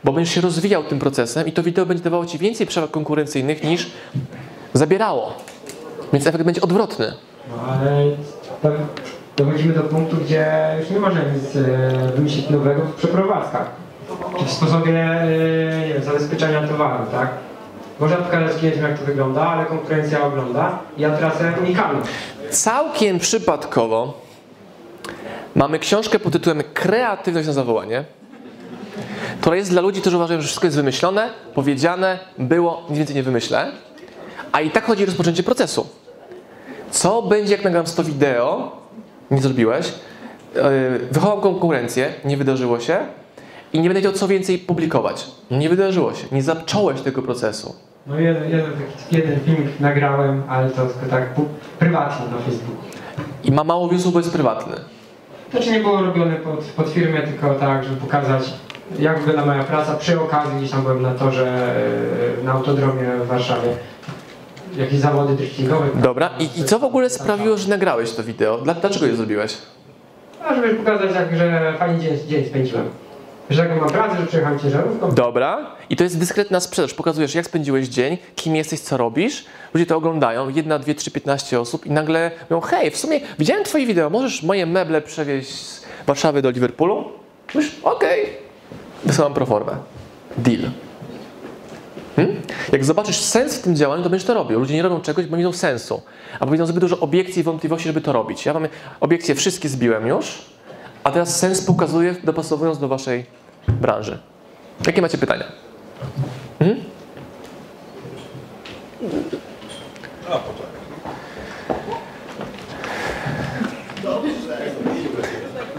bo 0.05 0.13
będziesz 0.13 0.35
się 0.35 0.41
rozwijał 0.41 0.85
tym 0.85 0.99
procesem 0.99 1.47
i 1.47 1.53
to 1.53 1.63
wideo 1.63 1.87
będzie 1.87 2.05
dawało 2.05 2.27
Ci 2.27 2.39
więcej 2.39 2.67
przewag 2.67 2.91
konkurencyjnych 2.91 3.65
niż 3.65 3.91
zabierało. 4.73 5.35
Więc 6.13 6.27
efekt 6.27 6.45
będzie 6.45 6.61
odwrotny. 6.61 7.13
No 7.51 7.63
ale 7.63 8.05
dochodzimy 9.37 9.75
do 9.75 9.83
punktu, 9.83 10.17
gdzie 10.17 10.77
już 10.81 10.91
nie 10.91 11.01
można 11.01 11.21
nic 11.21 11.57
e, 11.57 12.13
wymyślić 12.17 12.51
nowego 12.51 12.83
w 12.83 12.95
przeprowadzkach. 12.95 13.84
W 14.47 14.51
sposobie 14.51 14.93
e, 14.93 15.27
nie 15.89 15.95
wiem, 15.95 16.05
zabezpieczenia 16.05 16.69
towaru, 16.69 17.05
tak? 17.13 17.29
Można 18.01 18.17
pokazać 18.17 18.57
klientom, 18.57 18.83
jak 18.83 18.99
to 18.99 19.05
wygląda, 19.05 19.49
ale 19.49 19.67
konkurencja 19.67 20.25
ogląda 20.25 20.79
i 20.97 21.01
ja 21.01 21.17
tracę 21.17 21.53
unikalność. 21.61 22.11
Całkiem 22.51 23.19
przypadkowo 23.19 24.21
mamy 25.55 25.79
książkę 25.79 26.19
pod 26.19 26.33
tytułem 26.33 26.63
Kreatywność 26.75 27.47
na 27.47 27.53
zawołanie, 27.53 28.05
która 29.41 29.57
jest 29.57 29.71
dla 29.71 29.83
ludzi, 29.83 30.01
którzy 30.01 30.17
uważają, 30.17 30.41
że 30.41 30.47
wszystko 30.47 30.67
jest 30.67 30.77
wymyślone, 30.77 31.31
powiedziane, 31.55 32.19
było, 32.39 32.83
nic 32.89 32.99
więcej 32.99 33.17
nie 33.17 33.23
wymyślę, 33.23 33.73
a 34.53 34.61
i 34.61 34.71
tak 34.71 34.85
chodzi 34.85 35.03
o 35.03 35.07
rozpoczęcie 35.07 35.43
procesu. 35.43 35.87
Co 36.91 37.23
będzie, 37.23 37.53
jak 37.53 37.65
nagram 37.65 37.87
100 37.87 38.05
wideo, 38.05 38.73
nie 39.31 39.43
zrobiłeś, 39.43 39.93
yy, 40.55 40.63
wychowam 41.11 41.41
konkurencję, 41.41 42.13
nie 42.25 42.37
wydarzyło 42.37 42.81
się 42.81 42.99
i 43.75 43.81
nie 43.81 43.89
będę 43.89 44.01
wiedział, 44.01 44.13
co 44.13 44.29
więcej 44.29 44.59
publikować. 44.59 45.27
Nie 45.51 45.69
wydarzyło 45.69 46.15
się, 46.15 46.27
nie 46.33 46.43
zacząłeś 46.43 47.01
tego 47.01 47.23
procesu. 47.23 47.75
No 48.07 48.19
jeden, 48.21 48.51
jeden, 48.51 48.65
taki- 48.73 49.17
jeden 49.17 49.41
filmik 49.41 49.81
nagrałem, 49.81 50.43
ale 50.49 50.71
to 50.71 50.87
tylko 50.87 51.07
tak 51.11 51.29
prywatnie 51.79 52.27
na 52.27 52.39
Facebooku. 52.39 52.77
I 53.45 53.53
ma 53.53 53.65
mało 53.65 53.89
viewsów, 53.89 54.13
bo 54.13 54.19
jest 54.19 54.33
prywatny. 54.33 54.77
To 55.53 55.61
czy 55.61 55.71
nie 55.71 55.81
było 55.81 56.03
robione 56.03 56.37
pod, 56.37 56.65
pod 56.65 56.89
firmę, 56.89 57.23
tylko 57.23 57.55
tak, 57.55 57.85
żeby 57.85 57.97
pokazać 57.97 58.43
jak 58.99 59.19
wygląda 59.19 59.45
moja 59.53 59.65
praca. 59.65 59.95
Przy 59.95 60.21
okazji 60.21 60.59
gdzieś 60.59 60.71
tam 60.71 60.83
byłem 60.83 61.03
na 61.03 61.15
torze 61.15 61.77
e, 62.41 62.45
na 62.45 62.53
autodromie 62.53 63.03
w 63.25 63.27
Warszawie. 63.27 63.69
Jakieś 64.77 64.99
zawody 64.99 65.35
driftingowe. 65.35 65.87
Dobra, 65.95 66.31
i, 66.39 66.61
i 66.61 66.65
co 66.65 66.79
w 66.79 66.85
ogóle 66.85 67.11
sprawiło, 67.11 67.57
że 67.57 67.69
nagrałeś 67.69 68.13
to 68.13 68.23
wideo? 68.23 68.59
Dla- 68.59 68.75
Dlaczego 68.75 69.07
je 69.07 69.17
zrobiłeś? 69.17 69.59
A 70.45 70.55
żeby 70.55 70.75
pokazać, 70.75 71.15
jak, 71.15 71.37
że 71.37 71.75
fajnie 71.79 72.01
dzień, 72.01 72.19
dzień 72.29 72.45
spędziłem. 72.47 72.85
Że 73.51 73.69
mam 73.81 73.89
pracę, 73.91 74.17
że 74.21 74.27
przyjechałem 74.27 74.59
ciężarówką. 74.59 75.11
Dobra. 75.11 75.67
I 75.91 75.97
to 75.97 76.05
jest 76.05 76.19
dyskretna 76.19 76.61
sprzedaż. 76.61 76.95
Pokazujesz, 76.95 77.35
jak 77.35 77.47
spędziłeś 77.47 77.89
dzień, 77.89 78.19
kim 78.37 78.57
jesteś, 78.57 78.81
co 78.81 78.97
robisz. 78.97 79.45
Ludzie 79.75 79.87
to 79.87 79.97
oglądają, 79.97 80.49
jedna, 80.49 80.79
dwie, 80.79 80.95
trzy, 80.95 81.11
piętnaście 81.11 81.61
osób 81.61 81.87
i 81.87 81.91
nagle 81.91 82.31
mówią, 82.51 82.61
hej, 82.61 82.91
w 82.91 82.97
sumie 82.97 83.21
widziałem 83.39 83.65
twoje 83.65 83.87
wideo, 83.87 84.11
możesz 84.11 84.43
moje 84.43 84.67
meble 84.67 85.03
przewieźć 85.03 85.51
z 85.51 85.85
Warszawy 86.07 86.43
do 86.43 86.51
Liverpoolu? 86.51 87.05
Mówisz, 87.55 87.77
okej. 87.83 88.27
Wysyłam 89.05 89.35
proformę. 89.35 89.73
Deal. 90.39 90.71
Hmm? 92.17 92.43
Jak 92.73 92.85
zobaczysz 92.85 93.21
sens 93.21 93.59
w 93.59 93.63
tym 93.63 93.77
działaniu, 93.77 94.03
to 94.03 94.11
będziesz 94.11 94.27
to 94.27 94.35
robił. 94.35 94.59
Ludzie 94.61 94.75
nie 94.75 94.83
robią 94.83 95.01
czegoś, 95.01 95.27
bo 95.27 95.37
nie 95.37 95.43
widzą 95.43 95.53
sensu. 95.53 96.03
Albo 96.41 96.53
widzą 96.53 96.67
zbyt 96.67 96.81
dużo 96.81 97.01
obiekcji 97.01 97.41
i 97.41 97.43
wątpliwości, 97.43 97.89
żeby 97.89 98.01
to 98.01 98.13
robić. 98.13 98.47
Ja 98.47 98.55
mam 98.55 98.69
obiekcje 99.01 99.35
wszystkie 99.35 99.69
zbiłem 99.69 100.07
już, 100.07 100.43
a 101.05 101.11
teraz 101.11 101.37
sens 101.39 101.63
pokazuję, 101.63 102.15
dopasowując 102.25 102.79
do 102.79 102.89
waszej 102.89 103.27
branży. 103.69 104.19
Jakie 104.87 105.03
macie 105.03 105.19
pytania? 105.19 105.45
Mhm. 106.61 106.85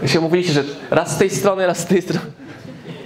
Się 0.06 0.20
mówiliście, 0.20 0.52
że 0.52 0.64
raz 0.90 1.14
z 1.14 1.18
tej 1.18 1.30
strony, 1.30 1.66
raz 1.66 1.78
z 1.78 1.86
tej 1.86 2.02
strony. 2.02 2.26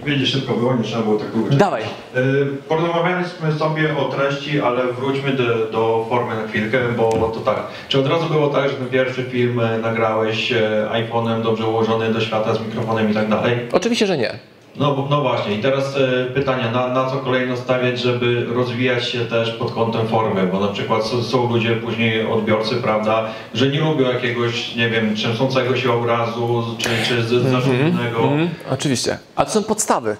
Widzisz, 0.06 0.32
szybko 0.32 0.52
było, 0.54 0.74
nie 0.74 0.82
trzeba 0.84 1.02
było 1.02 1.18
tak 1.18 1.30
długo. 1.30 1.56
Dawaj. 1.56 1.82
Y, 2.16 2.46
Porozmawialiśmy 2.68 3.52
sobie 3.58 3.96
o 3.96 4.04
treści, 4.04 4.60
ale 4.60 4.92
wróćmy 4.92 5.32
do, 5.32 5.66
do 5.66 6.06
formy 6.08 6.34
na 6.42 6.48
chwilkę, 6.48 6.78
bo 6.96 7.32
to 7.34 7.40
tak. 7.40 7.62
Czy 7.88 7.98
od 7.98 8.06
razu 8.06 8.26
było 8.26 8.48
tak, 8.48 8.70
że 8.70 8.76
ten 8.76 8.88
pierwszy 8.88 9.22
film 9.24 9.60
e, 9.60 9.78
nagrałeś 9.78 10.52
e, 10.52 10.88
iPhone'em 10.92 11.42
dobrze 11.42 11.66
ułożony 11.66 12.12
do 12.12 12.20
świata 12.20 12.54
z 12.54 12.60
mikrofonem 12.60 13.10
i 13.10 13.14
tak 13.14 13.28
dalej? 13.28 13.58
Oczywiście, 13.72 14.06
że 14.06 14.18
nie. 14.18 14.38
No, 14.76 15.06
no 15.10 15.20
właśnie, 15.20 15.54
i 15.54 15.58
teraz 15.62 15.96
e, 15.96 16.24
pytania, 16.34 16.70
na, 16.70 16.88
na 16.88 17.10
co 17.10 17.16
kolejno 17.16 17.56
stawiać, 17.56 18.00
żeby 18.00 18.46
rozwijać 18.54 19.08
się 19.08 19.18
też 19.18 19.50
pod 19.50 19.72
kątem 19.72 20.08
formy, 20.08 20.46
bo 20.46 20.60
na 20.60 20.68
przykład 20.68 21.04
są, 21.06 21.22
są 21.22 21.52
ludzie 21.52 21.76
później, 21.76 22.26
odbiorcy, 22.26 22.74
prawda, 22.76 23.26
że 23.54 23.68
nie 23.68 23.80
lubią 23.80 24.12
jakiegoś, 24.12 24.76
nie 24.76 24.88
wiem, 24.90 25.14
trzęsącego 25.16 25.76
się 25.76 25.92
obrazu, 25.92 26.64
czy, 26.78 26.88
czy 27.08 27.22
zarządzonego. 27.22 28.22
Mhm, 28.22 28.48
oczywiście. 28.70 29.18
A 29.36 29.44
to 29.44 29.50
są 29.50 29.62
podstawy. 29.62 30.16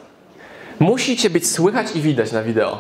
Musicie 0.80 1.30
być 1.30 1.51
słychać 1.51 1.86
i 1.96 2.01
widać 2.01 2.32
na 2.32 2.42
wideo. 2.42 2.78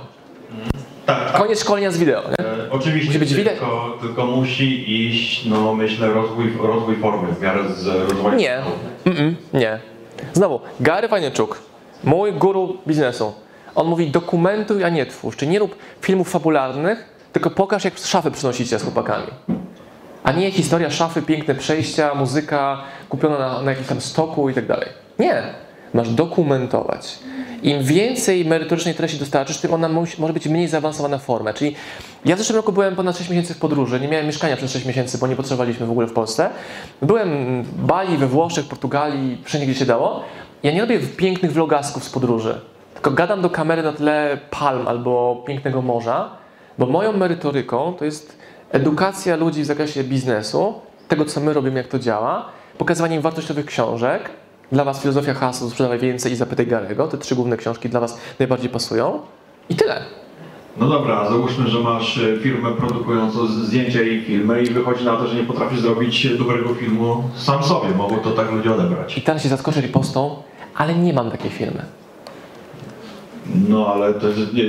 Tak, 1.06 1.32
Koniec 1.32 1.60
szkolenia 1.60 1.90
z 1.90 1.98
wideo. 1.98 2.22
E, 2.30 2.34
Oczywiście, 2.70 3.06
Musi 3.08 3.18
być 3.18 3.34
widać. 3.34 3.52
tylko, 3.58 3.98
tylko 4.00 4.26
musi 4.26 5.06
iść, 5.06 5.44
no 5.46 5.74
myślę, 5.74 6.08
rozwój, 6.08 6.52
rozwój 6.62 6.96
formy 6.96 7.32
w 7.32 7.40
miarę 7.40 7.60
z 7.74 7.86
rozwojem. 8.10 8.38
Nie. 8.38 8.60
Mm-mm, 9.06 9.34
nie. 9.54 9.78
Znowu, 10.32 10.60
Gary 10.80 11.08
Vaynerchuk, 11.08 11.62
mój 12.04 12.32
guru 12.32 12.76
biznesu. 12.86 13.32
On 13.74 13.86
mówi 13.86 14.10
dokumentuj, 14.10 14.84
a 14.84 14.88
nie 14.88 15.06
twórz. 15.06 15.36
Czyli 15.36 15.50
nie 15.50 15.58
rób 15.58 15.76
filmów 16.00 16.30
fabularnych, 16.30 17.04
tylko 17.32 17.50
pokaż, 17.50 17.84
jak 17.84 17.98
szafy 17.98 18.30
przynosicie 18.30 18.78
z 18.78 18.82
chłopakami. 18.82 19.26
A 20.24 20.32
nie 20.32 20.50
historia 20.50 20.90
szafy, 20.90 21.22
piękne 21.22 21.54
przejścia, 21.54 22.14
muzyka 22.14 22.78
kupiona 23.08 23.38
na, 23.38 23.62
na 23.62 23.70
jakimś 23.70 23.88
tam 23.88 24.00
stoku 24.00 24.50
i 24.50 24.54
tak 24.54 24.66
dalej. 24.66 24.88
Nie. 25.18 25.42
Masz 25.94 26.08
dokumentować. 26.08 27.18
Im 27.62 27.82
więcej 27.82 28.44
merytorycznej 28.44 28.94
treści 28.94 29.18
dostarczysz, 29.18 29.58
tym 29.58 29.74
ona 29.74 29.88
może 30.18 30.32
być 30.32 30.46
mniej 30.46 30.68
zaawansowana 30.68 31.18
forma. 31.18 31.52
Czyli 31.52 31.74
ja 32.24 32.36
w 32.36 32.38
zeszłym 32.38 32.56
roku 32.56 32.72
byłem 32.72 32.96
ponad 32.96 33.18
6 33.18 33.30
miesięcy 33.30 33.54
w 33.54 33.58
podróży, 33.58 34.00
nie 34.00 34.08
miałem 34.08 34.26
mieszkania 34.26 34.56
przez 34.56 34.72
6 34.72 34.86
miesięcy, 34.86 35.18
bo 35.18 35.26
nie 35.26 35.36
potrzebowaliśmy 35.36 35.86
w 35.86 35.90
ogóle 35.90 36.06
w 36.06 36.12
Polsce. 36.12 36.50
Byłem 37.02 37.62
w 37.62 37.84
Bali, 37.86 38.16
we 38.16 38.26
Włoszech, 38.26 38.68
Portugalii, 38.68 39.38
wszędzie 39.44 39.66
gdzie 39.66 39.78
się 39.78 39.86
dało. 39.86 40.22
Ja 40.62 40.72
nie 40.72 40.80
robię 40.80 40.98
pięknych 41.16 41.52
vlogasków 41.52 42.04
z 42.04 42.10
podróży, 42.10 42.60
tylko 42.94 43.10
gadam 43.10 43.42
do 43.42 43.50
kamery 43.50 43.82
na 43.82 43.92
tle 43.92 44.38
palm 44.50 44.88
albo 44.88 45.44
pięknego 45.46 45.82
morza, 45.82 46.30
bo 46.78 46.86
moją 46.86 47.12
merytoryką 47.12 47.94
to 47.98 48.04
jest 48.04 48.38
edukacja 48.72 49.36
ludzi 49.36 49.62
w 49.62 49.66
zakresie 49.66 50.04
biznesu, 50.04 50.74
tego 51.08 51.24
co 51.24 51.40
my 51.40 51.52
robimy, 51.52 51.76
jak 51.76 51.88
to 51.88 51.98
działa, 51.98 52.48
pokazywanie 52.78 53.16
im 53.16 53.22
wartościowych 53.22 53.66
książek, 53.66 54.30
dla 54.72 54.84
Was 54.84 55.00
filozofia 55.00 55.34
haseł, 55.34 55.70
sprzedawaj 55.70 55.98
więcej 55.98 56.32
i 56.32 56.36
zapytaj 56.36 56.66
Garego, 56.66 57.08
te 57.08 57.18
trzy 57.18 57.34
główne 57.34 57.56
książki 57.56 57.88
dla 57.88 58.00
Was 58.00 58.18
najbardziej 58.38 58.70
pasują 58.70 59.20
i 59.68 59.74
tyle. 59.74 60.00
No 60.76 60.88
dobra, 60.88 61.30
załóżmy, 61.30 61.68
że 61.68 61.78
masz 61.78 62.18
e, 62.18 62.38
firmę 62.38 62.70
produkującą 62.72 63.46
zdjęcia 63.46 64.02
i 64.02 64.20
filmy 64.20 64.62
i 64.62 64.70
wychodzi 64.70 65.04
na 65.04 65.16
to, 65.16 65.26
że 65.26 65.34
nie 65.34 65.42
potrafisz 65.44 65.80
zrobić 65.80 66.38
dobrego 66.38 66.74
filmu 66.74 67.22
sam 67.36 67.62
sobie, 67.64 67.88
mogą 67.88 68.16
to 68.16 68.30
tak 68.30 68.52
ludzie 68.52 68.74
odebrać. 68.74 69.18
I 69.18 69.22
teraz 69.22 69.42
się 69.42 69.48
zaskoczę 69.48 69.80
ripostą, 69.80 70.42
ale 70.76 70.94
nie 70.94 71.12
mam 71.12 71.30
takiej 71.30 71.50
firmy. 71.50 71.82
No 73.68 73.86
ale 73.94 74.14
to 74.14 74.28
jest, 74.28 74.54
nie, 74.54 74.64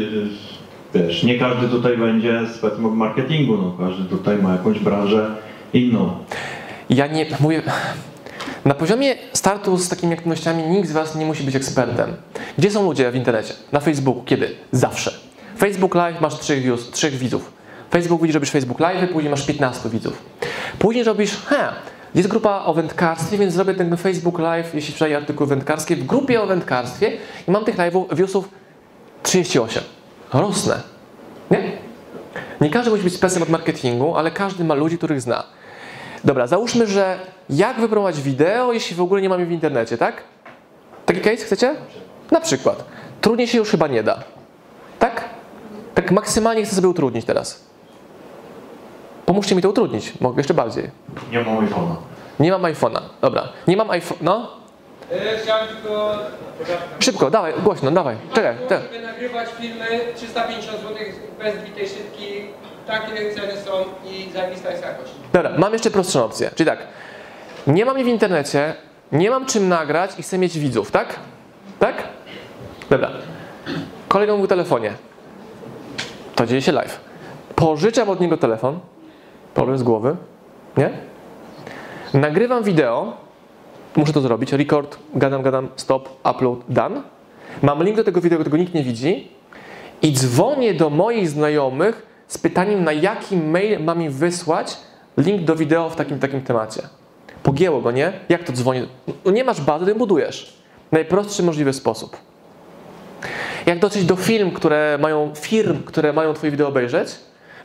wiesz, 0.94 1.24
nie 1.24 1.40
każdy 1.40 1.68
tutaj 1.68 1.98
będzie 1.98 2.42
specem 2.54 2.86
od 2.86 2.96
marketingu, 2.96 3.58
no 3.58 3.88
każdy 3.88 4.04
tutaj 4.04 4.38
ma 4.38 4.52
jakąś 4.52 4.80
branżę 4.80 5.36
inną. 5.74 6.18
Ja 6.90 7.08
nie 7.08 7.26
mówię. 7.40 7.62
Na 8.66 8.74
poziomie 8.74 9.16
startu 9.34 9.78
z 9.78 9.90
takimi 9.90 10.14
aktywnościami 10.14 10.64
nikt 10.64 10.90
z 10.90 10.92
Was 10.92 11.16
nie 11.16 11.26
musi 11.26 11.44
być 11.44 11.56
ekspertem. 11.56 12.14
Gdzie 12.58 12.72
są 12.72 12.84
ludzie 12.84 13.12
w 13.12 13.16
internecie? 13.16 13.54
Na 13.72 13.80
Facebooku. 13.80 14.24
Kiedy? 14.24 14.56
Zawsze. 14.72 15.14
Facebook 15.58 15.96
Live 15.96 16.22
masz 16.22 16.40
trzech, 16.40 16.64
views, 16.64 16.92
trzech 16.92 17.14
widzów. 17.14 17.52
Facebook 17.92 18.22
widzi, 18.22 18.34
robisz 18.34 18.52
Facebook 18.52 18.80
Live, 18.80 19.12
później 19.12 19.32
masz 19.32 19.46
15 19.46 19.90
widzów. 19.90 20.22
Później 20.80 21.04
robisz, 21.04 21.38
he, 21.46 21.70
jest 22.16 22.30
grupa 22.30 22.64
o 22.66 22.74
wędkarstwie, 22.74 23.38
więc 23.38 23.54
zrobię 23.54 23.74
ten 23.74 23.98
Facebook 23.98 24.40
Live, 24.40 24.76
jeśli 24.76 24.92
sprzedaję 24.92 25.18
artykuły 25.18 25.48
wędkarskie, 25.48 25.96
w 25.96 26.06
grupie 26.06 26.42
o 26.42 26.48
wędkarstwie 26.48 27.12
i 27.48 27.52
mam 27.52 27.66
tych 27.66 27.78
live'ów, 27.78 28.16
viewsów 28.16 28.50
38. 29.24 29.84
Rosnę. 30.34 30.82
Nie? 31.52 31.72
Nie 32.62 32.70
każdy 32.70 32.92
musi 32.92 33.04
być 33.04 33.14
specem 33.14 33.44
od 33.44 33.50
marketingu, 33.50 34.16
ale 34.16 34.32
każdy 34.32 34.64
ma 34.64 34.74
ludzi, 34.74 34.98
których 34.98 35.22
zna. 35.22 35.44
Dobra, 36.24 36.48
załóżmy, 36.48 36.88
że 36.88 37.20
jak 37.50 37.80
wypromować 37.80 38.22
wideo, 38.22 38.74
jeśli 38.74 38.96
w 38.96 39.02
ogóle 39.02 39.22
nie 39.22 39.30
mamy 39.30 39.46
w 39.46 39.52
internecie, 39.52 39.98
tak? 39.98 40.24
Taki 41.06 41.22
case 41.22 41.38
chcecie? 41.46 41.76
Na 42.32 42.42
przykład. 42.42 42.84
Trudniej 43.22 43.48
się 43.48 43.58
już 43.58 43.70
chyba 43.72 43.88
nie 43.88 44.04
da. 44.04 44.20
Tak? 45.00 45.30
Tak 45.96 46.12
maksymalnie 46.12 46.66
chcę 46.66 46.76
sobie 46.76 46.88
utrudnić 46.88 47.26
teraz. 47.26 47.64
Pomóżcie 49.26 49.56
mi 49.56 49.62
to 49.62 49.70
utrudnić, 49.70 50.20
mogę 50.20 50.40
jeszcze 50.40 50.54
bardziej. 50.54 50.90
Nie 51.32 51.44
mam 51.44 51.68
iPhone'a. 51.68 51.96
Nie 52.40 52.52
mam 52.52 52.62
iPhone'a. 52.62 53.02
Dobra. 53.22 53.50
Nie 53.68 53.78
mam 53.78 53.90
iPhone. 53.92 54.18
No? 54.22 54.50
Chciałem 55.44 55.68
tylko... 55.68 56.16
Szybko, 57.00 57.30
dawaj, 57.32 57.54
głośno, 57.64 57.92
dawaj. 57.92 58.16
Czekaj, 58.34 58.56
czekaj. 58.70 58.82
Żeby 58.94 59.06
nagrywać 59.06 59.50
filmy 59.60 59.86
350 60.16 60.78
zł 60.78 60.96
bez 61.40 61.56
bitej 61.64 61.88
szybki, 61.88 62.26
takie 62.88 63.36
ceny 63.36 63.58
są 63.66 63.72
i 64.06 64.32
zajebista 64.34 64.72
jest 64.72 64.84
jakość. 64.84 65.12
Dobra, 65.34 65.52
mam 65.58 65.74
jeszcze 65.74 65.92
prostszą 65.92 66.26
opcję. 66.26 66.50
Czyli 66.56 66.68
tak, 66.70 66.80
nie 67.68 67.86
mam 67.86 67.96
jej 67.98 68.06
w 68.06 68.08
internecie, 68.10 68.74
nie 69.12 69.30
mam 69.30 69.46
czym 69.46 69.70
nagrać 69.70 70.20
i 70.20 70.24
chcę 70.24 70.38
mieć 70.38 70.60
widzów, 70.60 70.92
tak? 70.92 71.20
Tak? 71.80 72.04
Dobra. 72.90 73.10
Kolega 74.08 74.34
mówił 74.34 74.48
telefonie. 74.48 74.94
To 76.36 76.46
dzieje 76.46 76.62
się 76.62 76.72
live. 76.72 77.00
Pożyczam 77.56 78.10
od 78.10 78.20
niego 78.20 78.38
telefon. 78.38 78.80
Problem 79.54 79.78
z 79.78 79.84
głowy. 79.84 80.16
Nie? 80.78 80.90
Nagrywam 82.14 82.64
wideo. 82.64 83.14
Muszę 83.96 84.14
to 84.14 84.22
zrobić. 84.22 84.54
Record, 84.54 84.98
gadam, 85.14 85.42
gadam, 85.42 85.70
stop, 85.76 86.10
upload, 86.30 86.60
done. 86.70 87.02
Mam 87.62 87.84
link 87.84 87.98
do 87.98 88.04
tego 88.04 88.22
wideo, 88.22 88.40
którego 88.40 88.58
nikt 88.58 88.74
nie 88.74 88.84
widzi 88.84 89.32
i 90.02 90.14
dzwonię 90.14 90.74
do 90.74 90.90
moich 90.90 91.30
znajomych 91.30 92.11
z 92.32 92.38
pytaniem, 92.38 92.84
na 92.84 92.92
jaki 92.92 93.38
mail 93.38 93.84
mam 93.84 94.02
im 94.02 94.12
wysłać 94.12 94.78
link 95.18 95.44
do 95.44 95.56
wideo 95.56 95.90
w 95.90 95.96
takim 95.96 96.20
takim 96.20 96.42
temacie. 96.42 96.82
Pogięło 97.44 97.82
go, 97.82 97.92
nie? 97.92 98.14
Jak 98.30 98.44
to 98.44 98.54
dzwonię? 98.54 98.86
No 99.26 99.32
nie 99.32 99.44
masz 99.44 99.62
bazy, 99.62 99.86
ty 99.86 99.96
budujesz. 99.96 100.54
Najprostszy 100.92 101.44
możliwy 101.44 101.74
sposób. 101.74 102.18
Jak 103.66 103.80
dotrzeć 103.80 104.06
do 104.06 104.16
film, 104.16 104.52
które 104.52 104.98
mają, 105.02 105.32
firm, 105.36 105.84
które 105.84 106.14
mają 106.14 106.34
Twoje 106.34 106.52
wideo 106.52 106.68
obejrzeć, 106.68 107.10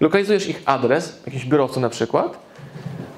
lokalizujesz 0.01 0.48
ich 0.48 0.62
adres, 0.64 1.22
jakiś 1.26 1.47
biurowcu 1.47 1.80
na 1.80 1.88
przykład, 1.88 2.38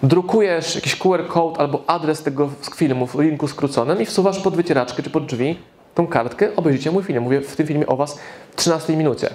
drukujesz 0.02 0.74
jakiś 0.74 0.96
QR 0.96 1.28
code 1.28 1.60
albo 1.60 1.84
adres 1.86 2.22
tego 2.22 2.50
filmu 2.76 3.06
w 3.06 3.20
linku 3.20 3.48
skróconym 3.48 4.00
i 4.00 4.06
wsuwasz 4.06 4.40
pod 4.40 4.56
wycieraczkę 4.56 5.02
czy 5.02 5.10
pod 5.10 5.26
drzwi 5.26 5.58
tą 5.94 6.06
kartkę, 6.06 6.56
obejrzyjcie 6.56 6.90
mój 6.90 7.02
film. 7.02 7.22
Mówię 7.22 7.40
w 7.40 7.56
tym 7.56 7.66
filmie 7.66 7.86
o 7.86 7.96
Was 7.96 8.18
w 8.50 8.56
13 8.56 8.96
minucie. 8.96 9.28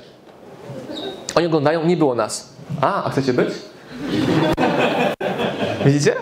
Oni 1.35 1.47
oglądają, 1.47 1.85
nie 1.85 1.97
było 1.97 2.15
nas. 2.15 2.53
A, 2.81 3.03
a 3.03 3.09
chcecie 3.09 3.33
być? 3.33 3.49
Widzicie? 5.85 6.15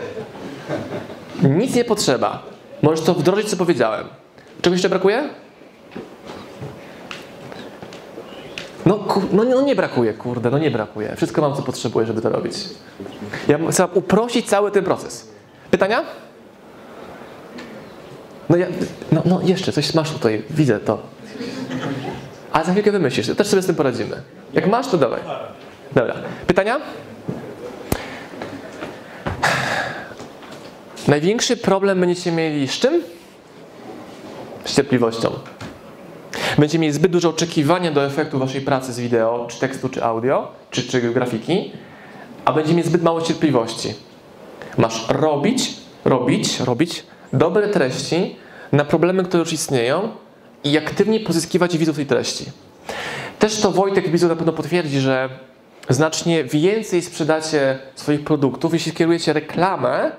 Nic 1.44 1.76
nie 1.76 1.86
potrzeba. 1.86 2.44
Możesz 2.82 3.06
to 3.06 3.14
wdrożyć, 3.14 3.50
co 3.50 3.58
powiedziałem. 3.58 4.08
Czegoś 4.62 4.78
jeszcze 4.78 4.90
brakuje? 4.90 5.30
No, 8.86 8.96
ku, 8.96 9.22
no, 9.32 9.44
no, 9.44 9.62
nie 9.62 9.76
brakuje, 9.76 10.14
kurde, 10.14 10.50
no 10.50 10.58
nie 10.58 10.72
brakuje. 10.72 11.16
Wszystko 11.16 11.42
mam, 11.42 11.56
co 11.56 11.62
potrzebuję, 11.62 12.06
żeby 12.08 12.22
to 12.22 12.30
robić. 12.30 12.56
Ja 13.48 13.60
chcę 13.72 13.88
uprościć 13.88 14.50
cały 14.50 14.72
ten 14.72 14.84
proces. 14.84 15.28
Pytania? 15.72 16.04
No, 18.50 18.58
ja, 18.58 18.68
no, 19.12 19.22
no 19.26 19.42
jeszcze, 19.44 19.72
coś 19.72 19.94
masz 19.94 20.12
tutaj, 20.12 20.44
widzę 20.50 20.80
to. 20.80 21.02
A 22.54 22.64
za 22.64 22.72
chwilkę 22.72 22.92
wymyślisz, 22.92 23.28
też 23.38 23.48
sobie 23.48 23.62
z 23.62 23.66
tym 23.66 23.76
poradzimy. 23.76 24.22
Jak 24.54 24.68
masz, 24.68 24.88
to 24.88 24.98
dawaj. 24.98 25.20
Dobra. 25.96 26.16
Pytania? 26.48 26.80
Największy 31.08 31.58
problem 31.58 32.00
będziecie 32.00 32.32
mieli 32.32 32.68
z 32.68 32.72
czym? 32.72 33.02
Z 34.66 34.76
cierpliwością. 34.76 35.32
Będziecie 36.58 36.80
mieli 36.80 36.94
zbyt 36.94 37.12
duże 37.12 37.30
oczekiwania 37.30 37.92
do 37.92 38.06
efektu 38.06 38.40
waszej 38.40 38.62
pracy 38.62 38.94
z 38.94 39.00
wideo, 39.00 39.48
czy 39.50 39.60
tekstu, 39.60 39.90
czy 39.90 40.04
audio, 40.04 40.52
czy, 40.72 40.84
czy 40.84 41.02
grafiki, 41.02 41.72
a 42.46 42.54
będziecie 42.54 42.76
mieli 42.76 42.90
zbyt 42.90 43.04
mało 43.04 43.22
cierpliwości. 43.22 43.94
Masz 44.78 45.10
robić, 45.10 45.74
robić, 46.06 46.60
robić 46.60 47.04
dobre 47.34 47.68
treści 47.68 48.36
na 48.72 48.86
problemy, 48.86 49.24
które 49.24 49.40
już 49.40 49.54
istnieją 49.54 50.10
i 50.64 50.78
aktywnie 50.78 51.20
pozyskiwać 51.20 51.78
widzów 51.78 51.96
tej 51.96 52.06
treści. 52.06 52.46
Też 53.40 53.62
to 53.62 53.72
Wojtek 53.72 54.10
Bizu 54.10 54.28
na 54.28 54.36
pewno 54.36 54.54
potwierdzi, 54.54 55.00
że 55.00 55.30
znacznie 55.90 56.44
więcej 56.44 57.02
sprzedacie 57.02 57.80
swoich 57.96 58.24
produktów, 58.24 58.74
jeśli 58.74 58.92
kierujecie 58.92 59.34
reklamę 59.34 60.12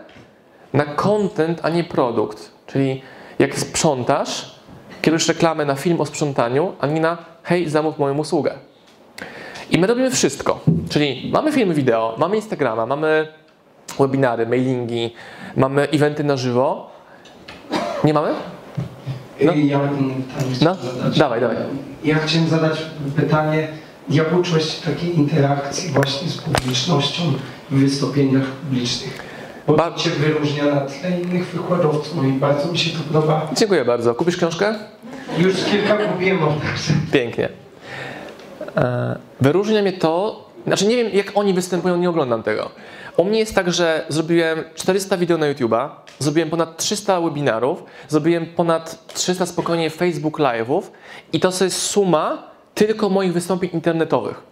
na 0.72 0.84
content, 0.84 1.60
a 1.62 1.68
nie 1.68 1.84
produkt. 1.84 2.50
Czyli 2.66 3.02
jak 3.38 3.58
sprzątasz, 3.58 4.54
kierujesz 5.02 5.28
reklamę 5.28 5.64
na 5.64 5.74
film 5.74 6.00
o 6.00 6.06
sprzątaniu, 6.06 6.72
a 6.80 6.86
nie 6.86 7.00
na 7.00 7.18
hej, 7.42 7.68
zamów 7.68 7.98
moją 7.98 8.18
usługę. 8.18 8.54
I 9.70 9.78
my 9.78 9.86
robimy 9.86 10.10
wszystko. 10.10 10.60
Czyli 10.90 11.30
mamy 11.32 11.52
filmy 11.52 11.74
wideo, 11.74 12.14
mamy 12.18 12.36
Instagrama, 12.36 12.86
mamy 12.86 13.28
webinary, 13.98 14.46
mailingi, 14.46 15.14
mamy 15.56 15.88
eventy 15.90 16.24
na 16.24 16.36
żywo. 16.36 16.90
Nie 18.04 18.14
mamy? 18.14 18.34
No. 19.44 19.52
Ja 19.52 19.78
bym 19.78 20.24
no? 20.62 20.76
Dawaj, 21.16 21.40
dawaj. 21.40 21.56
Ja 22.04 22.18
chciałem 22.18 22.48
zadać 22.48 22.86
pytanie, 23.16 23.68
jak 24.10 24.38
uczyłeś 24.38 24.64
się 24.64 24.82
takiej 24.90 25.18
interakcji 25.18 25.90
właśnie 25.90 26.28
z 26.28 26.36
publicznością 26.36 27.22
w 27.70 27.80
wystąpieniach 27.80 28.44
publicznych? 28.44 29.32
Bo 29.66 29.74
to 29.74 29.98
Cię 29.98 30.10
wyróżnia 30.10 30.64
na 30.64 30.80
tle 30.80 31.20
innych 31.20 31.46
wykładowców 31.46 32.16
no 32.16 32.24
i 32.24 32.32
bardzo 32.32 32.72
mi 32.72 32.78
się 32.78 32.98
to 32.98 33.04
podoba. 33.04 33.50
Dziękuję 33.56 33.84
bardzo. 33.84 34.14
Kupisz 34.14 34.36
książkę? 34.36 34.74
Już 35.38 35.54
kilka 35.64 35.96
kupiłem, 35.96 36.38
także. 36.38 36.92
Pięknie. 37.12 37.48
E, 38.76 39.18
wyróżnia 39.40 39.82
mnie 39.82 39.92
to, 39.92 40.44
znaczy 40.66 40.86
nie 40.86 40.96
wiem 40.96 41.12
jak 41.12 41.32
oni 41.34 41.54
występują, 41.54 41.96
nie 41.96 42.10
oglądam 42.10 42.42
tego. 42.42 42.70
U 43.16 43.24
mnie 43.24 43.38
jest 43.38 43.54
tak, 43.54 43.72
że 43.72 44.06
zrobiłem 44.08 44.64
400 44.74 45.16
wideo 45.16 45.38
na 45.38 45.54
YouTube'a, 45.54 45.88
zrobiłem 46.18 46.50
ponad 46.50 46.76
300 46.76 47.20
webinarów, 47.20 47.84
zrobiłem 48.08 48.46
ponad 48.46 49.06
300 49.14 49.46
spokojnie 49.46 49.90
Facebook 49.90 50.38
Live'ów 50.38 50.82
i 51.32 51.40
to 51.40 51.52
jest 51.60 51.82
suma 51.82 52.50
tylko 52.74 53.08
moich 53.08 53.32
wystąpień 53.32 53.70
internetowych. 53.72 54.42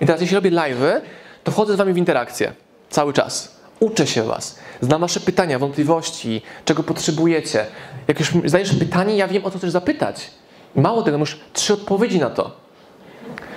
I 0.00 0.06
teraz 0.06 0.20
jeśli 0.20 0.34
robię 0.34 0.50
live'y, 0.50 1.00
to 1.44 1.52
wchodzę 1.52 1.74
z 1.74 1.76
wami 1.76 1.92
w 1.92 1.96
interakcję 1.96 2.52
cały 2.90 3.12
czas. 3.12 3.60
Uczę 3.80 4.06
się 4.06 4.22
was, 4.22 4.58
znam 4.80 5.00
wasze 5.00 5.20
pytania, 5.20 5.58
wątpliwości, 5.58 6.42
czego 6.64 6.82
potrzebujecie. 6.82 7.66
Jak 8.08 8.20
już 8.20 8.32
zdajesz 8.44 8.74
pytanie, 8.74 9.16
ja 9.16 9.28
wiem 9.28 9.44
o 9.44 9.50
co 9.50 9.58
chcesz 9.58 9.70
zapytać. 9.70 10.30
Mało 10.74 11.02
tego, 11.02 11.18
masz 11.18 11.40
trzy 11.52 11.72
odpowiedzi 11.72 12.18
na 12.18 12.30
to. 12.30 12.50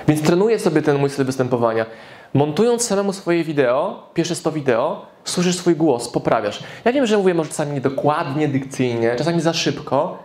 Więc 0.07 0.21
trenuję 0.21 0.59
sobie 0.59 0.81
ten 0.81 0.97
mój 0.97 1.09
styl 1.09 1.25
występowania. 1.25 1.85
Montując 2.33 2.87
samemu 2.87 3.13
swoje 3.13 3.43
wideo, 3.43 4.09
pierwsze 4.13 4.35
100 4.35 4.51
wideo, 4.51 5.05
słyszysz 5.23 5.57
swój 5.57 5.75
głos, 5.75 6.09
poprawiasz. 6.09 6.63
Ja 6.85 6.91
wiem, 6.91 7.05
że 7.05 7.17
mówię 7.17 7.33
może 7.33 7.49
czasami 7.49 7.73
niedokładnie, 7.73 8.47
dykcyjnie, 8.47 9.15
czasami 9.15 9.41
za 9.41 9.53
szybko, 9.53 10.17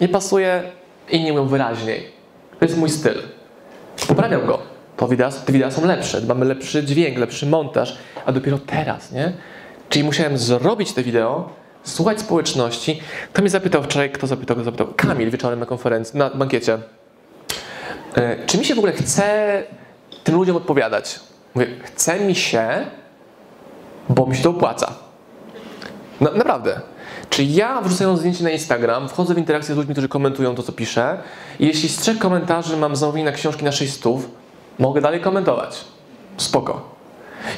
nie 0.00 0.08
pasuje, 0.08 0.62
inni 1.10 1.32
mówią 1.32 1.46
wyraźniej. 1.46 2.08
To 2.58 2.64
jest 2.64 2.76
mój 2.78 2.90
styl. 2.90 3.22
Poprawiam 4.08 4.46
go. 4.46 4.58
To 4.96 5.08
wideo, 5.08 5.30
te 5.30 5.52
wideo 5.52 5.70
są 5.70 5.86
lepsze, 5.86 6.20
mamy 6.20 6.44
lepszy 6.44 6.84
dźwięk, 6.84 7.18
lepszy 7.18 7.46
montaż, 7.46 7.98
a 8.26 8.32
dopiero 8.32 8.58
teraz, 8.58 9.12
nie? 9.12 9.32
Czyli 9.88 10.04
musiałem 10.04 10.38
zrobić 10.38 10.92
te 10.92 11.02
wideo, 11.02 11.48
słuchać 11.82 12.20
społeczności. 12.20 13.00
Kto 13.32 13.42
mnie 13.42 13.50
zapytał 13.50 13.82
wczoraj, 13.82 14.10
kto 14.10 14.26
zapytał, 14.26 14.56
kto 14.56 14.64
zapytał? 14.64 14.86
Kamil 14.96 15.30
wieczorem 15.30 15.60
na 15.60 15.66
konferencji, 15.66 16.18
na 16.18 16.30
bankiecie. 16.30 16.78
E, 18.14 18.46
czy 18.46 18.58
mi 18.58 18.64
się 18.64 18.74
w 18.74 18.78
ogóle 18.78 18.92
chce 18.92 19.62
tym 20.24 20.34
ludziom 20.34 20.56
odpowiadać? 20.56 21.20
Mówię, 21.54 21.66
chce 21.82 22.20
mi 22.20 22.34
się, 22.34 22.86
bo 24.08 24.26
mi 24.26 24.36
się 24.36 24.42
to 24.42 24.50
opłaca. 24.50 24.94
No, 26.20 26.30
naprawdę. 26.32 26.80
Czyli 27.30 27.54
ja 27.54 27.80
wrzucając 27.80 28.20
zdjęcie 28.20 28.44
na 28.44 28.50
Instagram, 28.50 29.08
wchodzę 29.08 29.34
w 29.34 29.38
interakcję 29.38 29.74
z 29.74 29.78
ludźmi, 29.78 29.94
którzy 29.94 30.08
komentują 30.08 30.54
to, 30.54 30.62
co 30.62 30.72
piszę 30.72 31.18
i 31.60 31.66
jeśli 31.66 31.88
z 31.88 31.96
trzech 31.96 32.18
komentarzy 32.18 32.76
mam 32.76 32.96
zamówienie 32.96 33.24
na 33.24 33.32
książki 33.32 33.64
na 33.64 33.72
600, 33.72 34.12
mogę 34.78 35.00
dalej 35.00 35.20
komentować. 35.20 35.84
Spoko. 36.36 36.94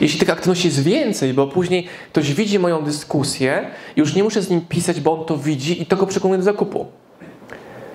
Jeśli 0.01 0.20
tych 0.20 0.31
aktywności 0.31 0.68
jest 0.68 0.82
więcej, 0.82 1.35
bo 1.35 1.47
później 1.47 1.89
ktoś 2.12 2.35
widzi 2.35 2.59
moją 2.59 2.82
dyskusję, 2.82 3.70
już 3.97 4.14
nie 4.14 4.24
muszę 4.24 4.43
z 4.43 4.51
nim 4.51 4.60
pisać, 4.60 5.01
bo 5.01 5.12
on 5.12 5.24
to 5.24 5.36
widzi 5.36 5.82
i 5.82 5.86
to 5.86 5.97
go 5.97 6.06
przekonuje 6.06 6.39
do 6.39 6.44
zakupu. 6.44 6.86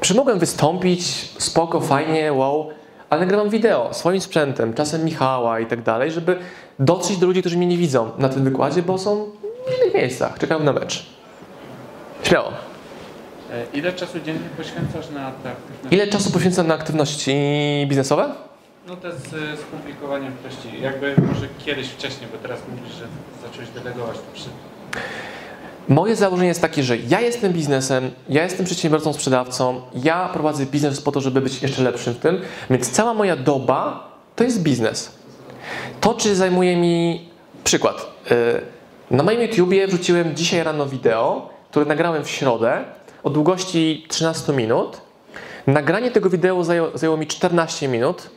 Czy 0.01 0.15
mogłem 0.15 0.39
wystąpić, 0.39 1.05
spoko, 1.37 1.81
fajnie, 1.81 2.33
wow, 2.33 2.69
ale 3.11 3.21
nagrywam 3.21 3.49
wideo 3.49 3.93
swoim 3.93 4.21
sprzętem, 4.21 4.73
czasem 4.73 5.05
Michała 5.05 5.59
i 5.59 5.65
tak 5.65 5.81
dalej, 5.81 6.11
żeby 6.11 6.37
dotrzeć 6.79 7.17
do 7.17 7.27
ludzi, 7.27 7.39
którzy 7.39 7.57
mnie 7.57 7.67
nie 7.67 7.77
widzą 7.77 8.11
na 8.17 8.29
tym 8.29 8.43
wykładzie, 8.43 8.81
bo 8.81 8.97
są 8.97 9.29
w 9.67 9.81
innych 9.81 9.93
miejscach, 9.93 10.39
czekają 10.39 10.63
na 10.63 10.73
mecz. 10.73 11.05
Śmiało. 12.23 12.51
E, 13.51 13.65
ile 13.73 13.93
czasu 13.93 14.19
dziennie 14.19 14.49
poświęcasz 14.57 15.09
na 15.09 15.31
te 15.31 15.51
aktywności? 15.51 15.95
Ile 15.95 16.07
czasu 16.07 16.31
poświęcam 16.31 16.67
na 16.67 16.73
aktywności 16.73 17.35
biznesowe? 17.87 18.33
No 18.87 18.95
to 18.95 19.11
z, 19.11 19.59
z 19.59 19.61
publikowaniem 19.61 20.33
treści. 20.41 20.81
Jakby 20.81 21.15
może 21.27 21.47
kiedyś 21.65 21.87
wcześniej, 21.87 22.29
bo 22.31 22.37
teraz 22.37 22.59
mówisz, 22.69 22.95
że 22.95 23.05
zacząłeś 23.47 23.69
delegować 23.69 24.17
to 24.17 24.23
przy... 24.33 24.49
Moje 25.89 26.15
założenie 26.15 26.47
jest 26.47 26.61
takie, 26.61 26.83
że 26.83 26.97
ja 26.97 27.21
jestem 27.21 27.53
biznesem, 27.53 28.11
ja 28.29 28.43
jestem 28.43 28.65
przedsiębiorcą, 28.65 29.13
sprzedawcą, 29.13 29.81
ja 29.93 30.29
prowadzę 30.33 30.65
biznes 30.65 31.01
po 31.01 31.11
to, 31.11 31.21
żeby 31.21 31.41
być 31.41 31.61
jeszcze 31.61 31.83
lepszym 31.83 32.13
w 32.13 32.19
tym, 32.19 32.41
więc 32.69 32.91
cała 32.91 33.13
moja 33.13 33.35
doba 33.35 34.11
to 34.35 34.43
jest 34.43 34.63
biznes. 34.63 35.11
To, 36.01 36.13
czy 36.13 36.35
zajmuje 36.35 36.77
mi 36.77 37.29
przykład. 37.63 38.07
Y, 38.31 38.35
na 39.11 39.23
moim 39.23 39.41
YouTubie 39.41 39.87
wrzuciłem 39.87 40.35
dzisiaj 40.35 40.63
rano 40.63 40.85
wideo, 40.85 41.49
które 41.69 41.85
nagrałem 41.85 42.23
w 42.23 42.29
środę 42.29 42.83
o 43.23 43.29
długości 43.29 44.05
13 44.09 44.53
minut. 44.53 45.01
Nagranie 45.67 46.11
tego 46.11 46.29
wideo 46.29 46.63
zajęło, 46.63 46.97
zajęło 46.97 47.17
mi 47.17 47.27
14 47.27 47.87
minut, 47.87 48.29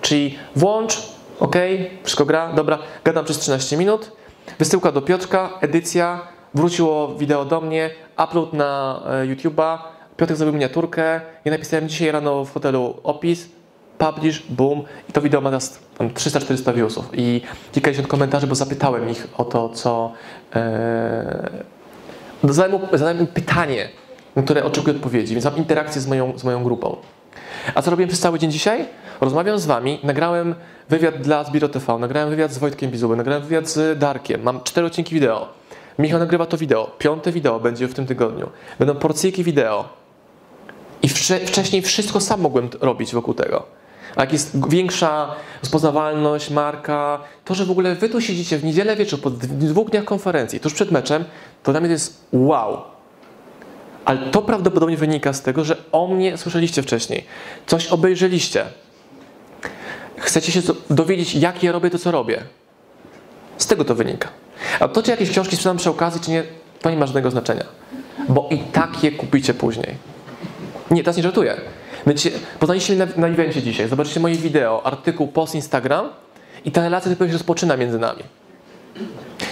czyli 0.00 0.38
włącz, 0.56 1.02
ok, 1.40 1.56
wszystko 2.02 2.24
gra, 2.24 2.52
dobra, 2.52 2.78
gadam 3.04 3.24
przez 3.24 3.38
13 3.38 3.76
minut, 3.76 4.10
wysyłka 4.58 4.92
do 4.92 5.02
Piotrka, 5.02 5.50
edycja, 5.60 6.20
wróciło 6.54 7.14
wideo 7.14 7.44
do 7.44 7.60
mnie, 7.60 7.90
upload 8.24 8.52
na 8.52 9.00
e, 9.06 9.26
YouTube'a, 9.26 9.78
Piotr 10.16 10.36
zrobił 10.36 10.54
miniaturkę, 10.54 11.20
ja 11.44 11.52
napisałem 11.52 11.88
dzisiaj 11.88 12.12
rano 12.12 12.44
w 12.44 12.52
hotelu 12.52 12.94
opis, 13.02 13.48
publish, 13.98 14.42
boom. 14.48 14.82
I 15.08 15.12
to 15.12 15.20
wideo 15.20 15.40
ma 15.40 15.50
teraz 15.50 15.78
300-400 15.98 16.74
viewsów. 16.74 17.10
I 17.12 17.40
kilkadziesiąt 17.72 18.08
komentarzy, 18.08 18.46
bo 18.46 18.54
zapytałem 18.54 19.10
ich 19.10 19.28
o 19.36 19.44
to, 19.44 19.68
co... 19.68 20.12
E, 20.54 21.50
zadałem, 22.44 22.72
mu, 22.72 22.88
zadałem 22.92 23.20
im 23.20 23.26
pytanie, 23.26 23.88
na 24.36 24.42
które 24.42 24.64
oczekuję 24.64 24.96
odpowiedzi, 24.96 25.34
więc 25.34 25.44
mam 25.44 25.56
interakcję 25.56 26.00
z 26.00 26.06
moją, 26.06 26.38
z 26.38 26.44
moją 26.44 26.64
grupą. 26.64 26.96
A 27.74 27.82
co 27.82 27.90
robiłem 27.90 28.08
przez 28.08 28.20
cały 28.20 28.38
dzień 28.38 28.50
dzisiaj? 28.50 28.86
Rozmawiam 29.20 29.58
z 29.58 29.66
wami, 29.66 29.98
nagrałem 30.02 30.54
wywiad 30.88 31.20
dla 31.20 31.44
Zbiro 31.44 31.68
TV, 31.68 31.98
nagrałem 31.98 32.30
wywiad 32.30 32.52
z 32.52 32.58
Wojtkiem 32.58 32.90
Bizubem, 32.90 33.16
nagrałem 33.16 33.42
wywiad 33.42 33.68
z 33.68 33.98
Darkiem, 33.98 34.42
mam 34.42 34.60
cztery 34.64 34.86
odcinki 34.86 35.14
wideo. 35.14 35.48
Michał 35.98 36.18
nagrywa 36.18 36.46
to 36.46 36.56
wideo, 36.56 36.90
piąte 36.98 37.32
wideo 37.32 37.60
będzie 37.60 37.88
w 37.88 37.94
tym 37.94 38.06
tygodniu. 38.06 38.50
Będą 38.78 38.94
porcyjki 38.94 39.44
wideo. 39.44 39.88
I 41.02 41.08
wcze 41.08 41.38
wcześniej 41.38 41.82
wszystko 41.82 42.20
sam 42.20 42.40
mogłem 42.40 42.68
robić 42.80 43.14
wokół 43.14 43.34
tego. 43.34 43.66
A 44.16 44.20
jak 44.20 44.32
jest 44.32 44.70
większa 44.70 45.34
rozpoznawalność, 45.62 46.50
marka, 46.50 47.20
to, 47.44 47.54
że 47.54 47.64
w 47.64 47.70
ogóle 47.70 47.94
wy 47.94 48.08
tu 48.08 48.20
siedzicie 48.20 48.58
w 48.58 48.64
niedzielę 48.64 48.96
wieczór 48.96 49.20
po 49.20 49.30
dwóch 49.30 49.90
dniach 49.90 50.04
konferencji, 50.04 50.60
tuż 50.60 50.74
przed 50.74 50.90
meczem, 50.90 51.24
to 51.62 51.72
dla 51.72 51.80
mnie 51.80 51.88
to 51.88 51.92
jest 51.92 52.24
wow. 52.32 52.82
Ale 54.04 54.18
to 54.18 54.42
prawdopodobnie 54.42 54.96
wynika 54.96 55.32
z 55.32 55.42
tego, 55.42 55.64
że 55.64 55.76
o 55.92 56.08
mnie 56.08 56.36
słyszeliście 56.36 56.82
wcześniej. 56.82 57.24
Coś 57.66 57.86
obejrzeliście. 57.86 58.66
Chcecie 60.28 60.52
się 60.52 60.60
dowiedzieć, 60.90 61.34
jak 61.34 61.62
ja 61.62 61.72
robię 61.72 61.90
to, 61.90 61.98
co 61.98 62.10
robię. 62.10 62.42
Z 63.58 63.66
tego 63.66 63.84
to 63.84 63.94
wynika. 63.94 64.28
A 64.80 64.88
to, 64.88 65.02
czy 65.02 65.10
jakieś 65.10 65.30
książki 65.30 65.56
sprzedam 65.56 65.76
przy 65.76 65.90
okazji, 65.90 66.20
czy 66.20 66.30
nie, 66.30 66.42
to 66.80 66.90
nie 66.90 66.96
ma 66.96 67.06
żadnego 67.06 67.30
znaczenia. 67.30 67.64
Bo 68.28 68.48
i 68.50 68.58
tak 68.58 69.04
je 69.04 69.12
kupicie 69.12 69.54
później. 69.54 69.94
Nie, 70.90 71.02
teraz 71.02 71.16
nie 71.16 71.22
żartuję. 71.22 71.60
Poznaliście 72.58 72.94
mnie 72.94 73.06
na, 73.16 73.26
evencie 73.26 73.62
dzisiaj, 73.62 73.88
zobaczycie 73.88 74.20
moje 74.20 74.34
wideo, 74.34 74.86
artykuł, 74.86 75.28
post 75.28 75.54
Instagram 75.54 76.08
i 76.64 76.72
ta 76.72 76.82
relacja 76.82 77.10
dopiero 77.10 77.28
się 77.28 77.32
rozpoczyna 77.32 77.76
między 77.76 77.98
nami. 77.98 78.22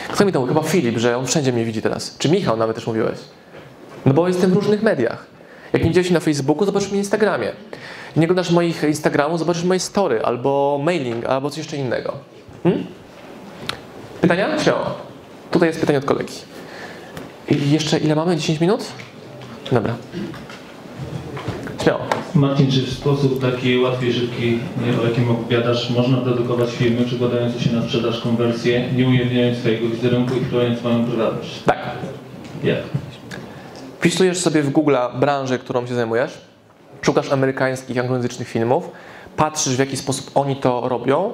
Kto 0.09 0.25
mi 0.25 0.33
to 0.33 0.47
Chyba 0.47 0.63
Filip, 0.63 0.99
że 0.99 1.17
on 1.17 1.27
wszędzie 1.27 1.53
mnie 1.53 1.65
widzi 1.65 1.83
teraz. 1.83 2.17
Czy 2.19 2.29
Michał 2.29 2.57
nawet 2.57 2.77
też 2.77 2.87
mówiłeś. 2.87 3.19
No 4.07 4.15
bo 4.15 4.29
jestem 4.29 4.51
w 4.51 4.55
różnych 4.55 4.83
mediach. 4.83 5.27
Jak 5.73 5.83
nie 5.83 5.89
widziałeś 5.89 6.11
na 6.11 6.21
Facebooku, 6.21 6.67
zobaczysz 6.67 6.89
mnie 6.89 6.97
na 6.97 7.03
Instagramie. 7.03 7.53
Nie 8.17 8.25
oglądasz 8.25 8.51
moich 8.51 8.83
Instagramów, 8.83 9.39
zobaczysz 9.39 9.65
moje 9.65 9.81
story, 9.81 10.23
albo 10.23 10.81
mailing, 10.85 11.25
albo 11.25 11.51
coś 11.51 11.59
jeszcze 11.59 11.77
innego. 11.77 12.13
Hmm? 12.63 12.87
Pytania? 14.21 14.59
Śmiało. 14.59 14.85
Tutaj 15.51 15.69
jest 15.69 15.81
pytanie 15.81 15.99
od 15.99 16.05
kolegi. 16.05 16.35
I 17.49 17.71
jeszcze 17.71 17.99
ile 17.99 18.15
mamy? 18.15 18.37
10 18.37 18.61
minut? 18.61 18.85
Dobra. 19.73 19.95
Śmiało. 21.83 22.01
Marcin, 22.35 22.71
czy 22.71 22.83
w 22.83 22.93
sposób 22.93 23.41
taki 23.41 23.79
łatwy 23.79 24.07
i 24.07 24.13
szybki, 24.13 24.59
o 25.03 25.07
jakim 25.07 25.31
opowiadasz, 25.31 25.91
można 25.91 26.17
dedukować 26.21 26.71
firmy 26.71 27.05
przykładające 27.05 27.61
się 27.61 27.73
na 27.73 27.83
sprzedaż, 27.83 28.21
konwersję, 28.21 28.93
nie 28.93 29.09
ujawniając 29.09 29.59
swojego 29.59 29.89
wizerunku 29.89 30.35
i 30.35 30.45
chroniąc 30.45 30.79
swoją 30.79 31.05
prywatność? 31.05 31.63
Tak. 31.63 31.79
Jak? 32.65 32.79
Wpisujesz 33.99 34.39
sobie 34.39 34.63
w 34.63 34.71
Google 34.71 34.97
branżę, 35.21 35.59
którą 35.59 35.87
się 35.87 35.95
zajmujesz, 35.95 36.46
szukasz 37.07 37.33
amerykańskich, 37.33 37.99
anglojęzycznych 37.99 38.49
filmów, 38.49 38.91
patrzysz 39.37 39.77
w 39.77 39.79
jaki 39.79 39.97
sposób 39.97 40.31
oni 40.35 40.57
to 40.57 40.89
robią 40.89 41.33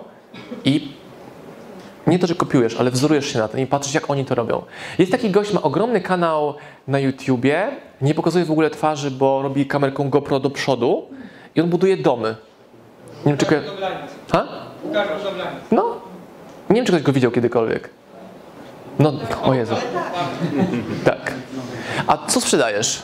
i 0.65 0.93
nie 2.07 2.19
to, 2.19 2.27
że 2.27 2.35
kopiujesz, 2.35 2.77
ale 2.81 2.91
wzorujesz 2.91 3.27
się 3.33 3.39
na 3.39 3.49
tym 3.49 3.61
i 3.61 3.67
patrzysz, 3.67 3.95
jak 3.95 4.11
oni 4.11 4.25
to 4.25 4.35
robią. 4.35 4.63
Jest 4.99 5.13
taki 5.13 5.31
gość, 5.31 5.53
ma 5.53 5.63
ogromny 5.63 6.01
kanał 6.01 6.55
na 6.89 6.99
YouTubie, 6.99 7.69
nie 8.01 8.15
pokazuje 8.15 8.45
w 8.45 8.51
ogóle 8.51 8.71
twarzy, 8.71 9.11
bo 9.11 9.43
robi 9.43 9.67
kamerką 9.67 10.11
GoPro 10.11 10.41
do 10.41 10.51
przodu 10.51 11.07
i 11.55 11.61
on 11.61 11.69
buduje 11.71 11.97
domy. 11.97 12.37
Nie 13.27 13.33
wiem, 13.33 13.37
czy... 13.39 13.47
ko- 13.47 13.55
Ha? 14.33 14.47
No. 15.71 15.85
Nie 16.71 16.77
wiem, 16.77 16.85
czy 16.85 16.93
ktoś 16.93 17.03
go 17.03 17.13
widział 17.13 17.31
kiedykolwiek. 17.31 17.91
No, 18.99 19.13
o 19.43 19.55
Jezu. 19.55 19.75
Tak. 21.05 21.33
A 22.07 22.17
co 22.27 22.41
sprzedajesz? 22.41 23.03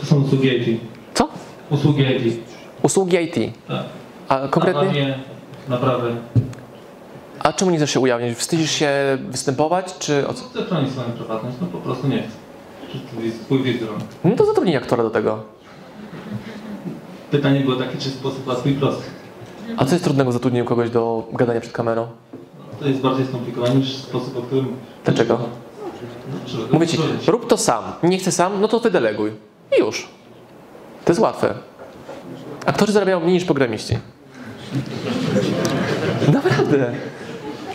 To 0.00 0.06
są 0.06 0.16
usługi 0.22 0.48
IT. 0.48 0.80
Co? 1.14 1.28
Usługi 1.70 2.02
IT. 2.02 2.38
Usługi 2.82 3.16
IT. 3.16 3.54
Tak. 3.68 3.84
A 4.28 4.48
konkretnie? 4.48 5.18
Naprawy. 5.68 6.16
A 7.38 7.52
czemu 7.52 7.70
nie 7.70 7.76
chcesz 7.76 7.90
się 7.90 8.00
ujawniać? 8.00 8.36
Wstydzisz 8.36 8.70
się 8.70 8.90
występować, 9.28 9.98
czy 9.98 10.28
o 10.28 10.34
co? 10.34 10.44
Chcę 10.44 10.64
chronić 10.64 10.90
swoją 10.92 11.08
prywatność, 11.08 11.56
no 11.60 11.66
po 11.66 11.78
prostu 11.78 12.08
nie 12.08 12.18
chcę. 12.18 12.36
Twój 13.44 13.62
wizerunek. 13.62 14.04
No 14.24 14.36
to 14.36 14.46
zatrudnij 14.46 14.76
aktora 14.76 15.02
do 15.02 15.10
tego. 15.10 15.42
Pytanie 17.30 17.60
było 17.60 17.76
takie, 17.76 17.98
czy 17.98 18.10
sposób 18.10 18.46
łatwy 18.46 18.70
i 18.70 18.74
prosty. 18.74 19.02
A 19.76 19.84
co 19.84 19.92
jest 19.92 20.04
trudnego 20.04 20.30
w 20.30 20.32
zatrudnieniu 20.32 20.64
kogoś 20.64 20.90
do 20.90 21.28
gadania 21.32 21.60
przed 21.60 21.72
kamerą? 21.72 22.06
To 22.80 22.88
jest 22.88 23.00
bardziej 23.00 23.26
skomplikowane 23.26 23.74
niż 23.74 23.96
sposób, 23.96 24.36
o 24.38 24.42
którym... 24.42 24.76
Dlaczego? 25.04 25.36
Go 25.36 26.72
Mówię 26.72 26.86
ci, 26.86 26.98
rób 27.26 27.46
to 27.48 27.56
sam. 27.56 27.84
Nie 28.02 28.18
chcę 28.18 28.32
sam, 28.32 28.60
no 28.60 28.68
to 28.68 28.80
wydeleguj. 28.80 29.30
I 29.78 29.80
już. 29.80 30.08
To 31.06 31.12
jest 31.12 31.20
łatwe. 31.20 31.54
Aktorzy 32.66 32.92
zarabiają 32.92 33.20
mniej 33.20 33.34
niż 33.34 33.44
programiści. 33.44 33.98
Naprawdę. 36.32 36.92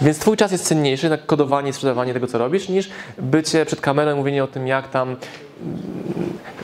Więc 0.01 0.19
twój 0.19 0.37
czas 0.37 0.51
jest 0.51 0.65
cenniejszy 0.65 1.09
na 1.09 1.17
kodowanie 1.17 1.69
i 1.69 1.73
sprzedawanie 1.73 2.13
tego, 2.13 2.27
co 2.27 2.37
robisz, 2.37 2.69
niż 2.69 2.89
bycie 3.17 3.65
przed 3.65 3.81
kamerą 3.81 4.11
i 4.11 4.15
mówienie 4.15 4.43
o 4.43 4.47
tym, 4.47 4.67
jak 4.67 4.89
tam 4.89 5.09
mm, 5.09 5.17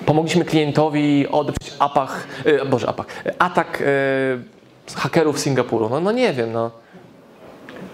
pomogliśmy 0.05 0.45
klientowi 0.45 1.27
odeprzeć 1.27 1.73
apach, 1.79 2.27
e, 2.45 2.65
boże, 2.65 2.89
apach, 2.89 3.05
atak 3.39 3.83
e, 3.85 4.95
hakerów 4.95 5.39
z 5.39 5.43
Singapuru. 5.43 5.89
No, 5.89 5.99
no 5.99 6.11
nie 6.11 6.33
wiem, 6.33 6.51
no. 6.51 6.71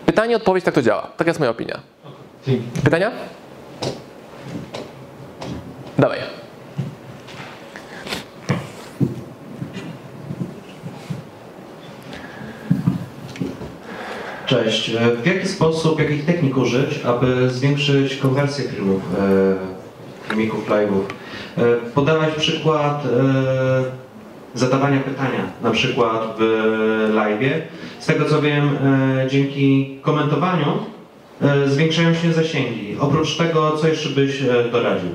Pytanie, 0.05 0.35
odpowiedź, 0.35 0.63
tak 0.63 0.73
to 0.73 0.81
działa. 0.81 1.07
Taka 1.17 1.29
jest 1.29 1.39
moja 1.39 1.51
opinia. 1.51 1.79
Pytania? 2.83 3.11
Dawaj. 5.97 6.42
Cześć. 14.45 14.89
E, 14.89 15.15
W 15.23 15.25
jaki 15.25 15.47
sposób, 15.47 15.99
jakich 15.99 16.25
technik 16.25 16.57
użyć, 16.57 16.99
aby 17.05 17.49
zwiększyć 17.49 18.15
konwersję 18.15 18.65
filmów, 18.69 19.01
e, 19.19 20.29
filmików, 20.29 20.69
live'ów? 20.69 21.01
E, 21.57 21.61
Podawać 21.95 22.33
przykład 22.35 23.03
zadawania 24.55 24.99
pytania, 24.99 25.39
na 25.61 25.71
przykład 25.71 26.35
w 26.39 26.41
live'ie. 27.15 27.51
Z 27.99 28.05
tego 28.05 28.25
co 28.25 28.41
wiem, 28.41 28.77
dzięki 29.29 29.99
komentowaniu 30.01 30.67
zwiększają 31.65 32.13
się 32.13 32.33
zasięgi. 32.33 32.97
Oprócz 32.99 33.37
tego, 33.37 33.77
co 33.77 33.87
jeszcze 33.87 34.09
byś 34.09 34.43
doradził? 34.71 35.09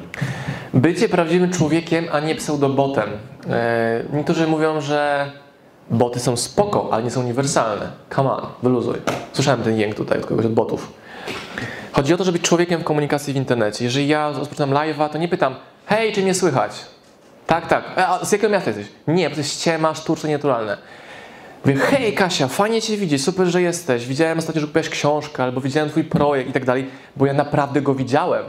Bycie 0.75 1.09
prawdziwym 1.09 1.51
człowiekiem, 1.53 2.05
a 2.13 2.21
nie 2.21 2.35
pseudobotem. 2.35 3.09
Niektórzy 4.13 4.47
mówią, 4.47 4.81
że 4.81 5.31
boty 5.91 6.21
są 6.21 6.37
spoko, 6.37 6.89
ale 6.93 7.03
nie 7.03 7.11
są 7.11 7.21
uniwersalne. 7.21 7.91
Come 8.15 8.31
on, 8.33 8.47
wyluzuj. 8.63 8.97
Słyszałem 9.33 9.63
ten 9.63 9.79
jęk 9.79 9.95
tutaj 9.95 10.19
od 10.19 10.27
kogoś 10.27 10.47
od 10.47 10.53
botów. 10.53 10.93
Chodzi 11.93 12.15
o 12.15 12.17
to, 12.17 12.25
żeby 12.25 12.39
być 12.39 12.49
człowiekiem 12.49 12.81
w 12.81 12.85
komunikacji 12.85 13.33
w 13.35 13.37
internecie. 13.37 13.85
Jeżeli 13.85 14.09
ja 14.09 14.31
rozpoczynam 14.31 14.71
live'a, 14.71 15.09
to 15.09 15.19
nie 15.19 15.29
pytam, 15.29 15.55
hej, 15.87 16.13
czy 16.13 16.23
mnie 16.23 16.35
słychać? 16.35 16.73
Tak, 17.47 17.67
tak. 17.67 17.85
E, 17.97 18.07
A 18.09 18.25
z 18.25 18.33
jakiego 18.33 18.53
miasta 18.53 18.71
jesteś? 18.71 18.87
Nie, 19.09 19.29
bo 19.29 19.35
to 19.35 19.41
jest 19.41 19.53
ściema, 19.61 19.95
sztuczne, 19.95 20.29
nienaturalne. 20.29 20.77
Mówię, 21.65 21.77
hej 21.77 22.15
Kasia, 22.15 22.49
fajnie 22.49 22.83
Cię 22.83 22.97
widzieć, 22.97 23.25
super, 23.25 23.47
że 23.47 23.63
jesteś. 23.63 24.07
Widziałem 24.07 24.39
ostatnio, 24.39 24.61
że 24.61 24.67
kupiłaś 24.67 24.89
książkę, 24.89 25.43
albo 25.43 25.61
widziałem 25.61 25.91
Twój 25.91 26.05
projekt 26.05 26.51
i 26.51 26.53
tak 26.53 26.65
dalej, 26.65 26.91
bo 27.17 27.27
ja 27.27 27.33
naprawdę 27.33 27.83
go 27.83 27.95
widziałem. 27.95 28.45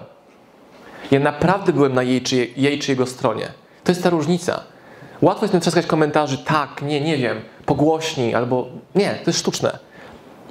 Ja 1.11 1.20
naprawdę 1.20 1.74
byłem 1.74 1.94
na 1.94 2.03
jej 2.03 2.22
czy, 2.22 2.48
jej 2.57 2.80
czy 2.80 2.91
jego 2.91 3.06
stronie. 3.06 3.48
To 3.84 3.91
jest 3.91 4.03
ta 4.03 4.10
różnica. 4.10 4.64
Łatwo 5.21 5.45
jest 5.45 5.53
naciskać 5.53 5.85
komentarzy, 5.85 6.37
tak, 6.37 6.81
nie, 6.81 7.01
nie 7.01 7.17
wiem, 7.17 7.37
pogłośnij, 7.65 8.35
albo 8.35 8.67
nie, 8.95 9.09
to 9.09 9.29
jest 9.29 9.39
sztuczne. 9.39 9.79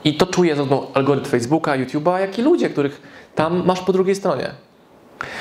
I 0.04 0.14
to 0.14 0.26
czuje 0.26 0.56
zarówno 0.56 0.86
algorytm 0.94 1.30
Facebooka, 1.30 1.72
YouTube'a, 1.72 2.18
jak 2.18 2.38
i 2.38 2.42
ludzie, 2.42 2.70
których 2.70 3.02
tam 3.34 3.66
masz 3.66 3.80
po 3.80 3.92
drugiej 3.92 4.14
stronie. 4.14 4.50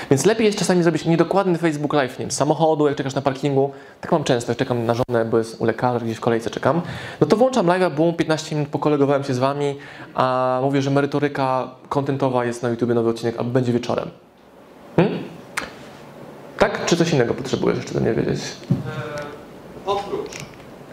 Więc 0.09 0.25
lepiej 0.25 0.45
jest 0.45 0.59
czasami 0.59 0.83
zrobić 0.83 1.05
niedokładny 1.05 1.57
Facebook 1.57 1.93
Live, 1.93 2.19
nie 2.19 2.23
wiem, 2.23 2.31
z 2.31 2.35
samochodu, 2.35 2.87
jak 2.87 2.97
czekasz 2.97 3.15
na 3.15 3.21
parkingu. 3.21 3.71
Tak 4.01 4.11
mam 4.11 4.23
często, 4.23 4.51
jak 4.51 4.57
czekam 4.57 4.85
na 4.85 4.93
żonę, 4.93 5.25
bo 5.25 5.37
jest 5.37 5.61
u 5.61 5.65
lekarza, 5.65 6.05
gdzieś 6.05 6.17
w 6.17 6.21
kolejce 6.21 6.49
czekam. 6.49 6.81
No 7.21 7.27
to 7.27 7.35
włączam 7.35 7.65
live'a, 7.65 7.91
boom, 7.91 8.13
15 8.13 8.55
minut 8.55 8.69
pokolegowałem 8.69 9.23
się 9.23 9.33
z 9.33 9.39
wami, 9.39 9.75
a 10.15 10.59
mówię, 10.63 10.81
że 10.81 10.91
merytoryka 10.91 11.71
kontentowa 11.89 12.45
jest 12.45 12.63
na 12.63 12.69
YouTube 12.69 12.89
nowy 12.89 13.09
odcinek, 13.09 13.37
albo 13.37 13.51
będzie 13.51 13.73
wieczorem. 13.73 14.09
Hmm? 14.95 15.17
Tak? 16.59 16.85
Czy 16.85 16.97
coś 16.97 17.13
innego 17.13 17.33
potrzebujesz 17.33 17.77
jeszcze 17.77 17.93
do 17.93 17.99
mnie 17.99 18.13
wiedzieć? 18.13 18.39
Oprócz 19.87 20.31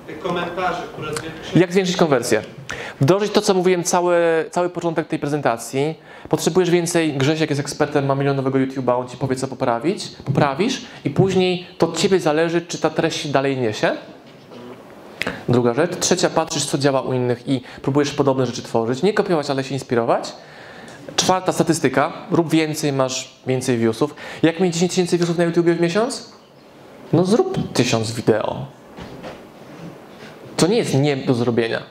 tych 0.06 0.18
komentarzy, 0.18 0.82
które 0.92 1.12
zwiększają 1.14 1.60
Jak 1.60 1.72
zwiększyć 1.72 1.96
konwersję? 1.96 2.42
Wdrożyć 3.00 3.32
to, 3.32 3.40
co 3.40 3.54
mówiłem 3.54 3.84
cały, 3.84 4.16
cały 4.50 4.70
początek 4.70 5.08
tej 5.08 5.18
prezentacji. 5.18 5.94
Potrzebujesz 6.28 6.70
więcej, 6.70 7.12
Grzesiek 7.12 7.50
jest 7.50 7.60
ekspertem, 7.60 8.06
ma 8.06 8.14
milionowego 8.14 8.58
YouTube'a, 8.58 9.00
on 9.00 9.08
ci 9.08 9.16
powie, 9.16 9.36
co 9.36 9.48
poprawić, 9.48 10.08
poprawisz 10.24 10.82
i 11.04 11.10
później 11.10 11.66
to 11.78 11.86
od 11.86 11.98
ciebie 11.98 12.20
zależy, 12.20 12.60
czy 12.60 12.78
ta 12.78 12.90
treść 12.90 13.20
się 13.20 13.28
dalej 13.28 13.56
niesie. 13.56 13.92
Druga 15.48 15.74
rzecz. 15.74 15.96
Trzecia, 15.96 16.30
patrzysz, 16.30 16.64
co 16.64 16.78
działa 16.78 17.02
u 17.02 17.12
innych 17.12 17.48
i 17.48 17.60
próbujesz 17.82 18.10
podobne 18.10 18.46
rzeczy 18.46 18.62
tworzyć. 18.62 19.02
Nie 19.02 19.14
kopiować, 19.14 19.50
ale 19.50 19.64
się 19.64 19.74
inspirować. 19.74 20.32
Czwarta 21.16 21.52
statystyka. 21.52 22.12
Rób 22.30 22.50
więcej, 22.50 22.92
masz 22.92 23.34
więcej 23.46 23.78
viewsów. 23.78 24.14
Jak 24.42 24.60
mieć 24.60 24.74
10 24.74 24.90
tysięcy 24.90 25.18
viewsów 25.18 25.38
na 25.38 25.44
YouTube 25.44 25.66
w 25.66 25.80
miesiąc? 25.80 26.32
No 27.12 27.24
zrób 27.24 27.72
tysiąc 27.72 28.12
wideo. 28.12 28.66
To 30.56 30.66
nie 30.66 30.76
jest 30.76 30.94
nie 30.94 31.16
do 31.16 31.34
zrobienia. 31.34 31.82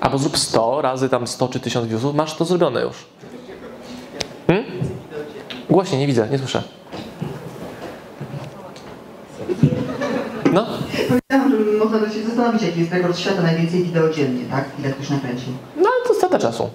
Albo 0.00 0.18
zrób 0.18 0.38
100 0.38 0.82
razy 0.82 1.08
tam 1.08 1.26
100 1.26 1.48
czy 1.48 1.60
1000 1.60 1.86
viewsów, 1.88 2.14
masz 2.14 2.34
to 2.34 2.44
zrobione 2.44 2.82
już. 2.82 3.06
Hmm? 4.46 4.66
Głośniej, 5.70 6.00
nie 6.00 6.06
widzę, 6.06 6.28
nie 6.30 6.38
słyszę. 6.38 6.62
No? 10.52 10.66
Powiedziałam, 11.08 11.50
że 11.50 11.84
można 11.84 12.10
się 12.10 12.22
zastanowić, 12.22 12.62
jaki 12.62 12.80
jest 12.80 12.92
rekord 12.92 13.18
świata 13.18 13.42
najwięcej 13.42 13.82
wideo 13.84 14.12
dziennie, 14.12 14.44
tak? 14.50 14.64
Ile 14.78 14.90
ktoś 14.90 15.10
nakręcił. 15.10 15.52
No 15.76 15.88
ale 15.94 16.08
to 16.08 16.14
strata 16.14 16.38
czasu. 16.38 16.70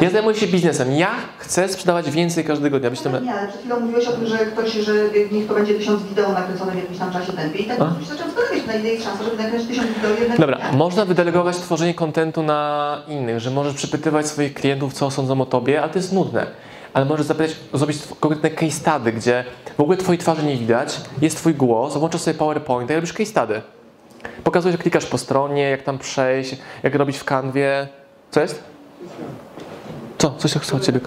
Ja 0.00 0.10
zajmuję 0.10 0.36
się 0.36 0.46
biznesem. 0.46 0.92
Ja 0.92 1.10
chcę 1.38 1.68
sprzedawać 1.68 2.10
więcej 2.10 2.44
każdego 2.44 2.80
dnia. 2.80 2.90
Być 2.90 3.00
tym... 3.00 3.24
Nie, 3.24 3.34
ale 3.34 3.48
przed 3.48 3.60
chwilą 3.60 3.80
mówiłeś 3.80 4.06
o 4.06 4.12
tym, 4.12 4.26
że 4.26 4.38
ktoś, 4.38 4.72
że 4.72 4.92
niech 5.32 5.48
to 5.48 5.54
będzie 5.54 5.74
tysiąc 5.74 6.02
wideo 6.02 6.32
nakręcone 6.32 6.72
w 6.72 6.76
jakimś 6.76 6.98
tam 6.98 7.12
czasie 7.12 7.32
tempie 7.32 7.58
i 7.58 7.64
tak 7.64 7.80
A? 7.80 7.84
ktoś 7.84 8.06
zaczął 8.06 8.26
zastanawiać, 8.26 8.66
na 8.66 8.74
ile 8.74 8.88
jest 8.88 9.04
szansa, 9.04 9.24
żeby 9.24 9.36
nakręcić 9.36 9.68
tysiąc 9.68 9.88
wideo 9.88 10.10
jednak. 10.20 10.38
Dobra, 10.40 10.58
można 10.72 11.04
wydelegować 11.04 11.56
tworzenie 11.56 11.94
kontentu 11.94 12.42
na 12.42 13.02
innych, 13.08 13.40
że 13.40 13.50
możesz 13.50 13.74
przepytywać 13.74 14.26
swoich 14.26 14.54
klientów, 14.54 14.92
co 14.92 15.10
sądzą 15.10 15.40
o 15.40 15.46
tobie, 15.46 15.82
ale 15.82 15.92
to 15.92 15.98
jest 15.98 16.12
nudne. 16.12 16.46
Ale 16.92 17.04
możesz 17.04 17.26
zapytać, 17.26 17.56
zrobić 17.74 17.98
konkretne 18.20 18.50
case 18.50 18.70
study, 18.70 19.12
gdzie 19.12 19.44
w 19.76 19.80
ogóle 19.80 19.96
twojej 19.96 20.18
twarzy 20.18 20.42
nie 20.46 20.56
widać, 20.56 21.00
jest 21.22 21.36
twój 21.36 21.54
głos, 21.54 21.96
włączasz 21.96 22.20
sobie 22.20 22.38
PowerPoint 22.38 22.90
i 22.90 22.94
robisz 22.94 23.12
case 23.12 23.30
study. 23.30 23.62
Pokazujesz, 24.44 24.74
jak 24.74 24.82
klikasz 24.82 25.06
po 25.06 25.18
stronie, 25.18 25.62
jak 25.62 25.82
tam 25.82 25.98
przejść, 25.98 26.56
jak 26.82 26.94
robić 26.94 27.18
w 27.18 27.24
kanwie. 27.24 27.88
Co 28.30 28.40
jest? 28.40 28.62
Co? 30.20 30.30
Coś 30.38 30.52
chcę 30.52 30.76
od 30.76 30.84
ciebie. 30.84 31.00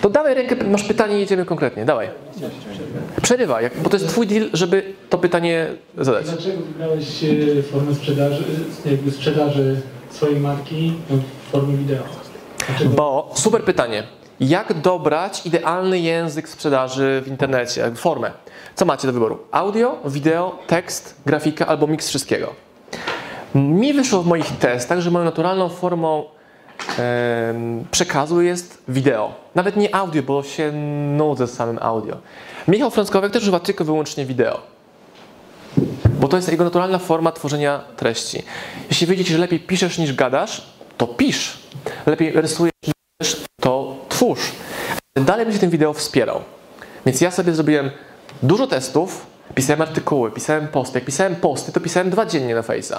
To 0.00 0.10
dawaj 0.10 0.34
rękę, 0.34 0.56
masz 0.64 0.82
pytanie 0.84 1.16
i 1.16 1.20
jedziemy 1.20 1.44
konkretnie, 1.44 1.84
dawaj. 1.84 2.08
Przerywaj, 3.22 3.62
jak- 3.64 3.78
bo 3.80 3.88
to 3.90 3.96
jest 3.96 4.08
twój 4.08 4.26
deal, 4.26 4.48
żeby 4.52 4.92
to 5.10 5.18
pytanie 5.18 5.66
zadać. 5.98 6.24
Dlaczego 6.26 6.56
wybrałeś 6.62 7.24
e, 7.24 7.62
formę 7.62 7.94
sprzedaży, 7.94 8.44
e, 8.86 8.90
jakby 8.90 9.10
sprzedaży 9.10 9.80
swojej 10.10 10.40
marki 10.40 10.92
w 11.10 11.50
formie 11.52 11.76
wideo? 11.76 12.02
Bo, 12.96 13.30
super 13.34 13.64
pytanie. 13.64 14.02
Jak 14.40 14.80
dobrać 14.80 15.46
idealny 15.46 15.98
język 16.00 16.48
sprzedaży 16.48 17.22
w 17.24 17.28
internecie, 17.28 17.90
formę? 17.94 18.30
Co 18.74 18.84
macie 18.84 19.06
do 19.06 19.12
wyboru? 19.12 19.38
Audio, 19.52 19.98
wideo, 20.04 20.58
tekst, 20.66 21.14
grafika 21.26 21.66
albo 21.66 21.86
miks 21.86 22.08
wszystkiego. 22.08 22.54
Mi 23.54 23.94
wyszło 23.94 24.22
w 24.22 24.26
moich 24.26 24.46
testach, 24.58 25.00
że 25.00 25.10
moją 25.10 25.24
naturalną 25.24 25.68
formą 25.68 26.24
przekazu 27.90 28.42
jest 28.42 28.82
wideo. 28.88 29.34
Nawet 29.54 29.76
nie 29.76 29.94
audio, 29.94 30.22
bo 30.22 30.42
się 30.42 30.72
nudzę 31.16 31.46
z 31.46 31.54
samym 31.54 31.78
audio. 31.82 32.16
Michał 32.68 32.90
Frąckowiak 32.90 33.32
też 33.32 33.42
używa 33.42 33.60
tylko 33.60 33.84
wyłącznie 33.84 34.26
wideo. 34.26 34.62
Bo 36.20 36.28
to 36.28 36.36
jest 36.36 36.52
jego 36.52 36.64
naturalna 36.64 36.98
forma 36.98 37.32
tworzenia 37.32 37.84
treści. 37.96 38.42
Jeśli 38.88 39.06
widzicie, 39.06 39.32
że 39.32 39.38
lepiej 39.38 39.60
piszesz 39.60 39.98
niż 39.98 40.14
gadasz, 40.14 40.66
to 40.96 41.06
pisz. 41.06 41.58
Lepiej 42.06 42.32
rysujesz 42.32 42.72
niż 43.20 43.36
to 43.60 43.96
twórz. 44.08 44.52
Dalej 45.14 45.46
będzie 45.46 45.60
ten 45.60 45.70
wideo 45.70 45.92
wspierał. 45.92 46.40
Więc 47.06 47.20
ja 47.20 47.30
sobie 47.30 47.52
zrobiłem 47.52 47.90
dużo 48.42 48.66
testów, 48.66 49.26
pisałem 49.54 49.82
artykuły, 49.82 50.30
pisałem 50.30 50.68
posty. 50.68 50.98
Jak 50.98 51.04
pisałem 51.04 51.36
posty, 51.36 51.72
to 51.72 51.80
pisałem 51.80 52.10
dwa 52.10 52.26
dziennie 52.26 52.54
na 52.54 52.62
Face'a. 52.62 52.98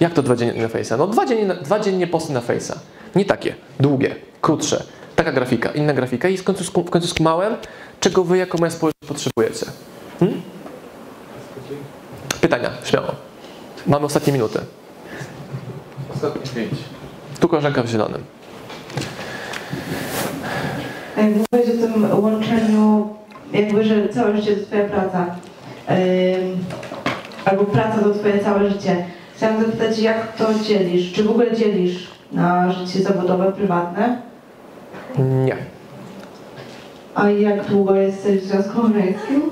Jak 0.00 0.12
to 0.12 0.22
dwa 0.22 0.36
dziennie 0.36 0.62
na 0.62 0.68
Face'a? 0.68 0.98
No 0.98 1.06
dwa 1.06 1.26
dziennie, 1.26 1.54
dwa 1.54 1.80
dziennie 1.80 2.06
posty 2.06 2.32
na 2.32 2.40
Face'a. 2.40 2.74
Nie 3.14 3.24
takie, 3.24 3.54
długie, 3.80 4.16
krótsze. 4.40 4.82
Taka 5.16 5.32
grafika, 5.32 5.70
inna 5.70 5.92
grafika 5.94 6.28
i 6.28 6.36
w 6.36 6.44
końcu, 6.44 6.82
w 6.82 6.90
końcu 6.90 7.08
skumałem, 7.08 7.56
czego 8.00 8.24
wy 8.24 8.38
jako 8.38 8.58
moja 8.58 8.70
społeczność 8.70 9.08
potrzebujecie. 9.08 9.66
Hmm? 10.20 10.42
Pytania, 12.40 12.70
śmiało. 12.84 13.08
Mamy 13.86 14.06
ostatnie 14.06 14.32
minuty. 14.32 14.58
Ostatnie 16.14 16.50
pięć. 16.54 16.80
Tu 17.40 17.48
koleżanka 17.48 17.82
w 17.82 17.88
zielonym. 17.88 18.24
Jak 21.16 21.26
mówisz 21.26 21.84
o 21.84 21.86
tym 21.86 22.24
łączeniu, 22.24 23.14
jakby, 23.52 23.84
że 23.84 24.08
całe 24.08 24.36
życie 24.36 24.56
to 24.56 24.66
twoja 24.66 24.84
praca, 24.84 25.26
albo 27.44 27.64
praca 27.64 27.98
to 27.98 28.10
twoje 28.10 28.44
całe 28.44 28.70
życie. 28.70 29.06
Chciałam 29.36 29.60
zapytać, 29.60 29.98
jak 29.98 30.36
to 30.36 30.46
dzielisz? 30.64 31.12
Czy 31.12 31.24
w 31.24 31.30
ogóle 31.30 31.56
dzielisz 31.56 32.10
na 32.32 32.72
życie 32.72 33.02
zawodowe, 33.02 33.52
prywatne? 33.52 34.22
Nie. 35.18 35.56
A 37.14 37.30
jak 37.30 37.66
długo 37.66 37.94
jesteś 37.94 38.40
w 38.40 38.44
związku 38.44 38.82
małżeńskim? 38.82 39.42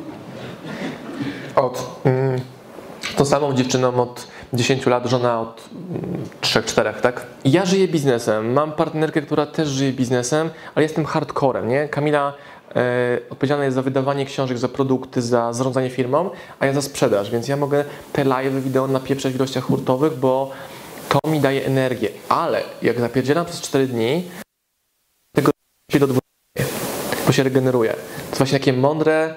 Od 1.56 2.01
mm, 2.05 2.40
tą 3.16 3.24
samą 3.24 3.55
dziewczyną 3.55 4.02
od 4.02 4.27
10 4.52 4.86
lat, 4.86 5.06
żona 5.06 5.40
od 5.40 5.69
mm, 5.90 6.24
3-4, 6.43 6.93
tak? 6.94 7.27
Ja 7.44 7.66
żyję 7.66 7.89
biznesem. 7.89 8.52
Mam 8.52 8.73
partnerkę, 8.73 9.23
która 9.23 9.47
też 9.47 9.69
żyje 9.69 9.93
biznesem, 9.93 10.51
ale 10.74 10.82
jestem 10.82 11.05
hardcorem, 11.05 11.69
nie? 11.69 11.89
Kamila 11.89 12.32
e, 12.77 13.19
odpowiedzialna 13.31 13.65
jest 13.65 13.75
za 13.75 13.83
wydawanie 13.83 14.27
książek, 14.27 14.59
za 14.59 14.69
produkty, 14.69 15.23
za 15.23 15.53
zarządzanie 15.53 15.91
firmą, 15.91 16.31
a 16.61 16.67
ja 16.67 16.73
za 16.73 16.83
sprzedaż, 16.83 17.31
więc 17.31 17.49
ja 17.49 17.57
mogę 17.57 17.85
te 18.13 18.25
live 18.25 18.65
wideo 18.65 18.87
napieprzać 18.87 19.33
w 19.33 19.37
ilościach 19.37 19.65
hurtowych, 19.65 20.17
bo 20.19 20.51
to 21.09 21.31
mi 21.31 21.41
daje 21.41 21.67
energię. 21.67 22.09
Ale 22.29 22.63
jak 22.83 23.01
zapierdzielam 23.01 23.47
przez 23.47 23.61
4 23.61 23.87
dni, 23.87 24.25
tego 25.37 25.51
się 25.93 25.99
do 25.99 26.07
20, 26.07 26.23
bo 27.27 27.33
się 27.33 27.43
regeneruje. 27.43 27.91
To 27.93 27.99
jest 28.27 28.39
właśnie 28.39 28.59
takie 28.59 28.73
mądre. 28.73 29.35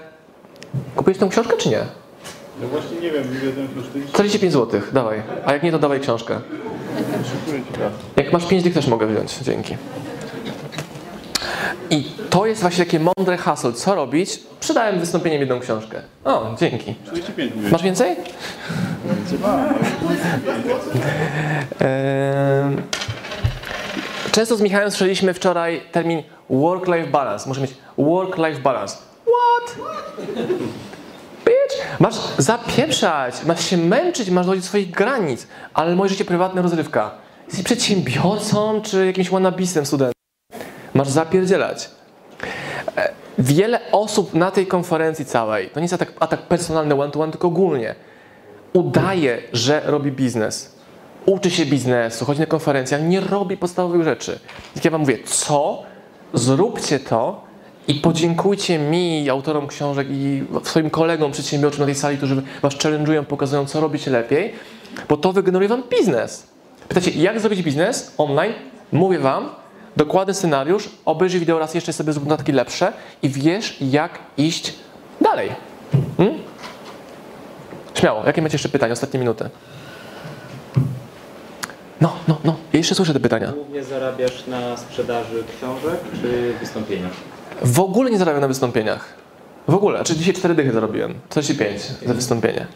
Kupiłeś 0.95 1.17
tą 1.17 1.29
książkę, 1.29 1.57
czy 1.57 1.69
nie? 1.69 1.81
No 2.61 2.67
właśnie 2.67 2.97
nie 2.97 3.11
wiem, 3.11 3.23
ile 3.43 3.51
ten 3.51 3.67
kosztuje. 3.67 4.05
45 4.07 4.53
zł, 4.53 4.81
dawaj. 4.93 5.21
A 5.45 5.53
jak 5.53 5.63
nie, 5.63 5.71
to 5.71 5.79
dawaj 5.79 5.99
książkę. 5.99 6.39
Tak. 7.71 7.91
Jak 8.15 8.33
masz 8.33 8.47
5 8.47 8.63
dych, 8.63 8.73
też 8.73 8.87
mogę 8.87 9.07
wziąć. 9.07 9.39
Dzięki. 9.39 9.77
I 11.89 12.03
to 12.29 12.45
jest 12.45 12.61
właśnie 12.61 12.85
takie 12.85 12.99
mądre 12.99 13.37
hasło. 13.37 13.71
Co 13.71 13.95
robić? 13.95 14.39
Przydałem 14.59 14.99
wystąpieniem 14.99 15.39
jedną 15.39 15.59
książkę. 15.59 16.01
O, 16.25 16.55
dzięki. 16.59 16.95
45 17.05 17.55
mówię. 17.55 17.69
Masz 17.69 17.83
więcej? 17.83 18.15
Ehm, 21.79 22.81
Często 24.31 24.55
z 24.55 24.61
Michałem 24.61 24.91
słyszeliśmy 24.91 25.33
wczoraj 25.33 25.81
termin 25.91 26.23
work-life 26.49 27.07
balance. 27.07 27.49
Muszę 27.49 27.61
mieć 27.61 27.71
work-life 27.97 28.61
balance. 28.61 28.97
What? 29.23 29.75
Bitch! 31.45 31.99
Masz 31.99 32.15
zapieprzać, 32.37 33.35
masz 33.45 33.65
się 33.65 33.77
męczyć, 33.77 34.29
masz 34.29 34.45
dojść 34.45 34.61
do 34.63 34.67
swoich 34.67 34.91
granic, 34.91 35.47
ale 35.73 35.95
moje 35.95 36.09
życie 36.09 36.25
prywatne 36.25 36.61
rozrywka. 36.61 37.11
Jesteś 37.47 37.63
przedsiębiorcą 37.65 38.81
czy 38.81 39.05
jakimś 39.05 39.29
wanabistem 39.29 39.85
studentem. 39.85 40.16
Masz 40.97 41.09
zapierdzielać. 41.09 41.89
E, 42.97 43.09
Wiele 43.39 43.79
osób 43.91 44.33
na 44.33 44.51
tej 44.51 44.67
konferencji 44.67 45.25
całej, 45.25 45.69
to 45.69 45.79
nie 45.79 45.83
jest 45.83 45.93
atak, 45.93 46.13
atak 46.19 46.41
personalny 46.41 46.95
one-to-one, 46.95 47.31
tylko 47.31 47.47
ogólnie, 47.47 47.95
udaje, 48.73 49.41
że 49.53 49.81
robi 49.85 50.11
biznes. 50.11 50.75
Uczy 51.25 51.51
się 51.51 51.65
biznesu, 51.65 52.25
chodzi 52.25 52.39
na 52.39 52.45
konferencje, 52.45 53.01
nie 53.01 53.19
robi 53.19 53.57
podstawowych 53.57 54.03
rzeczy. 54.03 54.39
Jak 54.75 54.85
ja 54.85 54.91
wam 54.91 55.01
mówię, 55.01 55.17
co? 55.25 55.83
Zróbcie 56.33 56.99
to 56.99 57.43
i 57.87 57.95
podziękujcie 57.95 58.79
mi, 58.79 59.29
autorom 59.29 59.67
książek 59.67 60.07
i 60.11 60.43
swoim 60.63 60.89
kolegom 60.89 61.31
przedsiębiorczym 61.31 61.79
na 61.79 61.85
tej 61.85 61.95
sali, 61.95 62.17
którzy 62.17 62.41
was 62.61 62.73
challenge'ują, 62.73 63.23
pokazują, 63.23 63.65
co 63.65 63.81
robicie 63.81 64.11
lepiej, 64.11 64.53
bo 65.09 65.17
to 65.17 65.33
wygeneruje 65.33 65.69
wam 65.69 65.83
biznes. 65.99 66.47
Pytacie, 66.87 67.11
jak 67.11 67.39
zrobić 67.39 67.63
biznes 67.63 68.13
online? 68.17 68.53
Mówię 68.91 69.19
wam, 69.19 69.49
dokładny 69.97 70.33
scenariusz, 70.33 70.89
obejrzyj 71.05 71.39
wideo 71.39 71.59
raz 71.59 71.73
jeszcze 71.73 71.93
sobie 71.93 72.13
zrób 72.13 72.27
notatki 72.27 72.51
lepsze 72.51 72.93
i 73.21 73.29
wiesz, 73.29 73.77
jak 73.81 74.19
iść 74.37 74.73
dalej. 75.21 75.49
Hmm? 76.17 76.37
Śmiało, 77.93 78.23
jakie 78.25 78.41
macie 78.41 78.55
jeszcze 78.55 78.69
pytania? 78.69 78.93
Ostatnie 78.93 79.19
minuty. 79.19 79.49
No, 82.01 82.13
no, 82.27 82.37
no. 82.43 82.55
Ja 82.73 82.77
jeszcze 82.77 82.95
słyszę 82.95 83.13
te 83.13 83.19
pytania. 83.19 83.51
Głównie 83.51 83.83
zarabiasz 83.83 84.47
na 84.47 84.77
sprzedaży 84.77 85.43
książek 85.57 85.99
czy 86.21 86.53
wystąpieniach? 86.59 87.11
W 87.61 87.79
ogóle 87.79 88.11
nie 88.11 88.17
zarabiam 88.17 88.41
na 88.41 88.47
wystąpieniach. 88.47 89.13
W 89.67 89.75
ogóle. 89.75 90.03
Czy 90.03 90.15
dzisiaj 90.15 90.33
4 90.33 90.55
dychy 90.55 90.71
zarobiłem? 90.71 91.13
45 91.29 91.81
za 92.05 92.13
wystąpienie. 92.13 92.67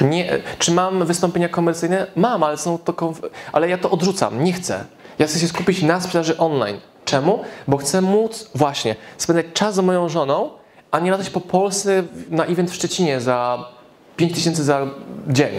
Nie, 0.00 0.38
czy 0.58 0.72
mam 0.72 1.06
wystąpienia 1.06 1.48
komercyjne? 1.48 2.06
Mam, 2.16 2.42
ale 2.42 2.56
są 2.56 2.78
to 2.78 3.12
ale 3.52 3.68
ja 3.68 3.78
to 3.78 3.90
odrzucam. 3.90 4.44
Nie 4.44 4.52
chcę. 4.52 4.84
Ja 5.18 5.26
chcę 5.26 5.38
się 5.38 5.48
skupić 5.48 5.82
na 5.82 6.00
sprzedaży 6.00 6.36
online. 6.36 6.80
Czemu? 7.04 7.40
Bo 7.68 7.76
chcę 7.76 8.00
móc 8.00 8.50
właśnie 8.54 8.96
spędzać 9.18 9.46
czas 9.54 9.74
z 9.74 9.78
moją 9.78 10.08
żoną, 10.08 10.50
a 10.90 10.98
nie 10.98 11.10
latać 11.10 11.30
po 11.30 11.40
Polsce 11.40 12.02
na 12.30 12.44
event 12.44 12.70
w 12.70 12.74
Szczecinie 12.74 13.20
za 13.20 13.68
5 14.16 14.34
tysięcy 14.34 14.64
za 14.64 14.86
dzień. 15.28 15.54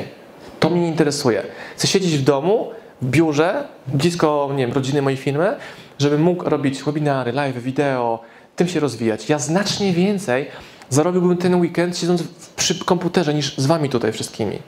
To 0.60 0.70
mnie 0.70 0.82
nie 0.82 0.88
interesuje. 0.88 1.44
Chcę 1.76 1.88
siedzieć 1.88 2.18
w 2.18 2.24
domu, 2.24 2.72
w 3.02 3.06
biurze, 3.06 3.68
blisko 3.88 4.50
nie 4.52 4.66
wiem, 4.66 4.76
rodziny 4.76 5.02
mojej 5.02 5.18
firmy, 5.18 5.56
żeby 6.00 6.18
mógł 6.18 6.50
robić 6.50 6.84
webinary, 6.84 7.32
live, 7.32 7.58
wideo, 7.64 8.20
tym 8.56 8.68
się 8.68 8.80
rozwijać. 8.80 9.30
Ja 9.30 9.40
znacznie 9.40 9.94
więcej 9.94 10.48
zarobiłbym 10.90 11.38
ten 11.38 11.56
weekend 11.56 11.98
siedząc 11.98 12.24
przy 12.56 12.86
komputerze 12.86 13.34
niż 13.34 13.58
z 13.58 13.66
wami 13.66 13.90
tutaj 13.90 14.12
wszystkimi. 14.12 14.60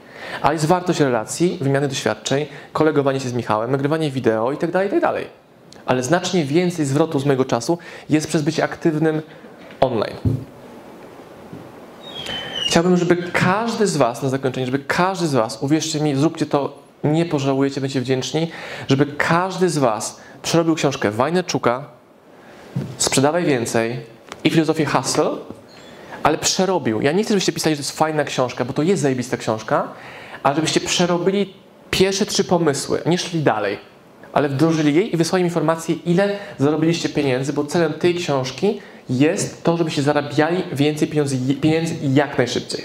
Ale 0.42 0.52
jest 0.54 0.66
wartość 0.66 1.00
relacji, 1.00 1.58
wymiany 1.60 1.88
doświadczeń, 1.88 2.46
kolegowanie 2.72 3.20
się 3.20 3.28
z 3.28 3.32
Michałem, 3.32 3.70
nagrywanie 3.70 4.10
wideo 4.10 4.52
itd., 4.52 4.84
itd. 4.84 5.12
Ale 5.86 6.02
znacznie 6.02 6.44
więcej 6.44 6.86
zwrotu 6.86 7.18
z 7.18 7.24
mojego 7.26 7.44
czasu 7.44 7.78
jest 8.10 8.28
przez 8.28 8.42
bycie 8.42 8.64
aktywnym 8.64 9.22
online. 9.80 10.16
Chciałbym, 12.66 12.96
żeby 12.96 13.16
każdy 13.32 13.86
z 13.86 13.96
Was, 13.96 14.22
na 14.22 14.28
zakończenie, 14.28 14.66
żeby 14.66 14.78
każdy 14.78 15.26
z 15.26 15.34
Was, 15.34 15.62
uwierzcie 15.62 16.00
mi, 16.00 16.16
zróbcie 16.16 16.46
to, 16.46 16.78
nie 17.04 17.26
pożałujecie, 17.26 17.80
będziecie 17.80 18.00
wdzięczni, 18.00 18.50
żeby 18.88 19.06
każdy 19.06 19.68
z 19.68 19.78
Was 19.78 20.20
przerobił 20.42 20.74
książkę 20.74 21.10
Wajneczuka, 21.10 21.84
Sprzedawaj 22.98 23.44
Więcej 23.44 24.00
i 24.44 24.50
Filozofię 24.50 24.86
Hustle, 24.86 25.30
ale 26.22 26.38
przerobił. 26.38 27.00
Ja 27.00 27.12
nie 27.12 27.22
chcę, 27.22 27.28
żebyście 27.28 27.52
pisali, 27.52 27.76
że 27.76 27.82
to 27.82 27.86
jest 27.86 27.98
fajna 27.98 28.24
książka, 28.24 28.64
bo 28.64 28.72
to 28.72 28.82
jest 28.82 29.02
zajebista 29.02 29.36
książka, 29.36 29.88
ale 30.42 30.54
żebyście 30.56 30.80
przerobili 30.80 31.54
pierwsze 31.90 32.26
trzy 32.26 32.44
pomysły, 32.44 33.02
nie 33.06 33.18
szli 33.18 33.40
dalej, 33.42 33.78
ale 34.32 34.48
wdrożyli 34.48 34.94
jej 34.94 35.14
i 35.14 35.16
wysłali 35.16 35.44
informację, 35.44 35.94
ile 36.06 36.36
zarobiliście 36.58 37.08
pieniędzy, 37.08 37.52
bo 37.52 37.64
celem 37.64 37.92
tej 37.92 38.14
książki 38.14 38.80
jest 39.10 39.64
to, 39.64 39.76
żebyście 39.76 40.02
zarabiali 40.02 40.62
więcej 40.72 41.08
pieniędzy, 41.08 41.54
pieniędzy 41.54 41.94
jak 42.02 42.38
najszybciej. 42.38 42.84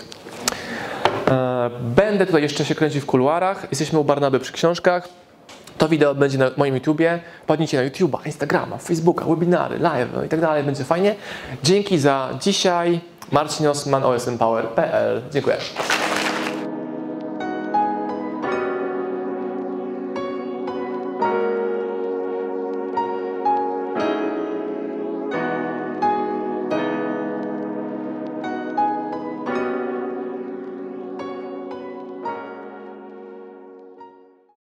E, 1.28 1.70
Będę 1.96 2.26
tutaj 2.26 2.42
jeszcze 2.42 2.66
się 2.66 2.76
kręcił 2.76 3.02
w 3.02 3.06
kuluarach. 3.06 3.68
Jesteśmy 3.72 4.00
u 4.00 4.04
Barnaby 4.04 4.40
przy 4.40 4.54
książkach. 4.54 5.10
To 5.78 5.90
wideo 5.90 6.16
będzie 6.16 6.38
na 6.38 6.52
moim 6.58 6.76
YouTubie. 6.76 7.20
Wpadnijcie 7.44 7.78
na 7.78 7.90
YouTube'a, 7.90 8.26
Instagrama, 8.26 8.78
Facebooka, 8.78 9.26
webinary, 9.26 9.80
live 9.80 10.10
i 10.26 10.30
tak 10.30 10.42
dalej. 10.42 10.64
Będzie 10.64 10.84
fajnie. 10.84 11.16
Dzięki 11.64 12.00
za 12.00 12.30
dzisiaj. 12.42 13.00
Marcin 13.32 13.68
Osman. 13.68 14.04
Dziękuję. 15.32 15.58